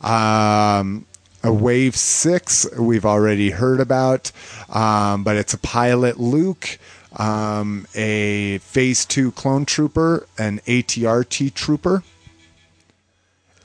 Um, 0.00 1.06
a 1.42 1.52
Wave 1.52 1.96
6 1.96 2.78
we've 2.78 3.06
already 3.06 3.50
heard 3.50 3.80
about, 3.80 4.30
um, 4.68 5.24
but 5.24 5.36
it's 5.36 5.54
a 5.54 5.58
pilot 5.58 6.20
Luke, 6.20 6.78
um, 7.16 7.86
a 7.94 8.58
Phase 8.58 9.06
2 9.06 9.32
clone 9.32 9.64
trooper, 9.64 10.26
an 10.38 10.60
ATRT 10.66 11.54
trooper, 11.54 12.02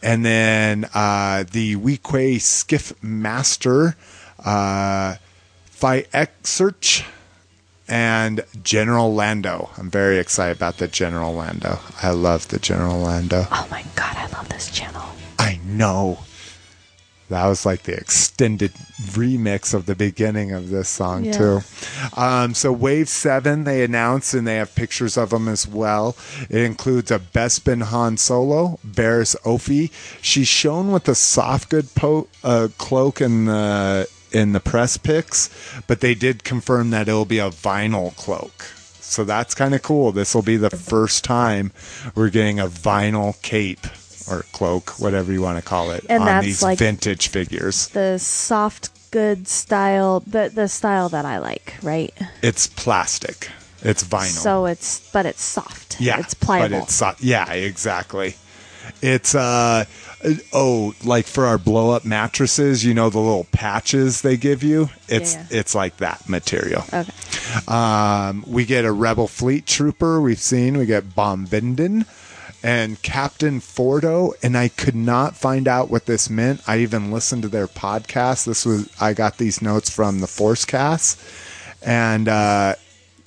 and 0.01 0.25
then 0.25 0.85
uh, 0.93 1.43
the 1.51 1.75
Weequay 1.75 2.39
Skiff 2.39 2.93
Master, 3.03 3.95
uh, 4.43 5.15
Phi 5.65 6.01
Exerch, 6.13 7.03
and 7.87 8.43
General 8.63 9.13
Lando. 9.13 9.69
I'm 9.77 9.89
very 9.89 10.17
excited 10.19 10.57
about 10.57 10.77
the 10.77 10.87
General 10.87 11.33
Lando. 11.33 11.79
I 12.01 12.11
love 12.11 12.47
the 12.47 12.59
General 12.59 12.97
Lando. 12.99 13.45
Oh 13.51 13.67
my 13.69 13.83
god, 13.95 14.15
I 14.17 14.27
love 14.27 14.49
this 14.49 14.71
channel. 14.71 15.03
I 15.39 15.59
know. 15.65 16.19
That 17.29 17.47
was 17.47 17.65
like 17.65 17.83
the 17.83 17.95
extended 17.95 18.71
remix 19.13 19.73
of 19.73 19.87
the 19.87 19.95
beginning 19.95 20.51
of 20.51 20.69
this 20.69 20.87
song 20.87 21.25
Yeah. 21.25 21.31
too. 21.31 21.61
Um, 22.15 22.53
so 22.53 22.71
Wave 22.71 23.09
Seven, 23.09 23.63
they 23.63 23.83
announced, 23.83 24.35
and 24.35 24.45
they 24.45 24.57
have 24.57 24.75
pictures 24.75 25.17
of 25.17 25.31
them 25.31 25.47
as 25.47 25.67
well. 25.67 26.15
It 26.51 26.61
includes 26.61 27.09
a 27.09 27.17
Bespin 27.17 27.81
Han 27.81 28.17
Solo, 28.17 28.77
Barriss 28.87 29.35
Offee. 29.43 29.89
She's 30.21 30.47
shown 30.47 30.91
with 30.91 31.07
a 31.09 31.15
soft 31.15 31.69
good 31.69 31.95
po- 31.95 32.27
uh, 32.43 32.67
cloak 32.77 33.21
in 33.21 33.45
the 33.45 34.07
in 34.35 34.51
the 34.51 34.59
press 34.59 34.97
picks, 34.97 35.49
but 35.87 36.01
they 36.01 36.13
did 36.13 36.43
confirm 36.43 36.89
that 36.91 37.07
it'll 37.07 37.25
be 37.25 37.39
a 37.39 37.49
vinyl 37.49 38.15
cloak. 38.15 38.63
So 38.99 39.23
that's 39.23 39.55
kind 39.55 39.73
of 39.73 39.81
cool. 39.81 40.11
This 40.11 40.35
will 40.35 40.41
be 40.41 40.57
the 40.57 40.69
first 40.69 41.23
time 41.23 41.71
we're 42.15 42.29
getting 42.29 42.59
a 42.59 42.67
vinyl 42.67 43.41
cape 43.41 43.87
or 44.29 44.43
cloak, 44.51 44.99
whatever 44.99 45.31
you 45.31 45.41
want 45.41 45.57
to 45.57 45.63
call 45.63 45.91
it, 45.91 46.05
And 46.09 46.23
on 46.23 46.43
these 46.43 46.61
like- 46.61 46.79
vintage 46.79 47.27
figures. 47.29 47.87
The 47.89 48.17
soft 48.19 48.89
good 49.11 49.47
style, 49.47 50.21
the 50.27 50.51
the 50.53 50.67
style 50.67 51.07
that 51.09 51.23
I 51.25 51.37
like, 51.37 51.75
right? 51.81 52.13
It's 52.41 52.67
plastic. 52.67 53.49
It's 53.83 54.03
vinyl. 54.03 54.41
So 54.43 54.65
it's 54.65 55.09
but 55.13 55.25
it's 55.25 55.43
soft. 55.43 56.01
yeah, 56.01 56.19
it's 56.19 56.33
pliable. 56.33 56.79
But 56.79 56.83
it's 56.85 56.95
so- 56.95 57.15
yeah, 57.19 57.49
exactly. 57.53 58.35
It's 59.01 59.33
uh 59.35 59.85
oh, 60.53 60.93
like 61.03 61.25
for 61.25 61.45
our 61.45 61.57
blow 61.57 61.91
up 61.91 62.05
mattresses, 62.05 62.83
you 62.83 62.93
know 62.93 63.09
the 63.09 63.19
little 63.19 63.47
patches 63.51 64.21
they 64.21 64.37
give 64.37 64.63
you. 64.63 64.89
It's 65.07 65.35
yeah. 65.35 65.47
it's 65.51 65.75
like 65.75 65.97
that 65.97 66.27
material. 66.27 66.83
okay. 66.91 67.11
Um, 67.67 68.43
we 68.47 68.65
get 68.65 68.85
a 68.85 68.91
Rebel 68.91 69.27
Fleet 69.27 69.65
Trooper. 69.65 70.21
We've 70.21 70.39
seen. 70.39 70.77
We 70.77 70.85
get 70.85 71.15
Bom 71.15 71.45
Vimdin 71.47 72.05
and 72.65 72.99
Captain 73.03 73.59
Fordo. 73.59 74.33
And 74.41 74.57
I 74.57 74.69
could 74.69 74.95
not 74.95 75.35
find 75.35 75.67
out 75.67 75.91
what 75.91 76.07
this 76.07 76.31
meant. 76.31 76.67
I 76.67 76.79
even 76.79 77.11
listened 77.11 77.43
to 77.43 77.47
their 77.47 77.67
podcast. 77.67 78.45
This 78.45 78.65
was 78.65 78.89
I 78.99 79.13
got 79.13 79.37
these 79.37 79.61
notes 79.61 79.89
from 79.89 80.19
the 80.19 80.27
Force 80.27 80.65
Cast, 80.65 81.21
and 81.83 82.27
uh, 82.27 82.73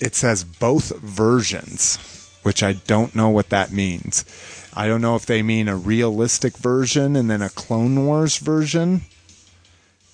it 0.01 0.13
says 0.15 0.43
both 0.43 0.95
versions, 0.97 1.97
which 2.43 2.61
I 2.61 2.73
don't 2.73 3.15
know 3.15 3.29
what 3.29 3.49
that 3.49 3.71
means. 3.71 4.25
I 4.73 4.87
don't 4.87 5.01
know 5.01 5.15
if 5.15 5.25
they 5.25 5.41
mean 5.41 5.67
a 5.67 5.75
realistic 5.75 6.57
version 6.57 7.15
and 7.15 7.29
then 7.29 7.41
a 7.41 7.49
Clone 7.49 8.05
Wars 8.05 8.37
version 8.37 9.01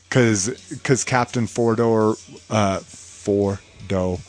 because 0.07 1.03
Captain 1.05 1.45
Fordo 1.45 2.17
uh, 2.49 2.79
Fordo 2.79 4.21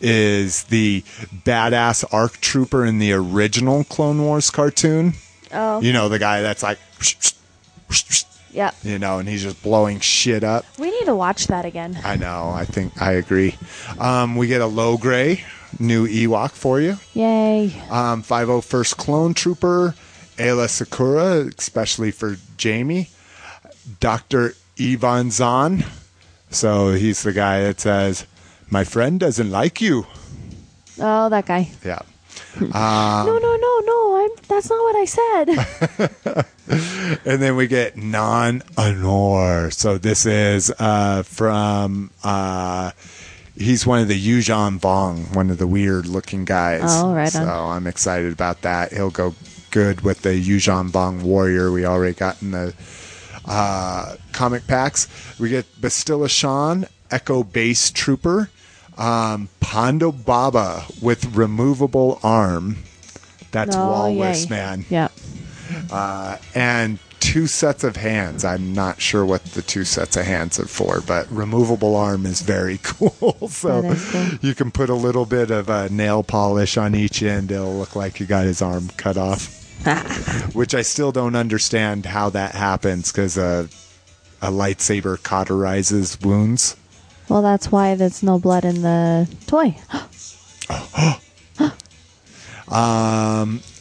is 0.00 0.64
the 0.64 1.02
badass 1.44 2.04
ARC 2.12 2.40
trooper 2.40 2.84
in 2.84 2.98
the 2.98 3.12
original 3.12 3.84
Clone 3.84 4.22
Wars 4.22 4.50
cartoon. 4.50 5.14
Oh, 5.52 5.80
You 5.80 5.92
know 5.92 6.08
the 6.08 6.18
guy 6.18 6.42
that's 6.42 6.62
like, 6.62 6.78
yep. 8.52 8.74
you 8.82 8.98
know, 8.98 9.18
and 9.18 9.28
he's 9.28 9.42
just 9.42 9.62
blowing 9.62 10.00
shit 10.00 10.44
up. 10.44 10.64
We 10.78 10.90
need 10.90 11.06
to 11.06 11.14
watch 11.14 11.48
that 11.48 11.64
again. 11.64 11.98
I 12.04 12.16
know. 12.16 12.50
I 12.50 12.64
think 12.64 13.00
I 13.00 13.12
agree. 13.12 13.56
Um, 13.98 14.36
we 14.36 14.46
get 14.46 14.60
a 14.60 14.66
Logray 14.66 15.42
new 15.78 16.06
Ewok 16.06 16.50
for 16.50 16.80
you. 16.80 16.98
Yay! 17.14 17.72
Um, 17.90 18.22
501st 18.22 18.96
Clone 18.96 19.34
Trooper, 19.34 19.94
Aayla 20.36 20.68
Secura, 20.68 21.56
especially 21.58 22.10
for 22.10 22.36
Jamie. 22.56 23.08
Dr. 24.00 24.54
Evazan. 24.76 25.84
So 26.50 26.92
he's 26.92 27.22
the 27.22 27.32
guy 27.32 27.62
that 27.62 27.80
says, 27.80 28.26
My 28.70 28.84
friend 28.84 29.18
doesn't 29.18 29.50
like 29.50 29.80
you. 29.80 30.06
Oh, 31.00 31.28
that 31.28 31.46
guy. 31.46 31.70
Yeah. 31.84 32.00
no, 32.60 33.38
no, 33.38 33.56
no, 33.56 33.80
no. 33.84 34.16
I'm. 34.24 34.30
That's 34.48 34.70
not 34.70 34.82
what 34.82 34.96
I 34.96 35.04
said. 35.04 36.46
And 37.24 37.42
then 37.42 37.56
we 37.56 37.66
get 37.66 37.96
Nom 37.96 38.60
Anor. 38.76 39.72
So 39.72 39.98
this 39.98 40.26
is 40.26 40.72
uh, 40.78 41.22
from. 41.22 42.10
Uh, 42.22 42.92
He's 43.56 43.86
one 43.86 44.00
of 44.00 44.08
the 44.08 44.18
Yuuzhan 44.18 44.80
Vong, 44.80 45.34
one 45.36 45.50
of 45.50 45.58
the 45.58 45.66
weird 45.66 46.06
looking 46.06 46.44
guys. 46.44 46.82
Oh, 46.84 47.14
right 47.14 47.28
So 47.30 47.42
on. 47.42 47.76
I'm 47.76 47.86
excited 47.86 48.32
about 48.32 48.62
that. 48.62 48.92
He'll 48.92 49.10
go 49.10 49.34
good 49.70 50.00
with 50.00 50.22
the 50.22 50.30
Yuuzhan 50.30 50.90
Vong 50.90 51.22
warrior 51.22 51.70
we 51.70 51.84
already 51.84 52.14
got 52.14 52.40
in 52.42 52.50
the 52.52 52.74
uh, 53.44 54.16
comic 54.32 54.66
packs. 54.66 55.08
We 55.38 55.48
get 55.50 55.66
Bastila 55.80 56.30
Shan, 56.30 56.86
Echo 57.10 57.42
Base 57.42 57.90
Trooper, 57.90 58.50
um, 58.96 59.48
Ponda 59.60 60.12
Baba 60.24 60.84
with 61.00 61.36
removable 61.36 62.20
arm. 62.22 62.78
That's 63.50 63.76
oh, 63.76 63.88
Walrus, 63.88 64.44
yay. 64.44 64.50
man. 64.50 64.84
Yep. 64.88 65.12
And 66.54 66.98
two 67.22 67.46
sets 67.46 67.84
of 67.84 67.94
hands. 67.94 68.44
I'm 68.44 68.74
not 68.74 69.00
sure 69.00 69.24
what 69.24 69.44
the 69.44 69.62
two 69.62 69.84
sets 69.84 70.16
of 70.16 70.26
hands 70.26 70.58
are 70.58 70.66
for, 70.66 71.00
but 71.00 71.30
removable 71.30 71.94
arm 71.94 72.26
is 72.26 72.42
very 72.42 72.78
cool. 72.82 73.48
so 73.48 73.94
cool. 73.94 74.26
you 74.40 74.54
can 74.54 74.72
put 74.72 74.90
a 74.90 74.94
little 74.94 75.24
bit 75.24 75.50
of 75.50 75.70
uh, 75.70 75.88
nail 75.88 76.24
polish 76.24 76.76
on 76.76 76.94
each 76.96 77.22
end. 77.22 77.52
It'll 77.52 77.78
look 77.78 77.94
like 77.94 78.18
you 78.18 78.26
got 78.26 78.44
his 78.44 78.60
arm 78.60 78.88
cut 78.96 79.16
off. 79.16 79.60
Which 80.54 80.74
I 80.74 80.82
still 80.82 81.12
don't 81.12 81.36
understand 81.36 82.06
how 82.06 82.30
that 82.30 82.54
happens 82.54 83.10
because 83.10 83.38
uh, 83.38 83.68
a 84.40 84.50
lightsaber 84.50 85.16
cauterizes 85.18 86.24
wounds. 86.24 86.76
Well, 87.28 87.42
that's 87.42 87.70
why 87.70 87.94
there's 87.94 88.22
no 88.22 88.38
blood 88.38 88.64
in 88.64 88.82
the 88.82 89.28
toy. 89.46 89.76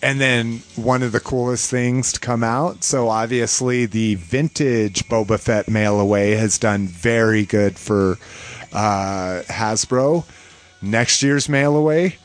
And 0.00 0.20
then 0.20 0.62
one 0.76 1.02
of 1.02 1.10
the 1.10 1.20
coolest 1.20 1.70
things 1.70 2.12
to 2.12 2.20
come 2.20 2.44
out. 2.44 2.84
So 2.84 3.08
obviously 3.08 3.86
the 3.86 4.14
vintage 4.14 5.08
Boba 5.08 5.40
Fett 5.40 5.68
mail 5.68 5.98
away 5.98 6.32
has 6.32 6.56
done 6.58 6.86
very 6.86 7.44
good 7.44 7.76
for 7.76 8.16
uh, 8.72 9.42
Hasbro. 9.48 10.24
Next 10.80 11.22
year's 11.22 11.48
mail 11.48 11.76
away, 11.76 12.18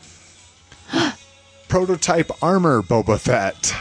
prototype 1.67 2.29
armor 2.43 2.83
Boba 2.83 3.19
Fett. 3.19 3.73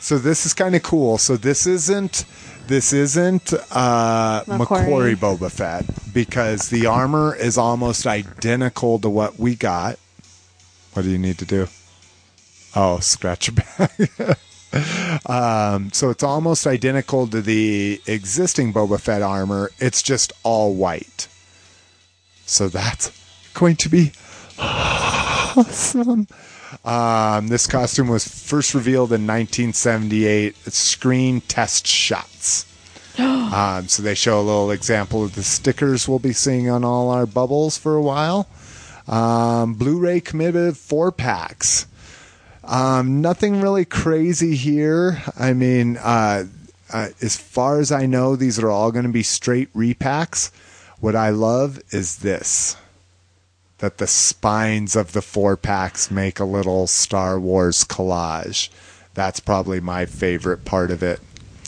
So 0.00 0.18
this 0.18 0.46
is 0.46 0.54
kind 0.54 0.74
of 0.74 0.82
cool. 0.82 1.18
So 1.18 1.36
this 1.36 1.66
isn't 1.66 2.24
this 2.68 2.92
isn't 2.92 3.52
uh, 3.70 4.42
McQuarrie. 4.44 5.16
McQuarrie 5.16 5.16
Boba 5.16 5.50
Fett 5.50 5.84
because 6.12 6.70
the 6.70 6.86
armor 6.86 7.34
is 7.36 7.58
almost 7.58 8.06
identical 8.06 8.98
to 9.00 9.10
what 9.10 9.38
we 9.38 9.54
got. 9.54 9.98
What 10.94 11.02
do 11.02 11.10
you 11.10 11.18
need 11.18 11.38
to 11.38 11.44
do? 11.44 11.68
Oh, 12.78 12.98
scratch 13.00 13.54
back. 13.54 13.90
um, 15.26 15.90
so 15.92 16.10
it's 16.10 16.22
almost 16.22 16.66
identical 16.66 17.26
to 17.26 17.40
the 17.40 18.02
existing 18.06 18.74
Boba 18.74 19.00
Fett 19.00 19.22
armor. 19.22 19.70
It's 19.78 20.02
just 20.02 20.34
all 20.42 20.74
white. 20.74 21.26
So 22.44 22.68
that's 22.68 23.10
going 23.54 23.76
to 23.76 23.88
be 23.88 24.12
awesome. 24.58 26.28
Um, 26.84 27.48
this 27.48 27.66
costume 27.66 28.08
was 28.08 28.28
first 28.28 28.74
revealed 28.74 29.10
in 29.10 29.26
1978. 29.26 30.54
It's 30.66 30.76
screen 30.76 31.40
test 31.40 31.86
shots. 31.86 32.66
um, 33.18 33.88
so 33.88 34.02
they 34.02 34.14
show 34.14 34.38
a 34.38 34.42
little 34.42 34.70
example 34.70 35.24
of 35.24 35.34
the 35.34 35.42
stickers 35.42 36.06
we'll 36.06 36.18
be 36.18 36.34
seeing 36.34 36.68
on 36.68 36.84
all 36.84 37.08
our 37.08 37.24
bubbles 37.24 37.78
for 37.78 37.96
a 37.96 38.02
while. 38.02 38.46
Um, 39.08 39.74
Blu-ray 39.74 40.20
committed 40.20 40.76
four 40.76 41.10
packs. 41.10 41.86
Um, 42.66 43.20
nothing 43.20 43.60
really 43.60 43.84
crazy 43.84 44.56
here. 44.56 45.22
I 45.38 45.52
mean, 45.52 45.96
uh, 45.98 46.46
uh, 46.92 47.08
as 47.20 47.36
far 47.36 47.78
as 47.78 47.92
I 47.92 48.06
know, 48.06 48.36
these 48.36 48.58
are 48.58 48.70
all 48.70 48.92
going 48.92 49.06
to 49.06 49.12
be 49.12 49.22
straight 49.22 49.72
repacks. 49.72 50.50
What 51.00 51.14
I 51.14 51.30
love 51.30 51.80
is 51.90 52.18
this 52.18 52.76
that 53.78 53.98
the 53.98 54.06
spines 54.06 54.96
of 54.96 55.12
the 55.12 55.20
four 55.20 55.54
packs 55.56 56.10
make 56.10 56.40
a 56.40 56.44
little 56.44 56.86
Star 56.86 57.38
Wars 57.38 57.84
collage. 57.84 58.70
That's 59.12 59.38
probably 59.38 59.80
my 59.80 60.06
favorite 60.06 60.64
part 60.64 60.90
of 60.90 61.02
it. 61.02 61.20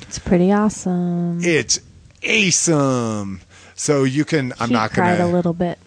It's 0.02 0.18
pretty 0.18 0.50
awesome. 0.50 1.40
It's 1.42 1.80
awesome. 2.26 3.42
So 3.74 4.04
you 4.04 4.24
can. 4.24 4.52
I'm 4.58 4.70
not 4.70 4.90
cried 4.92 5.18
gonna. 5.18 5.30
a 5.30 5.32
little 5.32 5.52
bit. 5.52 5.78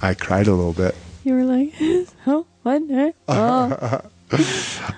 I 0.00 0.14
cried 0.14 0.48
a 0.48 0.54
little 0.54 0.72
bit. 0.72 0.94
You 1.24 1.34
were 1.34 1.44
like, 1.44 1.72
oh, 2.26 2.46
what? 2.62 2.82
Eh? 2.90 3.12
Oh. 3.28 4.00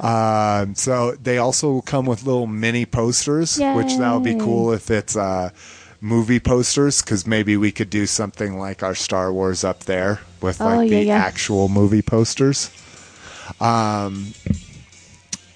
Um, 0.01 0.75
so 0.77 1.13
they 1.21 1.39
also 1.39 1.81
come 1.81 2.07
with 2.07 2.25
little 2.25 2.47
mini 2.47 2.87
posters, 2.87 3.59
which 3.59 3.97
that 3.97 4.13
would 4.15 4.23
be 4.23 4.37
cool 4.37 4.73
if 4.73 4.91
it's 4.93 5.17
uh, 5.17 5.51
movie 6.01 6.39
posters, 6.39 7.03
because 7.03 7.27
maybe 7.27 7.57
we 7.57 7.73
could 7.73 7.91
do 7.91 8.07
something 8.07 8.59
like 8.59 8.85
our 8.85 8.95
Star 8.95 9.33
Wars 9.33 9.65
up 9.65 9.81
there 9.85 10.21
with 10.41 10.61
Oh, 10.61 10.67
like 10.77 10.91
yeah, 10.91 10.99
the 10.99 11.05
yeah. 11.07 11.17
actual 11.17 11.69
movie 11.69 12.03
posters. 12.03 12.71
Um, 13.61 14.35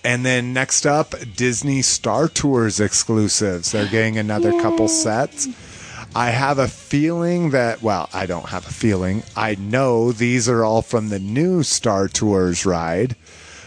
and 0.03 0.25
then 0.27 0.53
next 0.53 0.85
up, 0.87 1.15
Disney 1.37 1.83
Star 1.83 2.27
Tours 2.29 2.81
exclusives. 2.81 3.71
They're 3.73 3.87
getting 3.89 4.19
another 4.19 4.51
couple 4.61 4.89
sets. 4.89 5.47
I 6.19 6.31
have 6.31 6.59
a 6.59 6.67
feeling 6.67 7.51
that, 7.51 7.81
well, 7.81 8.11
I 8.13 8.27
don't 8.27 8.49
have 8.49 8.67
a 8.67 8.73
feeling. 8.73 9.23
I 9.37 9.55
know 9.55 10.11
these 10.11 10.49
are 10.49 10.65
all 10.65 10.83
from 10.83 11.11
the 11.11 11.21
new 11.21 11.63
Star 11.63 12.09
Tours 12.09 12.67
ride. 12.67 13.15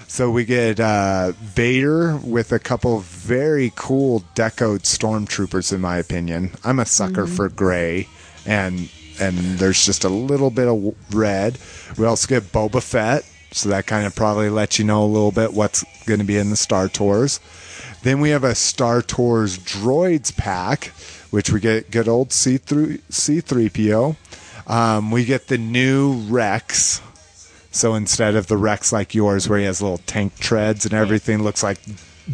So 0.10 0.30
we 0.30 0.44
get 0.44 0.78
uh, 0.78 1.32
Vader 1.40 2.18
with 2.18 2.52
a 2.52 2.60
couple 2.60 2.99
very 2.99 3.72
cool 3.78 4.26
decoed 4.36 4.82
stormtroopers, 4.82 5.72
in 5.72 5.80
my 5.80 5.95
opinion. 5.95 6.52
I'm 6.65 6.80
a 6.80 6.86
sucker 6.86 7.26
for 7.26 7.48
gray, 7.48 8.10
and 8.45 8.90
and 9.18 9.38
there's 9.38 9.86
just 9.86 10.03
a 10.03 10.10
little 10.10 10.49
bit 10.49 10.68
of 10.68 10.94
red. 11.15 11.57
We 11.98 12.06
also 12.06 12.28
get 12.28 12.52
Boba 12.52 12.84
Fett, 12.84 13.23
so 13.52 13.69
that 13.69 13.88
kind 13.88 14.06
of 14.06 14.14
probably 14.14 14.49
lets 14.49 14.78
you 14.78 14.84
know 14.84 15.06
a 15.06 15.07
little 15.07 15.32
bit 15.32 15.53
what's 15.53 15.86
going 16.06 16.19
to 16.19 16.26
be 16.26 16.38
in 16.38 16.49
the 16.49 16.57
Star 16.57 16.90
Tours. 16.90 17.40
Then 18.03 18.19
we 18.19 18.30
have 18.32 18.44
a 18.44 18.56
Star 18.56 19.02
Tours 19.02 19.57
droids 19.60 20.36
pack, 20.36 20.86
which 21.30 21.52
we 21.52 21.60
get 21.60 21.91
good 21.91 22.07
old 22.07 22.30
C3, 22.30 22.99
C3PO. 23.11 24.15
Um, 24.68 25.11
we 25.11 25.26
get 25.26 25.48
the 25.48 25.57
new 25.57 26.14
Rex. 26.14 27.02
So 27.72 27.94
instead 27.95 28.36
of 28.36 28.48
the 28.48 28.57
Rex 28.57 28.91
like 28.91 29.14
yours, 29.15 29.48
where 29.48 29.60
he 29.60 29.65
has 29.65 29.82
little 29.82 29.99
tank 29.99 30.38
treads 30.40 30.84
and 30.86 30.94
everything, 30.94 31.44
looks 31.44 31.64
like 31.64 31.80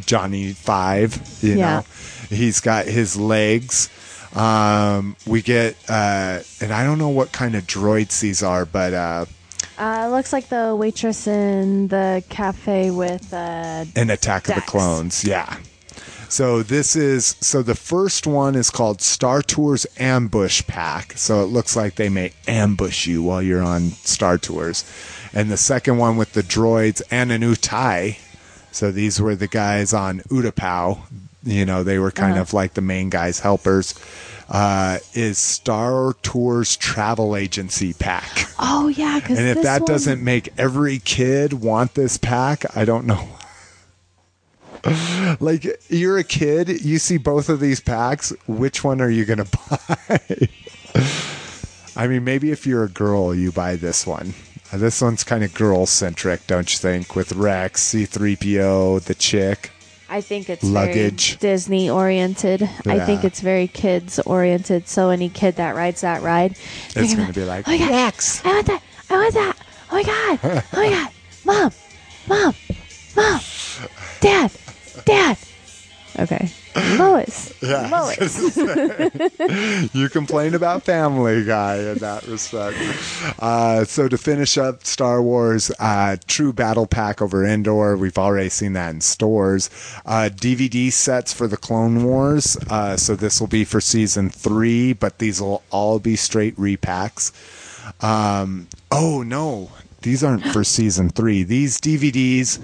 Johnny 0.06 0.54
Five. 0.54 1.22
You 1.42 1.56
Yeah. 1.56 1.66
know, 1.80 1.86
he's 2.30 2.60
got 2.60 2.86
his 2.86 3.16
legs. 3.18 3.90
Um, 4.36 5.16
we 5.26 5.42
get, 5.42 5.76
uh, 5.90 6.40
and 6.62 6.72
I 6.72 6.84
don't 6.84 6.98
know 7.00 7.10
what 7.10 7.32
kind 7.32 7.56
of 7.56 7.66
droids 7.66 8.20
these 8.20 8.42
are, 8.44 8.66
but 8.66 8.94
uh, 8.94 9.26
Uh, 9.78 10.06
it 10.08 10.12
looks 10.12 10.34
like 10.34 10.50
the 10.50 10.76
waitress 10.76 11.28
in 11.28 11.88
the 11.90 12.24
cafe 12.30 12.90
with 12.90 13.32
uh, 13.34 13.86
an 13.96 14.10
Attack 14.10 14.50
of 14.50 14.56
the 14.56 14.62
Clones. 14.62 15.24
Yeah. 15.24 15.58
So 16.30 16.62
this 16.64 16.96
is 16.96 17.38
so 17.40 17.62
the 17.62 17.76
first 17.76 18.28
one 18.28 18.56
is 18.56 18.70
called 18.70 19.02
Star 19.02 19.42
Tours 19.42 19.86
Ambush 19.98 20.66
Pack. 20.68 21.14
So 21.18 21.42
it 21.44 21.48
looks 21.48 21.76
like 21.76 21.96
they 21.96 22.10
may 22.10 22.34
ambush 22.48 23.08
you 23.08 23.24
while 23.24 23.42
you're 23.42 23.64
on 23.64 23.92
Star 23.92 24.38
Tours. 24.38 24.84
And 25.34 25.50
the 25.50 25.58
second 25.58 25.98
one 26.00 26.18
with 26.18 26.34
the 26.34 26.42
droids 26.44 27.02
and 27.12 27.32
an 27.32 27.42
Utai. 27.44 28.18
So 28.72 28.92
these 28.92 29.22
were 29.22 29.36
the 29.36 29.48
guys 29.48 29.94
on 29.94 30.20
Utapau. 30.22 31.00
You 31.44 31.66
know, 31.66 31.84
they 31.84 31.98
were 32.00 32.12
kind 32.12 32.34
Uh-huh. 32.34 32.42
of 32.42 32.54
like 32.54 32.74
the 32.74 32.82
main 32.82 33.10
guys 33.10 33.40
helpers. 33.40 33.94
Uh, 34.50 35.00
is 35.14 35.38
Star 35.38 36.14
Tours 36.22 36.78
Travel 36.78 37.36
Agency 37.36 37.92
Pack. 37.94 38.50
oh 38.60 38.88
yeah, 38.88 39.20
And 39.28 39.40
if 39.40 39.62
that 39.64 39.86
doesn't 39.86 40.24
make 40.24 40.54
every 40.58 41.00
kid 41.00 41.52
want 41.54 41.96
this 41.96 42.18
pack, 42.18 42.64
I 42.76 42.86
don't 42.86 43.06
know. 43.06 43.28
like 45.42 45.66
you're 45.90 46.18
a 46.18 46.24
kid, 46.24 46.82
you 46.86 46.98
see 46.98 47.18
both 47.18 47.50
of 47.50 47.60
these 47.60 47.82
packs, 47.82 48.32
which 48.48 48.84
one 48.86 49.02
are 49.02 49.10
you 49.10 49.26
going 49.26 49.40
to 49.44 49.58
buy? 49.70 50.48
I 51.98 52.08
mean, 52.08 52.24
maybe 52.24 52.52
if 52.52 52.66
you're 52.66 52.84
a 52.86 52.90
girl, 52.90 53.36
you 53.36 53.52
buy 53.52 53.76
this 53.76 54.08
one. 54.08 54.34
Uh, 54.72 54.78
This 54.78 55.02
one's 55.02 55.24
kind 55.24 55.44
of 55.44 55.54
girl 55.54 55.86
centric, 55.86 56.46
don't 56.48 56.72
you 56.72 56.78
think? 56.78 57.16
With 57.16 57.34
Rex, 57.34 57.84
C3PO, 57.94 59.02
the 59.04 59.16
chick. 59.16 59.72
I 60.10 60.22
think 60.22 60.50
it's 60.50 60.64
Luggage. 60.64 61.38
very 61.38 61.54
Disney 61.54 61.90
oriented. 61.90 62.64
I 62.86 63.06
think 63.06 63.24
it's 63.24 63.42
very 63.42 63.68
kids 63.68 64.20
oriented. 64.20 64.88
So 64.88 65.10
any 65.10 65.30
kid 65.30 65.56
that 65.58 65.76
rides 65.76 66.02
that 66.02 66.22
ride, 66.22 66.58
It's 66.96 67.14
gonna 67.14 67.28
to 67.28 67.34
be 67.34 67.44
like, 67.46 67.68
oh 67.68 67.72
my 67.72 67.78
god, 67.78 67.90
Rex. 67.90 68.46
I 68.46 68.50
want 68.54 68.68
that, 68.68 68.84
I 69.10 69.14
want 69.18 69.34
that. 69.34 69.58
Oh 69.90 69.96
my 69.96 70.04
god, 70.04 70.40
oh 70.44 70.64
my 70.74 70.90
god, 70.90 71.12
mom, 71.46 71.72
mom, 72.28 72.54
mom, 73.16 73.42
dad, 74.22 74.52
dad. 75.06 75.38
Okay, 76.20 76.50
Lois, 76.98 77.54
Yeah. 77.62 77.88
Lois. 77.90 78.58
you 79.96 80.10
complain 80.10 80.54
about 80.54 80.84
Family 80.84 81.44
Guy 81.44 81.78
in 81.78 81.98
that 82.00 82.26
respect. 82.28 82.78
Uh, 83.40 83.84
so 83.84 84.08
to 84.08 84.18
finish 84.18 84.58
up 84.58 84.86
Star 84.86 85.22
Wars, 85.22 85.72
uh, 85.80 86.18
True 86.28 86.54
Battle 86.54 86.86
Pack 86.88 87.22
over 87.22 87.44
Endor. 87.46 87.98
We've 87.98 88.18
already 88.18 88.50
seen 88.50 88.74
that 88.74 88.92
in 88.94 89.02
stores. 89.02 89.70
Uh, 90.06 90.30
DVD 90.34 90.92
sets 90.92 91.34
for 91.34 91.48
the 91.48 91.58
Clone 91.58 92.04
Wars. 92.04 92.58
Uh, 92.70 92.96
so 92.98 93.16
this 93.16 93.40
will 93.40 93.48
be 93.48 93.66
for 93.66 93.82
season 93.82 94.30
three, 94.30 94.94
but 94.94 95.20
these 95.20 95.42
will 95.42 95.64
all 95.72 96.00
be 96.00 96.16
straight 96.16 96.56
repacks. 96.58 97.32
Um, 98.04 98.68
oh 98.92 99.24
no, 99.24 99.72
these 100.02 100.24
aren't 100.24 100.46
for 100.48 100.64
season 100.64 101.10
three. 101.10 101.44
These 101.44 101.80
DVDs, 101.80 102.60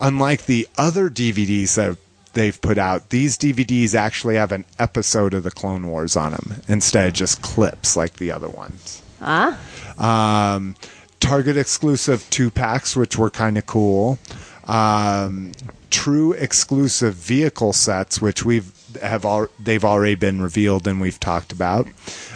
unlike 0.00 0.46
the 0.46 0.66
other 0.78 1.10
DVDs 1.10 1.74
that 1.74 1.96
they've 2.38 2.60
put 2.60 2.78
out, 2.78 3.10
these 3.10 3.36
DVDs 3.36 3.94
actually 3.94 4.36
have 4.36 4.52
an 4.52 4.64
episode 4.78 5.34
of 5.34 5.42
the 5.42 5.50
Clone 5.50 5.86
Wars 5.88 6.16
on 6.16 6.32
them 6.32 6.62
instead 6.68 7.06
of 7.08 7.12
just 7.14 7.42
clips 7.42 7.96
like 7.96 8.14
the 8.14 8.30
other 8.32 8.48
ones. 8.48 9.02
Ah, 9.20 9.58
Um, 9.98 10.76
Target 11.20 11.56
exclusive 11.56 12.24
two 12.30 12.50
packs, 12.50 12.94
which 12.94 13.18
were 13.18 13.30
kind 13.30 13.58
of 13.58 13.66
cool. 13.66 14.18
Um, 14.66 15.52
true 15.90 16.32
exclusive 16.32 17.14
vehicle 17.14 17.72
sets, 17.72 18.20
which 18.20 18.44
we've 18.44 18.72
have 19.02 19.24
all 19.24 19.48
they've 19.58 19.84
already 19.84 20.14
been 20.14 20.40
revealed 20.40 20.86
and 20.86 21.00
we've 21.00 21.20
talked 21.20 21.52
about. 21.52 21.86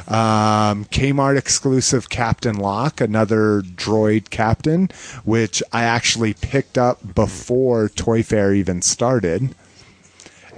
Um, 0.09 0.85
Kmart 0.87 1.39
exclusive 1.39 2.09
Captain 2.11 2.57
Lock, 2.57 3.01
another 3.01 3.63
droid 3.63 4.31
captain, 4.31 4.91
which 5.25 5.63
I 5.73 5.85
actually 5.85 6.35
picked 6.35 6.77
up 6.77 7.15
before 7.15 7.89
Toy 7.89 8.23
Fair 8.23 8.53
even 8.53 8.83
started. 8.83 9.55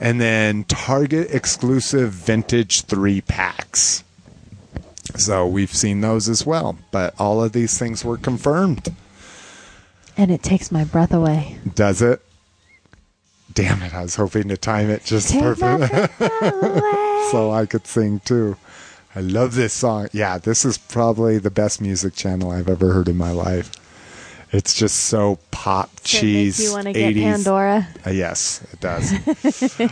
And 0.01 0.21
then 0.21 0.65
Target 0.65 1.29
exclusive 1.31 2.12
vintage 2.12 2.83
three 2.83 3.21
packs. 3.21 4.03
So 5.16 5.47
we've 5.47 5.73
seen 5.73 6.01
those 6.01 6.29
as 6.29 6.45
well, 6.45 6.77
but 6.91 7.15
all 7.19 7.43
of 7.43 7.53
these 7.53 7.79
things 7.79 8.05
were 8.05 8.16
confirmed. 8.19 8.95
and 10.16 10.31
it 10.31 10.43
takes 10.43 10.73
my 10.73 10.85
breath 10.85 11.12
away. 11.12 11.59
Does 11.75 12.03
it? 12.03 12.21
Damn 13.53 13.83
it, 13.83 13.95
I 13.95 14.03
was 14.03 14.16
hoping 14.16 14.49
to 14.49 14.57
time 14.57 14.91
it 14.91 15.05
just 15.05 15.31
Take 15.31 15.43
perfect 15.43 16.12
so 17.31 17.53
I 17.53 17.66
could 17.69 17.87
sing 17.87 18.19
too. 18.21 18.57
I 19.15 19.21
love 19.21 19.55
this 19.55 19.73
song. 19.73 20.09
Yeah, 20.12 20.39
this 20.39 20.65
is 20.65 20.77
probably 20.77 21.39
the 21.39 21.51
best 21.51 21.81
music 21.81 22.15
channel 22.15 22.51
I've 22.51 22.69
ever 22.69 22.93
heard 22.93 23.09
in 23.09 23.16
my 23.16 23.31
life. 23.31 23.71
It's 24.55 24.72
just 24.72 25.06
so 25.06 25.40
pop 25.51 25.90
it 25.93 26.05
cheese. 26.05 26.62
you 26.62 26.70
want 26.70 26.86
to 26.86 26.93
get 26.93 27.12
Pandora? 27.16 27.89
Uh, 28.06 28.10
yes, 28.10 28.64
it 28.72 28.78
does. 28.78 29.12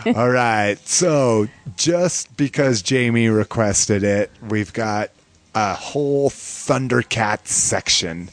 All 0.16 0.30
right. 0.30 0.78
So, 0.86 1.48
just 1.76 2.36
because 2.36 2.80
Jamie 2.80 3.28
requested 3.28 4.04
it, 4.04 4.30
we've 4.48 4.72
got 4.72 5.10
a 5.52 5.74
whole 5.74 6.30
Thundercats 6.30 7.48
section. 7.48 8.28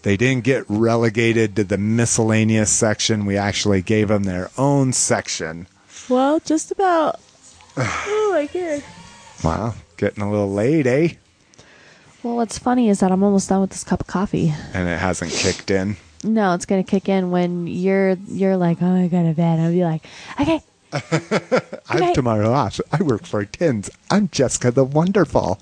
They 0.00 0.16
didn't 0.16 0.44
get 0.44 0.64
relegated 0.68 1.56
to 1.56 1.64
the 1.64 1.76
miscellaneous 1.76 2.70
section. 2.70 3.26
We 3.26 3.36
actually 3.36 3.82
gave 3.82 4.08
them 4.08 4.22
their 4.22 4.50
own 4.56 4.94
section. 4.94 5.66
Well, 6.08 6.40
just 6.40 6.70
about. 6.70 7.20
oh 7.76 8.30
my 8.32 8.46
god. 8.46 8.82
Wow, 9.44 9.74
getting 9.98 10.22
a 10.22 10.30
little 10.30 10.50
late, 10.50 10.86
eh? 10.86 11.08
Well, 12.26 12.34
what's 12.34 12.58
funny 12.58 12.88
is 12.88 12.98
that 12.98 13.12
I'm 13.12 13.22
almost 13.22 13.48
done 13.48 13.60
with 13.60 13.70
this 13.70 13.84
cup 13.84 14.00
of 14.00 14.08
coffee. 14.08 14.52
And 14.74 14.88
it 14.88 14.98
hasn't 14.98 15.30
kicked 15.30 15.70
in. 15.70 15.96
No, 16.24 16.54
it's 16.54 16.66
gonna 16.66 16.82
kick 16.82 17.08
in 17.08 17.30
when 17.30 17.68
you're 17.68 18.14
you're 18.26 18.56
like, 18.56 18.78
oh, 18.82 18.94
I 19.04 19.06
got 19.06 19.22
to 19.22 19.32
bed. 19.32 19.60
I'll 19.60 19.70
be 19.70 19.84
like, 19.84 20.04
okay, 20.40 20.60
I 20.92 21.00
Okay. 21.94 22.04
have 22.06 22.14
tomorrow 22.14 22.50
off. 22.52 22.80
I 22.92 23.00
work 23.04 23.26
for 23.26 23.44
Tins. 23.44 23.90
I'm 24.10 24.28
Jessica 24.30 24.72
the 24.72 24.82
Wonderful. 24.82 25.60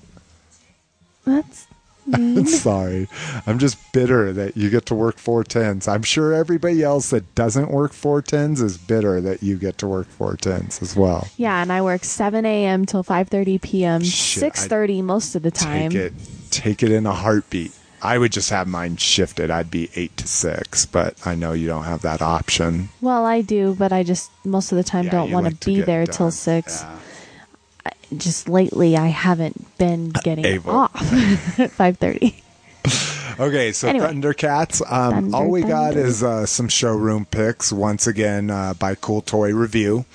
that's 1.23 1.67
mean. 2.07 2.45
Sorry. 2.47 3.07
I'm 3.45 3.59
just 3.59 3.77
bitter 3.93 4.33
that 4.33 4.57
you 4.57 4.71
get 4.71 4.87
to 4.87 4.95
work 4.95 5.19
four 5.19 5.43
tens. 5.43 5.87
I'm 5.87 6.01
sure 6.03 6.33
everybody 6.33 6.81
else 6.81 7.11
that 7.11 7.35
doesn't 7.35 7.69
work 7.69 7.93
four 7.93 8.23
tens 8.23 8.59
is 8.59 8.77
bitter 8.79 9.21
that 9.21 9.43
you 9.43 9.57
get 9.59 9.77
to 9.79 9.87
work 9.87 10.07
four 10.07 10.35
tens 10.35 10.81
as 10.81 10.95
well. 10.95 11.27
yeah, 11.37 11.61
and 11.61 11.71
I 11.71 11.83
work 11.83 12.03
7 12.03 12.43
a.m. 12.43 12.87
till 12.87 13.03
5:30 13.03 13.61
p.m. 13.61 14.01
6:30 14.01 15.03
most 15.03 15.35
of 15.35 15.43
the 15.43 15.51
time. 15.51 15.91
Take 15.91 15.99
it 15.99 16.13
take 16.61 16.83
it 16.83 16.91
in 16.91 17.05
a 17.05 17.11
heartbeat. 17.13 17.71
I 18.01 18.17
would 18.17 18.31
just 18.31 18.49
have 18.51 18.67
mine 18.67 18.97
shifted. 18.97 19.49
I'd 19.49 19.71
be 19.71 19.89
eight 19.95 20.15
to 20.17 20.27
six, 20.27 20.85
but 20.85 21.15
I 21.25 21.33
know 21.35 21.53
you 21.53 21.65
don't 21.67 21.85
have 21.85 22.01
that 22.03 22.21
option. 22.21 22.89
Well, 23.01 23.25
I 23.25 23.41
do, 23.41 23.73
but 23.77 23.91
I 23.91 24.03
just 24.03 24.29
most 24.43 24.71
of 24.71 24.77
the 24.77 24.83
time 24.83 25.05
Yeah, 25.05 25.11
don't 25.11 25.31
want 25.31 25.45
like 25.45 25.59
to 25.61 25.65
be 25.65 25.81
there 25.81 26.05
done. 26.05 26.13
till 26.15 26.31
six. 26.31 26.83
Yeah. 26.83 26.99
Just 28.17 28.47
lately, 28.47 28.95
I 28.97 29.07
haven't 29.07 29.77
been 29.77 30.09
getting 30.09 30.45
Able. 30.45 30.71
off 30.71 30.95
at 31.59 31.71
5:30. 31.71 32.35
Okay, 33.39 33.71
so 33.73 33.87
Anyway. 33.89 34.07
Thundercats. 34.07 34.81
Um, 34.89 35.13
Thunder, 35.31 35.37
all 35.37 35.49
we 35.49 35.61
got 35.61 35.95
is 35.95 36.23
uh, 36.23 36.45
some 36.45 36.67
showroom 36.69 37.25
picks 37.25 37.71
once 37.71 38.07
again 38.07 38.49
uh, 38.49 38.73
by 38.75 38.95
Cool 38.95 39.21
Toy 39.21 39.53
Review. 39.53 40.05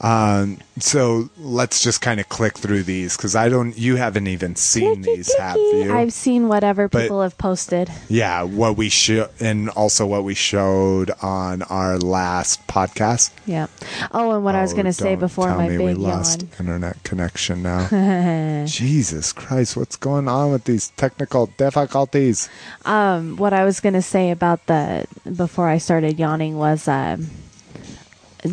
Um, 0.00 0.58
so 0.78 1.28
let's 1.38 1.82
just 1.82 2.00
kind 2.00 2.18
of 2.20 2.28
click 2.30 2.56
through 2.58 2.84
these 2.84 3.16
because 3.16 3.36
I 3.36 3.48
don't. 3.48 3.76
You 3.78 3.96
haven't 3.96 4.26
even 4.28 4.56
seen 4.56 5.02
these, 5.02 5.32
have 5.34 5.56
you? 5.56 5.94
I've 5.94 6.12
seen 6.12 6.48
whatever 6.48 6.88
But- 6.88 7.02
people 7.02 7.20
have 7.22 7.36
posted. 7.38 7.90
yeah, 8.08 8.42
what 8.42 8.76
we 8.76 8.88
show 8.88 9.28
and 9.40 9.68
also 9.70 10.06
what 10.06 10.24
we 10.24 10.34
showed 10.34 11.10
on 11.22 11.62
our 11.64 11.98
last 11.98 12.66
podcast. 12.66 13.30
Yeah. 13.46 13.66
Oh, 14.10 14.32
and 14.32 14.44
what 14.44 14.54
I 14.54 14.62
was 14.62 14.72
Oh, 14.72 14.76
going 14.76 14.86
to 14.86 14.92
say 14.92 15.14
before 15.16 15.48
my 15.54 15.68
me 15.68 15.78
we 15.78 15.86
big 15.92 15.98
lost 15.98 16.42
yawn. 16.42 16.50
internet 16.60 17.02
connection 17.04 17.62
now. 17.62 18.64
Jesus 18.66 19.32
Christ, 19.32 19.76
what's 19.76 19.96
going 19.96 20.28
on 20.28 20.50
with 20.50 20.64
these 20.64 20.88
technical 20.96 21.46
difficulties? 21.58 22.48
Um, 22.84 23.36
what 23.36 23.52
I 23.52 23.64
was 23.64 23.80
going 23.80 23.94
to 23.94 24.02
say 24.02 24.30
about 24.30 24.66
the 24.66 25.06
before 25.36 25.68
I 25.68 25.78
started 25.78 26.18
yawning 26.18 26.56
was 26.56 26.86
um, 26.88 27.28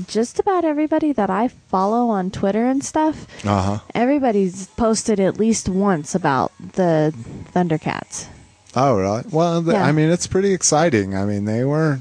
just 0.07 0.39
about 0.39 0.63
everybody 0.63 1.11
that 1.11 1.29
I 1.29 1.49
follow 1.49 2.07
on 2.09 2.31
Twitter 2.31 2.65
and 2.65 2.83
stuff. 2.83 3.27
Uh 3.45 3.61
huh. 3.61 3.79
Everybody's 3.93 4.67
posted 4.77 5.19
at 5.19 5.37
least 5.39 5.67
once 5.67 6.15
about 6.15 6.51
the 6.73 7.13
Thundercats. 7.53 8.27
Oh, 8.73 8.95
really? 8.97 9.23
Well, 9.31 9.61
th- 9.61 9.73
Yeah. 9.73 9.83
I 9.85 9.91
mean, 9.91 10.09
it's 10.09 10.27
pretty 10.27 10.53
exciting. 10.53 11.13
I 11.15 11.25
mean, 11.25 11.43
they 11.43 11.65
were 11.65 11.99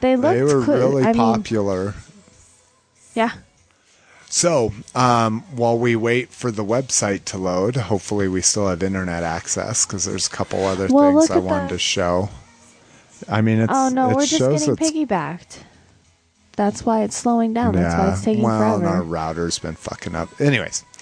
They 0.00 0.14
looked 0.14 0.34
they 0.34 0.42
were 0.44 0.64
cool. 0.64 0.74
really 0.76 1.02
I 1.02 1.06
mean, 1.06 1.14
popular. 1.16 1.94
yeah. 3.14 3.32
So, 4.34 4.72
um, 4.96 5.42
while 5.54 5.78
we 5.78 5.94
wait 5.94 6.30
for 6.30 6.50
the 6.50 6.64
website 6.64 7.24
to 7.26 7.38
load, 7.38 7.76
hopefully 7.76 8.26
we 8.26 8.40
still 8.40 8.66
have 8.66 8.82
internet 8.82 9.22
access 9.22 9.86
because 9.86 10.06
there's 10.06 10.26
a 10.26 10.30
couple 10.30 10.64
other 10.64 10.88
Well, 10.90 11.20
things 11.20 11.30
I 11.30 11.38
wanted 11.38 11.68
to 11.68 11.78
show. 11.78 12.30
I 13.28 13.42
mean, 13.42 13.60
it's 13.60 13.72
Oh 13.72 13.90
no, 13.90 14.10
it 14.10 14.16
we're 14.16 14.26
just 14.26 14.66
getting 14.66 15.06
piggybacked. 15.06 15.58
That's 16.56 16.84
why 16.84 17.04
it's 17.04 17.14
slowing 17.14 17.54
down. 17.54 17.74
That's 17.74 17.94
why 17.94 18.10
it's 18.10 18.24
taking 18.24 18.42
well, 18.42 18.74
and 18.74 18.82
forever. 18.82 18.96
our 18.96 19.02
router's 19.04 19.60
been 19.60 19.76
fucking 19.76 20.16
up. 20.16 20.40
Anyways, 20.40 20.80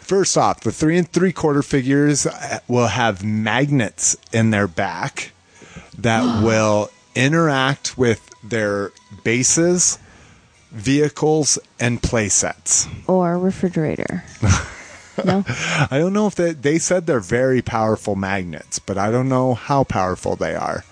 first 0.00 0.38
off, 0.38 0.62
the 0.62 0.72
three 0.72 0.96
and 0.96 1.06
three 1.06 1.34
quarter 1.34 1.62
figures 1.62 2.24
uh, 2.24 2.60
will 2.66 2.86
have 2.86 3.22
magnets 3.22 4.16
in 4.32 4.52
their 4.52 4.66
back 4.66 5.32
that 5.98 6.22
will 6.42 6.90
interact 7.14 7.98
with 7.98 8.26
their 8.42 8.92
bases, 9.22 9.98
vehicles, 10.70 11.58
and 11.78 12.00
playsets. 12.02 12.88
or 13.08 13.38
refrigerator. 13.38 14.24
no. 15.24 15.44
I 15.90 15.98
don't 15.98 16.12
know 16.12 16.26
if 16.26 16.34
they 16.34 16.52
they 16.52 16.78
said 16.78 17.06
they're 17.06 17.20
very 17.20 17.62
powerful 17.62 18.16
magnets, 18.16 18.78
but 18.78 18.96
I 18.98 19.10
don't 19.10 19.28
know 19.28 19.54
how 19.54 19.84
powerful 19.84 20.36
they 20.36 20.54
are. 20.54 20.84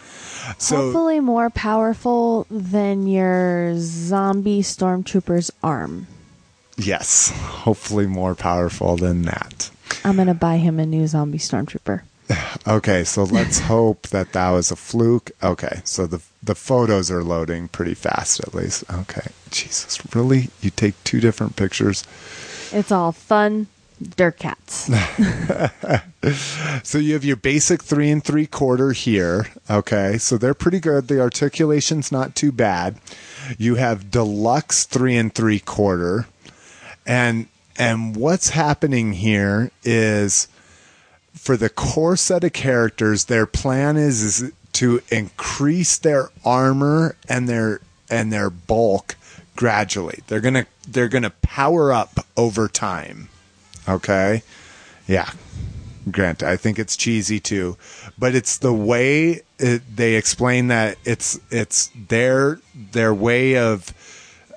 So 0.58 0.76
Hopefully 0.76 1.20
more 1.20 1.50
powerful 1.50 2.46
than 2.50 3.06
your 3.06 3.74
zombie 3.76 4.62
stormtrooper's 4.62 5.50
arm. 5.62 6.06
yes, 6.76 7.30
hopefully 7.64 8.06
more 8.06 8.34
powerful 8.34 8.96
than 8.96 9.22
that. 9.22 9.70
I'm 10.04 10.16
gonna 10.16 10.34
buy 10.34 10.56
him 10.58 10.78
a 10.80 10.86
new 10.86 11.06
zombie 11.06 11.38
stormtrooper. 11.38 12.02
Okay, 12.66 13.04
so 13.04 13.24
let's 13.24 13.58
hope 13.72 14.08
that 14.08 14.32
that 14.32 14.50
was 14.50 14.70
a 14.70 14.76
fluke. 14.76 15.30
Okay, 15.42 15.80
so 15.84 16.06
the 16.06 16.20
the 16.42 16.54
photos 16.54 17.10
are 17.10 17.24
loading 17.24 17.68
pretty 17.68 17.94
fast 17.94 18.40
at 18.40 18.54
least. 18.54 18.84
Okay, 18.90 19.28
Jesus, 19.50 19.98
really? 20.14 20.50
You 20.60 20.70
take 20.70 21.02
two 21.04 21.20
different 21.20 21.56
pictures? 21.56 22.04
It's 22.72 22.92
all 22.92 23.12
fun, 23.12 23.66
dirt 24.16 24.38
cats. 24.38 24.90
So 26.82 26.98
you 26.98 27.14
have 27.14 27.24
your 27.24 27.36
basic 27.36 27.82
three 27.82 28.10
and 28.10 28.22
three 28.22 28.46
quarter 28.46 28.92
here. 28.92 29.46
Okay, 29.70 30.18
so 30.18 30.36
they're 30.36 30.54
pretty 30.54 30.80
good. 30.80 31.06
The 31.06 31.20
articulation's 31.20 32.10
not 32.10 32.34
too 32.34 32.50
bad. 32.50 32.96
You 33.56 33.76
have 33.76 34.10
deluxe 34.10 34.84
three 34.84 35.16
and 35.16 35.32
three 35.32 35.60
quarter, 35.60 36.26
and 37.06 37.46
and 37.76 38.16
what's 38.16 38.50
happening 38.50 39.12
here 39.12 39.70
is 39.84 40.48
for 41.34 41.56
the 41.56 41.68
core 41.68 42.16
set 42.16 42.42
of 42.42 42.52
characters, 42.52 43.26
their 43.26 43.46
plan 43.46 43.96
is 43.96 44.22
is 44.22 44.52
to 44.78 45.02
increase 45.10 45.98
their 45.98 46.30
armor 46.44 47.16
and 47.28 47.48
their 47.48 47.80
and 48.08 48.32
their 48.32 48.48
bulk 48.48 49.16
gradually. 49.56 50.20
They're 50.28 50.40
gonna 50.40 50.66
they're 50.86 51.08
gonna 51.08 51.32
power 51.42 51.92
up 51.92 52.24
over 52.36 52.68
time. 52.68 53.28
Okay, 53.88 54.44
yeah. 55.08 55.30
Grant, 56.12 56.44
I 56.44 56.56
think 56.56 56.78
it's 56.78 56.96
cheesy 56.96 57.40
too, 57.40 57.76
but 58.16 58.36
it's 58.36 58.58
the 58.58 58.72
way 58.72 59.40
it, 59.58 59.82
they 59.96 60.14
explain 60.14 60.68
that 60.68 60.96
it's 61.04 61.40
it's 61.50 61.90
their 62.08 62.60
their 62.92 63.12
way 63.12 63.56
of 63.56 63.92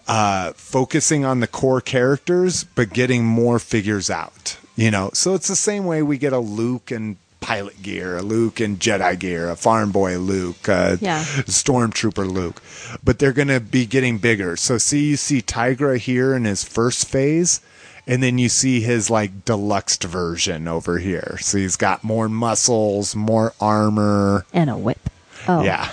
uh, 0.08 0.54
focusing 0.54 1.26
on 1.26 1.40
the 1.40 1.48
core 1.48 1.82
characters, 1.82 2.64
but 2.64 2.94
getting 2.94 3.26
more 3.26 3.58
figures 3.58 4.12
out. 4.12 4.58
You 4.76 4.92
know, 4.92 5.10
so 5.14 5.34
it's 5.34 5.48
the 5.48 5.56
same 5.56 5.86
way 5.86 6.04
we 6.04 6.20
get 6.20 6.32
a 6.32 6.40
Luke 6.40 6.92
and 6.92 7.18
pilot 7.52 7.82
gear, 7.82 8.18
a 8.18 8.22
Luke 8.22 8.60
and 8.62 8.80
Jedi 8.80 9.20
gear, 9.20 9.50
a 9.50 9.56
farm 9.58 9.92
boy 9.92 10.18
Luke, 10.18 10.68
a 10.70 10.98
Yeah. 11.02 11.22
stormtrooper 11.48 12.30
Luke, 12.32 12.62
but 13.04 13.20
they're 13.20 13.34
going 13.34 13.50
to 13.50 13.60
be 13.60 13.86
getting 13.86 14.20
bigger. 14.20 14.56
So 14.56 14.78
see, 14.78 15.10
you 15.10 15.18
see 15.18 15.42
Tygra 15.42 15.98
here 15.98 16.34
in 16.34 16.46
his 16.46 16.64
first 16.64 17.08
phase. 17.08 17.60
And 18.08 18.24
then 18.24 18.40
you 18.40 18.50
see 18.50 18.82
his 18.82 19.10
like 19.12 19.46
deluxe 19.46 19.98
version 19.98 20.68
over 20.68 20.98
here. 20.98 21.38
So 21.40 21.58
he's 21.60 21.76
got 21.76 22.04
more 22.04 22.28
muscles, 22.28 23.16
more 23.16 23.54
armor. 23.62 24.44
and 24.54 24.70
a 24.70 24.76
whip. 24.78 25.10
Oh 25.48 25.62
Yeah. 25.64 25.88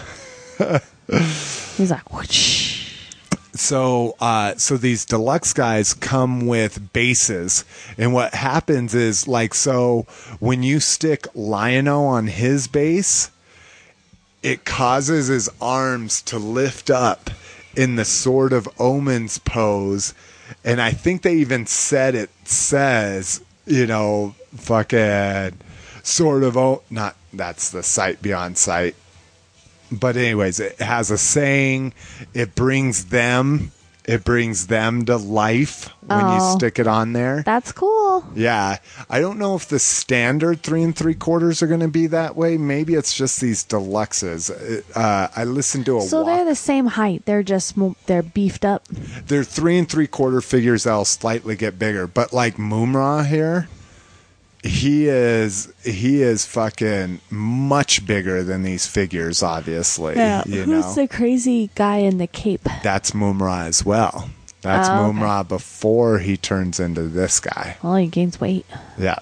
He's 1.76 1.90
like 1.90 2.12
whoosh. 2.12 2.68
So 3.59 4.16
uh 4.20 4.55
so 4.56 4.76
these 4.76 5.05
deluxe 5.05 5.52
guys 5.52 5.94
come 5.94 6.47
with 6.47 6.93
bases. 6.93 7.64
And 7.97 8.12
what 8.12 8.35
happens 8.35 8.94
is 8.94 9.26
like 9.26 9.55
so 9.55 10.06
when 10.39 10.62
you 10.62 10.80
stick 10.80 11.26
Lion-O 11.35 12.05
on 12.05 12.28
his 12.28 12.68
base 12.68 13.30
it 14.43 14.64
causes 14.64 15.26
his 15.26 15.51
arms 15.60 16.22
to 16.22 16.39
lift 16.39 16.90
up 16.90 17.30
in 17.74 17.97
the 17.97 18.05
sword 18.05 18.52
of 18.52 18.68
omens 18.78 19.39
pose. 19.39 20.14
And 20.64 20.80
i 20.80 20.93
think 20.93 21.22
they 21.22 21.35
even 21.36 21.66
said 21.66 22.14
it 22.14 22.30
says 22.44 23.43
you 23.66 23.86
know 23.86 24.35
fucking 24.56 25.59
sword 26.02 26.43
of 26.43 26.56
o 26.56 26.82
not 26.90 27.16
that's 27.32 27.70
the 27.70 27.82
sight 27.82 28.22
beyond 28.22 28.56
sight 28.56 28.94
but 29.93 30.16
anyways, 30.16 30.60
it 30.60 30.78
has 30.81 31.10
a 31.10 31.19
saying. 31.19 31.94
It 32.35 32.55
brings 32.55 33.06
them. 33.06 33.73
It 34.05 34.24
brings 34.24 34.69
them 34.69 35.05
to 35.05 35.19
life 35.19 35.90
when 36.06 36.20
you 36.20 36.39
Oh. 36.40 36.56
stick 36.56 36.78
it 36.78 36.86
on 36.86 37.12
there. 37.12 37.43
That's 37.44 37.73
cool. 37.73 38.24
Yeah, 38.35 38.78
I 39.10 39.20
don't 39.20 39.39
know 39.39 39.55
if 39.55 39.69
the 39.69 39.78
standard 39.78 40.62
three 40.62 40.82
and 40.82 40.97
three 40.97 41.12
quarters 41.15 41.62
are 41.62 41.66
going 41.66 41.81
to 41.81 41.89
be 41.89 42.06
that 42.06 42.35
way. 42.35 42.56
Maybe 42.56 42.94
it's 42.94 43.12
just 43.12 43.39
these 43.39 43.62
deluxes. 43.66 44.51
Uh, 44.97 45.28
I 45.36 45.44
listened 45.44 45.85
to 45.86 45.98
a 45.98 46.01
So 46.01 46.23
walk. 46.23 46.27
they're 46.27 46.44
the 46.47 46.55
same 46.55 46.86
height. 46.86 47.27
They're 47.27 47.43
just 47.43 47.74
they're 48.06 48.23
beefed 48.23 48.65
up. 48.65 48.89
they're 49.27 49.44
three 49.44 49.77
and 49.78 49.86
three 49.86 50.06
quarter 50.06 50.40
figures 50.40 50.85
that'll 50.85 51.05
slightly 51.05 51.55
get 51.55 51.78
bigger. 51.78 52.06
But 52.06 52.32
like 52.32 52.56
Moomra 52.56 53.27
here, 53.27 53.69
he 54.62 55.06
is 55.09 55.72
he 55.85 56.22
is 56.22 56.44
fucking 56.44 57.20
much 57.30 58.05
bigger 58.06 58.43
than 58.43 58.62
these 58.62 58.86
figures. 58.86 59.43
Obviously, 59.43 60.14
you 60.14 60.64
Who's 60.64 60.66
know 60.66 60.94
the 60.94 61.09
crazy 61.09 61.70
guy 61.74 61.98
in 61.98 62.18
the 62.18 62.26
cape? 62.26 62.66
that's 62.82 63.12
Moomra 63.12 63.66
as 63.66 63.85
well. 63.85 64.30
That's 64.62 64.89
Oh, 64.89 64.93
okay. 65.06 65.18
Moomra 65.18 65.47
before 65.47 66.18
he 66.18 66.36
turns 66.36 66.80
into 66.80 67.02
this 67.02 67.39
guy. 67.39 67.76
Well, 67.82 67.94
he 67.97 68.09
gains 68.09 68.40
weight. 68.40 68.66
Yeah. 68.98 69.18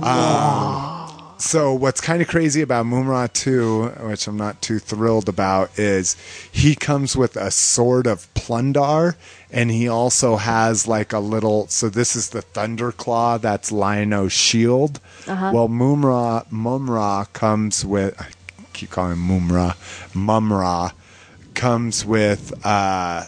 Um, 0.00 1.07
so 1.38 1.72
what's 1.72 2.00
kind 2.00 2.20
of 2.20 2.28
crazy 2.28 2.62
about 2.62 2.86
Moomra 2.86 3.32
2, 3.32 4.06
which 4.08 4.26
I'm 4.26 4.36
not 4.36 4.60
too 4.60 4.78
thrilled 4.78 5.28
about, 5.28 5.78
is 5.78 6.16
he 6.50 6.74
comes 6.74 7.16
with 7.16 7.36
a 7.36 7.50
sword 7.50 8.06
of 8.06 8.32
Plundar, 8.34 9.14
and 9.50 9.70
he 9.70 9.88
also 9.88 10.36
has 10.36 10.86
like 10.86 11.12
a 11.12 11.18
little. 11.20 11.68
So 11.68 11.88
this 11.88 12.16
is 12.16 12.30
the 12.30 12.42
Thunderclaw. 12.42 13.40
That's 13.40 13.70
Lion-O's 13.72 14.32
shield. 14.32 15.00
Well, 15.52 15.68
Moomra 15.68 16.50
Mumm-Ra 16.50 17.24
comes 17.32 17.84
with. 17.84 18.20
I 18.20 18.28
keep 18.72 18.90
calling 18.90 19.12
him 19.12 19.28
Moomra. 19.28 19.76
Mumm-Ra 20.14 20.90
comes 21.54 22.04
with. 22.04 22.52
Uh, 22.66 23.24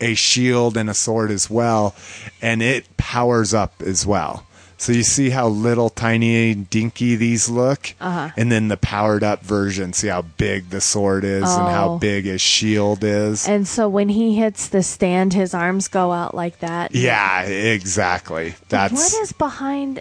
a 0.00 0.14
shield 0.14 0.76
and 0.76 0.90
a 0.90 0.94
sword 0.94 1.30
as 1.30 1.48
well, 1.48 1.94
and 2.42 2.60
it 2.60 2.84
powers 2.98 3.54
up 3.54 3.80
as 3.80 4.04
well. 4.04 4.44
So 4.76 4.92
you 4.92 5.02
see 5.02 5.30
how 5.30 5.48
little, 5.48 5.88
tiny, 5.88 6.54
dinky 6.54 7.16
these 7.16 7.48
look, 7.48 7.94
Uh-huh. 8.00 8.30
and 8.36 8.50
then 8.52 8.68
the 8.68 8.76
powered 8.76 9.22
up 9.22 9.42
version. 9.44 9.92
See 9.92 10.08
how 10.08 10.22
big 10.22 10.70
the 10.70 10.80
sword 10.80 11.24
is 11.24 11.42
and 11.44 11.68
how 11.68 11.90
Oh. 11.92 11.98
big 11.98 12.24
his 12.24 12.40
shield 12.40 13.02
is. 13.04 13.46
And 13.48 13.66
so 13.66 13.88
when 13.88 14.08
he 14.10 14.34
hits 14.36 14.68
the 14.68 14.82
stand, 14.82 15.32
his 15.32 15.54
arms 15.54 15.88
go 15.88 16.12
out 16.12 16.34
like 16.34 16.58
that. 16.60 16.94
yeah, 16.94 17.42
exactly. 17.42 18.54
That's 18.68 18.92
What 18.92 19.14
is 19.22 19.32
behind 19.32 20.00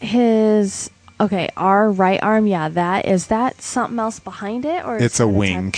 his 0.00 0.90
Okay, 1.20 1.48
our 1.56 1.90
right 1.90 2.22
arm, 2.22 2.46
yeah, 2.46 2.68
that 2.68 3.04
is 3.06 3.26
that 3.26 3.60
something 3.60 3.98
else 3.98 4.20
behind 4.20 4.64
it, 4.64 4.86
or 4.86 4.98
It's 4.98 5.18
a 5.18 5.26
wing. 5.26 5.74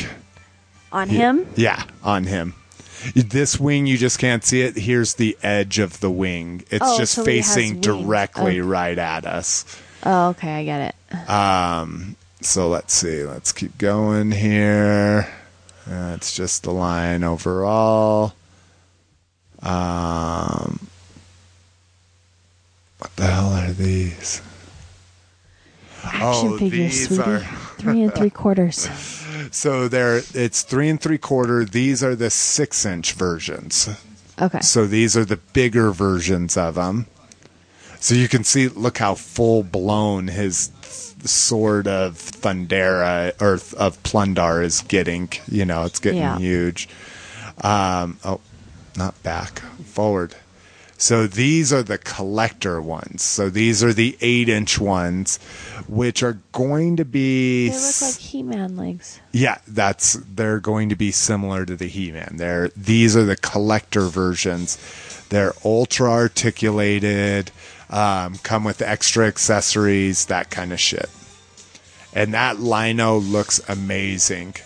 on 0.92 1.08
him? 1.08 1.46
Yeah, 1.56 1.82
on 2.04 2.24
him. 2.24 2.52
This 3.14 3.58
wing, 3.58 3.86
you 3.86 3.96
just 3.96 4.18
can't 4.18 4.44
see 4.44 4.62
it. 4.62 4.76
Here's 4.76 5.14
the 5.14 5.36
edge 5.42 5.78
of 5.78 6.00
the 6.00 6.10
wing. 6.10 6.62
It's 6.70 6.84
Oh, 6.86 6.98
just 6.98 7.14
so 7.14 7.24
he 7.24 7.38
has 7.38 7.46
facing 7.54 7.70
wings. 7.74 7.86
directly 7.86 8.60
Okay. 8.60 8.68
right 8.68 8.98
at 8.98 9.24
us. 9.26 9.64
Oh, 10.04 10.28
okay, 10.30 10.52
I 10.60 10.64
get 10.64 10.94
it. 11.12 11.28
Um, 11.30 12.16
so 12.40 12.68
let's 12.68 12.92
see. 12.94 13.24
Let's 13.24 13.52
keep 13.52 13.76
going 13.78 14.30
here. 14.32 15.28
Uh, 15.90 16.12
it's 16.16 16.34
just 16.34 16.62
the 16.64 16.72
line 16.72 17.24
overall. 17.24 18.34
Um, 19.62 20.88
what 22.98 23.14
the 23.16 23.26
hell 23.26 23.52
are 23.52 23.72
these? 23.72 24.40
Action 26.04 26.22
Oh, 26.22 26.58
figures, 26.58 26.78
these 26.80 27.06
sweetie. 27.08 27.22
are- 27.22 27.40
Three 27.78 28.02
and 28.02 28.14
three 28.14 28.30
quarters. 28.30 28.88
So 29.50 29.88
they're 29.88 30.22
it's 30.34 30.62
three 30.62 30.88
and 30.88 31.00
three 31.00 31.18
quarter. 31.18 31.64
These 31.64 32.02
are 32.02 32.14
the 32.14 32.30
six 32.30 32.84
inch 32.84 33.12
versions. 33.14 33.88
Okay. 34.40 34.60
So 34.60 34.86
these 34.86 35.16
are 35.16 35.24
the 35.24 35.36
bigger 35.36 35.90
versions 35.92 36.56
of 36.56 36.74
them. 36.76 37.06
So 37.98 38.14
you 38.14 38.28
can 38.28 38.44
see, 38.44 38.68
look 38.68 38.96
how 38.98 39.14
full 39.14 39.62
blown 39.62 40.28
his 40.28 40.68
th- 40.80 41.28
sword 41.28 41.86
of 41.86 42.14
Thundera 42.14 43.32
or 43.42 43.58
th- 43.58 43.74
of 43.74 44.02
Plundar 44.02 44.64
is 44.64 44.80
getting. 44.82 45.28
You 45.50 45.66
know, 45.66 45.84
it's 45.84 45.98
getting 45.98 46.20
Yeah. 46.20 46.38
huge. 46.38 46.88
Um, 47.62 48.18
oh, 48.24 48.40
not 48.96 49.22
back, 49.22 49.58
forward. 49.84 50.34
So 51.02 51.26
these 51.26 51.72
are 51.72 51.82
the 51.82 51.96
collector 51.96 52.80
ones. 52.82 53.22
So 53.22 53.48
these 53.48 53.82
are 53.82 53.94
the 53.94 54.18
eight 54.20 54.50
inch 54.50 54.78
ones, 54.78 55.38
which 55.88 56.22
are 56.22 56.38
going 56.52 56.98
to 56.98 57.06
be 57.06 57.70
They 57.70 57.74
look 57.74 58.02
like 58.02 58.14
He-Man 58.18 58.76
legs. 58.76 59.18
yeah, 59.32 59.58
that's 59.66 60.12
they're 60.34 60.60
going 60.60 60.90
to 60.90 60.96
be 60.96 61.10
similar 61.10 61.64
to 61.64 61.74
the 61.74 61.86
He-Man. 61.88 62.34
They're 62.36 62.68
these 62.76 63.16
are 63.16 63.24
the 63.24 63.36
collector 63.36 64.02
versions. 64.08 64.76
They're 65.30 65.54
ultra 65.64 66.10
articulated, 66.10 67.50
um, 67.88 68.36
come 68.42 68.64
with 68.64 68.82
extra 68.82 69.26
accessories, 69.26 70.26
that 70.26 70.50
kind 70.50 70.70
of 70.70 70.80
shit. 70.80 71.08
And 72.12 72.34
that 72.34 72.60
Lion-O 72.60 73.18
looks 73.18 73.58
amazing. 73.68 74.56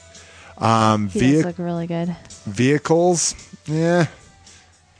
Um, 0.58 1.10
He 1.10 1.20
vehi- 1.20 1.32
does 1.34 1.44
look 1.44 1.58
really 1.58 1.86
good. 1.86 2.16
vehicles, 2.46 3.34
yeah, 3.66 4.06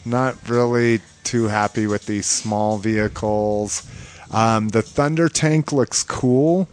not 0.06 0.48
really 0.48 1.01
too 1.22 1.44
happy 1.44 1.86
with 1.86 2.06
these 2.06 2.26
small 2.26 2.78
vehicles. 2.78 3.82
Um, 4.31 4.68
the 4.68 4.82
Thunder 4.82 5.28
Tank 5.28 5.72
looks 5.72 6.02
cool. 6.02 6.68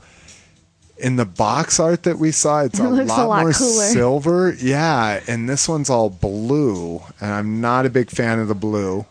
In 0.98 1.16
the 1.16 1.26
box 1.26 1.80
art 1.80 2.04
that 2.04 2.20
we 2.20 2.32
saw, 2.32 2.62
it's 2.62 2.80
a, 2.82 2.84
It 2.84 3.00
a 3.00 3.04
lot, 3.06 3.28
lot 3.28 3.42
more 3.42 3.54
cooler. 3.54 3.86
silver. 3.86 4.54
Yeah, 4.60 5.20
and 5.28 5.50
this 5.50 5.68
one's 5.68 5.90
all 5.90 6.10
blue, 6.10 7.02
and 7.20 7.32
I'm 7.32 7.62
not 7.62 7.86
a 7.86 7.90
big 7.90 8.10
fan 8.10 8.40
of 8.40 8.48
the 8.48 8.56
blue. 8.56 9.06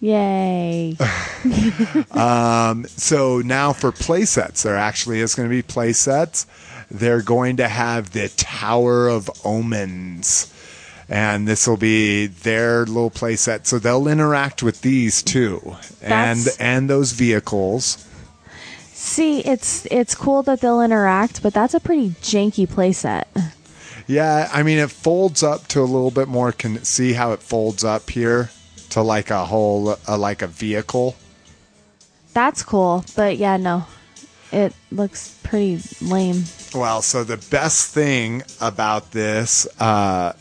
Yay. 0.00 0.96
So 2.86 3.40
now 3.44 3.72
for 3.72 3.92
play 3.92 4.24
sets, 4.24 4.62
there 4.62 4.76
actually 4.76 5.20
is 5.20 5.34
going 5.34 5.48
to 5.48 5.54
be 5.54 5.62
play 5.62 5.92
sets. 5.92 6.46
They're 6.90 7.22
going 7.22 7.56
to 7.58 7.68
have 7.68 8.12
the 8.12 8.28
Tower 8.30 9.08
of 9.08 9.30
Omens. 9.44 10.52
And 11.10 11.46
this 11.48 11.66
will 11.66 11.76
be 11.76 12.28
their 12.28 12.86
little 12.86 13.10
playset. 13.10 13.66
So 13.66 13.78
they'll 13.78 14.06
interact 14.06 14.62
with 14.62 14.80
these 14.80 15.22
too. 15.22 15.76
And 16.00 16.38
That's- 16.38 16.56
and 16.58 16.88
those 16.88 17.12
vehicles. 17.12 18.06
See, 18.94 19.40
it's 19.40 19.86
it's 19.90 20.14
cool 20.14 20.42
that 20.44 20.60
they'll 20.60 20.80
interact, 20.80 21.42
but 21.42 21.52
that's 21.52 21.74
a 21.74 21.80
pretty 21.80 22.10
janky 22.22 22.66
playset. 22.68 23.24
Yeah, 24.06 24.48
I 24.52 24.62
mean 24.62 24.78
it 24.78 24.90
folds 24.90 25.42
up 25.42 25.68
to 25.68 25.80
a 25.80 25.88
little 25.88 26.10
bit 26.10 26.28
more 26.28 26.52
can 26.52 26.84
see 26.84 27.12
how 27.12 27.32
it 27.32 27.42
folds 27.42 27.82
up 27.84 28.10
here 28.10 28.50
to 28.90 29.02
like 29.02 29.30
a 29.30 29.44
whole 29.46 29.96
uh, 30.08 30.18
like 30.18 30.42
a 30.42 30.46
vehicle. 30.46 31.16
That's 32.34 32.62
cool, 32.62 33.04
but 33.16 33.36
yeah, 33.36 33.56
no. 33.56 33.86
It 34.52 34.74
looks 34.90 35.38
pretty 35.44 35.80
lame. 36.00 36.44
Well, 36.74 37.02
so 37.02 37.22
the 37.24 37.36
best 37.50 37.92
thing 37.94 38.42
about 38.60 39.12
this, 39.12 39.66
uh, 39.80 40.32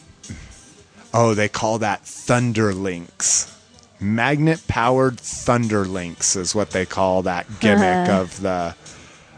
oh, 1.14 1.34
they 1.34 1.50
call 1.50 1.80
that 1.80 2.04
Thunderlinks. 2.04 3.56
Magnet 4.00 4.64
powered 4.68 5.18
Thunderlinks 5.18 6.38
is 6.38 6.56
what 6.56 6.72
they 6.72 6.86
call 6.86 7.24
that 7.24 7.46
gimmick 7.60 8.10
of 8.10 8.42
the 8.42 8.76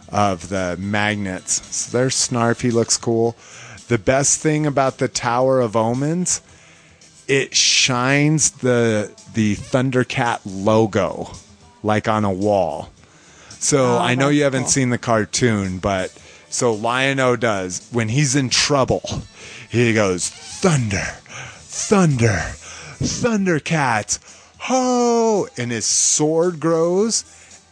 of 0.09 0.49
the 0.49 0.75
magnets. 0.79 1.65
So 1.75 1.97
there's 1.97 2.15
Snarf. 2.15 2.61
He 2.61 2.69
looks 2.71 2.97
cool. 2.97 3.35
The 3.87 3.97
best 3.97 4.39
thing 4.39 4.65
about 4.65 4.97
the 4.99 5.07
Tower 5.07 5.59
of 5.61 5.75
Omens, 5.75 6.41
it 7.27 7.55
shines 7.55 8.51
the 8.51 9.11
the 9.33 9.55
Thundercat 9.55 10.41
logo 10.45 11.31
like 11.83 12.07
on 12.07 12.23
a 12.25 12.31
wall. 12.31 12.89
So 13.59 13.95
Oh, 13.95 13.97
I 13.99 14.15
know 14.15 14.29
you 14.29 14.43
haven't 14.43 14.63
cool. 14.63 14.71
seen 14.71 14.89
the 14.89 14.97
cartoon, 14.97 15.79
but 15.79 16.11
so 16.49 16.73
Lion-O 16.73 17.35
does 17.37 17.87
when 17.91 18.09
he's 18.09 18.35
in 18.35 18.49
trouble, 18.49 19.01
he 19.69 19.93
goes 19.93 20.29
thunder, 20.29 21.15
thunder, 21.71 22.53
thundercats, 22.99 24.19
ho, 24.57 25.47
and 25.57 25.71
his 25.71 25.85
sword 25.85 26.59
grows, 26.59 27.23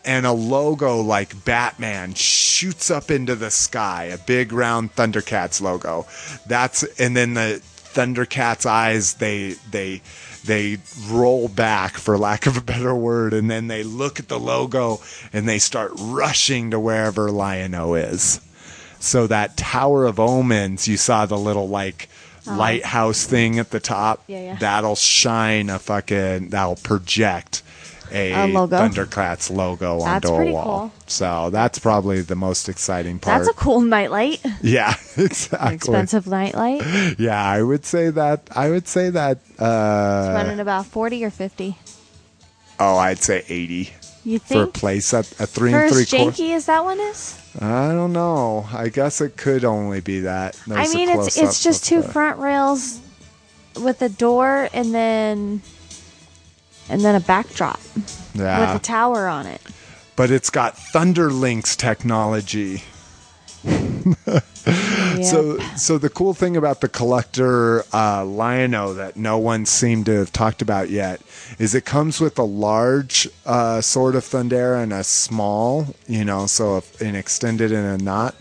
and 0.06 0.26
a 0.26 0.32
logo 0.32 1.02
like 1.02 1.44
Batman 1.44 2.14
shoots 2.14 2.90
up 2.90 3.12
into 3.12 3.36
the 3.36 3.52
sky, 3.52 4.06
a 4.06 4.18
big 4.18 4.54
round 4.54 4.96
Thundercats 4.96 5.62
logo. 5.62 6.08
That's 6.48 6.84
and 6.98 7.16
then 7.16 7.34
the 7.34 7.62
Thundercats 7.64 8.66
eyes 8.66 9.16
they 9.16 9.56
they 9.70 10.02
they 10.46 10.78
roll 11.08 11.50
back 11.50 11.98
for 11.98 12.18
lack 12.18 12.48
of 12.48 12.56
a 12.56 12.62
better 12.62 12.96
word 12.96 13.34
and 13.34 13.52
then 13.52 13.68
they 13.68 13.84
look 13.84 14.20
at 14.20 14.30
the 14.30 14.40
logo 14.40 15.02
and 15.34 15.48
they 15.48 15.60
start 15.60 15.92
rushing 15.98 16.72
to 16.72 16.80
wherever 16.80 17.30
Lion-O 17.30 17.96
is. 17.96 18.40
So 19.00 19.28
that 19.28 19.58
Tower 19.58 20.06
of 20.06 20.20
Omens, 20.20 20.88
you 20.88 20.96
saw 20.96 21.26
the 21.26 21.38
little 21.38 21.68
like 21.68 22.08
lighthouse 22.45 23.26
thing 23.26 23.60
at 23.60 23.72
the 23.72 23.80
top. 23.80 24.20
Uh-huh. 24.20 24.34
Yeah, 24.34 24.41
yeah. 24.44 24.56
That'll 24.60 24.95
shine 24.95 25.70
a 25.70 25.80
fucking 25.80 26.49
that'll 26.49 26.76
project 26.78 27.64
a, 28.11 28.34
A 28.34 28.48
logo. 28.48 28.76
Thundercats 28.78 29.56
logo 29.56 29.99
That's 30.03 30.28
onto 30.28 30.49
a 30.49 30.52
wall. 30.52 30.64
cool. 30.64 30.91
So 31.07 31.49
that's 31.52 31.78
probably 31.80 32.22
the 32.22 32.36
most 32.36 32.68
exciting 32.68 33.20
part. 33.20 33.44
That's 33.44 33.49
a 33.49 33.53
cool 33.60 33.82
nightlight. 33.82 34.44
yeah, 34.64 34.95
exactly. 35.16 35.76
Expensive 35.76 36.26
nightlight. 36.28 37.20
Yeah, 37.20 37.40
I 37.44 37.61
would 37.61 37.86
say 37.86 38.10
that. 38.10 38.48
I 38.56 38.70
would 38.72 38.88
say 38.88 39.11
that. 39.11 39.38
Uh, 39.60 40.26
it's 40.26 40.34
running 40.44 40.60
about 40.60 40.88
40 40.88 41.24
or 41.26 41.30
50. 41.30 41.78
oh, 42.80 42.98
I'd 42.98 43.20
say 43.20 43.44
eighty 43.49 43.91
You 44.26 44.40
for 44.40 44.64
a 44.64 44.68
place 44.68 45.14
at 45.14 45.26
a 45.40 45.48
three 45.48 45.72
For 45.72 45.80
and 45.84 45.91
three 45.91 46.02
as 46.02 46.10
janky 46.10 46.52
as 46.54 46.66
that 46.66 46.84
one 46.84 47.00
is? 47.00 47.40
I 47.60 47.90
don't 47.90 48.14
know. 48.14 48.68
I 48.74 48.90
guess 48.90 49.22
it 49.22 49.38
could 49.38 49.64
only 49.66 50.02
be 50.02 50.20
that. 50.22 50.60
I 50.70 50.74
There's 50.76 50.94
a 50.94 50.98
mean, 50.98 51.10
it's 51.10 51.38
it's 51.38 51.64
just 51.64 51.86
two 51.86 52.02
front 52.02 52.38
rails 52.40 53.00
with 53.82 54.02
a 54.02 54.10
door 54.10 54.70
and 54.74 54.94
then 54.94 55.62
and 56.90 57.02
then 57.02 57.16
a 57.16 57.20
backdrop 57.22 57.80
Yeah, 58.34 58.74
with 58.74 58.82
a 58.82 58.84
tower 58.84 59.28
on 59.28 59.46
it. 59.46 59.62
but 60.16 60.32
it's 60.32 60.50
got 60.50 60.76
Thunderlinks 60.76 61.76
technology. 61.78 62.84
Yep. 63.64 64.44
So, 65.23 65.57
so 65.76 65.98
the 65.98 66.10
cool 66.10 66.34
thing 66.34 66.56
about 66.56 66.81
the 66.81 66.88
collector 66.88 67.84
uh, 67.91 68.23
Lion-O 68.23 68.94
that 68.94 69.18
no 69.18 69.38
one 69.38 69.65
seemed 69.65 70.06
to 70.06 70.11
have 70.19 70.31
talked 70.31 70.61
about 70.61 70.90
yet 70.90 71.22
is 71.57 71.73
it 71.73 71.84
comes 71.86 72.22
with 72.22 72.38
a 72.38 72.44
large 72.44 73.27
uh, 73.45 73.81
sword 73.81 74.15
of 74.15 74.23
Thundera 74.23 74.81
and 74.84 74.94
a 74.94 75.03
small, 75.03 75.95
you 76.07 76.23
know, 76.23 76.45
so 76.45 76.77
if, 76.77 77.02
an 77.02 77.15
extended 77.15 77.72
and 77.72 77.99
a 77.99 78.03
knot. 78.03 78.36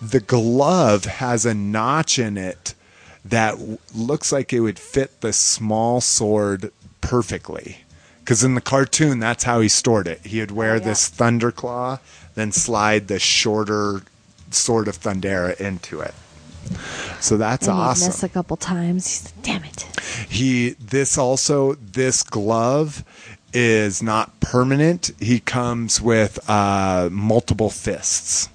The 0.00 0.20
glove 0.20 1.04
has 1.04 1.44
a 1.44 1.54
notch 1.54 2.18
in 2.18 2.36
it 2.38 2.74
that 3.24 3.52
w- 3.58 3.78
looks 3.94 4.32
like 4.32 4.52
it 4.52 4.60
would 4.60 4.78
fit 4.78 5.20
the 5.20 5.32
small 5.32 6.00
sword 6.00 6.72
perfectly. 7.02 7.78
Because 8.20 8.42
in 8.42 8.54
the 8.54 8.60
cartoon, 8.62 9.18
that's 9.18 9.44
how 9.44 9.60
he 9.60 9.68
stored 9.68 10.08
it. 10.08 10.24
He 10.24 10.40
would 10.40 10.50
wear 10.50 10.72
Oh, 10.72 10.76
yeah. 10.76 10.80
this 10.80 11.10
Thunderclaw, 11.10 12.00
then 12.34 12.50
slide 12.52 13.08
the 13.08 13.18
shorter 13.18 14.00
sword 14.54 14.88
of 14.88 14.98
Thundera 14.98 15.58
into 15.60 16.00
it. 16.00 16.14
So 17.20 17.36
that's 17.36 17.66
and 17.66 17.76
awesome. 17.76 18.08
missed 18.08 18.22
a 18.22 18.28
couple 18.28 18.56
times. 18.56 19.06
He's 19.06 19.32
Damn 19.42 19.64
it. 19.64 19.82
He 20.28 20.70
this 20.70 21.18
also 21.18 21.74
this 21.74 22.22
glove 22.22 23.04
is 23.52 24.02
not 24.02 24.40
permanent. 24.40 25.12
He 25.20 25.40
comes 25.40 26.00
with 26.00 26.38
uh, 26.48 27.08
multiple 27.12 27.70
fists, 27.70 28.48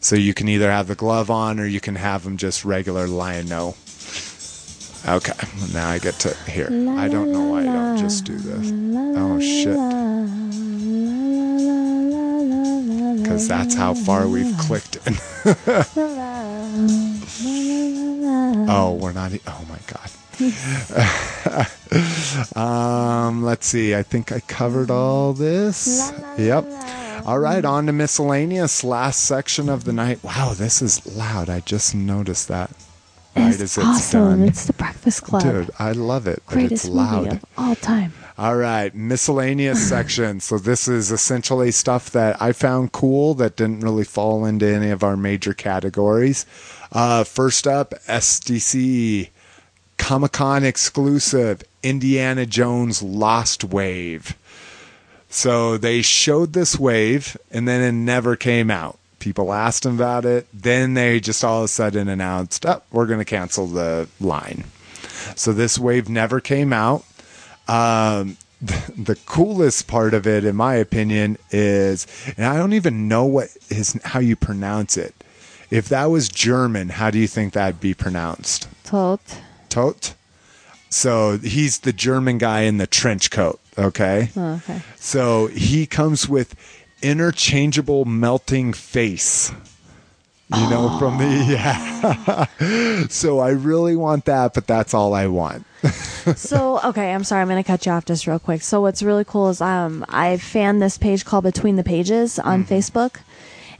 so 0.00 0.16
you 0.16 0.34
can 0.34 0.48
either 0.48 0.70
have 0.70 0.88
the 0.88 0.94
glove 0.94 1.30
on 1.30 1.60
or 1.60 1.66
you 1.66 1.80
can 1.80 1.96
have 1.96 2.24
him 2.26 2.36
just 2.36 2.64
regular 2.64 3.06
Lion-O. 3.06 3.76
Okay, 5.08 5.32
now 5.74 5.88
I 5.88 5.98
get 5.98 6.14
to 6.20 6.34
here. 6.48 6.68
I 6.96 7.08
don't 7.08 7.32
know 7.32 7.42
why 7.44 7.62
I 7.62 7.64
don't 7.64 7.98
just 7.98 8.24
do 8.24 8.36
this. 8.36 8.70
Oh 9.16 9.40
shit! 9.40 9.76
because 13.22 13.48
that's 13.48 13.74
how 13.74 13.94
far 13.94 14.28
we've 14.28 14.56
clicked. 14.58 14.96
in. 15.06 15.16
oh, 18.68 18.96
we're 19.00 19.12
not. 19.12 19.32
e- 19.32 19.40
Oh 19.46 19.64
my 19.68 19.78
god. 19.86 20.10
um, 22.56 23.42
let's 23.44 23.66
see. 23.66 23.94
I 23.94 24.02
think 24.02 24.30
I 24.32 24.40
covered 24.40 24.90
all 24.90 25.32
this. 25.32 26.12
Yep. 26.38 26.66
All 27.26 27.38
right, 27.38 27.64
on 27.64 27.86
to 27.86 27.92
miscellaneous. 27.92 28.82
Last 28.84 29.24
section 29.24 29.68
of 29.68 29.84
the 29.84 29.92
night. 29.92 30.22
Wow, 30.22 30.54
this 30.56 30.80
is 30.82 31.04
loud. 31.06 31.48
I 31.50 31.60
just 31.60 31.94
noticed 31.94 32.48
that. 32.48 32.70
Right 33.36 33.46
It's 33.48 33.54
as 33.56 33.62
it's 33.62 33.78
awesome. 33.78 34.20
done. 34.40 34.42
It's 34.48 34.66
the 34.66 34.72
Breakfast 34.74 35.22
Club. 35.22 35.42
Dude, 35.42 35.70
I 35.78 35.92
love 35.92 36.26
it. 36.26 36.42
But 36.46 36.52
Greatest 36.54 36.84
it's 36.84 36.94
loud. 36.94 37.24
movie 37.24 37.36
of 37.36 37.44
all 37.56 37.74
time. 37.76 38.12
All 38.38 38.56
right, 38.56 38.94
miscellaneous 38.94 39.86
section. 39.88 40.40
So 40.40 40.58
this 40.58 40.88
is 40.88 41.10
essentially 41.10 41.70
stuff 41.70 42.10
that 42.10 42.40
I 42.42 42.52
found 42.52 42.92
cool 42.92 43.34
that 43.34 43.56
didn't 43.56 43.80
really 43.80 44.04
fall 44.04 44.44
into 44.44 44.66
any 44.66 44.90
of 44.90 45.02
our 45.02 45.16
major 45.16 45.54
categories. 45.54 46.44
Uh, 46.90 47.24
first 47.24 47.66
up, 47.66 47.92
SDC 48.06 49.28
Comic 49.98 50.32
Con 50.32 50.64
exclusive 50.64 51.62
Indiana 51.82 52.44
Jones 52.46 53.02
Lost 53.02 53.64
Wave. 53.64 54.36
So 55.28 55.78
they 55.78 56.02
showed 56.02 56.52
this 56.52 56.78
wave 56.78 57.36
and 57.50 57.66
then 57.66 57.80
it 57.80 57.92
never 57.92 58.36
came 58.36 58.70
out. 58.70 58.98
People 59.22 59.52
asked 59.52 59.84
them 59.84 59.94
about 59.94 60.24
it. 60.24 60.48
Then 60.52 60.94
they 60.94 61.20
just 61.20 61.44
all 61.44 61.58
of 61.58 61.66
a 61.66 61.68
sudden 61.68 62.08
announced, 62.08 62.66
oh, 62.66 62.82
we're 62.90 63.06
going 63.06 63.20
to 63.20 63.24
cancel 63.24 63.68
the 63.68 64.08
line. 64.18 64.64
So 65.36 65.52
this 65.52 65.78
wave 65.78 66.08
never 66.08 66.40
came 66.40 66.72
out. 66.72 67.04
Um, 67.68 68.36
the, 68.60 68.92
the 68.98 69.14
coolest 69.24 69.86
part 69.86 70.12
of 70.12 70.26
it, 70.26 70.44
in 70.44 70.56
my 70.56 70.74
opinion, 70.74 71.38
is, 71.52 72.08
and 72.36 72.46
I 72.46 72.56
don't 72.56 72.72
even 72.72 73.06
know 73.06 73.24
what 73.24 73.56
is 73.68 73.96
how 74.02 74.18
you 74.18 74.34
pronounce 74.34 74.96
it. 74.96 75.14
If 75.70 75.88
that 75.90 76.06
was 76.06 76.28
German, 76.28 76.88
how 76.88 77.10
do 77.12 77.20
you 77.20 77.28
think 77.28 77.52
that'd 77.52 77.78
be 77.78 77.94
pronounced? 77.94 78.66
Toht. 78.82 79.20
Toht. 79.68 80.14
So 80.90 81.38
he's 81.38 81.78
the 81.78 81.92
German 81.92 82.38
guy 82.38 82.62
in 82.62 82.78
the 82.78 82.88
trench 82.88 83.30
coat. 83.30 83.60
Okay. 83.78 84.30
Oh, 84.36 84.54
okay. 84.54 84.82
So 84.96 85.46
he 85.46 85.86
comes 85.86 86.28
with 86.28 86.56
interchangeable 87.02 88.04
melting 88.04 88.72
face. 88.72 89.52
You 90.54 90.68
know, 90.68 90.98
from 90.98 91.16
the 91.16 91.24
yeah. 92.60 93.06
so 93.08 93.38
I 93.38 93.50
really 93.50 93.96
want 93.96 94.26
that, 94.26 94.52
but 94.52 94.66
that's 94.66 94.92
all 94.92 95.14
I 95.14 95.26
want. 95.26 95.64
so 96.36 96.78
okay, 96.84 97.14
I'm 97.14 97.24
sorry, 97.24 97.40
I'm 97.40 97.48
gonna 97.48 97.64
cut 97.64 97.86
you 97.86 97.92
off 97.92 98.04
just 98.04 98.26
real 98.26 98.38
quick. 98.38 98.60
So 98.60 98.82
what's 98.82 99.02
really 99.02 99.24
cool 99.24 99.48
is 99.48 99.62
um 99.62 100.04
I 100.10 100.36
fanned 100.36 100.82
this 100.82 100.98
page 100.98 101.24
called 101.24 101.44
Between 101.44 101.76
the 101.76 101.84
Pages 101.84 102.38
on 102.38 102.64
Facebook, 102.64 103.20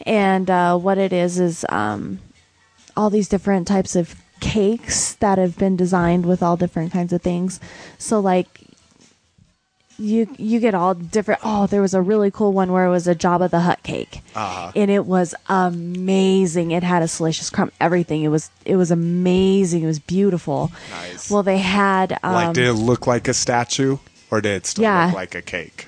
and 0.07 0.49
uh, 0.49 0.79
what 0.79 0.97
it 0.97 1.13
is 1.13 1.39
is 1.39 1.67
um 1.69 2.21
all 2.97 3.11
these 3.11 3.29
different 3.29 3.69
types 3.69 3.95
of 3.95 4.15
cakes 4.41 5.15
that 5.15 5.39
have 5.39 5.59
been 5.59 5.77
designed 5.77 6.25
with 6.25 6.43
all 6.43 6.57
different 6.57 6.93
kinds 6.93 7.13
of 7.13 7.23
things. 7.23 7.61
So 7.99 8.19
like 8.19 8.62
you 9.99 10.29
you 10.39 10.59
get 10.61 10.75
all 10.75 10.95
different. 10.95 11.41
Oh, 11.45 11.67
there 11.67 11.81
was 11.83 11.95
a 11.95 12.01
really 12.03 12.31
cool 12.31 12.53
one 12.53 12.73
where 12.73 12.85
it 12.87 12.91
was 12.91 13.07
a 13.07 13.15
Jabba 13.15 13.51
the 13.51 13.61
Hutt 13.61 13.83
cake, 13.83 14.21
and 14.35 14.91
it 14.91 15.07
was 15.07 15.35
amazing. 15.49 16.71
It 16.71 16.83
had 16.83 17.03
a 17.03 17.09
salacious 17.09 17.51
crumb, 17.51 17.73
everything. 17.81 18.23
It 18.23 18.29
was 18.29 18.51
it 18.65 18.77
was 18.77 18.91
amazing. 18.91 19.83
It 19.83 19.87
was 19.87 19.99
beautiful. 19.99 20.71
Nice. 20.91 21.31
Well, 21.31 21.43
they 21.43 21.59
had 21.59 22.19
um, 22.23 22.33
like, 22.35 22.55
did 22.55 22.67
it 22.69 22.73
look 22.75 23.07
like 23.07 23.29
a 23.29 23.35
statue, 23.35 23.99
or 24.31 24.41
did 24.41 24.57
it 24.57 24.67
still 24.67 24.83
Yeah. 24.85 25.07
look 25.07 25.15
like 25.15 25.35
a 25.35 25.43
cake? 25.43 25.87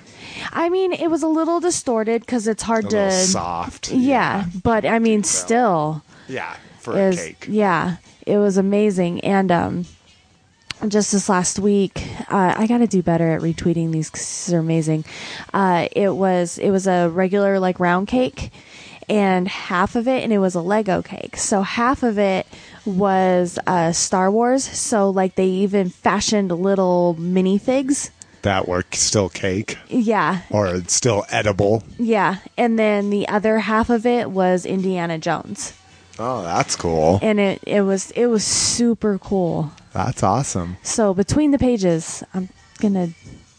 I 0.52 0.68
mean, 0.68 0.93
it 0.93 1.09
was 1.10 1.22
a 1.22 1.28
little 1.28 1.60
distorted 1.60 2.20
because 2.22 2.47
it's 2.48 2.62
hard 2.62 2.86
A 2.86 2.89
to. 2.90 3.10
soft. 3.12 3.90
Yeah, 3.93 4.44
but 4.62 4.85
I 4.85 4.98
mean, 4.98 5.22
still, 5.24 6.02
Yeah, 6.28 6.55
for 6.81 6.94
a 6.98 7.09
is 7.10 7.16
cake. 7.16 7.47
yeah, 7.48 7.97
it 8.26 8.39
was 8.39 8.56
amazing. 8.59 9.20
And 9.20 9.51
um, 9.52 9.85
just 10.90 11.12
this 11.12 11.28
last 11.28 11.59
week, 11.59 12.02
uh, 12.31 12.55
I 12.56 12.66
got 12.66 12.78
to 12.78 12.86
do 12.86 13.02
better 13.02 13.32
at 13.32 13.40
retweeting 13.40 13.93
these. 13.93 14.11
'cause 14.11 14.47
they're 14.48 14.61
amazing. 14.61 15.05
Uh, 15.52 15.89
it 15.93 16.11
was 16.15 16.59
it 16.59 16.70
was 16.70 16.86
a 16.86 17.09
regular 17.09 17.59
like 17.59 17.81
round 17.81 18.09
cake, 18.09 18.51
and 19.09 19.47
half 19.48 19.97
of 19.97 20.06
it, 20.09 20.23
and 20.24 20.32
it 20.32 20.39
was 20.39 20.55
a 20.55 20.61
Lego 20.61 21.02
cake. 21.02 21.36
So 21.36 21.62
half 21.62 22.02
of 22.02 22.19
it 22.19 22.47
was 22.86 23.59
uh, 23.66 23.93
Star 23.93 24.31
Wars. 24.31 24.65
So 24.65 25.11
like 25.11 25.35
they 25.36 25.47
even 25.47 25.89
fashioned 25.90 26.51
little 26.51 27.16
minifigs. 27.19 28.11
That 28.43 28.69
were 28.69 28.85
still 28.93 29.31
cake, 29.31 29.78
Yeah, 29.89 30.40
or 30.51 30.82
still 30.89 31.24
edible. 31.31 31.82
Yeah, 31.98 32.36
and 32.59 32.78
then 32.78 33.09
the 33.09 33.27
other 33.27 33.59
half 33.61 33.89
of 33.89 34.05
it 34.05 34.31
was 34.31 34.66
Indiana 34.66 35.16
Jones, 35.19 35.73
Oh, 36.18 36.42
that's 36.42 36.76
cool. 36.76 37.18
and 37.22 37.40
it 37.40 37.60
it 37.66 37.80
was 37.82 38.10
it 38.12 38.26
was 38.26 38.44
super 38.44 39.18
cool. 39.18 39.72
That's 39.92 40.22
awesome. 40.22 40.76
So 40.82 41.14
between 41.14 41.50
the 41.50 41.58
pages, 41.58 42.22
I'm 42.34 42.48
gonna 42.80 43.08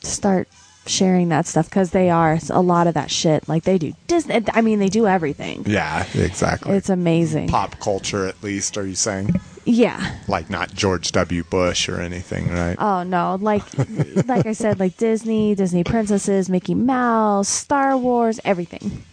start 0.02 0.48
sharing 0.88 1.30
that 1.30 1.48
stuff 1.48 1.68
because 1.68 1.90
they 1.91 2.11
are 2.11 2.38
a 2.52 2.61
lot 2.61 2.86
of 2.88 2.94
that 2.94 3.10
shit. 3.10 3.48
Like 3.49 3.64
they 3.64 3.77
do 3.77 3.94
Disney. 4.07 4.44
I 4.53 4.61
mean, 4.61 4.80
they 4.80 4.90
do 4.90 5.07
everything. 5.07 5.64
Yeah, 5.65 6.06
exactly. 6.14 6.76
It's 6.77 6.90
amazing. 6.90 7.48
Pop 7.49 7.80
culture, 7.80 8.26
at 8.27 8.41
least. 8.44 8.77
Are 8.77 8.86
you 8.86 8.95
saying 8.95 9.34
Yeah. 9.65 10.15
like 10.27 10.49
not 10.49 10.73
George 10.73 11.11
W. 11.14 11.44
Bush 11.44 11.90
or 11.90 11.99
anything, 11.99 12.49
right? 12.49 12.76
Oh 12.80 13.03
no, 13.03 13.38
like 13.41 13.64
like 14.27 14.45
I 14.45 14.53
said, 14.53 14.80
like 14.80 14.95
Disney, 14.98 15.56
Disney 15.56 15.84
princesses, 15.84 16.49
Mickey 16.49 16.76
Mouse, 16.76 17.49
Star 17.49 17.98
Wars, 17.98 18.40
everything. 18.45 19.03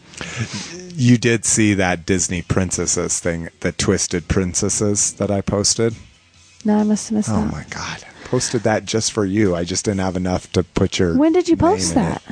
You 0.94 1.16
did 1.18 1.44
see 1.44 1.74
that 1.74 2.04
Disney 2.06 2.42
princesses 2.42 3.18
thing, 3.20 3.48
the 3.60 3.72
twisted 3.72 4.28
princesses 4.28 5.12
that 5.14 5.30
I 5.30 5.40
posted. 5.40 5.94
No, 6.64 6.78
I 6.78 6.82
must 6.84 7.08
have 7.08 7.16
missed 7.16 7.30
Oh 7.30 7.34
that. 7.40 7.48
Oh 7.48 7.56
my 7.56 7.64
god, 7.70 8.04
posted 8.24 8.62
that 8.62 8.84
just 8.84 9.12
for 9.12 9.24
you. 9.24 9.54
I 9.56 9.64
just 9.64 9.84
didn't 9.84 10.00
have 10.00 10.16
enough 10.16 10.52
to 10.52 10.62
put 10.62 10.98
your. 10.98 11.16
When 11.16 11.32
did 11.32 11.48
you 11.48 11.56
post 11.56 11.94
that? 11.94 12.22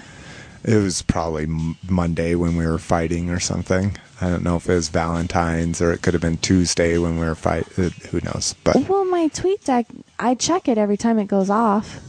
It. 0.64 0.72
It 0.74 0.76
was 0.82 1.00
probably 1.02 1.46
Monday 1.88 2.34
when 2.34 2.54
we 2.56 2.66
were 2.66 2.78
fighting 2.78 3.30
or 3.30 3.40
something. 3.40 3.96
I 4.20 4.28
don't 4.28 4.42
know 4.44 4.56
if 4.56 4.68
it 4.68 4.74
was 4.74 4.90
Valentine's 4.90 5.80
or 5.80 5.90
it 5.90 6.02
could 6.02 6.12
have 6.12 6.20
been 6.20 6.36
Tuesday 6.36 6.98
when 6.98 7.18
we 7.18 7.24
were 7.24 7.34
fight. 7.34 7.66
uh, 7.78 7.88
Who 8.10 8.20
knows? 8.20 8.54
But 8.62 8.76
Well, 8.86 9.06
my 9.06 9.28
TweetDeck, 9.28 9.86
I 10.18 10.34
check 10.34 10.68
it 10.68 10.76
every 10.76 10.98
time 10.98 11.18
it 11.18 11.28
goes 11.28 11.48
off. 11.48 12.00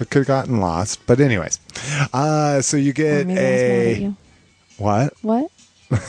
it 0.00 0.08
could 0.08 0.20
have 0.20 0.26
gotten 0.26 0.60
lost. 0.60 1.06
But 1.06 1.20
anyways, 1.20 1.60
uh, 2.14 2.62
so 2.62 2.78
you 2.78 2.94
get 2.94 3.26
maybe 3.26 3.38
I 3.38 3.42
was 3.42 3.60
mad 3.60 3.86
at 3.92 3.96
a 3.98 4.00
you. 4.00 4.16
What? 4.78 5.12
What? 5.22 5.50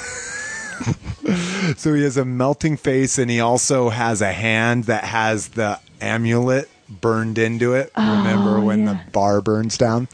So 1.78 1.94
he 1.94 2.04
has 2.04 2.18
a 2.18 2.26
melting 2.26 2.78
face, 2.78 3.18
and 3.20 3.30
he 3.30 3.40
also 3.42 3.90
has 3.90 4.22
a 4.22 4.32
hand 4.32 4.86
that 4.86 5.04
has 5.04 5.50
the 5.50 5.80
amulet 6.02 6.68
burned 6.90 7.38
into 7.38 7.74
it. 7.76 7.92
Remember 7.96 8.60
when 8.60 8.88
Oh, 8.88 8.92
yeah. 8.94 9.04
the 9.06 9.12
bar 9.12 9.42
burns 9.42 9.78
down? 9.78 10.08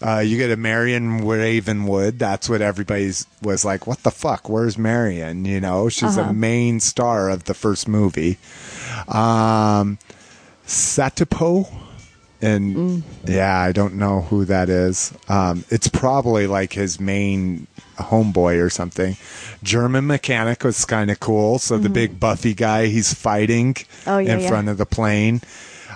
Uh, 0.00 0.18
you 0.20 0.36
get 0.36 0.50
a 0.52 0.56
Marion 0.56 1.26
Ravenwood. 1.26 2.18
That's 2.20 2.48
what 2.48 2.60
everybody 2.60 3.10
was 3.42 3.64
like. 3.64 3.86
What 3.88 4.02
the 4.04 4.12
fuck? 4.12 4.48
Where's 4.48 4.78
Marion? 4.78 5.44
You 5.44 5.60
know, 5.60 5.88
she's 5.88 6.16
Uh-huh. 6.16 6.30
a 6.30 6.32
main 6.32 6.78
star 6.78 7.28
of 7.30 7.44
the 7.44 7.54
first 7.54 7.88
movie. 7.88 8.38
Um, 9.08 9.98
Satipo. 10.66 11.68
And 12.42 12.76
Mm. 12.76 13.02
yeah, 13.26 13.58
I 13.60 13.70
don't 13.72 13.94
know 13.94 14.22
who 14.22 14.44
that 14.46 14.68
is. 14.68 15.12
Um, 15.28 15.64
it's 15.70 15.86
probably 15.88 16.46
like 16.48 16.72
his 16.72 16.98
main 16.98 17.68
homeboy 17.98 18.60
or 18.60 18.68
something. 18.68 19.16
German 19.62 20.06
mechanic 20.08 20.64
was 20.64 20.84
kind 20.84 21.10
of 21.10 21.20
cool. 21.20 21.58
So 21.60 21.78
the 21.78 21.88
big 21.88 22.18
Buffy 22.18 22.52
guy, 22.54 22.86
he's 22.86 23.14
fighting 23.14 23.74
Mm-hmm. 23.74 24.10
Oh, 24.10 24.18
yeah, 24.18 24.34
in 24.34 24.40
yeah. 24.40 24.48
front 24.48 24.68
of 24.68 24.76
the 24.78 24.86
plane. 24.86 25.40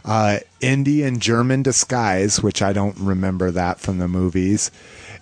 Uh, 0.04 0.38
Indian 0.60 1.18
German 1.18 1.62
disguise, 1.64 2.40
which 2.40 2.62
I 2.62 2.72
don't 2.72 2.96
remember 3.00 3.50
that 3.50 3.80
from 3.80 3.98
the 3.98 4.06
movies. 4.06 4.70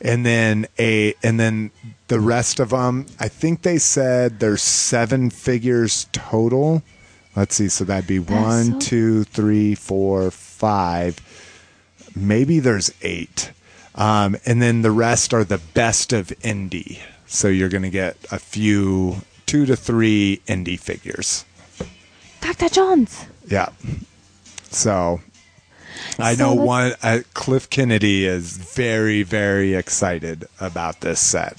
And 0.02 0.26
then 0.26 0.66
a, 0.78 1.14
and 1.22 1.40
then 1.40 1.70
the 2.08 2.20
rest 2.20 2.60
of 2.60 2.68
them, 2.70 3.06
I 3.18 3.28
think 3.28 3.62
they 3.62 3.78
said 3.78 4.40
there's 4.40 4.60
seven 4.60 5.30
figures 5.30 6.06
total. 6.12 6.82
Let's 7.34 7.54
see. 7.54 7.68
So 7.70 7.84
that'd 7.84 8.06
be 8.06 8.18
one, 8.18 8.72
so- 8.72 8.78
two, 8.80 9.24
three, 9.24 9.74
four, 9.74 10.30
five. 10.54 11.18
Maybe 12.14 12.60
there's 12.60 12.92
eight. 13.02 13.50
Um, 13.94 14.36
and 14.46 14.60
then 14.60 14.82
the 14.82 14.90
rest 14.90 15.32
are 15.34 15.44
the 15.44 15.58
best 15.58 16.12
of 16.12 16.32
Indy. 16.42 17.00
So 17.26 17.48
you're 17.48 17.68
going 17.68 17.82
to 17.82 17.90
get 17.90 18.16
a 18.30 18.38
few, 18.38 19.22
two 19.46 19.66
to 19.66 19.76
three 19.76 20.40
Indy 20.46 20.76
figures. 20.76 21.44
Dr. 22.40 22.68
Jones. 22.68 23.26
Yeah. 23.46 23.70
So 24.70 25.20
I 26.18 26.34
So 26.34 26.54
know 26.54 26.62
one, 26.62 26.94
uh, 27.02 27.20
Cliff 27.34 27.68
Kennedy 27.70 28.26
is 28.26 28.56
very, 28.56 29.22
very 29.22 29.74
excited 29.74 30.44
about 30.60 31.00
this 31.00 31.20
set. 31.20 31.56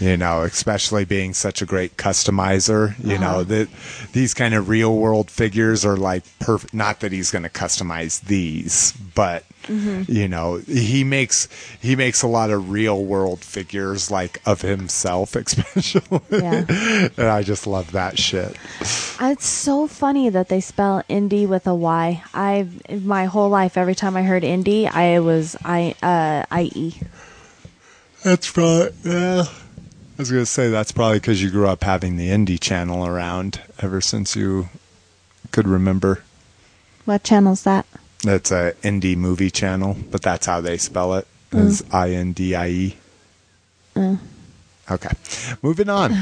You 0.00 0.16
know, 0.16 0.42
especially 0.42 1.04
being 1.04 1.34
such 1.34 1.60
a 1.60 1.66
great 1.66 1.96
customizer. 1.96 2.94
You 3.04 3.18
know, 3.18 3.44
that 3.44 3.68
these 4.12 4.34
kind 4.34 4.54
of 4.54 4.68
real 4.68 4.96
world 4.96 5.30
figures 5.30 5.84
are 5.84 5.96
like 5.96 6.24
perfect. 6.38 6.72
Not 6.72 7.00
that 7.00 7.12
he's 7.12 7.30
going 7.30 7.42
to 7.42 7.48
customize 7.48 8.20
these, 8.22 8.92
but 9.14 9.44
You 9.68 10.28
know, 10.28 10.56
he 10.56 11.04
makes 11.04 11.48
he 11.80 11.96
makes 11.96 12.22
a 12.22 12.26
lot 12.26 12.50
of 12.50 12.70
real 12.70 13.04
world 13.04 13.40
figures 13.40 14.10
like 14.10 14.40
of 14.46 14.62
himself, 14.62 15.36
especially. 15.36 16.20
Yeah. 16.30 16.64
and 17.16 17.26
I 17.26 17.42
just 17.42 17.66
love 17.66 17.92
that 17.92 18.18
shit. 18.18 18.56
It's 19.20 19.46
so 19.46 19.86
funny 19.86 20.28
that 20.30 20.48
they 20.48 20.60
spell 20.60 21.02
Indy 21.08 21.46
with 21.46 21.66
a 21.66 21.74
Y. 21.74 22.22
I 22.34 22.68
my 22.90 23.26
whole 23.26 23.48
life, 23.48 23.76
every 23.76 23.94
time 23.94 24.16
I 24.16 24.22
heard 24.22 24.42
indie, 24.42 24.90
I 24.90 25.20
was 25.20 25.56
I 25.64 25.94
uh 26.02 26.44
I 26.50 26.70
e. 26.74 26.94
That's 28.24 28.50
probably 28.50 28.90
yeah. 29.04 29.44
I 29.46 30.22
was 30.22 30.30
gonna 30.30 30.46
say 30.46 30.68
that's 30.68 30.92
probably 30.92 31.20
because 31.20 31.42
you 31.42 31.50
grew 31.50 31.68
up 31.68 31.84
having 31.84 32.16
the 32.16 32.28
indie 32.28 32.58
channel 32.58 33.06
around 33.06 33.60
ever 33.80 34.00
since 34.00 34.34
you 34.34 34.68
could 35.52 35.68
remember. 35.68 36.22
What 37.04 37.22
channel's 37.22 37.62
that? 37.62 37.86
That's 38.22 38.50
a 38.50 38.74
indie 38.82 39.16
movie 39.16 39.50
channel, 39.50 39.96
but 40.10 40.22
that's 40.22 40.46
how 40.46 40.60
they 40.60 40.76
spell 40.76 41.14
it. 41.14 41.26
Is 41.52 41.84
I 41.92 42.10
N 42.10 42.32
D 42.32 42.54
I 42.54 42.68
E. 42.68 42.96
Okay, 44.90 45.10
moving 45.62 45.90
on. 45.90 46.14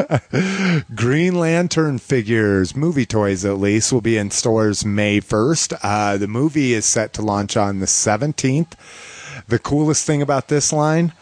Green 0.94 1.34
Lantern 1.34 1.98
figures, 1.98 2.74
movie 2.74 3.04
toys 3.04 3.44
at 3.44 3.58
least, 3.58 3.92
will 3.92 4.00
be 4.00 4.16
in 4.16 4.30
stores 4.30 4.84
May 4.84 5.20
1st. 5.20 5.78
Uh, 5.82 6.16
the 6.16 6.26
movie 6.26 6.72
is 6.72 6.86
set 6.86 7.12
to 7.14 7.22
launch 7.22 7.54
on 7.56 7.80
the 7.80 7.86
17th. 7.86 8.72
The 9.48 9.58
coolest 9.58 10.06
thing 10.06 10.22
about 10.22 10.48
this 10.48 10.72
line 10.72 11.12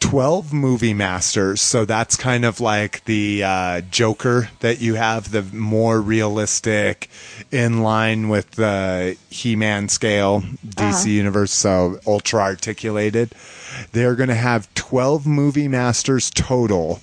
12 0.00 0.52
movie 0.52 0.94
masters. 0.94 1.60
So 1.60 1.84
that's 1.84 2.16
kind 2.16 2.44
of 2.44 2.60
like 2.60 3.04
the 3.04 3.42
uh, 3.44 3.80
Joker 3.90 4.48
that 4.60 4.80
you 4.80 4.94
have, 4.94 5.30
the 5.30 5.42
more 5.42 6.00
realistic, 6.00 7.10
in 7.50 7.82
line 7.82 8.28
with 8.28 8.52
the 8.52 9.16
He 9.30 9.56
Man 9.56 9.88
scale, 9.88 10.42
DC 10.66 11.06
Universe, 11.06 11.52
so 11.52 11.98
ultra 12.06 12.40
articulated. 12.40 13.32
They're 13.92 14.14
going 14.14 14.28
to 14.30 14.34
have 14.34 14.72
12 14.74 15.26
movie 15.26 15.68
masters 15.68 16.30
total 16.30 17.00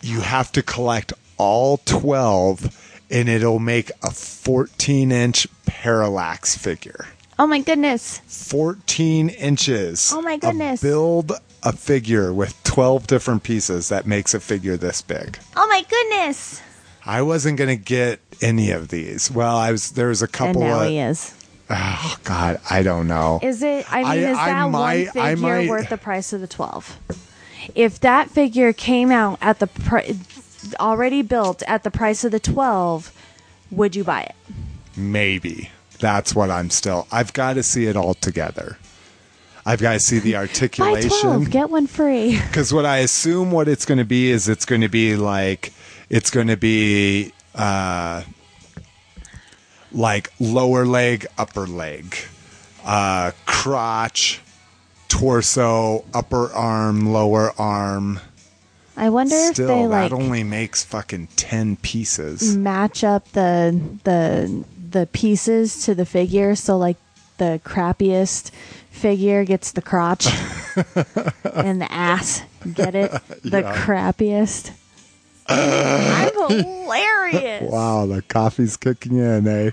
you 0.00 0.20
have 0.20 0.52
to 0.52 0.62
collect 0.62 1.12
all 1.36 1.78
12 1.84 3.02
and 3.10 3.28
it'll 3.28 3.58
make 3.58 3.90
a 4.02 4.10
14 4.10 5.10
inch 5.12 5.46
parallax 5.66 6.56
figure 6.56 7.06
Oh 7.40 7.46
my 7.46 7.60
goodness. 7.60 8.18
14 8.26 9.28
inches 9.28 10.12
Oh 10.14 10.22
my 10.22 10.36
goodness. 10.36 10.80
build 10.82 11.32
a 11.62 11.72
figure 11.72 12.32
with 12.32 12.54
12 12.64 13.06
different 13.06 13.42
pieces 13.42 13.88
that 13.88 14.06
makes 14.06 14.34
a 14.34 14.40
figure 14.40 14.76
this 14.76 15.02
big 15.02 15.38
Oh 15.56 15.66
my 15.66 15.82
goodness. 15.88 16.60
i 17.04 17.22
wasn't 17.22 17.58
going 17.58 17.68
to 17.76 17.82
get 17.82 18.20
any 18.40 18.70
of 18.70 18.88
these 18.88 19.30
well 19.30 19.56
i 19.56 19.72
was 19.72 19.90
there 19.92 20.08
was 20.08 20.22
a 20.22 20.26
And 20.26 20.32
couple 20.32 20.62
now 20.62 20.80
of 20.82 20.88
he 20.88 20.98
is. 20.98 21.34
oh 21.70 22.16
god 22.24 22.60
i 22.70 22.82
don't 22.82 23.08
know 23.08 23.40
Is 23.42 23.62
it? 23.62 23.84
I 23.92 23.98
mean, 24.02 24.06
I- 24.06 24.16
is 24.32 24.38
I 24.38 24.46
that 24.52 24.70
might- 24.70 25.14
one 25.14 25.26
figure 25.34 25.36
might- 25.36 25.68
worth 25.68 25.88
the 25.90 25.98
price 25.98 26.32
of 26.32 26.40
the 26.40 26.46
twelve? 26.46 26.96
If 27.74 28.00
that 28.00 28.30
figure 28.30 28.72
came 28.72 29.10
out 29.10 29.38
at 29.42 29.58
the 29.58 29.66
pri- 29.66 30.16
already 30.80 31.20
built 31.22 31.62
at 31.66 31.82
the 31.84 31.90
price 31.90 32.24
of 32.24 32.32
the 32.32 32.40
twelve, 32.40 33.12
would 33.70 33.94
you 33.96 34.04
buy 34.04 34.22
it? 34.22 34.34
maybe 34.96 35.70
that's 36.00 36.34
what 36.34 36.50
i'm 36.50 36.70
still 36.70 37.06
i've 37.12 37.32
got 37.32 37.54
to 37.54 37.62
see 37.62 37.86
it 37.86 37.96
all 37.96 38.14
together 38.14 38.76
i've 39.68 39.80
got 39.80 39.92
to 39.92 40.00
see 40.00 40.18
the 40.18 40.36
articulation. 40.36 40.94
Buy 40.94 40.96
articulation 40.96 41.28
twelve, 41.28 41.50
get 41.50 41.70
one 41.70 41.86
free. 41.86 42.40
because 42.48 42.72
what 42.72 42.86
I 42.86 42.98
assume 42.98 43.50
what 43.50 43.68
it's 43.68 43.84
going 43.84 43.98
to 43.98 44.04
be 44.04 44.30
is 44.30 44.48
it's 44.48 44.64
going 44.64 44.80
to 44.80 44.88
be 44.88 45.14
like 45.16 45.72
it's 46.08 46.30
going 46.30 46.46
to 46.48 46.56
be 46.56 47.32
uh, 47.54 48.22
like 49.92 50.32
lower 50.40 50.86
leg, 50.86 51.26
upper 51.36 51.66
leg, 51.66 52.16
uh, 52.84 53.32
crotch, 53.46 54.40
torso, 55.08 56.04
upper 56.14 56.50
arm, 56.52 57.12
lower 57.12 57.52
arm. 57.58 58.20
I 58.96 59.10
wonder 59.10 59.36
if 59.36 59.54
Still, 59.54 59.68
they 59.68 59.82
that 59.82 59.88
like 59.88 60.12
only 60.12 60.42
makes 60.42 60.84
fucking 60.84 61.28
ten 61.36 61.76
pieces. 61.76 62.56
match 62.56 63.04
up 63.04 63.30
the 63.32 63.80
the 64.04 64.64
the 64.90 65.06
pieces 65.06 65.84
to 65.84 65.94
the 65.94 66.06
figure. 66.06 66.54
So 66.56 66.76
like 66.78 66.96
the 67.36 67.60
crappiest 67.64 68.50
figure 68.98 69.44
gets 69.44 69.72
the 69.72 69.82
crotch, 69.82 70.26
and 71.54 71.80
the 71.80 71.90
ass 71.90 72.42
get 72.74 72.94
it 72.94 73.10
the 73.42 73.62
crappiest. 73.62 74.72
I'm 75.50 76.30
hilarious. 76.48 77.70
Wow, 77.70 78.06
the 78.06 78.20
coffee's 78.22 78.76
kicking 78.76 79.16
in, 79.16 79.46
eh? 79.46 79.70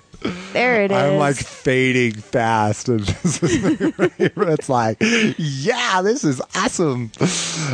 There 0.53 0.83
it 0.83 0.91
is. 0.91 0.97
I'm 0.97 1.17
like 1.17 1.35
fading 1.35 2.13
fast, 2.13 2.87
and 2.87 3.01
it's 3.21 4.69
like, 4.69 4.97
yeah, 5.37 6.01
this 6.01 6.23
is 6.23 6.41
awesome. 6.55 7.11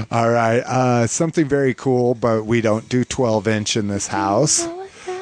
All 0.10 0.30
right, 0.32 0.62
uh, 0.62 1.06
something 1.08 1.48
very 1.48 1.76
cool, 1.76 2.16
but 2.16 2.46
we 2.46 2.62
don't 2.62 2.90
do 2.90 3.04
12 3.04 3.48
inch 3.48 3.78
in 3.78 3.88
this 3.88 4.08
house. 4.08 4.68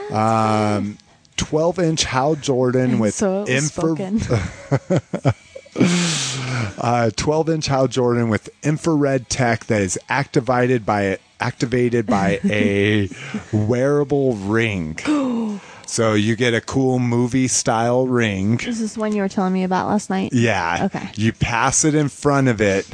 Um, 0.09 0.97
12 1.35 1.79
inch 1.79 2.03
Hal 2.05 2.35
Jordan 2.35 2.99
with 2.99 3.13
so 3.13 3.43
it 3.43 3.53
was 3.53 3.77
infra- 3.77 3.95
spoken. 3.95 5.33
uh, 6.77 7.11
12 7.15 7.49
inch 7.49 7.65
Hal 7.67 7.87
Jordan 7.87 8.29
with 8.29 8.49
infrared 8.63 9.29
tech 9.29 9.65
that 9.65 9.81
is 9.81 9.97
activated 10.09 10.85
by 10.85 11.19
activated 11.39 12.05
by 12.05 12.39
a 12.45 13.09
wearable 13.51 14.35
ring. 14.35 14.97
So 15.89 16.13
you 16.13 16.35
get 16.35 16.53
a 16.53 16.61
cool 16.61 16.99
movie 16.99 17.47
style 17.47 18.05
ring. 18.05 18.57
This 18.57 18.79
is 18.79 18.93
the 18.93 18.99
one 18.99 19.15
you 19.15 19.23
were 19.23 19.27
telling 19.27 19.53
me 19.53 19.63
about 19.63 19.87
last 19.87 20.11
night. 20.11 20.31
Yeah. 20.33 20.85
Okay. 20.85 21.09
You 21.15 21.33
pass 21.33 21.83
it 21.83 21.95
in 21.95 22.09
front 22.09 22.47
of 22.47 22.61
it, 22.61 22.87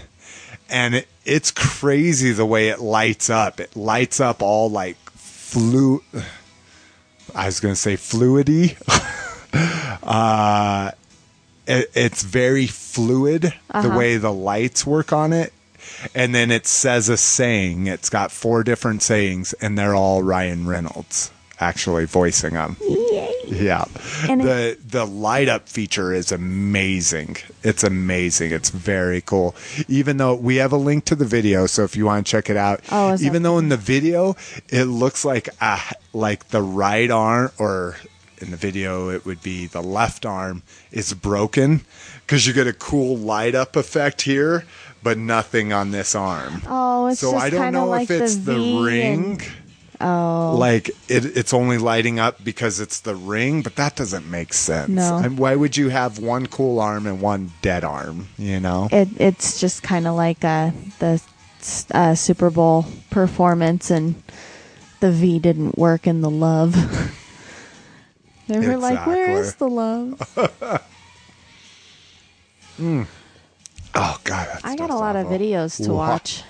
and 0.69 0.95
it, 0.95 1.07
it's 1.25 1.51
crazy 1.51 2.31
the 2.31 2.45
way 2.45 2.69
it 2.69 2.79
lights 2.79 3.29
up. 3.29 3.59
It 3.59 3.75
lights 3.75 4.21
up 4.21 4.41
all 4.41 4.69
like 4.69 4.95
flu. 5.11 6.03
I 7.35 7.47
was 7.47 7.59
going 7.59 7.73
to 7.73 7.79
say 7.79 7.95
fluidy. 7.97 8.77
uh, 10.03 10.91
it, 11.67 11.91
it's 11.93 12.23
very 12.23 12.67
fluid 12.67 13.41
the 13.41 13.53
uh-huh. 13.71 13.97
way 13.97 14.17
the 14.17 14.33
lights 14.33 14.85
work 14.85 15.13
on 15.13 15.33
it. 15.33 15.53
And 16.13 16.33
then 16.33 16.51
it 16.51 16.65
says 16.65 17.09
a 17.09 17.17
saying. 17.17 17.87
It's 17.87 18.09
got 18.09 18.31
four 18.31 18.63
different 18.63 19.01
sayings, 19.03 19.53
and 19.53 19.77
they're 19.77 19.95
all 19.95 20.23
Ryan 20.23 20.67
Reynolds 20.67 21.31
actually 21.59 22.05
voicing 22.05 22.53
them. 22.53 22.75
Yay. 22.81 23.33
Yeah. 23.47 23.85
And 24.27 24.41
the 24.41 24.77
the 24.85 25.05
light 25.05 25.47
up 25.47 25.69
feature 25.69 26.13
is 26.13 26.31
amazing. 26.31 27.37
It's 27.63 27.83
amazing. 27.83 28.51
It's 28.51 28.69
very 28.69 29.21
cool. 29.21 29.55
Even 29.87 30.17
though 30.17 30.35
we 30.35 30.57
have 30.57 30.71
a 30.71 30.77
link 30.77 31.05
to 31.05 31.15
the 31.15 31.25
video, 31.25 31.65
so 31.65 31.83
if 31.83 31.95
you 31.95 32.05
want 32.05 32.25
to 32.25 32.29
check 32.29 32.49
it 32.49 32.57
out. 32.57 32.81
Oh, 32.91 33.13
is 33.13 33.21
that- 33.21 33.25
even 33.25 33.43
though 33.43 33.57
in 33.57 33.69
the 33.69 33.77
video 33.77 34.35
it 34.69 34.85
looks 34.85 35.23
like 35.23 35.49
a, 35.61 35.79
like 36.13 36.49
the 36.49 36.61
right 36.61 37.09
arm 37.11 37.51
or 37.57 37.95
in 38.39 38.51
the 38.51 38.57
video 38.57 39.09
it 39.09 39.25
would 39.25 39.41
be 39.41 39.67
the 39.67 39.81
left 39.81 40.25
arm 40.25 40.63
is 40.91 41.13
broken 41.13 41.81
cuz 42.27 42.45
you 42.45 42.53
get 42.53 42.67
a 42.67 42.73
cool 42.73 43.17
light 43.17 43.55
up 43.55 43.75
effect 43.75 44.23
here 44.23 44.65
but 45.03 45.17
nothing 45.19 45.71
on 45.71 45.91
this 45.91 46.15
arm. 46.15 46.63
Oh, 46.67 47.07
it's 47.07 47.19
so 47.19 47.31
just 47.33 47.45
I 47.45 47.49
don't 47.51 47.73
know 47.73 47.85
like 47.85 48.09
if 48.09 48.21
it's 48.21 48.37
the 48.37 48.53
the, 48.53 48.83
ring 48.83 49.31
and- 49.33 49.47
Oh, 50.01 50.57
like 50.59 50.89
it, 51.07 51.37
it's 51.37 51.53
only 51.53 51.77
lighting 51.77 52.19
up 52.19 52.43
because 52.43 52.79
it's 52.79 52.99
the 52.99 53.15
ring, 53.15 53.61
but 53.61 53.75
that 53.77 53.95
doesn't 53.95 54.29
make 54.29 54.53
sense. 54.53 54.89
No. 54.89 55.17
And 55.23 55.37
why 55.37 55.55
would 55.55 55.77
you 55.77 55.89
have 55.89 56.19
one 56.19 56.47
cool 56.47 56.79
arm 56.79 57.07
and 57.07 57.21
one 57.21 57.53
dead 57.61 57.83
arm? 57.83 58.27
You 58.37 58.59
know, 58.59 58.89
it 58.91 59.07
it's 59.19 59.59
just 59.59 59.83
kind 59.83 60.05
of 60.05 60.15
like 60.15 60.43
uh, 60.43 60.71
the 60.99 61.21
uh, 61.91 62.15
Super 62.15 62.49
Bowl 62.49 62.85
performance, 63.09 63.89
and 63.89 64.21
the 64.99 65.11
V 65.11 65.39
didn't 65.39 65.77
work 65.77 66.07
in 66.07 66.21
the 66.21 66.29
love. 66.29 66.75
they 68.47 68.59
were 68.59 68.77
like, 68.77 69.05
"Where 69.05 69.31
is 69.41 69.55
the 69.55 69.67
love?" 69.69 70.21
oh 73.95 74.19
god, 74.23 74.59
I 74.63 74.75
got 74.75 74.89
a 74.89 74.95
lot 74.95 75.15
of 75.15 75.27
videos 75.27 75.83
to 75.83 75.93
watch. 75.93 76.43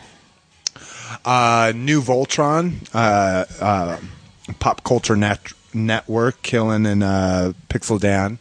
Uh, 1.24 1.72
new 1.76 2.02
Voltron, 2.02 2.76
uh, 2.94 3.46
uh, 3.62 4.00
pop 4.60 4.84
culture 4.84 5.16
net 5.16 5.54
network, 5.74 6.42
killing 6.42 6.86
and 6.86 7.04
uh, 7.04 7.54
Pixel 7.70 8.00
Dan 8.00 8.40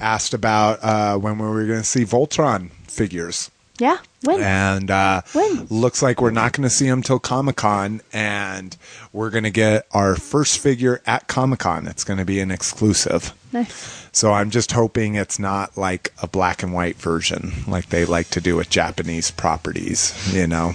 asked 0.00 0.34
about 0.34 0.78
uh, 0.82 1.16
when 1.18 1.38
we 1.38 1.46
were 1.46 1.66
going 1.66 1.80
to 1.80 1.84
see 1.84 2.04
Voltron 2.04 2.70
figures. 2.86 3.50
Yeah, 3.80 3.96
when? 4.24 4.40
and 4.42 4.90
uh, 4.90 5.22
When? 5.32 5.66
looks 5.70 6.02
like 6.02 6.20
we're 6.20 6.30
not 6.30 6.52
going 6.52 6.68
to 6.68 6.74
see 6.74 6.86
them 6.86 7.02
till 7.02 7.18
Comic 7.18 7.56
Con, 7.56 8.02
and 8.12 8.76
we're 9.12 9.30
going 9.30 9.44
to 9.44 9.50
get 9.50 9.86
our 9.92 10.16
first 10.16 10.58
figure 10.58 11.00
at 11.06 11.28
Comic 11.28 11.60
Con. 11.60 11.86
It's 11.86 12.04
going 12.04 12.18
to 12.18 12.26
be 12.26 12.40
an 12.40 12.50
exclusive. 12.50 13.32
Nice. 13.52 14.06
So 14.12 14.32
I'm 14.32 14.50
just 14.50 14.72
hoping 14.72 15.14
it's 15.14 15.38
not 15.38 15.78
like 15.78 16.12
a 16.22 16.28
black 16.28 16.62
and 16.62 16.74
white 16.74 16.96
version, 16.96 17.52
like 17.66 17.88
they 17.88 18.04
like 18.04 18.28
to 18.30 18.40
do 18.42 18.54
with 18.56 18.68
Japanese 18.68 19.30
properties, 19.30 20.14
you 20.34 20.46
know. 20.46 20.74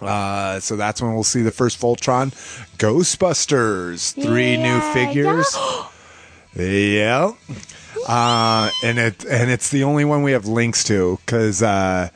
Uh, 0.00 0.60
so 0.60 0.76
that's 0.76 1.02
when 1.02 1.12
we'll 1.12 1.24
see 1.24 1.42
the 1.42 1.50
first 1.50 1.80
Voltron. 1.80 2.30
Ghostbusters, 2.78 4.14
three 4.14 4.56
new 4.56 4.62
Yeah, 4.64 4.92
figures. 4.94 5.56
Yep. 6.56 7.34
Uh, 8.06 8.70
and 8.82 8.98
it 8.98 9.24
and 9.24 9.50
it's 9.50 9.70
the 9.70 9.84
only 9.84 10.04
one 10.04 10.22
we 10.22 10.32
have 10.32 10.46
links 10.46 10.84
to 10.84 11.18
because 11.24 11.62
uh, 11.62 12.08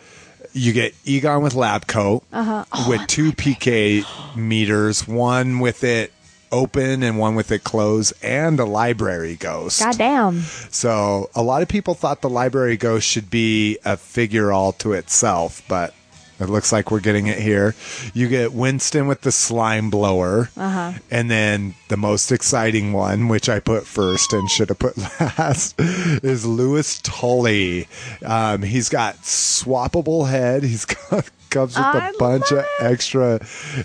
you 0.53 0.73
get 0.73 0.95
Egon 1.05 1.43
with 1.43 1.55
lab 1.55 1.87
coat 1.87 2.23
Uh-huh. 2.33 2.65
Oh, 2.73 2.87
with 2.89 3.07
two 3.07 3.33
PKE 3.33 4.37
meters, 4.37 5.07
one 5.07 5.59
with 5.61 5.85
it 5.85 6.13
open 6.53 7.03
and 7.03 7.19
one 7.19 7.35
with 7.35 7.51
it 7.51 7.65
closed, 7.65 8.13
and 8.23 8.61
a 8.61 8.65
library 8.65 9.35
ghost. 9.35 9.81
Goddamn. 9.81 10.41
So 10.71 11.29
a 11.35 11.43
lot 11.43 11.63
of 11.63 11.69
people 11.69 11.95
thought 11.95 12.21
the 12.23 12.29
library 12.31 12.77
ghost 12.77 13.09
should 13.09 13.29
be 13.31 13.79
a 13.85 13.97
figure 13.97 14.53
all 14.53 14.73
to 14.75 14.93
itself, 14.93 15.63
but 15.69 15.93
it 16.41 16.49
looks 16.49 16.73
like 16.73 16.91
we're 16.91 17.01
getting 17.01 17.27
it 17.29 17.39
here. 17.39 17.75
You 18.13 18.29
get 18.29 18.53
Winston 18.53 19.07
with 19.07 19.21
the 19.23 19.33
slime 19.33 19.91
blower, 19.91 20.51
Uh-huh. 20.57 20.93
and 21.11 21.31
then 21.31 21.75
the 21.89 21.97
most 21.97 22.33
exciting 22.33 22.93
one, 22.93 23.29
which 23.29 23.49
I 23.49 23.61
put 23.61 23.87
first 23.87 24.33
and 24.33 24.49
should 24.51 24.69
have 24.71 24.79
put 24.79 24.97
last, 25.21 25.75
is 25.79 26.45
Louis 26.45 27.01
Tully. 27.03 27.87
Um, 28.25 28.63
he's 28.63 28.89
got 28.89 29.17
swappable 29.19 30.29
head. 30.29 30.63
He's 30.65 30.85
got 31.11 31.31
comes 31.51 31.77
with 31.77 31.85
I 31.87 32.09
a 32.09 32.13
bunch 32.19 32.51
of 32.51 32.65
extra 32.81 33.39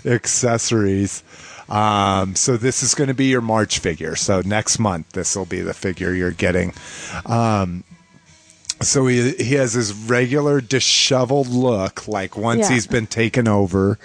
accessories. 0.04 1.22
Um, 1.68 2.34
so 2.34 2.56
this 2.56 2.82
is 2.82 2.94
going 2.94 3.08
to 3.08 3.14
be 3.14 3.26
your 3.26 3.40
March 3.40 3.78
figure. 3.78 4.16
So 4.16 4.42
next 4.44 4.78
month, 4.80 5.10
this 5.12 5.36
will 5.36 5.44
be 5.46 5.60
the 5.60 5.74
figure 5.74 6.12
you're 6.12 6.32
getting. 6.32 6.72
Um, 7.26 7.84
so 8.82 9.06
he 9.06 9.32
he 9.32 9.54
has 9.54 9.72
his 9.74 9.92
regular 9.92 10.60
disheveled 10.60 11.48
look, 11.48 12.06
like 12.08 12.36
once 12.36 12.68
Yeah. 12.68 12.74
he's 12.74 12.86
been 12.86 13.06
taken 13.06 13.46
over. 13.48 13.98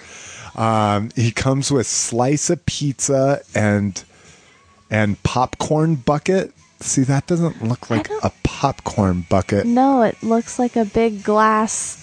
Um, 0.54 1.10
he 1.14 1.30
comes 1.32 1.70
with 1.70 1.86
slice 1.86 2.48
of 2.50 2.64
pizza 2.66 3.42
and 3.54 4.02
and 4.90 5.22
popcorn 5.22 5.96
bucket. 5.96 6.52
See, 6.80 7.02
that 7.02 7.26
doesn't 7.26 7.62
look 7.64 7.88
like 7.90 8.08
a 8.22 8.30
popcorn 8.42 9.26
bucket. 9.28 9.66
No, 9.66 10.02
it 10.02 10.22
looks 10.22 10.58
like 10.58 10.76
a 10.76 10.84
big 10.84 11.22
glass 11.24 12.02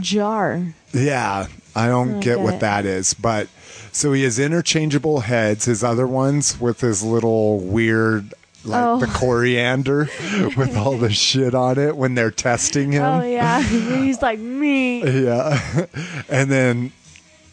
jar. 0.00 0.62
Yeah, 0.92 1.46
I 1.74 1.88
don't 1.88 2.20
get 2.20 2.40
what 2.40 2.54
Okay. 2.54 2.58
that 2.60 2.86
is, 2.86 3.14
but 3.14 3.48
so 3.92 4.12
he 4.12 4.22
has 4.24 4.38
interchangeable 4.38 5.20
heads. 5.20 5.66
His 5.66 5.84
other 5.84 6.06
ones 6.06 6.58
with 6.60 6.80
his 6.80 7.02
little 7.02 7.60
weird, 7.60 8.32
like 8.66 8.82
Oh. 8.84 8.98
the 9.00 9.06
coriander 9.06 10.08
with 10.56 10.76
all 10.76 10.96
the 10.98 11.12
shit 11.12 11.54
on 11.54 11.78
it 11.78 11.96
when 11.96 12.14
they're 12.14 12.30
testing 12.30 12.92
him. 12.92 13.02
Oh 13.04 13.22
yeah, 13.22 13.62
he's 14.02 14.20
like 14.22 14.38
me. 14.38 15.02
Yeah. 15.24 15.86
and 16.28 16.50
then 16.50 16.92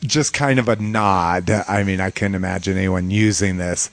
just 0.01 0.33
kind 0.33 0.59
of 0.59 0.67
a 0.67 0.75
nod. 0.75 1.49
I 1.49 1.83
mean, 1.83 1.99
I 2.01 2.09
can't 2.11 2.35
imagine 2.35 2.77
anyone 2.77 3.09
using 3.11 3.57
this, 3.57 3.89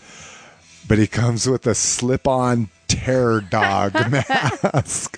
but 0.88 0.98
he 0.98 1.06
comes 1.06 1.48
with 1.48 1.66
a 1.66 1.74
slip 1.74 2.26
on 2.26 2.68
terror 2.88 3.40
dog 3.40 3.92
mask. 4.10 5.16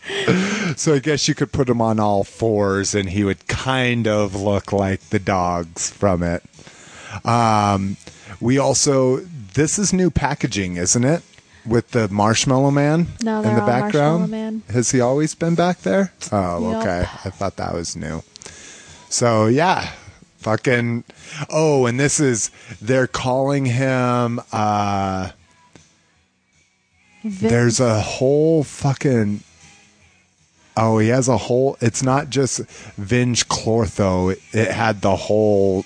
so 0.76 0.94
I 0.94 0.98
guess 0.98 1.26
you 1.26 1.34
could 1.34 1.52
put 1.52 1.70
him 1.70 1.80
on 1.80 1.98
all 1.98 2.22
fours 2.24 2.94
and 2.94 3.08
he 3.08 3.24
would 3.24 3.46
kind 3.46 4.06
of 4.06 4.34
look 4.34 4.72
like 4.72 5.00
the 5.08 5.18
dogs 5.18 5.88
from 5.90 6.22
it. 6.22 6.42
Um, 7.24 7.96
we 8.40 8.58
also, 8.58 9.18
this 9.54 9.78
is 9.78 9.92
new 9.94 10.10
packaging, 10.10 10.76
isn't 10.76 11.04
it? 11.04 11.22
With 11.64 11.92
the 11.92 12.08
Marshmallow 12.08 12.72
Man 12.72 13.06
No, 13.22 13.38
in 13.42 13.54
the 13.54 13.60
background. 13.60 14.20
Marshmallow 14.22 14.26
Man. 14.26 14.62
Has 14.70 14.90
he 14.90 15.00
always 15.00 15.34
been 15.34 15.54
back 15.54 15.82
there? 15.82 16.12
Oh, 16.32 16.70
Yep. 16.72 16.80
okay. 16.82 17.00
I 17.24 17.30
thought 17.30 17.56
that 17.56 17.72
was 17.72 17.94
new. 17.94 18.22
So 19.08 19.46
yeah, 19.46 19.90
fucking. 20.38 21.04
Oh, 21.50 21.86
and 21.86 22.00
this 22.00 22.18
is 22.18 22.50
they're 22.80 23.06
calling 23.06 23.66
him. 23.66 24.40
uh 24.52 25.30
Vin- 27.24 27.50
There's 27.50 27.78
a 27.78 28.00
whole 28.00 28.64
fucking. 28.64 29.40
Oh, 30.76 30.98
he 30.98 31.08
has 31.08 31.28
a 31.28 31.36
whole. 31.36 31.76
It's 31.80 32.02
not 32.02 32.30
just 32.30 32.60
Vinz 33.00 33.44
Clortho. 33.46 34.32
It, 34.32 34.40
it 34.52 34.70
had 34.72 35.00
the 35.02 35.14
whole 35.14 35.84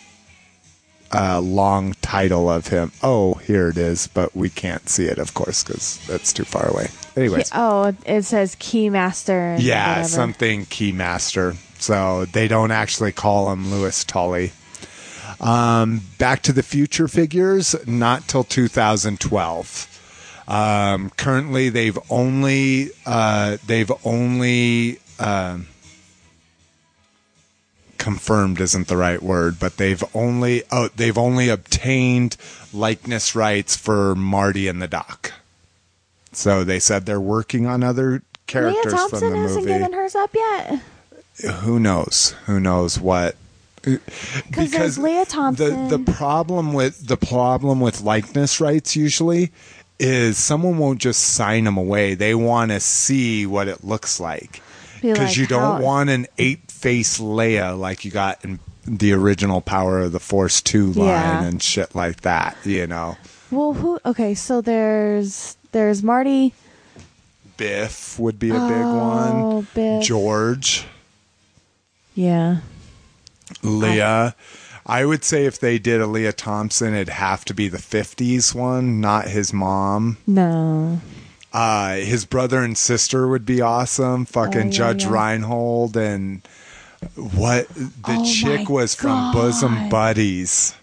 uh, 1.17 1.41
long 1.41 1.95
title 2.03 2.51
of 2.51 2.69
him. 2.69 2.93
Oh, 3.03 3.35
here 3.35 3.69
it 3.69 3.79
is, 3.79 4.07
but 4.09 4.37
we 4.37 4.51
can't 4.51 4.89
see 4.89 5.07
it, 5.07 5.19
of 5.19 5.35
course, 5.35 5.65
because 5.65 5.99
that's 6.07 6.33
too 6.33 6.45
far 6.45 6.69
away. 6.69 6.89
Anyways, 7.17 7.51
oh, 7.55 7.95
it 8.05 8.23
says 8.23 8.55
Keymaster. 8.57 9.57
yeah, 9.59 9.89
whatever. 9.91 10.09
something 10.09 10.67
Keymaster. 10.67 11.57
So 11.79 12.25
they 12.27 12.49
don't 12.49 12.71
actually 12.71 13.13
call 13.13 13.53
him 13.53 13.71
Louis 13.71 14.05
Tully. 14.05 14.53
Um, 15.41 16.03
Back 16.19 16.43
to 16.43 16.53
the 16.53 16.63
Future 16.63 17.09
figures, 17.09 17.75
not 17.87 18.27
till 18.29 18.45
2012. 18.45 19.93
Um, 20.49 21.11
currently, 21.11 21.69
they've 21.69 21.99
only 22.09 22.91
uh, 23.05 23.57
they've 23.67 23.91
only 24.05 25.01
um 25.19 25.67
confirmed 28.07 28.61
isn't 28.61 28.87
the 28.87 28.97
right 28.97 29.21
word, 29.21 29.59
but 29.59 29.79
they've 29.79 30.05
only 30.15 30.63
oh 30.71 30.87
they've 30.95 31.19
only 31.19 31.49
obtained 31.49 32.37
likeness 32.73 33.35
rights 33.35 33.75
for 33.75 34.15
Marty 34.15 34.69
and 34.69 34.81
the 34.81 34.87
Doc. 34.87 35.33
So 36.31 36.63
they 36.63 36.79
said 36.79 37.05
they're 37.05 37.21
working 37.21 37.67
on 37.67 37.83
other 37.83 38.13
Lea 38.13 38.21
characters 38.47 38.93
from 38.93 38.93
Thompson 38.93 39.31
the 39.33 39.39
hasn't 39.39 39.67
movie. 39.67 39.79
given 39.79 39.93
hers 39.93 40.15
up 40.15 40.31
yet. 40.35 40.81
Who 41.63 41.81
knows? 41.81 42.35
Who 42.47 42.61
knows 42.61 43.01
what? 43.01 43.35
Because 43.83 44.71
there's 44.71 44.99
Lea 44.99 45.25
Thompson. 45.25 45.89
The 45.89 45.99
the 45.99 46.13
problem 46.13 46.73
with 46.73 47.09
the 47.09 47.17
problem 47.17 47.81
with 47.81 48.03
likeness 48.03 48.61
rights 48.61 48.95
usually 48.95 49.51
is 49.99 50.39
someone 50.39 50.79
won't 50.79 51.01
just 51.01 51.21
sign 51.21 51.65
them 51.65 51.77
away. 51.77 52.15
They 52.15 52.37
want 52.37 52.71
to 52.71 52.79
see 52.79 53.47
what 53.47 53.67
it 53.67 53.83
looks 53.83 54.21
like 54.21 54.63
because 55.03 55.19
like, 55.19 55.37
you 55.37 55.47
don't 55.49 55.79
how- 55.79 55.81
want 55.83 56.11
an 56.11 56.27
eight 56.39 56.66
face 56.77 57.19
Leia 57.19 57.79
like 57.79 58.05
you 58.05 58.11
got 58.11 58.45
in 58.45 58.59
the 58.87 59.13
original 59.13 59.61
Power 59.61 60.01
of 60.01 60.13
the 60.13 60.21
Force 60.21 60.61
two 60.61 60.93
line 60.93 61.09
Yeah. 61.09 61.43
and 61.45 61.63
shit 61.63 61.95
like 61.95 62.21
that. 62.23 62.57
You 62.65 62.87
know, 62.87 63.17
Well, 63.51 63.73
who? 63.75 63.99
Okay, 64.05 64.35
so 64.35 64.61
there's 64.61 65.57
there's 65.73 66.03
Marty. 66.03 66.55
Biff 67.57 68.19
would 68.19 68.39
be 68.39 68.51
a 68.51 68.53
big 68.53 68.61
Oh, 68.85 69.55
one. 69.57 69.67
Biff. 69.75 70.05
George. 70.05 70.85
Yeah. 72.15 72.59
Lea. 73.63 74.33
I 74.89 75.05
would 75.05 75.25
say 75.25 75.47
if 75.47 75.59
they 75.59 75.79
did 75.79 76.01
a 76.01 76.07
Lea 76.07 76.33
Thompson, 76.33 76.95
it'd 76.95 77.09
have 77.09 77.45
to 77.47 77.55
be 77.55 77.69
the 77.69 77.79
50s 77.79 78.55
one, 78.55 79.01
not 79.01 79.29
his 79.29 79.53
mom. 79.53 80.19
No. 80.27 81.01
Uh, 81.53 81.97
his 81.97 82.25
brother 82.25 82.63
and 82.63 82.77
sister 82.77 83.27
would 83.27 83.45
be 83.47 83.61
awesome. 83.61 84.27
Fucking 84.27 84.61
Oh, 84.61 84.65
yeah, 84.67 84.71
Judge 84.71 85.05
yeah. 85.05 85.11
Reinhold 85.13 85.97
and 85.97 86.43
what 87.15 87.69
the 87.69 87.93
Oh, 88.09 88.25
chick 88.25 88.69
was 88.69 88.95
from 88.95 89.33
Bosom 89.33 89.89
Buddies. 89.89 90.75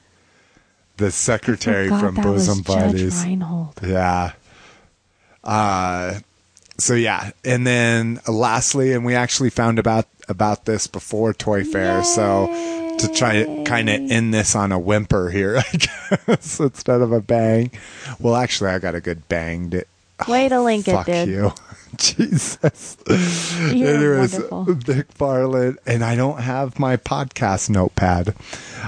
The 0.97 1.11
secretary 1.11 1.89
from 1.89 2.15
Bosom 2.15 2.61
Buddies. 2.61 3.25
Yeah. 3.81 4.33
Uh 5.43 6.19
so 6.77 6.95
yeah, 6.95 7.31
and 7.45 7.67
then 7.67 8.19
lastly, 8.27 8.93
and 8.93 9.05
we 9.05 9.13
actually 9.15 9.49
found 9.51 9.77
about 9.79 10.07
about 10.27 10.65
this 10.65 10.87
before 10.87 11.33
Toy 11.33 11.63
Fair, 11.63 12.03
so 12.03 12.47
to 12.97 13.07
try 13.13 13.43
to 13.43 13.63
kind 13.63 13.89
of 13.89 13.99
end 14.09 14.33
this 14.33 14.55
on 14.55 14.71
a 14.71 14.79
whimper 14.79 15.29
here, 15.29 15.57
I 15.73 15.77
guess 16.27 16.59
instead 16.59 17.01
of 17.01 17.11
a 17.11 17.21
bang. 17.21 17.71
Well, 18.19 18.35
actually, 18.35 18.71
I 18.71 18.79
got 18.79 18.95
a 18.95 19.01
good 19.01 19.27
bang. 19.27 19.69
To, 19.71 19.85
Way 20.27 20.49
to 20.49 20.61
link 20.61 20.87
it, 20.87 20.91
fuck 20.91 21.05
dude. 21.07 21.27
you, 21.27 21.51
Jesus. 21.97 22.97
You're 23.07 23.95
Anyways, 23.95 24.39
wonderful. 24.49 24.65
McFarlane, 24.65 25.77
and 25.85 26.03
I 26.03 26.15
don't 26.15 26.39
have 26.39 26.79
my 26.79 26.97
podcast 26.97 27.69
notepad. 27.69 28.35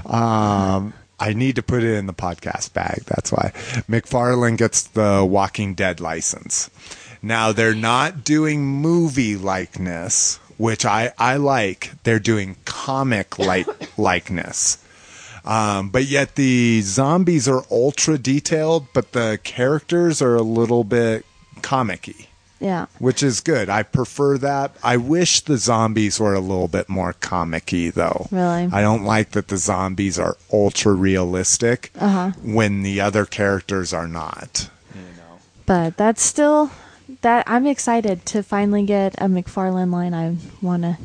Um, 0.06 0.94
I 1.20 1.34
need 1.34 1.56
to 1.56 1.64
put 1.64 1.84
it 1.84 1.94
in 1.96 2.06
the 2.08 2.14
podcast 2.14 2.74
bag. 2.74 3.04
That's 3.06 3.32
why 3.32 3.52
McFarlane 3.90 4.58
gets 4.58 4.84
the 4.84 5.26
Walking 5.28 5.74
Dead 5.74 6.00
license. 6.00 6.70
Now 7.22 7.52
they're 7.52 7.74
not 7.76 8.24
doing 8.24 8.66
movie 8.66 9.36
likeness, 9.36 10.38
which 10.58 10.86
I 10.86 11.12
I 11.18 11.38
like. 11.38 11.92
They're 12.04 12.20
doing 12.20 12.56
comic 12.66 13.40
like 13.40 13.68
likeness. 13.98 14.78
Um, 15.46 15.90
but 15.90 16.06
yet 16.06 16.36
the 16.36 16.82
zombies 16.82 17.48
are 17.48 17.64
ultra 17.70 18.18
detailed, 18.18 18.88
but 18.94 19.12
the 19.12 19.40
characters 19.44 20.22
are 20.22 20.36
a 20.36 20.42
little 20.42 20.84
bit 20.84 21.24
comic-y 21.62 22.26
Yeah. 22.60 22.88
which 23.00 23.22
is 23.22 23.42
good. 23.42 23.70
I 23.70 23.84
prefer 23.84 24.38
that. 24.40 24.76
I 24.84 24.98
wish 24.98 25.42
the 25.42 25.58
zombies 25.58 26.20
were 26.20 26.34
a 26.34 26.40
little 26.40 26.68
bit 26.68 26.90
more 26.90 27.14
comic-y, 27.14 27.92
though. 27.94 28.28
Really? 28.32 28.70
I 28.72 28.82
don't 28.82 29.04
like 29.04 29.32
that 29.32 29.50
the 29.50 29.58
zombies 29.58 30.18
are 30.18 30.36
ultra 30.52 30.94
realistic 30.94 31.92
Uh-huh. 32.00 32.32
when 32.44 32.82
the 32.82 33.00
other 33.02 33.26
characters 33.26 33.94
are 33.94 34.08
not. 34.08 34.70
But 35.68 35.98
that's 35.98 36.22
still 36.24 36.72
that 37.22 37.44
I'm 37.48 37.66
excited 37.68 38.26
to 38.28 38.42
finally 38.44 38.84
get 38.84 39.16
a 39.20 39.26
McFarlane 39.28 39.92
line 39.92 40.14
I 40.14 40.36
want 40.62 40.84
to 40.84 40.98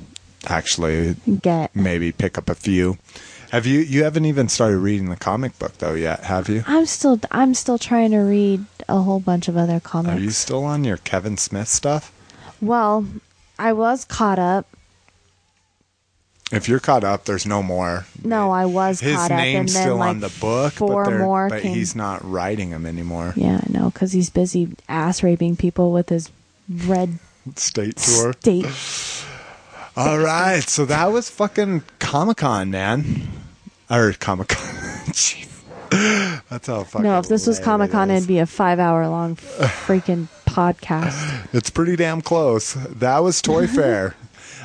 Actually, 0.46 1.16
get. 1.42 1.74
maybe 1.76 2.12
pick 2.12 2.36
up 2.38 2.48
a 2.48 2.54
few. 2.54 2.96
Have 3.50 3.66
you? 3.66 3.80
You 3.80 4.04
haven't 4.04 4.26
even 4.26 4.48
started 4.48 4.78
reading 4.78 5.10
the 5.10 5.16
comic 5.16 5.58
book 5.58 5.78
though 5.78 5.94
yet, 5.94 6.24
have 6.24 6.48
you? 6.48 6.62
I'm 6.66 6.86
still 6.86 7.20
I'm 7.30 7.54
still 7.54 7.78
trying 7.78 8.12
to 8.12 8.18
read 8.20 8.64
a 8.88 9.00
whole 9.02 9.20
bunch 9.20 9.48
of 9.48 9.56
other 9.56 9.80
comics. 9.80 10.16
Are 10.16 10.20
you 10.20 10.30
still 10.30 10.64
on 10.64 10.84
your 10.84 10.98
Kevin 10.98 11.36
Smith 11.36 11.68
stuff? 11.68 12.12
well, 12.60 13.06
I 13.58 13.72
was 13.72 14.04
caught 14.04 14.38
up. 14.38 14.66
If 16.52 16.68
you're 16.68 16.80
caught 16.80 17.04
up, 17.04 17.26
there's 17.26 17.46
no 17.46 17.62
more. 17.62 18.06
No, 18.24 18.50
I 18.50 18.66
was 18.66 18.98
His 19.00 19.14
caught 19.14 19.30
up, 19.30 19.38
and 19.38 19.40
name's 19.54 19.72
still 19.72 19.96
like 19.96 20.08
on 20.10 20.20
the 20.20 20.32
book, 20.40 20.72
four 20.72 21.04
but, 21.04 21.18
more 21.18 21.48
but 21.48 21.62
came. 21.62 21.74
he's 21.74 21.94
not 21.94 22.24
writing 22.28 22.70
them 22.70 22.86
anymore. 22.86 23.34
Yeah, 23.36 23.60
I 23.64 23.72
know, 23.72 23.90
because 23.90 24.12
he's 24.12 24.30
busy 24.30 24.68
ass 24.88 25.22
raping 25.22 25.54
people 25.56 25.92
with 25.92 26.08
his 26.08 26.28
red 26.68 27.18
State 27.56 27.96
tour. 27.96 28.32
state. 28.40 28.66
All 29.96 30.18
right, 30.18 30.62
so 30.62 30.84
that 30.86 31.06
was 31.12 31.30
fucking 31.30 31.82
Comic 32.00 32.38
Con, 32.38 32.70
man, 32.70 33.28
or 33.90 34.12
Comic 34.12 34.48
Con. 34.48 34.74
Jeez. 35.12 35.46
That's 36.48 36.66
how 36.68 36.84
fucking. 36.84 37.02
No, 37.02 37.18
if 37.18 37.28
this 37.28 37.46
was 37.46 37.58
Comic 37.58 37.90
Con, 37.90 38.10
it 38.10 38.16
it'd 38.16 38.28
be 38.28 38.38
a 38.38 38.46
five-hour 38.46 39.08
long 39.08 39.36
freaking 39.36 40.28
podcast. 40.46 41.48
It's 41.52 41.70
pretty 41.70 41.96
damn 41.96 42.20
close. 42.22 42.74
That 42.74 43.18
was 43.18 43.42
Toy 43.42 43.66
Fair. 43.66 44.14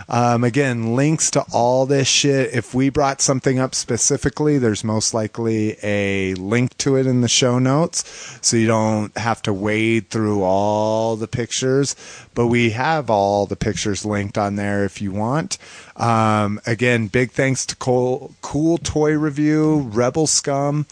Um, 0.07 0.43
again, 0.43 0.95
links 0.95 1.31
to 1.31 1.45
all 1.51 1.85
this 1.85 2.07
shit. 2.07 2.53
If 2.53 2.73
we 2.73 2.89
brought 2.89 3.21
something 3.21 3.59
up 3.59 3.73
specifically, 3.73 4.57
there's 4.57 4.83
most 4.83 5.13
likely 5.13 5.77
a 5.81 6.33
link 6.35 6.77
to 6.79 6.95
it 6.95 7.07
in 7.07 7.21
the 7.21 7.27
show 7.27 7.59
notes, 7.59 8.39
so 8.41 8.57
you 8.57 8.67
don't 8.67 9.17
have 9.17 9.41
to 9.43 9.53
wade 9.53 10.09
through 10.09 10.43
all 10.43 11.15
the 11.15 11.27
pictures. 11.27 11.95
But 12.33 12.47
we 12.47 12.71
have 12.71 13.09
all 13.09 13.45
the 13.45 13.55
pictures 13.55 14.05
linked 14.05 14.37
on 14.37 14.55
there 14.55 14.85
if 14.85 15.01
you 15.01 15.11
want. 15.11 15.57
Um, 15.95 16.59
again, 16.65 17.07
big 17.07 17.31
thanks 17.31 17.65
to 17.67 17.75
Cool, 17.75 18.33
cool 18.41 18.77
Toy 18.77 19.13
Review, 19.17 19.89
Rebel 19.91 20.27
Scum. 20.27 20.85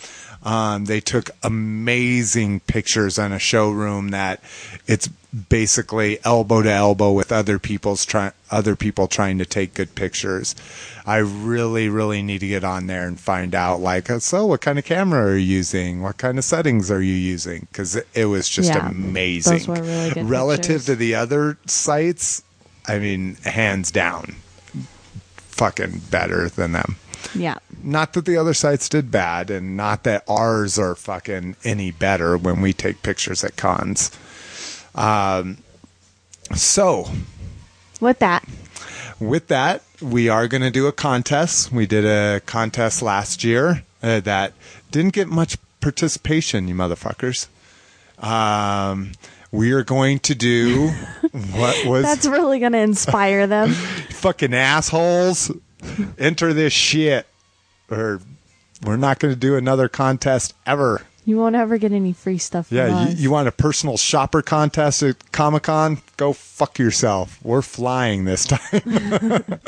Um, 0.44 0.86
they 0.86 1.00
took 1.00 1.30
amazing 1.42 2.60
pictures 2.62 3.18
in 3.18 3.32
a 3.32 3.40
showroom 3.40 4.10
that 4.10 4.42
it's 4.88 5.08
basically 5.08 6.20
elbow 6.24 6.62
to 6.62 6.70
elbow 6.72 7.12
with 7.12 7.32
other 7.32 7.58
people's 7.58 8.06
try 8.06 8.32
other 8.52 8.76
people 8.76 9.08
trying 9.08 9.38
to 9.40 9.46
take 9.46 9.74
good 9.74 9.96
pictures. 9.96 10.54
I 11.06 11.18
really, 11.18 11.90
really 11.90 12.22
need 12.22 12.40
to 12.40 12.48
get 12.48 12.64
on 12.64 12.88
there 12.88 13.08
and 13.08 13.20
find 13.20 13.56
out 13.56 13.80
like, 13.80 14.10
uh, 14.12 14.20
so 14.20 14.46
what 14.46 14.62
kind 14.62 14.78
of 14.78 14.86
camera 14.86 15.26
are 15.32 15.36
you 15.38 15.56
using? 15.56 16.02
What 16.02 16.18
kind 16.18 16.38
of 16.38 16.44
settings 16.44 16.92
are 16.92 17.02
you 17.02 17.16
using? 17.16 17.62
Because 17.72 17.96
it, 17.96 18.08
it 18.14 18.26
was 18.26 18.48
just 18.48 18.70
Yeah, 18.70 18.90
amazing. 18.90 19.58
those 19.60 19.68
were 19.68 19.82
really 19.82 20.12
good 20.12 20.30
Relative 20.30 20.66
pictures. 20.68 20.86
to 20.86 20.96
the 20.96 21.16
other 21.16 21.58
sites, 21.66 22.44
I 22.88 23.00
mean, 23.00 23.36
hands 23.44 23.90
down, 23.92 24.36
fucking 25.38 26.02
better 26.12 26.50
than 26.50 26.74
them. 26.74 26.98
Yeah. 27.34 27.58
Not 27.84 28.14
that 28.14 28.26
the 28.26 28.38
other 28.38 28.54
sites 28.54 28.88
did 28.88 29.12
bad, 29.12 29.50
and 29.50 29.76
not 29.76 30.04
that 30.04 30.24
ours 30.28 30.80
are 30.80 30.96
fucking 30.96 31.58
any 31.64 31.92
better 31.92 32.38
when 32.38 32.62
we 32.62 32.72
take 32.72 33.04
pictures 33.04 33.44
at 33.44 33.58
cons. 33.58 34.10
Um, 34.96 35.58
so, 36.56 37.10
With 38.00 38.20
that, 38.20 38.48
with 39.20 39.48
that, 39.48 39.84
we 40.02 40.30
are 40.30 40.48
going 40.48 40.62
to 40.62 40.72
do 40.72 40.88
a 40.88 40.92
contest. 40.92 41.72
We 41.72 41.86
did 41.86 42.06
a 42.06 42.42
contest 42.42 43.02
last 43.02 43.44
year 43.44 43.84
uh, 44.02 44.20
that 44.22 44.54
didn't 44.92 45.14
get 45.14 45.28
much 45.28 45.58
participation, 45.82 46.68
you 46.68 46.76
motherfuckers. 46.76 47.48
Um, 48.20 49.12
we 49.52 49.72
are 49.72 49.84
going 49.84 50.20
to 50.20 50.36
do 50.36 50.90
what 51.52 51.86
was 51.86 52.04
that's 52.04 52.26
really 52.26 52.60
going 52.60 52.72
to 52.72 52.80
inspire 52.80 53.48
them. 53.48 53.70
fucking 54.10 54.54
assholes 54.54 55.52
enter 56.18 56.54
this 56.54 56.74
shit 56.74 57.28
or 57.94 58.22
we're 58.84 58.98
not 58.98 59.20
going 59.20 59.34
to 59.34 59.40
do 59.40 59.56
another 59.56 59.88
contest 59.88 60.54
ever. 60.66 61.02
You 61.26 61.38
won't 61.38 61.56
ever 61.56 61.78
get 61.78 61.94
any 61.94 62.12
free 62.12 62.38
stuff 62.38 62.68
from 62.68 62.76
yeah 62.78 62.88
us. 62.98 63.16
you, 63.16 63.24
you 63.24 63.32
want 63.32 63.48
a 63.48 63.52
personal 63.54 63.96
shopper 63.96 64.42
contest 64.42 65.02
at 65.04 65.32
comic-con? 65.32 66.00
Go 66.18 66.34
fuck 66.34 66.78
yourself. 66.78 67.40
We're 67.44 67.62
flying 67.62 68.26
this 68.26 68.46
time. 68.48 69.60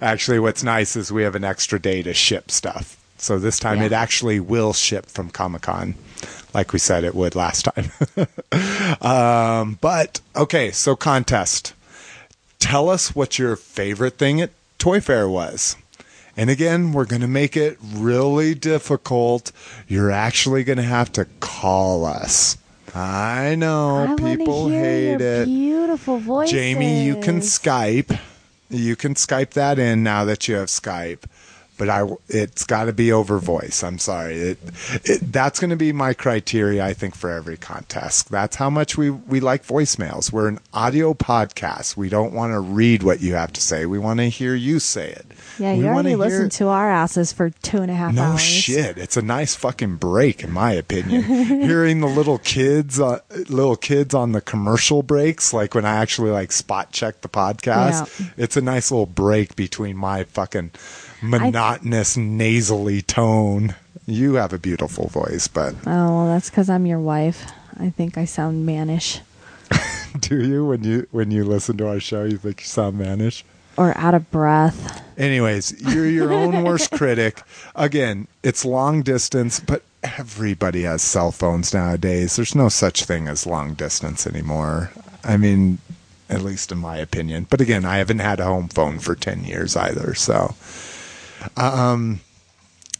Actually 0.00 0.38
what's 0.38 0.62
nice 0.62 0.94
is 0.94 1.10
we 1.10 1.24
have 1.24 1.34
an 1.34 1.42
extra 1.42 1.80
day 1.80 2.02
to 2.02 2.14
ship 2.14 2.50
stuff. 2.52 2.96
So 3.18 3.38
this 3.40 3.58
time 3.58 3.78
Yeah. 3.78 3.86
it 3.86 3.92
actually 3.92 4.38
will 4.38 4.72
ship 4.72 5.06
from 5.06 5.30
comic-con 5.30 5.96
like 6.54 6.72
we 6.72 6.78
said 6.78 7.02
it 7.04 7.14
would 7.14 7.34
last 7.34 7.62
time. 7.74 7.90
Um, 9.00 9.78
but 9.80 10.20
okay 10.36 10.70
so 10.70 10.94
contest. 10.96 11.74
Tell 12.58 12.88
us 12.90 13.14
what 13.16 13.38
your 13.38 13.56
favorite 13.56 14.16
thing 14.18 14.40
at 14.40 14.50
Toy 14.78 15.00
Fair 15.00 15.28
was. 15.28 15.76
And 16.40 16.48
again, 16.48 16.92
we're 16.92 17.04
going 17.04 17.20
to 17.20 17.28
make 17.28 17.54
it 17.54 17.76
really 17.82 18.54
difficult. 18.54 19.52
You're 19.86 20.10
actually 20.10 20.64
going 20.64 20.78
to 20.78 20.82
have 20.82 21.12
to 21.12 21.26
call 21.38 22.06
us. 22.06 22.56
I 22.94 23.56
know 23.56 24.06
I 24.06 24.16
people 24.16 24.70
hate 24.70 25.20
your 25.20 25.42
it. 25.42 25.44
Beautiful 25.44 26.16
voices. 26.16 26.50
Jamie, 26.50 27.04
you 27.04 27.20
can 27.20 27.40
Skype. 27.40 28.18
You 28.70 28.96
can 28.96 29.16
Skype 29.16 29.50
that 29.50 29.78
in 29.78 30.02
now 30.02 30.24
that 30.24 30.48
you 30.48 30.54
have 30.54 30.68
Skype. 30.68 31.24
But 31.80 31.88
I, 31.88 32.06
it's 32.28 32.64
got 32.64 32.84
to 32.84 32.92
be 32.92 33.10
over 33.10 33.38
voice. 33.38 33.82
I'm 33.82 33.98
sorry. 33.98 34.34
It, 34.36 34.58
it, 35.04 35.32
that's 35.32 35.58
going 35.58 35.70
to 35.70 35.76
be 35.76 35.92
my 35.94 36.12
criteria, 36.12 36.84
I 36.84 36.92
think, 36.92 37.14
for 37.14 37.30
every 37.30 37.56
contest. 37.56 38.28
That's 38.30 38.56
how 38.56 38.68
much 38.68 38.98
we, 38.98 39.08
we 39.08 39.40
like 39.40 39.66
voicemails. 39.66 40.30
We're 40.30 40.48
an 40.48 40.58
audio 40.74 41.14
podcast. 41.14 41.96
We 41.96 42.10
don't 42.10 42.34
want 42.34 42.52
to 42.52 42.60
read 42.60 43.02
what 43.02 43.22
you 43.22 43.32
have 43.32 43.54
to 43.54 43.62
say. 43.62 43.86
We 43.86 43.98
want 43.98 44.18
to 44.20 44.28
hear 44.28 44.54
you 44.54 44.78
say 44.78 45.08
it. 45.10 45.24
Yeah, 45.58 45.72
we 45.72 45.80
you 45.84 45.86
already 45.88 46.16
listened 46.16 46.52
to 46.52 46.68
our 46.68 46.90
asses 46.90 47.32
for 47.32 47.48
two 47.48 47.78
and 47.78 47.90
a 47.90 47.94
half 47.94 48.12
no 48.12 48.22
hours. 48.24 48.42
shit. 48.42 48.98
It's 48.98 49.16
a 49.16 49.22
nice 49.22 49.54
fucking 49.54 49.96
break, 49.96 50.44
in 50.44 50.52
my 50.52 50.72
opinion. 50.72 51.22
Hearing 51.22 52.00
the 52.00 52.08
little 52.08 52.36
kids, 52.38 53.00
uh, 53.00 53.20
little 53.48 53.76
kids 53.76 54.12
on 54.12 54.32
the 54.32 54.42
commercial 54.42 55.02
breaks, 55.02 55.54
like 55.54 55.74
when 55.74 55.86
I 55.86 55.96
actually 55.96 56.30
like 56.30 56.52
spot 56.52 56.92
check 56.92 57.22
the 57.22 57.28
podcast, 57.30 58.20
Yeah. 58.20 58.26
it's 58.36 58.58
a 58.58 58.60
nice 58.60 58.90
little 58.90 59.06
break 59.06 59.56
between 59.56 59.96
my 59.96 60.24
fucking 60.24 60.72
monotonous 61.22 62.16
nasally 62.16 63.02
tone. 63.02 63.74
You 64.06 64.34
have 64.34 64.52
a 64.52 64.58
beautiful 64.58 65.08
voice, 65.08 65.46
but 65.48 65.74
Oh, 65.86 66.16
well, 66.16 66.26
that's 66.26 66.50
because 66.50 66.68
I'm 66.68 66.86
your 66.86 66.98
wife. 67.00 67.50
I 67.78 67.90
think 67.90 68.18
I 68.18 68.24
sound 68.24 68.66
mannish 68.66 69.20
do 70.18 70.42
you 70.44 70.66
when 70.66 70.82
you 70.84 71.06
when 71.10 71.30
you 71.30 71.44
listen 71.44 71.76
to 71.78 71.88
our 71.88 72.00
show, 72.00 72.24
you 72.24 72.36
think 72.36 72.60
you 72.60 72.66
sound 72.66 72.98
mannish? 72.98 73.44
or 73.76 73.96
out 73.96 74.14
of 74.14 74.30
breath. 74.30 75.02
Anyways, 75.16 75.80
you're 75.80 76.08
your 76.08 76.32
own 76.34 76.64
worst 76.64 76.90
critic. 76.90 77.42
Again, 77.74 78.26
it's 78.42 78.64
long 78.64 79.00
distance, 79.02 79.58
but 79.60 79.82
everybody 80.02 80.82
has 80.82 81.00
cell 81.00 81.30
phones 81.30 81.72
nowadays. 81.72 82.36
There's 82.36 82.54
no 82.54 82.68
such 82.68 83.04
thing 83.04 83.26
as 83.26 83.46
long 83.46 83.72
distance 83.74 84.26
anymore. 84.26 84.90
I 85.24 85.38
mean, 85.38 85.78
at 86.28 86.42
least 86.42 86.72
in 86.72 86.78
my 86.78 86.98
opinion. 86.98 87.46
But 87.48 87.60
again, 87.62 87.86
I 87.86 87.98
haven't 87.98 88.18
had 88.18 88.40
a 88.40 88.44
home 88.44 88.68
phone 88.68 88.98
for 88.98 89.14
10 89.14 89.44
years 89.44 89.76
either, 89.76 90.14
so 90.14 90.54
um 91.56 92.20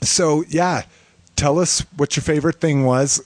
so 0.03 0.45
yeah, 0.49 0.83
tell 1.37 1.59
us 1.59 1.81
what 1.97 2.17
your 2.17 2.23
favorite 2.23 2.61
thing 2.61 2.85
was 2.85 3.23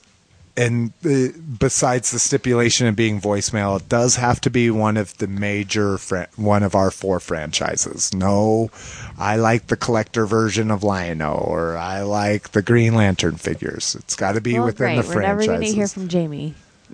and 0.57 0.93
uh, 1.05 1.27
besides 1.59 2.11
the 2.11 2.19
stipulation 2.19 2.87
of 2.87 2.95
being 2.95 3.19
voicemail, 3.19 3.79
it 3.79 3.89
does 3.89 4.15
have 4.15 4.39
to 4.41 4.49
be 4.49 4.69
one 4.69 4.95
of 4.95 5.17
the 5.17 5.27
major 5.27 5.97
fran- 5.97 6.27
one 6.37 6.63
of 6.63 6.75
our 6.75 6.91
four 6.91 7.19
franchises. 7.19 8.13
No, 8.13 8.69
I 9.17 9.35
like 9.35 9.67
the 9.67 9.75
collector 9.75 10.25
version 10.25 10.71
of 10.71 10.81
Lion-O, 10.83 11.33
or 11.33 11.75
I 11.75 12.03
like 12.03 12.51
the 12.51 12.61
Green 12.61 12.95
Lantern 12.95 13.35
figures. 13.35 13.95
It's 13.95 14.15
got 14.15 14.33
to 14.33 14.41
be 14.41 14.53
well, 14.53 14.65
within 14.67 14.95
great. 14.95 15.05
the 15.05 15.15
We're 15.15 15.21
never 15.23 15.45
going 15.45 15.61
to 15.61 15.67
hear 15.67 15.87
from 15.87 16.07
Jamie. 16.07 16.55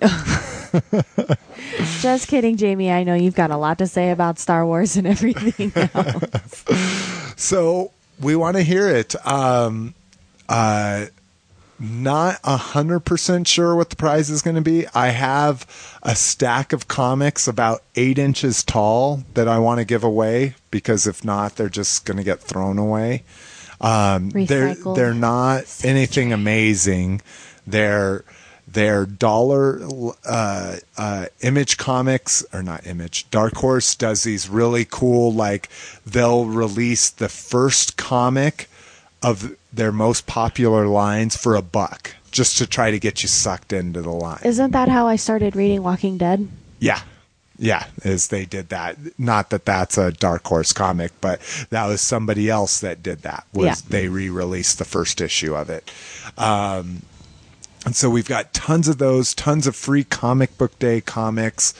Just 2.00 2.26
kidding, 2.26 2.56
Jamie. 2.56 2.90
I 2.90 3.04
know 3.04 3.14
you've 3.14 3.36
got 3.36 3.50
a 3.52 3.56
lot 3.56 3.78
to 3.78 3.86
say 3.86 4.10
about 4.10 4.38
Star 4.40 4.66
Wars 4.66 4.96
and 4.96 5.06
everything 5.06 5.72
else. 5.76 6.64
So 7.34 7.90
we 8.22 8.36
want 8.36 8.56
to 8.56 8.62
hear 8.62 8.88
it. 8.88 9.14
Um, 9.26 9.94
uh, 10.48 11.06
not 11.78 12.38
a 12.44 12.56
hundred 12.56 13.00
percent 13.00 13.48
sure 13.48 13.74
what 13.74 13.90
the 13.90 13.96
prize 13.96 14.30
is 14.30 14.40
going 14.40 14.54
to 14.54 14.62
be. 14.62 14.86
I 14.94 15.08
have 15.08 15.66
a 16.02 16.14
stack 16.14 16.72
of 16.72 16.86
comics 16.86 17.48
about 17.48 17.82
eight 17.96 18.18
inches 18.18 18.62
tall 18.62 19.24
that 19.34 19.48
I 19.48 19.58
want 19.58 19.80
to 19.80 19.84
give 19.84 20.04
away 20.04 20.54
because 20.70 21.06
if 21.06 21.24
not, 21.24 21.56
they're 21.56 21.68
just 21.68 22.04
going 22.04 22.18
to 22.18 22.22
get 22.22 22.40
thrown 22.40 22.78
away. 22.78 23.24
Um, 23.80 24.30
they're 24.30 24.74
they're 24.94 25.14
not 25.14 25.64
anything 25.82 26.32
amazing. 26.32 27.20
They're 27.66 28.24
they're 28.72 29.06
dollar 29.06 29.80
uh, 30.26 30.76
uh, 30.96 31.26
image 31.40 31.76
comics 31.76 32.44
or 32.52 32.62
not 32.62 32.86
image 32.86 33.28
dark 33.30 33.54
horse 33.56 33.94
does 33.94 34.22
these 34.24 34.48
really 34.48 34.84
cool 34.84 35.32
like 35.32 35.68
they'll 36.06 36.44
release 36.46 37.10
the 37.10 37.28
first 37.28 37.96
comic 37.96 38.68
of 39.22 39.54
their 39.72 39.92
most 39.92 40.26
popular 40.26 40.86
lines 40.86 41.36
for 41.36 41.54
a 41.54 41.62
buck 41.62 42.14
just 42.30 42.56
to 42.58 42.66
try 42.66 42.90
to 42.90 42.98
get 42.98 43.22
you 43.22 43.28
sucked 43.28 43.72
into 43.72 44.00
the 44.02 44.10
line 44.10 44.40
Isn't 44.44 44.70
that 44.72 44.88
how 44.88 45.06
I 45.06 45.16
started 45.16 45.54
reading 45.56 45.82
Walking 45.82 46.18
Dead? 46.18 46.48
yeah. 46.78 47.00
Yeah, 47.58 47.84
as 48.02 48.28
they 48.28 48.44
did 48.44 48.70
that. 48.70 48.96
Not 49.20 49.50
that 49.50 49.64
that's 49.66 49.96
a 49.96 50.10
Dark 50.10 50.44
Horse 50.44 50.72
comic, 50.72 51.12
but 51.20 51.38
that 51.70 51.86
was 51.86 52.00
somebody 52.00 52.50
else 52.50 52.80
that 52.80 53.04
did 53.04 53.22
that. 53.22 53.44
Was 53.52 53.64
Yeah. 53.66 53.74
they 53.88 54.08
re-released 54.08 54.78
the 54.80 54.84
first 54.84 55.20
issue 55.20 55.54
of 55.54 55.70
it. 55.70 55.88
Um 56.36 57.02
And 57.84 57.96
so 57.96 58.08
we've 58.08 58.28
got 58.28 58.54
tons 58.54 58.86
of 58.86 58.98
those, 58.98 59.34
tons 59.34 59.66
of 59.66 59.74
free 59.74 60.04
comic 60.04 60.56
book 60.56 60.78
day 60.78 61.00
comics 61.00 61.74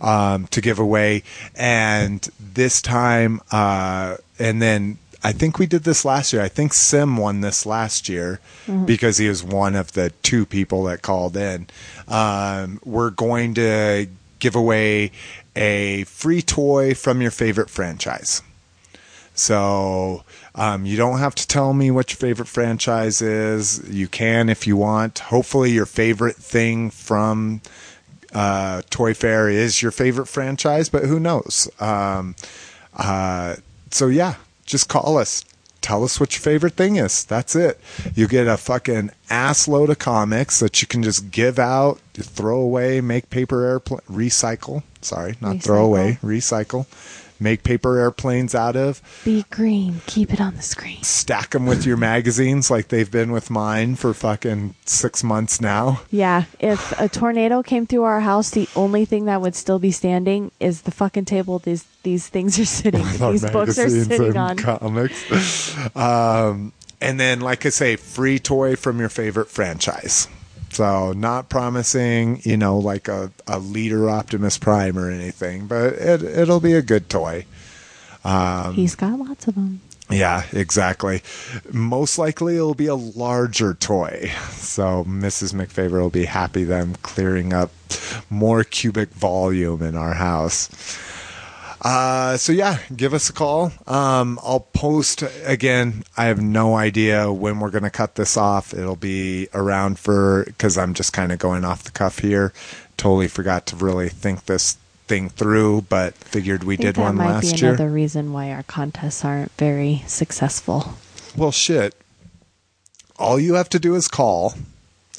um, 0.00 0.46
to 0.48 0.60
give 0.60 0.78
away. 0.78 1.24
And 1.56 2.28
this 2.38 2.80
time, 2.80 3.40
uh, 3.50 4.18
and 4.38 4.62
then 4.62 4.98
I 5.24 5.32
think 5.32 5.58
we 5.58 5.66
did 5.66 5.82
this 5.82 6.04
last 6.04 6.32
year. 6.32 6.42
I 6.42 6.48
think 6.48 6.72
Sim 6.72 7.16
won 7.16 7.40
this 7.40 7.66
last 7.66 8.08
year 8.08 8.38
because 8.86 9.18
he 9.18 9.28
was 9.28 9.42
one 9.42 9.74
of 9.74 9.92
the 9.92 10.10
two 10.22 10.46
people 10.46 10.84
that 10.84 11.02
called 11.02 11.36
in. 11.36 11.66
Um, 12.06 12.80
we're 12.84 13.10
going 13.10 13.54
to 13.54 14.06
give 14.38 14.54
away 14.54 15.10
a 15.56 16.04
free 16.04 16.40
toy 16.40 16.94
from 16.94 17.20
your 17.20 17.32
favorite 17.32 17.68
franchise. 17.68 18.42
So 19.34 20.22
um, 20.54 20.86
you 20.86 20.96
don't 20.96 21.18
have 21.18 21.34
to 21.36 21.46
tell 21.46 21.72
me 21.72 21.90
what 21.90 22.10
your 22.10 22.18
favorite 22.18 22.48
franchise 22.48 23.22
is. 23.22 23.86
You 23.88 24.08
can 24.08 24.48
if 24.48 24.66
you 24.66 24.76
want. 24.76 25.18
Hopefully, 25.20 25.70
your 25.70 25.86
favorite 25.86 26.36
thing 26.36 26.90
from 26.90 27.60
uh, 28.32 28.82
Toy 28.90 29.14
Fair 29.14 29.48
is 29.48 29.82
your 29.82 29.90
favorite 29.90 30.26
franchise, 30.26 30.88
but 30.88 31.04
who 31.04 31.20
knows? 31.20 31.68
Um, 31.80 32.34
uh, 32.96 33.56
so 33.90 34.08
yeah, 34.08 34.34
just 34.66 34.88
call 34.88 35.18
us. 35.18 35.44
Tell 35.80 36.02
us 36.04 36.18
what 36.18 36.34
your 36.34 36.40
favorite 36.40 36.74
thing 36.74 36.96
is. 36.96 37.24
That's 37.24 37.54
it. 37.54 37.80
You 38.14 38.26
get 38.26 38.46
a 38.48 38.56
fucking 38.56 39.10
ass 39.30 39.68
load 39.68 39.90
of 39.90 39.98
comics 39.98 40.58
that 40.58 40.82
you 40.82 40.88
can 40.88 41.02
just 41.02 41.30
give 41.30 41.58
out, 41.58 42.00
throw 42.14 42.60
away, 42.60 43.00
make 43.00 43.30
paper 43.30 43.64
airplane, 43.64 44.00
recycle. 44.10 44.82
Sorry, 45.00 45.36
not 45.40 45.62
throw 45.62 45.84
away, 45.84 46.18
recycle. 46.22 46.86
Make 47.40 47.62
paper 47.62 47.98
airplanes 47.98 48.54
out 48.54 48.76
of 48.76 49.00
Be 49.24 49.44
green. 49.50 50.00
Keep 50.06 50.32
it 50.34 50.40
on 50.40 50.56
the 50.56 50.62
screen. 50.62 51.02
stack 51.02 51.50
them 51.50 51.66
with 51.66 51.86
your 51.86 51.96
magazines 51.96 52.70
like 52.70 52.88
they've 52.88 53.10
been 53.10 53.30
with 53.30 53.50
mine 53.50 53.94
for 53.96 54.12
fucking 54.12 54.74
six 54.84 55.22
months 55.22 55.60
now. 55.60 56.00
Yeah, 56.10 56.44
if 56.58 56.98
a 57.00 57.08
tornado 57.08 57.62
came 57.62 57.86
through 57.86 58.02
our 58.04 58.20
house, 58.20 58.50
the 58.50 58.68
only 58.74 59.04
thing 59.04 59.26
that 59.26 59.40
would 59.40 59.54
still 59.54 59.78
be 59.78 59.92
standing 59.92 60.50
is 60.58 60.82
the 60.82 60.90
fucking 60.90 61.26
table 61.26 61.58
these 61.58 61.84
these 62.02 62.28
things 62.28 62.58
are 62.58 62.64
sitting. 62.64 63.04
Our 63.20 63.32
these 63.32 63.50
books 63.50 63.78
are 63.78 63.88
sitting 63.90 64.28
and 64.28 64.36
on. 64.36 64.56
comics. 64.56 65.76
um, 65.96 66.72
and 67.00 67.20
then, 67.20 67.40
like 67.40 67.64
I 67.66 67.68
say, 67.68 67.96
free 67.96 68.38
toy 68.38 68.74
from 68.76 68.98
your 68.98 69.08
favorite 69.08 69.48
franchise. 69.48 70.28
So, 70.70 71.12
not 71.12 71.48
promising, 71.48 72.40
you 72.44 72.56
know, 72.56 72.78
like 72.78 73.08
a, 73.08 73.32
a 73.46 73.58
leader 73.58 74.08
Optimus 74.08 74.58
Prime 74.58 74.98
or 74.98 75.10
anything, 75.10 75.66
but 75.66 75.94
it, 75.94 76.22
it'll 76.22 76.60
be 76.60 76.74
a 76.74 76.82
good 76.82 77.08
toy. 77.08 77.46
Um, 78.24 78.74
He's 78.74 78.94
got 78.94 79.18
lots 79.18 79.48
of 79.48 79.54
them. 79.54 79.80
Yeah, 80.10 80.44
exactly. 80.52 81.22
Most 81.70 82.18
likely 82.18 82.56
it'll 82.56 82.74
be 82.74 82.86
a 82.86 82.94
larger 82.94 83.74
toy. 83.74 84.32
So 84.52 85.04
Mrs. 85.04 85.52
McFavor 85.52 86.00
will 86.00 86.10
be 86.10 86.24
happy 86.24 86.64
that 86.64 86.80
I'm 86.80 86.94
clearing 86.96 87.52
up 87.52 87.70
more 88.30 88.64
cubic 88.64 89.10
volume 89.10 89.82
in 89.82 89.96
our 89.96 90.14
house. 90.14 90.68
Uh, 91.80 92.36
so 92.36 92.52
yeah, 92.52 92.78
give 92.94 93.14
us 93.14 93.30
a 93.30 93.32
call. 93.32 93.72
Um, 93.86 94.38
I'll 94.42 94.60
post 94.60 95.22
again. 95.44 96.02
I 96.16 96.24
have 96.24 96.40
no 96.40 96.74
idea 96.74 97.32
when 97.32 97.60
we're 97.60 97.70
going 97.70 97.84
to 97.84 97.90
cut 97.90 98.16
this 98.16 98.36
off. 98.36 98.74
It'll 98.74 98.96
be 98.96 99.48
around 99.54 99.98
for, 99.98 100.46
cause 100.58 100.76
I'm 100.76 100.94
just 100.94 101.12
kind 101.12 101.30
of 101.32 101.38
going 101.38 101.64
off 101.64 101.84
the 101.84 101.90
cuff 101.90 102.18
here. 102.18 102.52
Totally 102.96 103.28
forgot 103.28 103.66
to 103.66 103.76
really 103.76 104.08
think 104.08 104.46
this 104.46 104.76
thing 105.06 105.28
through, 105.30 105.82
but 105.82 106.14
figured 106.14 106.64
we 106.64 106.76
did 106.76 106.96
that 106.96 107.00
one 107.00 107.16
might 107.16 107.26
last 107.26 107.52
be 107.52 107.58
year. 107.60 107.70
another 107.70 107.88
reason 107.90 108.32
why 108.32 108.52
our 108.52 108.64
contests 108.64 109.24
aren't 109.24 109.52
very 109.52 110.02
successful. 110.06 110.94
Well, 111.36 111.52
shit. 111.52 111.94
All 113.18 113.38
you 113.38 113.54
have 113.54 113.68
to 113.70 113.78
do 113.78 113.94
is 113.94 114.08
call. 114.08 114.54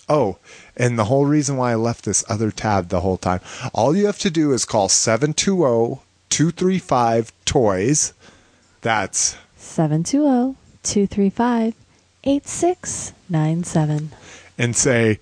Oh, 0.07 0.37
and 0.75 0.97
the 0.97 1.05
whole 1.05 1.25
reason 1.25 1.55
why 1.57 1.71
I 1.71 1.75
left 1.75 2.05
this 2.05 2.23
other 2.29 2.51
tab 2.51 2.89
the 2.89 3.01
whole 3.01 3.17
time. 3.17 3.41
All 3.73 3.95
you 3.95 4.05
have 4.07 4.19
to 4.19 4.29
do 4.29 4.53
is 4.53 4.65
call 4.65 4.89
720 4.89 6.01
235 6.39 7.33
Toys. 7.43 8.13
That's 8.79 9.35
720 9.57 10.55
235 10.83 11.73
8697. 12.23 14.11
and 14.57 14.73
say, 14.73 15.19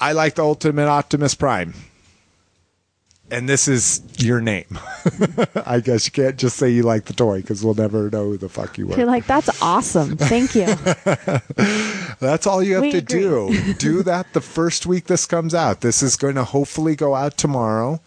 I 0.00 0.12
like 0.12 0.36
the 0.36 0.42
Ultimate 0.42 0.88
Optimus 0.88 1.34
Prime. 1.34 1.74
And 3.30 3.46
this 3.46 3.68
is 3.68 4.00
your 4.16 4.40
name. 4.40 4.78
I 5.66 5.80
guess 5.80 6.06
you 6.06 6.12
can't 6.12 6.38
just 6.38 6.56
say 6.56 6.70
you 6.70 6.82
like 6.82 7.04
the 7.04 7.12
toy 7.12 7.42
because 7.42 7.62
we'll 7.62 7.74
never 7.74 8.08
know 8.08 8.24
who 8.30 8.38
the 8.38 8.48
fuck 8.48 8.78
you 8.78 8.88
You're 8.96 9.04
like, 9.04 9.26
that's 9.26 9.60
awesome. 9.60 10.16
Thank 10.16 10.54
you. 10.54 10.64
That's 12.20 12.46
all 12.46 12.62
you 12.62 12.74
have 12.74 12.82
We 12.82 12.92
to 12.92 12.98
agree. 12.98 13.20
do. 13.20 13.74
do 13.74 14.02
that 14.04 14.32
the 14.32 14.40
first 14.40 14.86
week 14.86 15.08
this 15.08 15.26
comes 15.26 15.54
out. 15.54 15.82
This 15.82 16.02
is 16.02 16.16
going 16.16 16.36
to 16.36 16.44
hopefully 16.44 16.96
go 16.96 17.14
out 17.14 17.36
tomorrow. 17.36 18.00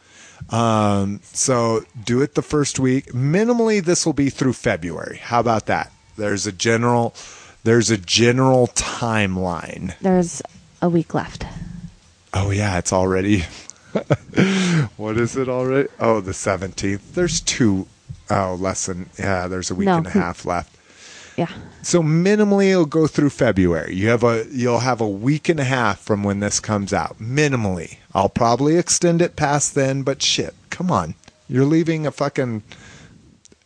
Um, 0.50 1.20
so 1.24 1.84
do 2.04 2.22
it 2.22 2.36
the 2.36 2.42
first 2.42 2.80
week. 2.80 3.08
Minimally, 3.08 3.84
this 3.84 4.06
will 4.06 4.14
be 4.14 4.30
through 4.30 4.54
February. 4.54 5.18
How 5.18 5.40
about 5.40 5.66
that? 5.68 5.92
There's 6.18 6.48
a 6.48 6.52
general, 6.52 7.14
there's 7.64 7.90
a 7.92 7.98
general 7.98 8.68
timeline. 8.68 9.98
There's 10.00 10.42
a 10.82 10.90
week 10.90 11.14
left. 11.14 11.46
Oh 12.34 12.50
yeah, 12.52 12.78
it's 12.78 12.94
already. 12.94 13.42
what 14.98 15.18
is 15.18 15.36
it 15.36 15.50
already? 15.50 15.90
Oh, 16.00 16.22
the 16.22 16.34
seventeenth. 16.34 17.16
There's 17.16 17.42
two 17.42 17.88
oh 18.30 18.56
less 18.60 18.86
than 18.86 19.10
yeah. 19.18 19.48
There's 19.48 19.72
a 19.72 19.76
week 19.76 19.88
No. 19.88 19.98
and 19.98 20.08
a 20.08 20.12
half 20.12 20.46
left. 20.46 20.76
Yeah. 21.38 21.52
So 21.88 22.04
minimally, 22.04 22.72
it'll 22.72 22.86
go 22.86 23.08
through 23.08 23.30
February. 23.30 23.96
You 23.96 24.10
have 24.10 24.22
a 24.22 24.46
you'll 24.52 24.80
have 24.80 25.00
a 25.00 25.08
week 25.08 25.48
and 25.48 25.58
a 25.58 25.64
half 25.64 26.02
from 26.02 26.22
when 26.22 26.42
this 26.42 26.60
comes 26.60 26.92
out. 26.92 27.18
Minimally, 27.18 27.96
I'll 28.14 28.28
probably 28.28 28.76
extend 28.76 29.22
it 29.22 29.38
past 29.38 29.74
then. 29.74 30.04
But 30.04 30.22
shit, 30.22 30.54
come 30.70 30.92
on, 30.92 31.16
you're 31.48 31.64
leaving 31.64 32.06
a 32.06 32.12
fucking 32.12 32.64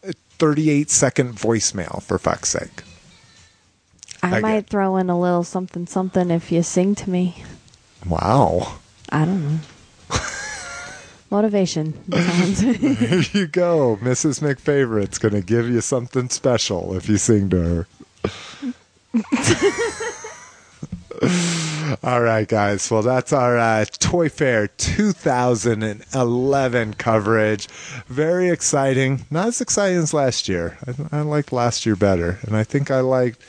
thirty-eight 0.03 0.91
second 0.91 1.33
voicemail 1.33 2.03
for 2.03 2.19
fuck's 2.19 2.49
sake. 2.49 2.83
I, 4.21 4.37
I 4.37 4.39
might 4.39 4.51
get- 4.61 4.69
throw 4.69 4.97
in 4.97 5.09
a 5.09 5.19
little 5.19 5.43
something 5.43 5.87
something 5.87 6.29
if 6.29 6.51
you 6.51 6.61
sing 6.61 6.93
to 6.93 7.09
me. 7.09 7.43
Wow, 8.05 8.73
I 9.09 9.25
don't 9.25 9.43
know. 9.43 9.59
Motivation. 11.31 11.97
sounds- 12.13 12.59
here 12.59 13.23
you 13.33 13.47
go, 13.47 13.97
Mrs. 13.99 14.41
McFavorite's 14.43 15.17
gonna 15.17 15.41
give 15.41 15.67
you 15.67 15.81
something 15.81 16.29
special 16.29 16.95
if 16.95 17.09
you 17.09 17.17
sing 17.17 17.49
to 17.49 17.57
her. 17.63 17.87
All 22.03 22.21
right, 22.21 22.47
guys. 22.47 22.89
Well, 22.89 23.01
that's 23.03 23.31
our 23.33 23.57
uh, 23.57 23.85
Toy 23.99 24.29
Fair 24.29 24.67
2011 24.69 26.93
coverage. 26.95 27.67
Very 28.07 28.49
exciting. 28.49 29.25
Not 29.29 29.49
as 29.49 29.61
exciting 29.61 29.97
as 29.97 30.13
last 30.13 30.47
year. 30.49 30.77
I, 31.11 31.19
I 31.19 31.21
liked 31.21 31.51
last 31.51 31.85
year 31.85 31.95
better, 31.95 32.39
and 32.43 32.55
I 32.55 32.63
think 32.63 32.89
I 32.89 33.01
liked. 33.01 33.39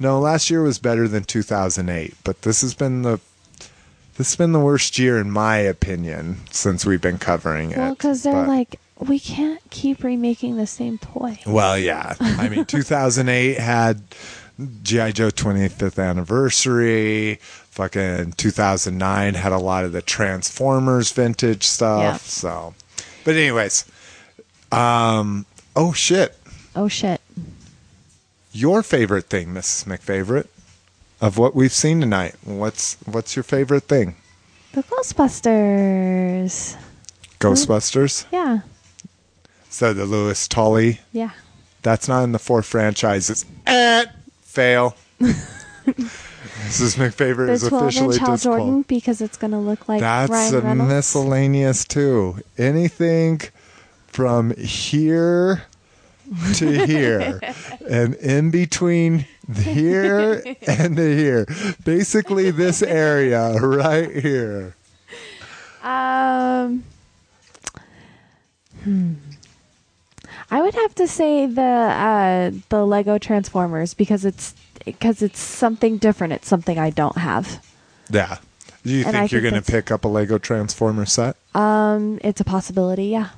No, 0.00 0.20
last 0.20 0.48
year 0.48 0.62
was 0.62 0.78
better 0.78 1.06
than 1.08 1.24
2008, 1.24 2.14
but 2.24 2.42
this 2.42 2.60
has 2.62 2.72
been 2.74 3.02
the 3.02 3.20
this 4.16 4.30
has 4.30 4.36
been 4.36 4.52
the 4.52 4.60
worst 4.60 4.98
year 4.98 5.18
in 5.18 5.30
my 5.30 5.56
opinion 5.58 6.38
since 6.50 6.86
we've 6.86 7.00
been 7.00 7.18
covering 7.18 7.72
it. 7.72 7.76
well, 7.78 7.94
because 7.94 8.22
they're 8.22 8.32
But- 8.32 8.48
like, 8.48 8.80
we 9.00 9.18
can't 9.20 9.60
keep 9.70 10.02
remaking 10.02 10.56
the 10.56 10.66
same 10.66 10.98
toy. 10.98 11.38
well, 11.46 11.78
yeah. 11.78 12.14
I 12.20 12.48
mean, 12.48 12.64
2008 12.66 13.58
had 13.58 14.02
GI 14.82 15.12
Joe 15.12 15.28
25th 15.30 16.02
anniversary. 16.04 17.36
Fucking 17.40 18.32
2009 18.32 19.34
had 19.34 19.52
a 19.52 19.58
lot 19.58 19.84
of 19.84 19.92
the 19.92 20.02
Transformers 20.02 21.12
vintage 21.12 21.62
stuff. 21.64 22.02
Yeah. 22.02 22.16
So, 22.16 22.74
but 23.24 23.36
anyways, 23.36 23.84
um, 24.72 25.46
oh 25.76 25.92
shit, 25.92 26.36
Oh 26.74 26.88
shit. 26.88 27.20
your 28.52 28.82
favorite 28.82 29.26
thing, 29.26 29.48
Mrs. 29.54 29.84
McFavorite, 29.84 30.48
of 31.20 31.38
what 31.38 31.54
we've 31.54 31.72
seen 31.72 32.00
tonight. 32.00 32.34
What's 32.44 32.96
what's 33.06 33.36
your 33.36 33.44
favorite 33.44 33.84
thing? 33.84 34.16
The 34.72 34.82
Ghostbusters. 34.82 36.76
Ghostbusters. 37.38 38.24
Yeah. 38.32 38.60
So 39.78 39.92
the 39.92 40.06
Louis 40.06 40.48
Tully. 40.48 40.98
Yeah. 41.12 41.30
That's 41.82 42.08
not 42.08 42.24
in 42.24 42.32
the 42.32 42.40
four 42.40 42.62
franchises. 42.62 43.46
Eh, 43.64 44.06
fail. 44.40 44.96
Mrs. 45.20 46.96
McFavorite 46.96 47.46
The 47.46 47.52
is 47.52 47.68
12 47.68 47.82
officially 47.84 48.16
inch 48.16 48.18
Hal 48.18 48.32
disqualified. 48.32 48.42
Jordan 48.42 48.82
because 48.88 49.20
it's 49.20 49.36
going 49.36 49.52
to 49.52 49.58
look 49.58 49.88
like 49.88 50.00
That's 50.00 50.32
Ryan 50.32 50.54
a 50.54 50.60
Reynolds. 50.62 50.92
miscellaneous 50.92 51.84
too. 51.84 52.38
Anything 52.58 53.40
from 54.08 54.52
here 54.56 55.62
to 56.54 56.84
here 56.84 57.40
and 57.88 58.16
in 58.16 58.50
between 58.50 59.26
here 59.62 60.42
and 60.66 60.96
the 60.98 61.14
here. 61.14 61.46
Basically 61.84 62.50
this 62.50 62.82
area 62.82 63.52
right 63.60 64.10
here. 64.10 64.74
Um, 65.84 66.82
hmm. 68.82 69.12
I 70.50 70.62
would 70.62 70.74
have 70.74 70.94
to 70.96 71.06
say 71.06 71.46
the 71.46 71.62
uh, 71.62 72.50
the 72.68 72.86
Lego 72.86 73.18
Transformers 73.18 73.94
because 73.94 74.24
it's 74.24 74.54
because 74.84 75.22
it's 75.22 75.38
something 75.38 75.98
different. 75.98 76.32
It's 76.32 76.48
something 76.48 76.78
I 76.78 76.90
don't 76.90 77.18
have. 77.18 77.64
Yeah. 78.10 78.38
Do 78.84 78.92
you 78.92 79.04
And 79.04 79.16
I 79.16 79.20
think 79.20 79.32
you're 79.32 79.40
think 79.42 79.52
going 79.52 79.62
to 79.62 79.70
pick 79.70 79.90
up 79.90 80.04
a 80.04 80.08
Lego 80.08 80.38
Transformer 80.38 81.04
set? 81.04 81.36
Um, 81.54 82.18
it's 82.22 82.40
a 82.40 82.44
possibility. 82.44 83.06
Yeah. 83.06 83.30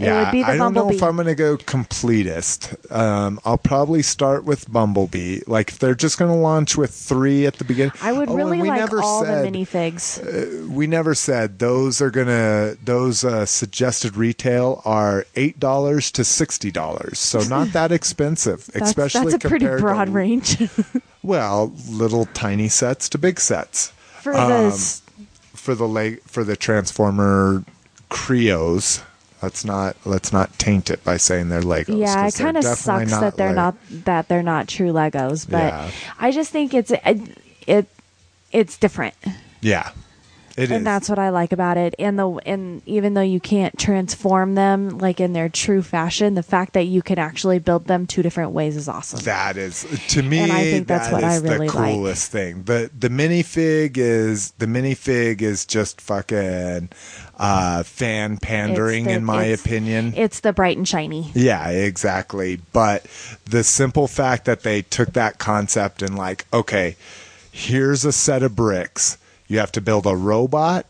Yeah, 0.00 0.20
it 0.20 0.24
would 0.24 0.32
be 0.32 0.42
the 0.42 0.48
I 0.48 0.56
don't 0.56 0.72
know 0.74 0.90
if 0.90 1.02
I'm 1.02 1.16
going 1.16 1.26
to 1.26 1.34
go 1.34 1.56
completist. 1.56 2.90
Um, 2.90 3.40
I'll 3.44 3.58
probably 3.58 4.02
start 4.02 4.44
with 4.44 4.70
Bumblebee. 4.72 5.40
Like 5.46 5.70
if 5.70 5.78
they're 5.78 5.94
just 5.94 6.18
going 6.18 6.30
to 6.30 6.36
launch 6.36 6.76
with 6.76 6.92
three 6.92 7.46
at 7.46 7.54
the 7.54 7.64
beginning. 7.64 7.92
I 8.02 8.12
would 8.12 8.28
Oh, 8.28 8.32
and 8.32 8.36
really 8.38 8.62
we 8.62 8.68
like 8.68 8.80
never 8.80 9.00
all 9.02 9.24
said, 9.24 9.44
the 9.44 9.50
minifigs. 9.58 10.68
We 10.68 10.86
never 10.86 11.14
said 11.14 11.58
those 11.58 12.00
are 12.00 12.10
gonna. 12.10 12.76
Those 12.84 13.24
uh, 13.24 13.46
suggested 13.46 14.16
retail 14.16 14.82
are 14.84 15.26
eight 15.36 15.58
dollars 15.60 16.10
to 16.12 16.24
sixty 16.24 16.70
dollars, 16.70 17.18
so 17.18 17.40
not 17.48 17.72
that 17.72 17.92
expensive. 17.92 18.66
That's, 18.72 18.86
especially 18.90 19.32
that's 19.32 19.44
a 19.44 19.48
pretty 19.48 19.64
compared 19.66 19.80
broad 19.80 20.04
to, 20.06 20.10
range 20.12 20.58
Well, 21.22 21.72
little 21.90 22.24
tiny 22.26 22.68
sets 22.68 23.08
to 23.10 23.18
big 23.18 23.40
sets 23.40 23.88
for 24.22 24.34
Um, 24.34 24.48
this. 24.70 25.02
for 25.54 25.74
the 25.74 25.86
leg 25.86 26.22
for 26.22 26.44
the 26.44 26.56
Transformer 26.56 27.62
Kre-Os. 28.08 29.02
Let's 29.42 29.64
not 29.64 29.96
let's 30.04 30.32
not 30.32 30.56
taint 30.58 30.90
it 30.90 31.02
by 31.02 31.16
saying 31.16 31.48
they're 31.48 31.62
Legos. 31.62 31.98
Yeah, 31.98 32.26
it 32.26 32.34
kind 32.34 32.56
of 32.56 32.64
sucks 32.64 33.10
that 33.10 33.36
they're 33.36 33.54
not 33.54 33.76
that 33.90 34.28
they're 34.28 34.42
not 34.42 34.68
true 34.68 34.92
Legos, 34.92 35.48
but 35.48 35.58
Yeah. 35.58 35.90
I 36.18 36.30
just 36.30 36.50
think 36.52 36.74
it's 36.74 36.90
it, 36.90 37.38
it 37.66 37.86
it's 38.52 38.76
different. 38.76 39.14
Yeah, 39.62 39.92
it 40.60 40.64
is. 40.64 40.70
and 40.70 40.86
that's 40.86 41.08
what 41.08 41.18
I 41.18 41.30
like 41.30 41.52
about 41.52 41.76
it. 41.76 41.94
And 41.98 42.18
the 42.18 42.28
and 42.46 42.82
even 42.86 43.14
though 43.14 43.20
you 43.20 43.40
can't 43.40 43.78
transform 43.78 44.54
them 44.54 44.98
like 44.98 45.20
in 45.20 45.32
their 45.32 45.48
true 45.48 45.82
fashion, 45.82 46.34
the 46.34 46.42
fact 46.42 46.74
that 46.74 46.84
you 46.84 47.02
can 47.02 47.18
actually 47.18 47.58
build 47.58 47.86
them 47.86 48.06
two 48.06 48.22
different 48.22 48.50
ways 48.52 48.76
is 48.76 48.88
awesome. 48.88 49.20
That 49.20 49.56
is 49.56 49.86
to 50.08 50.22
me. 50.22 50.38
And 50.40 50.52
I 50.52 50.62
think 50.64 50.86
that's 50.86 51.06
that 51.08 51.12
what 51.14 51.24
I 51.24 51.36
really 51.36 51.66
the 51.68 51.72
like. 51.74 51.92
coolest 51.92 52.30
thing. 52.30 52.64
The 52.64 52.90
the 52.98 53.08
minifig 53.08 53.96
is 53.96 54.50
the 54.52 54.66
minifig 54.66 55.42
is 55.42 55.64
just 55.66 56.00
fucking 56.00 56.90
uh, 57.38 57.82
fan 57.84 58.36
pandering, 58.36 59.04
the- 59.04 59.12
in 59.12 59.24
my 59.24 59.44
it's- 59.44 59.60
opinion. 59.64 60.12
It's 60.16 60.40
the 60.40 60.52
bright 60.52 60.76
and 60.76 60.86
shiny. 60.86 61.30
yeah, 61.34 61.68
exactly. 61.70 62.60
But 62.72 63.06
the 63.46 63.64
simple 63.64 64.06
fact 64.08 64.44
that 64.44 64.62
they 64.62 64.82
took 64.82 65.14
that 65.14 65.38
concept 65.38 66.02
and 66.02 66.16
like, 66.16 66.44
okay, 66.52 66.96
here's 67.50 68.04
a 68.04 68.12
set 68.12 68.42
of 68.42 68.54
bricks. 68.54 69.16
You 69.50 69.58
have 69.58 69.72
to 69.72 69.80
build 69.80 70.06
a 70.06 70.14
robot 70.14 70.86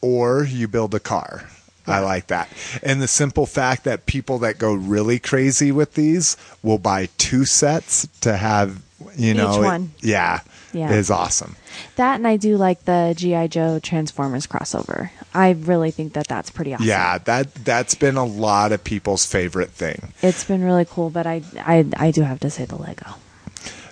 or 0.00 0.42
you 0.44 0.66
build 0.66 0.94
a 0.94 1.00
car. 1.00 1.48
I 1.86 1.98
like 1.98 2.28
that. 2.28 2.48
And 2.82 3.02
the 3.02 3.08
simple 3.08 3.44
fact 3.44 3.84
that 3.84 4.06
people 4.06 4.38
that 4.38 4.56
go 4.56 4.72
really 4.72 5.18
crazy 5.18 5.70
with 5.70 5.92
these 5.94 6.36
will 6.62 6.78
buy 6.78 7.08
two 7.18 7.44
sets 7.44 8.06
to 8.22 8.36
have, 8.36 8.80
you 9.16 9.34
know, 9.34 9.60
it- 9.62 9.66
one. 9.66 9.92
yeah, 10.00 10.40
Yeah. 10.72 10.92
is 10.92 11.10
awesome. 11.10 11.56
That 11.96 12.14
and 12.16 12.26
I 12.26 12.36
do 12.38 12.56
like 12.56 12.84
the 12.86 13.14
GI 13.16 13.48
Joe 13.48 13.78
Transformers 13.80 14.46
crossover. 14.46 15.10
I 15.34 15.50
really 15.50 15.90
think 15.90 16.14
that 16.14 16.28
that's 16.28 16.50
pretty 16.50 16.72
awesome. 16.72 16.86
Yeah, 16.86 17.18
that 17.18 17.54
that's 17.64 17.94
been 17.96 18.16
a 18.16 18.24
lot 18.24 18.72
of 18.72 18.82
people's 18.84 19.26
favorite 19.26 19.70
thing. 19.72 20.12
It's 20.22 20.44
been 20.44 20.62
really 20.64 20.86
cool, 20.88 21.10
but 21.10 21.26
I 21.26 21.42
I 21.58 21.84
I 21.98 22.10
do 22.12 22.22
have 22.22 22.40
to 22.40 22.50
say 22.50 22.64
the 22.64 22.76
Lego. 22.76 23.16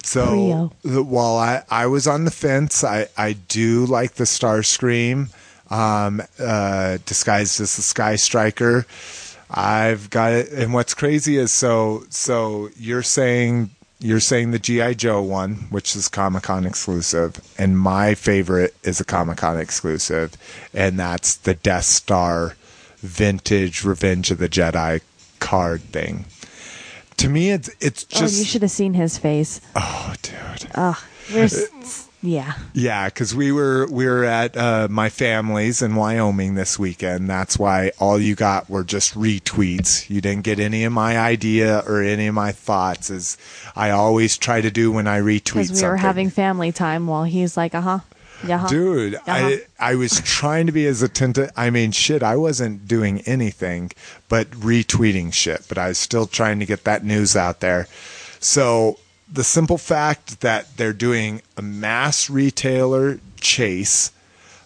So 0.03 0.73
the, 0.83 1.03
while 1.03 1.37
I, 1.37 1.63
I 1.71 1.87
was 1.87 2.07
on 2.07 2.25
the 2.25 2.31
fence, 2.31 2.83
I, 2.83 3.09
I 3.17 3.35
do 3.35 3.87
like 3.87 4.15
the 4.15 4.25
Starscream 4.25 5.31
um, 5.71 6.23
uh, 6.39 6.99
disguised 7.07 7.61
as 7.61 7.77
the 7.77 7.83
Sky 7.83 8.17
Striker. 8.17 8.87
I've 9.51 10.11
got 10.11 10.33
it, 10.33 10.53
and 10.53 10.73
what's 10.73 10.95
crazy 10.95 11.37
is 11.37 11.51
so 11.51 12.05
so 12.09 12.71
you're 12.77 13.03
saying 13.03 13.71
you're 13.99 14.21
saying 14.21 14.53
the 14.53 14.59
GI 14.59 14.95
Joe 14.95 15.23
one, 15.23 15.55
which 15.71 15.95
is 15.97 16.09
Comic 16.09 16.45
Con 16.45 16.67
exclusive, 16.67 17.41
and 17.59 17.79
my 17.79 18.15
favorite 18.15 18.75
is 18.83 19.01
a 19.01 19.05
Comic 19.05 19.39
Con 19.39 19.59
exclusive, 19.59 20.37
and 20.73 20.99
that's 20.99 21.37
the 21.37 21.55
Death 21.55 21.85
Star 21.85 22.55
vintage 22.99 23.85
Revenge 23.85 24.31
of 24.31 24.39
the 24.39 24.49
Jedi 24.49 25.01
card 25.41 25.83
thing. 25.83 26.27
To 27.21 27.29
me, 27.29 27.51
it's 27.51 27.71
it's 27.81 28.05
just. 28.05 28.35
oh, 28.35 28.39
you 28.39 28.45
should 28.45 28.63
have 28.63 28.71
seen 28.71 28.95
his 28.95 29.19
face. 29.19 29.61
oh, 29.77 30.15
dude. 30.23 30.71
Ugh. 30.75 30.97
We're 31.33 31.45
s- 31.45 32.09
yeah. 32.23 32.53
Yeah, 32.75 33.07
because 33.07 33.35
we 33.35 33.51
were 33.53 33.87
we 33.91 34.05
were 34.07 34.25
at 34.25 34.57
uh, 34.57 34.89
my 34.91 35.09
family's 35.09 35.81
in 35.81 35.95
Wyoming 35.97 36.55
this 36.55 36.79
weekend. 36.79 37.31
That's 37.31 37.59
why 37.59 37.93
all 37.99 38.19
you 38.19 38.35
got 38.35 38.69
were 38.69 38.85
just 38.85 39.15
retweets. 39.15 40.09
You 40.11 40.21
didn't 40.21 40.43
get 40.45 40.59
any 40.61 40.85
of 40.85 40.93
my 40.93 41.19
idea 41.19 41.83
or 41.87 42.03
any 42.03 42.27
of 42.27 42.35
my 42.35 42.53
thoughts. 42.53 43.11
As 43.11 43.39
I 43.77 43.91
always 43.91 44.37
try 44.37 44.61
to 44.61 44.71
do 44.71 44.91
when 44.93 45.07
I 45.07 45.21
retweet 45.21 45.45
Because 45.45 45.71
we 45.71 45.77
something. 45.77 45.89
were 45.91 45.97
having 45.97 46.31
family 46.31 46.73
time 46.73 47.07
while 47.07 47.25
he's 47.25 47.57
like, 47.57 47.75
uh 47.75 47.81
huh. 47.81 47.99
Yeah. 48.47 48.67
Dude, 48.69 49.15
Uh-huh. 49.17 49.23
I 49.27 49.63
I 49.79 49.95
was 49.95 50.21
trying 50.21 50.67
to 50.67 50.73
be 50.73 50.87
as 50.87 51.03
attentive. 51.03 51.51
I 51.57 51.71
mean, 51.71 51.93
shit, 51.93 52.23
I 52.23 52.37
wasn't 52.37 52.89
doing 52.89 53.21
anything 53.23 53.91
but 54.29 54.51
retweeting 54.53 55.33
shit, 55.33 55.65
but 55.69 55.77
I 55.79 55.89
was 55.89 55.99
still 55.99 56.27
trying 56.27 56.59
to 56.61 56.67
get 56.67 56.85
that 56.85 57.05
news 57.05 57.37
out 57.37 57.61
there. 57.61 57.87
So 58.39 58.99
the 59.31 59.45
simple 59.45 59.79
fact 59.79 60.41
that 60.41 60.77
they're 60.77 60.93
doing 60.93 61.43
a 61.57 61.63
mass 61.63 62.31
retailer 62.31 63.21
chase, 63.41 64.11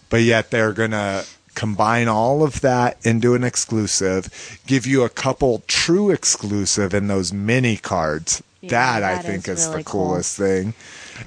but 0.08 0.22
yet 0.22 0.50
they're 0.50 0.72
gonna 0.72 1.24
combine 1.54 2.08
all 2.08 2.42
of 2.42 2.60
that 2.62 2.96
into 3.04 3.34
an 3.34 3.44
exclusive, 3.44 4.60
give 4.66 4.86
you 4.86 5.02
a 5.02 5.08
couple 5.08 5.62
true 5.66 6.10
exclusive 6.10 6.94
in 6.94 7.06
those 7.08 7.32
mini 7.32 7.76
cards. 7.76 8.42
Yeah, 8.60 8.70
that, 8.70 9.02
I 9.02 9.18
think 9.18 9.46
is 9.46 9.60
is, 9.60 9.66
really 9.68 9.82
the 9.82 9.84
cool. 9.90 10.06
coolest 10.08 10.36
thing. 10.38 10.74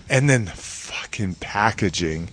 And 0.10 0.30
then 0.30 0.48
fucking 1.08 1.36
packaging. 1.36 2.30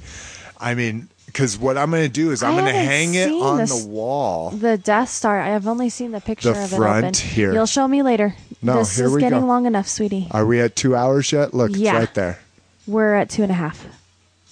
I 0.59 0.75
mean, 0.75 1.09
because 1.27 1.59
what 1.59 1.77
I'm 1.79 1.91
going 1.91 2.03
to 2.05 2.09
do 2.13 2.31
is 2.33 2.43
I'm 2.43 2.55
going 2.55 2.67
to 2.67 2.73
hang 2.73 3.15
it 3.15 3.31
on 3.31 3.59
this- 3.59 3.83
the 3.83 3.89
wall. 3.89 4.51
The 4.51 4.77
Death 4.79 5.09
Star. 5.11 5.41
I 5.41 5.49
have 5.49 5.67
only 5.67 5.89
seen 5.89 6.11
the 6.13 6.21
picture 6.21 6.53
The 6.53 6.65
of 6.65 6.73
it 6.73 6.77
front 6.77 7.05
open. 7.07 7.15
here. 7.29 7.53
You'll 7.53 7.67
show 7.67 7.87
me 7.89 8.03
later. 8.03 8.35
No, 8.63 8.79
this 8.79 8.97
here 8.97 9.07
is 9.07 9.13
we 9.13 9.21
getting 9.21 9.41
go. 9.41 9.47
long 9.47 9.67
enough, 9.67 9.89
sweetie. 9.89 10.29
Are 10.31 10.47
we 10.47 10.61
at 10.61 10.75
two 10.77 10.97
hours 10.97 11.31
yet? 11.33 11.55
Look, 11.55 11.73
Yeah. 11.77 11.91
it's 11.93 11.99
right 12.01 12.15
there. 12.15 12.39
We're 12.87 13.15
at 13.15 13.31
two 13.31 13.43
and 13.43 13.51
a 13.53 13.55
half. 13.55 13.87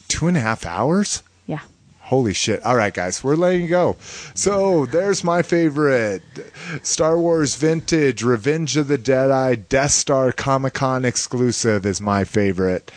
Two 0.09 0.29
and 0.29 0.37
a 0.37 0.41
half 0.41 0.67
hours? 0.67 1.23
Yeah. 1.47 1.61
Holy 2.01 2.35
shit. 2.35 2.63
All 2.63 2.77
right, 2.77 2.93
guys, 2.93 3.25
we're 3.25 3.37
letting 3.37 3.63
you 3.63 3.69
go. 3.69 3.97
So 4.35 4.85
there's 4.87 5.25
my 5.25 5.41
favorite 5.43 6.23
Star 6.83 7.19
Wars 7.19 7.55
Vintage 7.57 8.23
Revenge 8.23 8.77
of 8.77 8.89
the 8.89 8.99
Jedi 8.99 9.67
Death 9.69 9.93
Star 9.93 10.31
Comic 10.33 10.75
Con 10.75 11.05
exclusive 11.07 11.87
is 11.87 12.01
my 12.01 12.25
favorite. 12.25 12.91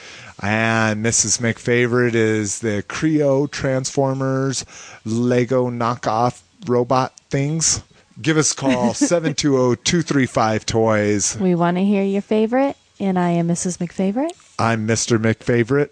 And 0.45 1.03
Mrs. 1.03 1.39
McFavorite 1.39 2.13
is 2.13 2.59
the 2.59 2.83
Kre-O 2.87 3.47
Transformers 3.47 4.63
Lego 5.03 5.71
knockoff 5.71 6.43
robot 6.67 7.19
things. 7.31 7.81
Give 8.21 8.37
us 8.37 8.51
a 8.51 8.55
call 8.55 8.93
720 8.93 9.75
235 9.83 10.65
Toys. 10.67 11.35
We 11.39 11.55
want 11.55 11.77
to 11.77 11.83
hear 11.83 12.03
your 12.03 12.21
favorite, 12.21 12.77
and 12.99 13.17
I 13.17 13.31
am 13.31 13.47
Mrs. 13.47 13.79
McFavorite, 13.79 14.33
I'm 14.59 14.87
Mr. 14.87 15.17
McFavorite. 15.17 15.89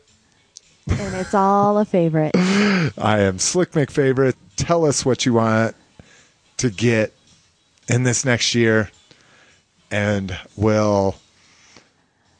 and 0.87 1.15
it's 1.15 1.33
all 1.33 1.79
a 1.79 1.85
favorite. 1.85 2.33
I 2.37 3.21
am 3.21 3.39
Slick 3.39 3.71
McFavorite. 3.71 4.35
Tell 4.55 4.85
us 4.85 5.03
what 5.03 5.25
you 5.25 5.33
want 5.33 5.75
to 6.57 6.69
get 6.69 7.11
in 7.89 8.03
this 8.03 8.23
next 8.23 8.53
year, 8.53 8.91
and 9.89 10.37
we'll. 10.55 11.15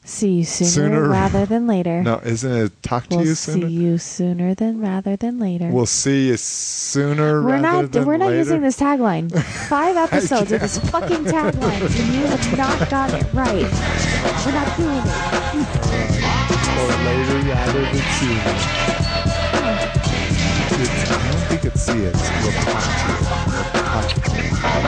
See 0.05 0.31
you 0.39 0.43
sooner, 0.43 0.69
Sooner- 0.69 1.07
rather 1.07 1.45
than 1.45 1.65
later. 1.65 2.03
No, 2.03 2.19
isn't 2.25 2.51
it 2.51 2.83
talk 2.83 3.07
to 3.07 3.15
we'll 3.17 3.25
you 3.25 3.35
see 3.35 3.51
sooner? 3.53 3.67
you 3.67 3.97
sooner 3.97 4.53
than 4.53 4.81
rather 4.81 5.15
than 5.15 5.39
later. 5.39 5.69
We'll 5.69 5.85
see 5.85 6.27
you 6.27 6.35
sooner 6.35 7.41
we're 7.41 7.51
rather 7.61 7.61
not 7.83 7.91
than 7.93 8.05
we're 8.05 8.17
not 8.17 8.27
later. 8.27 8.37
using 8.39 8.61
this 8.61 8.77
tagline. 8.77 9.31
Five 9.69 9.95
episodes 9.95 10.51
of 10.51 10.59
this 10.59 10.77
fucking 10.91 11.23
tagline, 11.23 11.81
and 11.99 12.13
you 12.13 12.25
have 12.27 12.57
not 12.57 12.89
gotten 12.89 13.21
it 13.25 13.33
right. 13.33 13.63
We're 13.63 14.51
not 14.51 14.75
doing 14.75 15.03
it. 15.07 15.07
or 16.79 16.91
later 17.07 17.39
rather 17.47 17.81
than 17.81 18.03
sooner. 18.19 18.43
It's, 20.75 20.89
I 21.11 21.31
don't 21.31 21.43
think 21.47 21.63
it's 21.65 21.81
see 21.81 21.99
it. 22.03 22.13
We'll 22.43 22.51
talk 22.51 23.71
to 23.71 23.77
you. 23.77 23.82
Secret, 24.63 24.79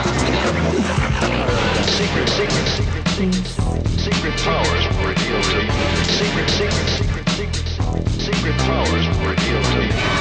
secret, 2.30 2.66
secret, 2.66 2.68
secret, 3.08 3.46
secret 3.98 4.36
powers 4.38 4.88
were 4.96 5.08
revealed 5.08 5.44
to 5.44 5.64
you. 5.64 6.04
Secret, 6.04 6.48
secret, 6.48 6.88
secret, 6.88 7.28
secret, 7.28 7.68
secret 8.18 8.56
powers 8.56 9.06
revealed 9.28 9.64
to 9.64 9.84
you. 9.84 10.15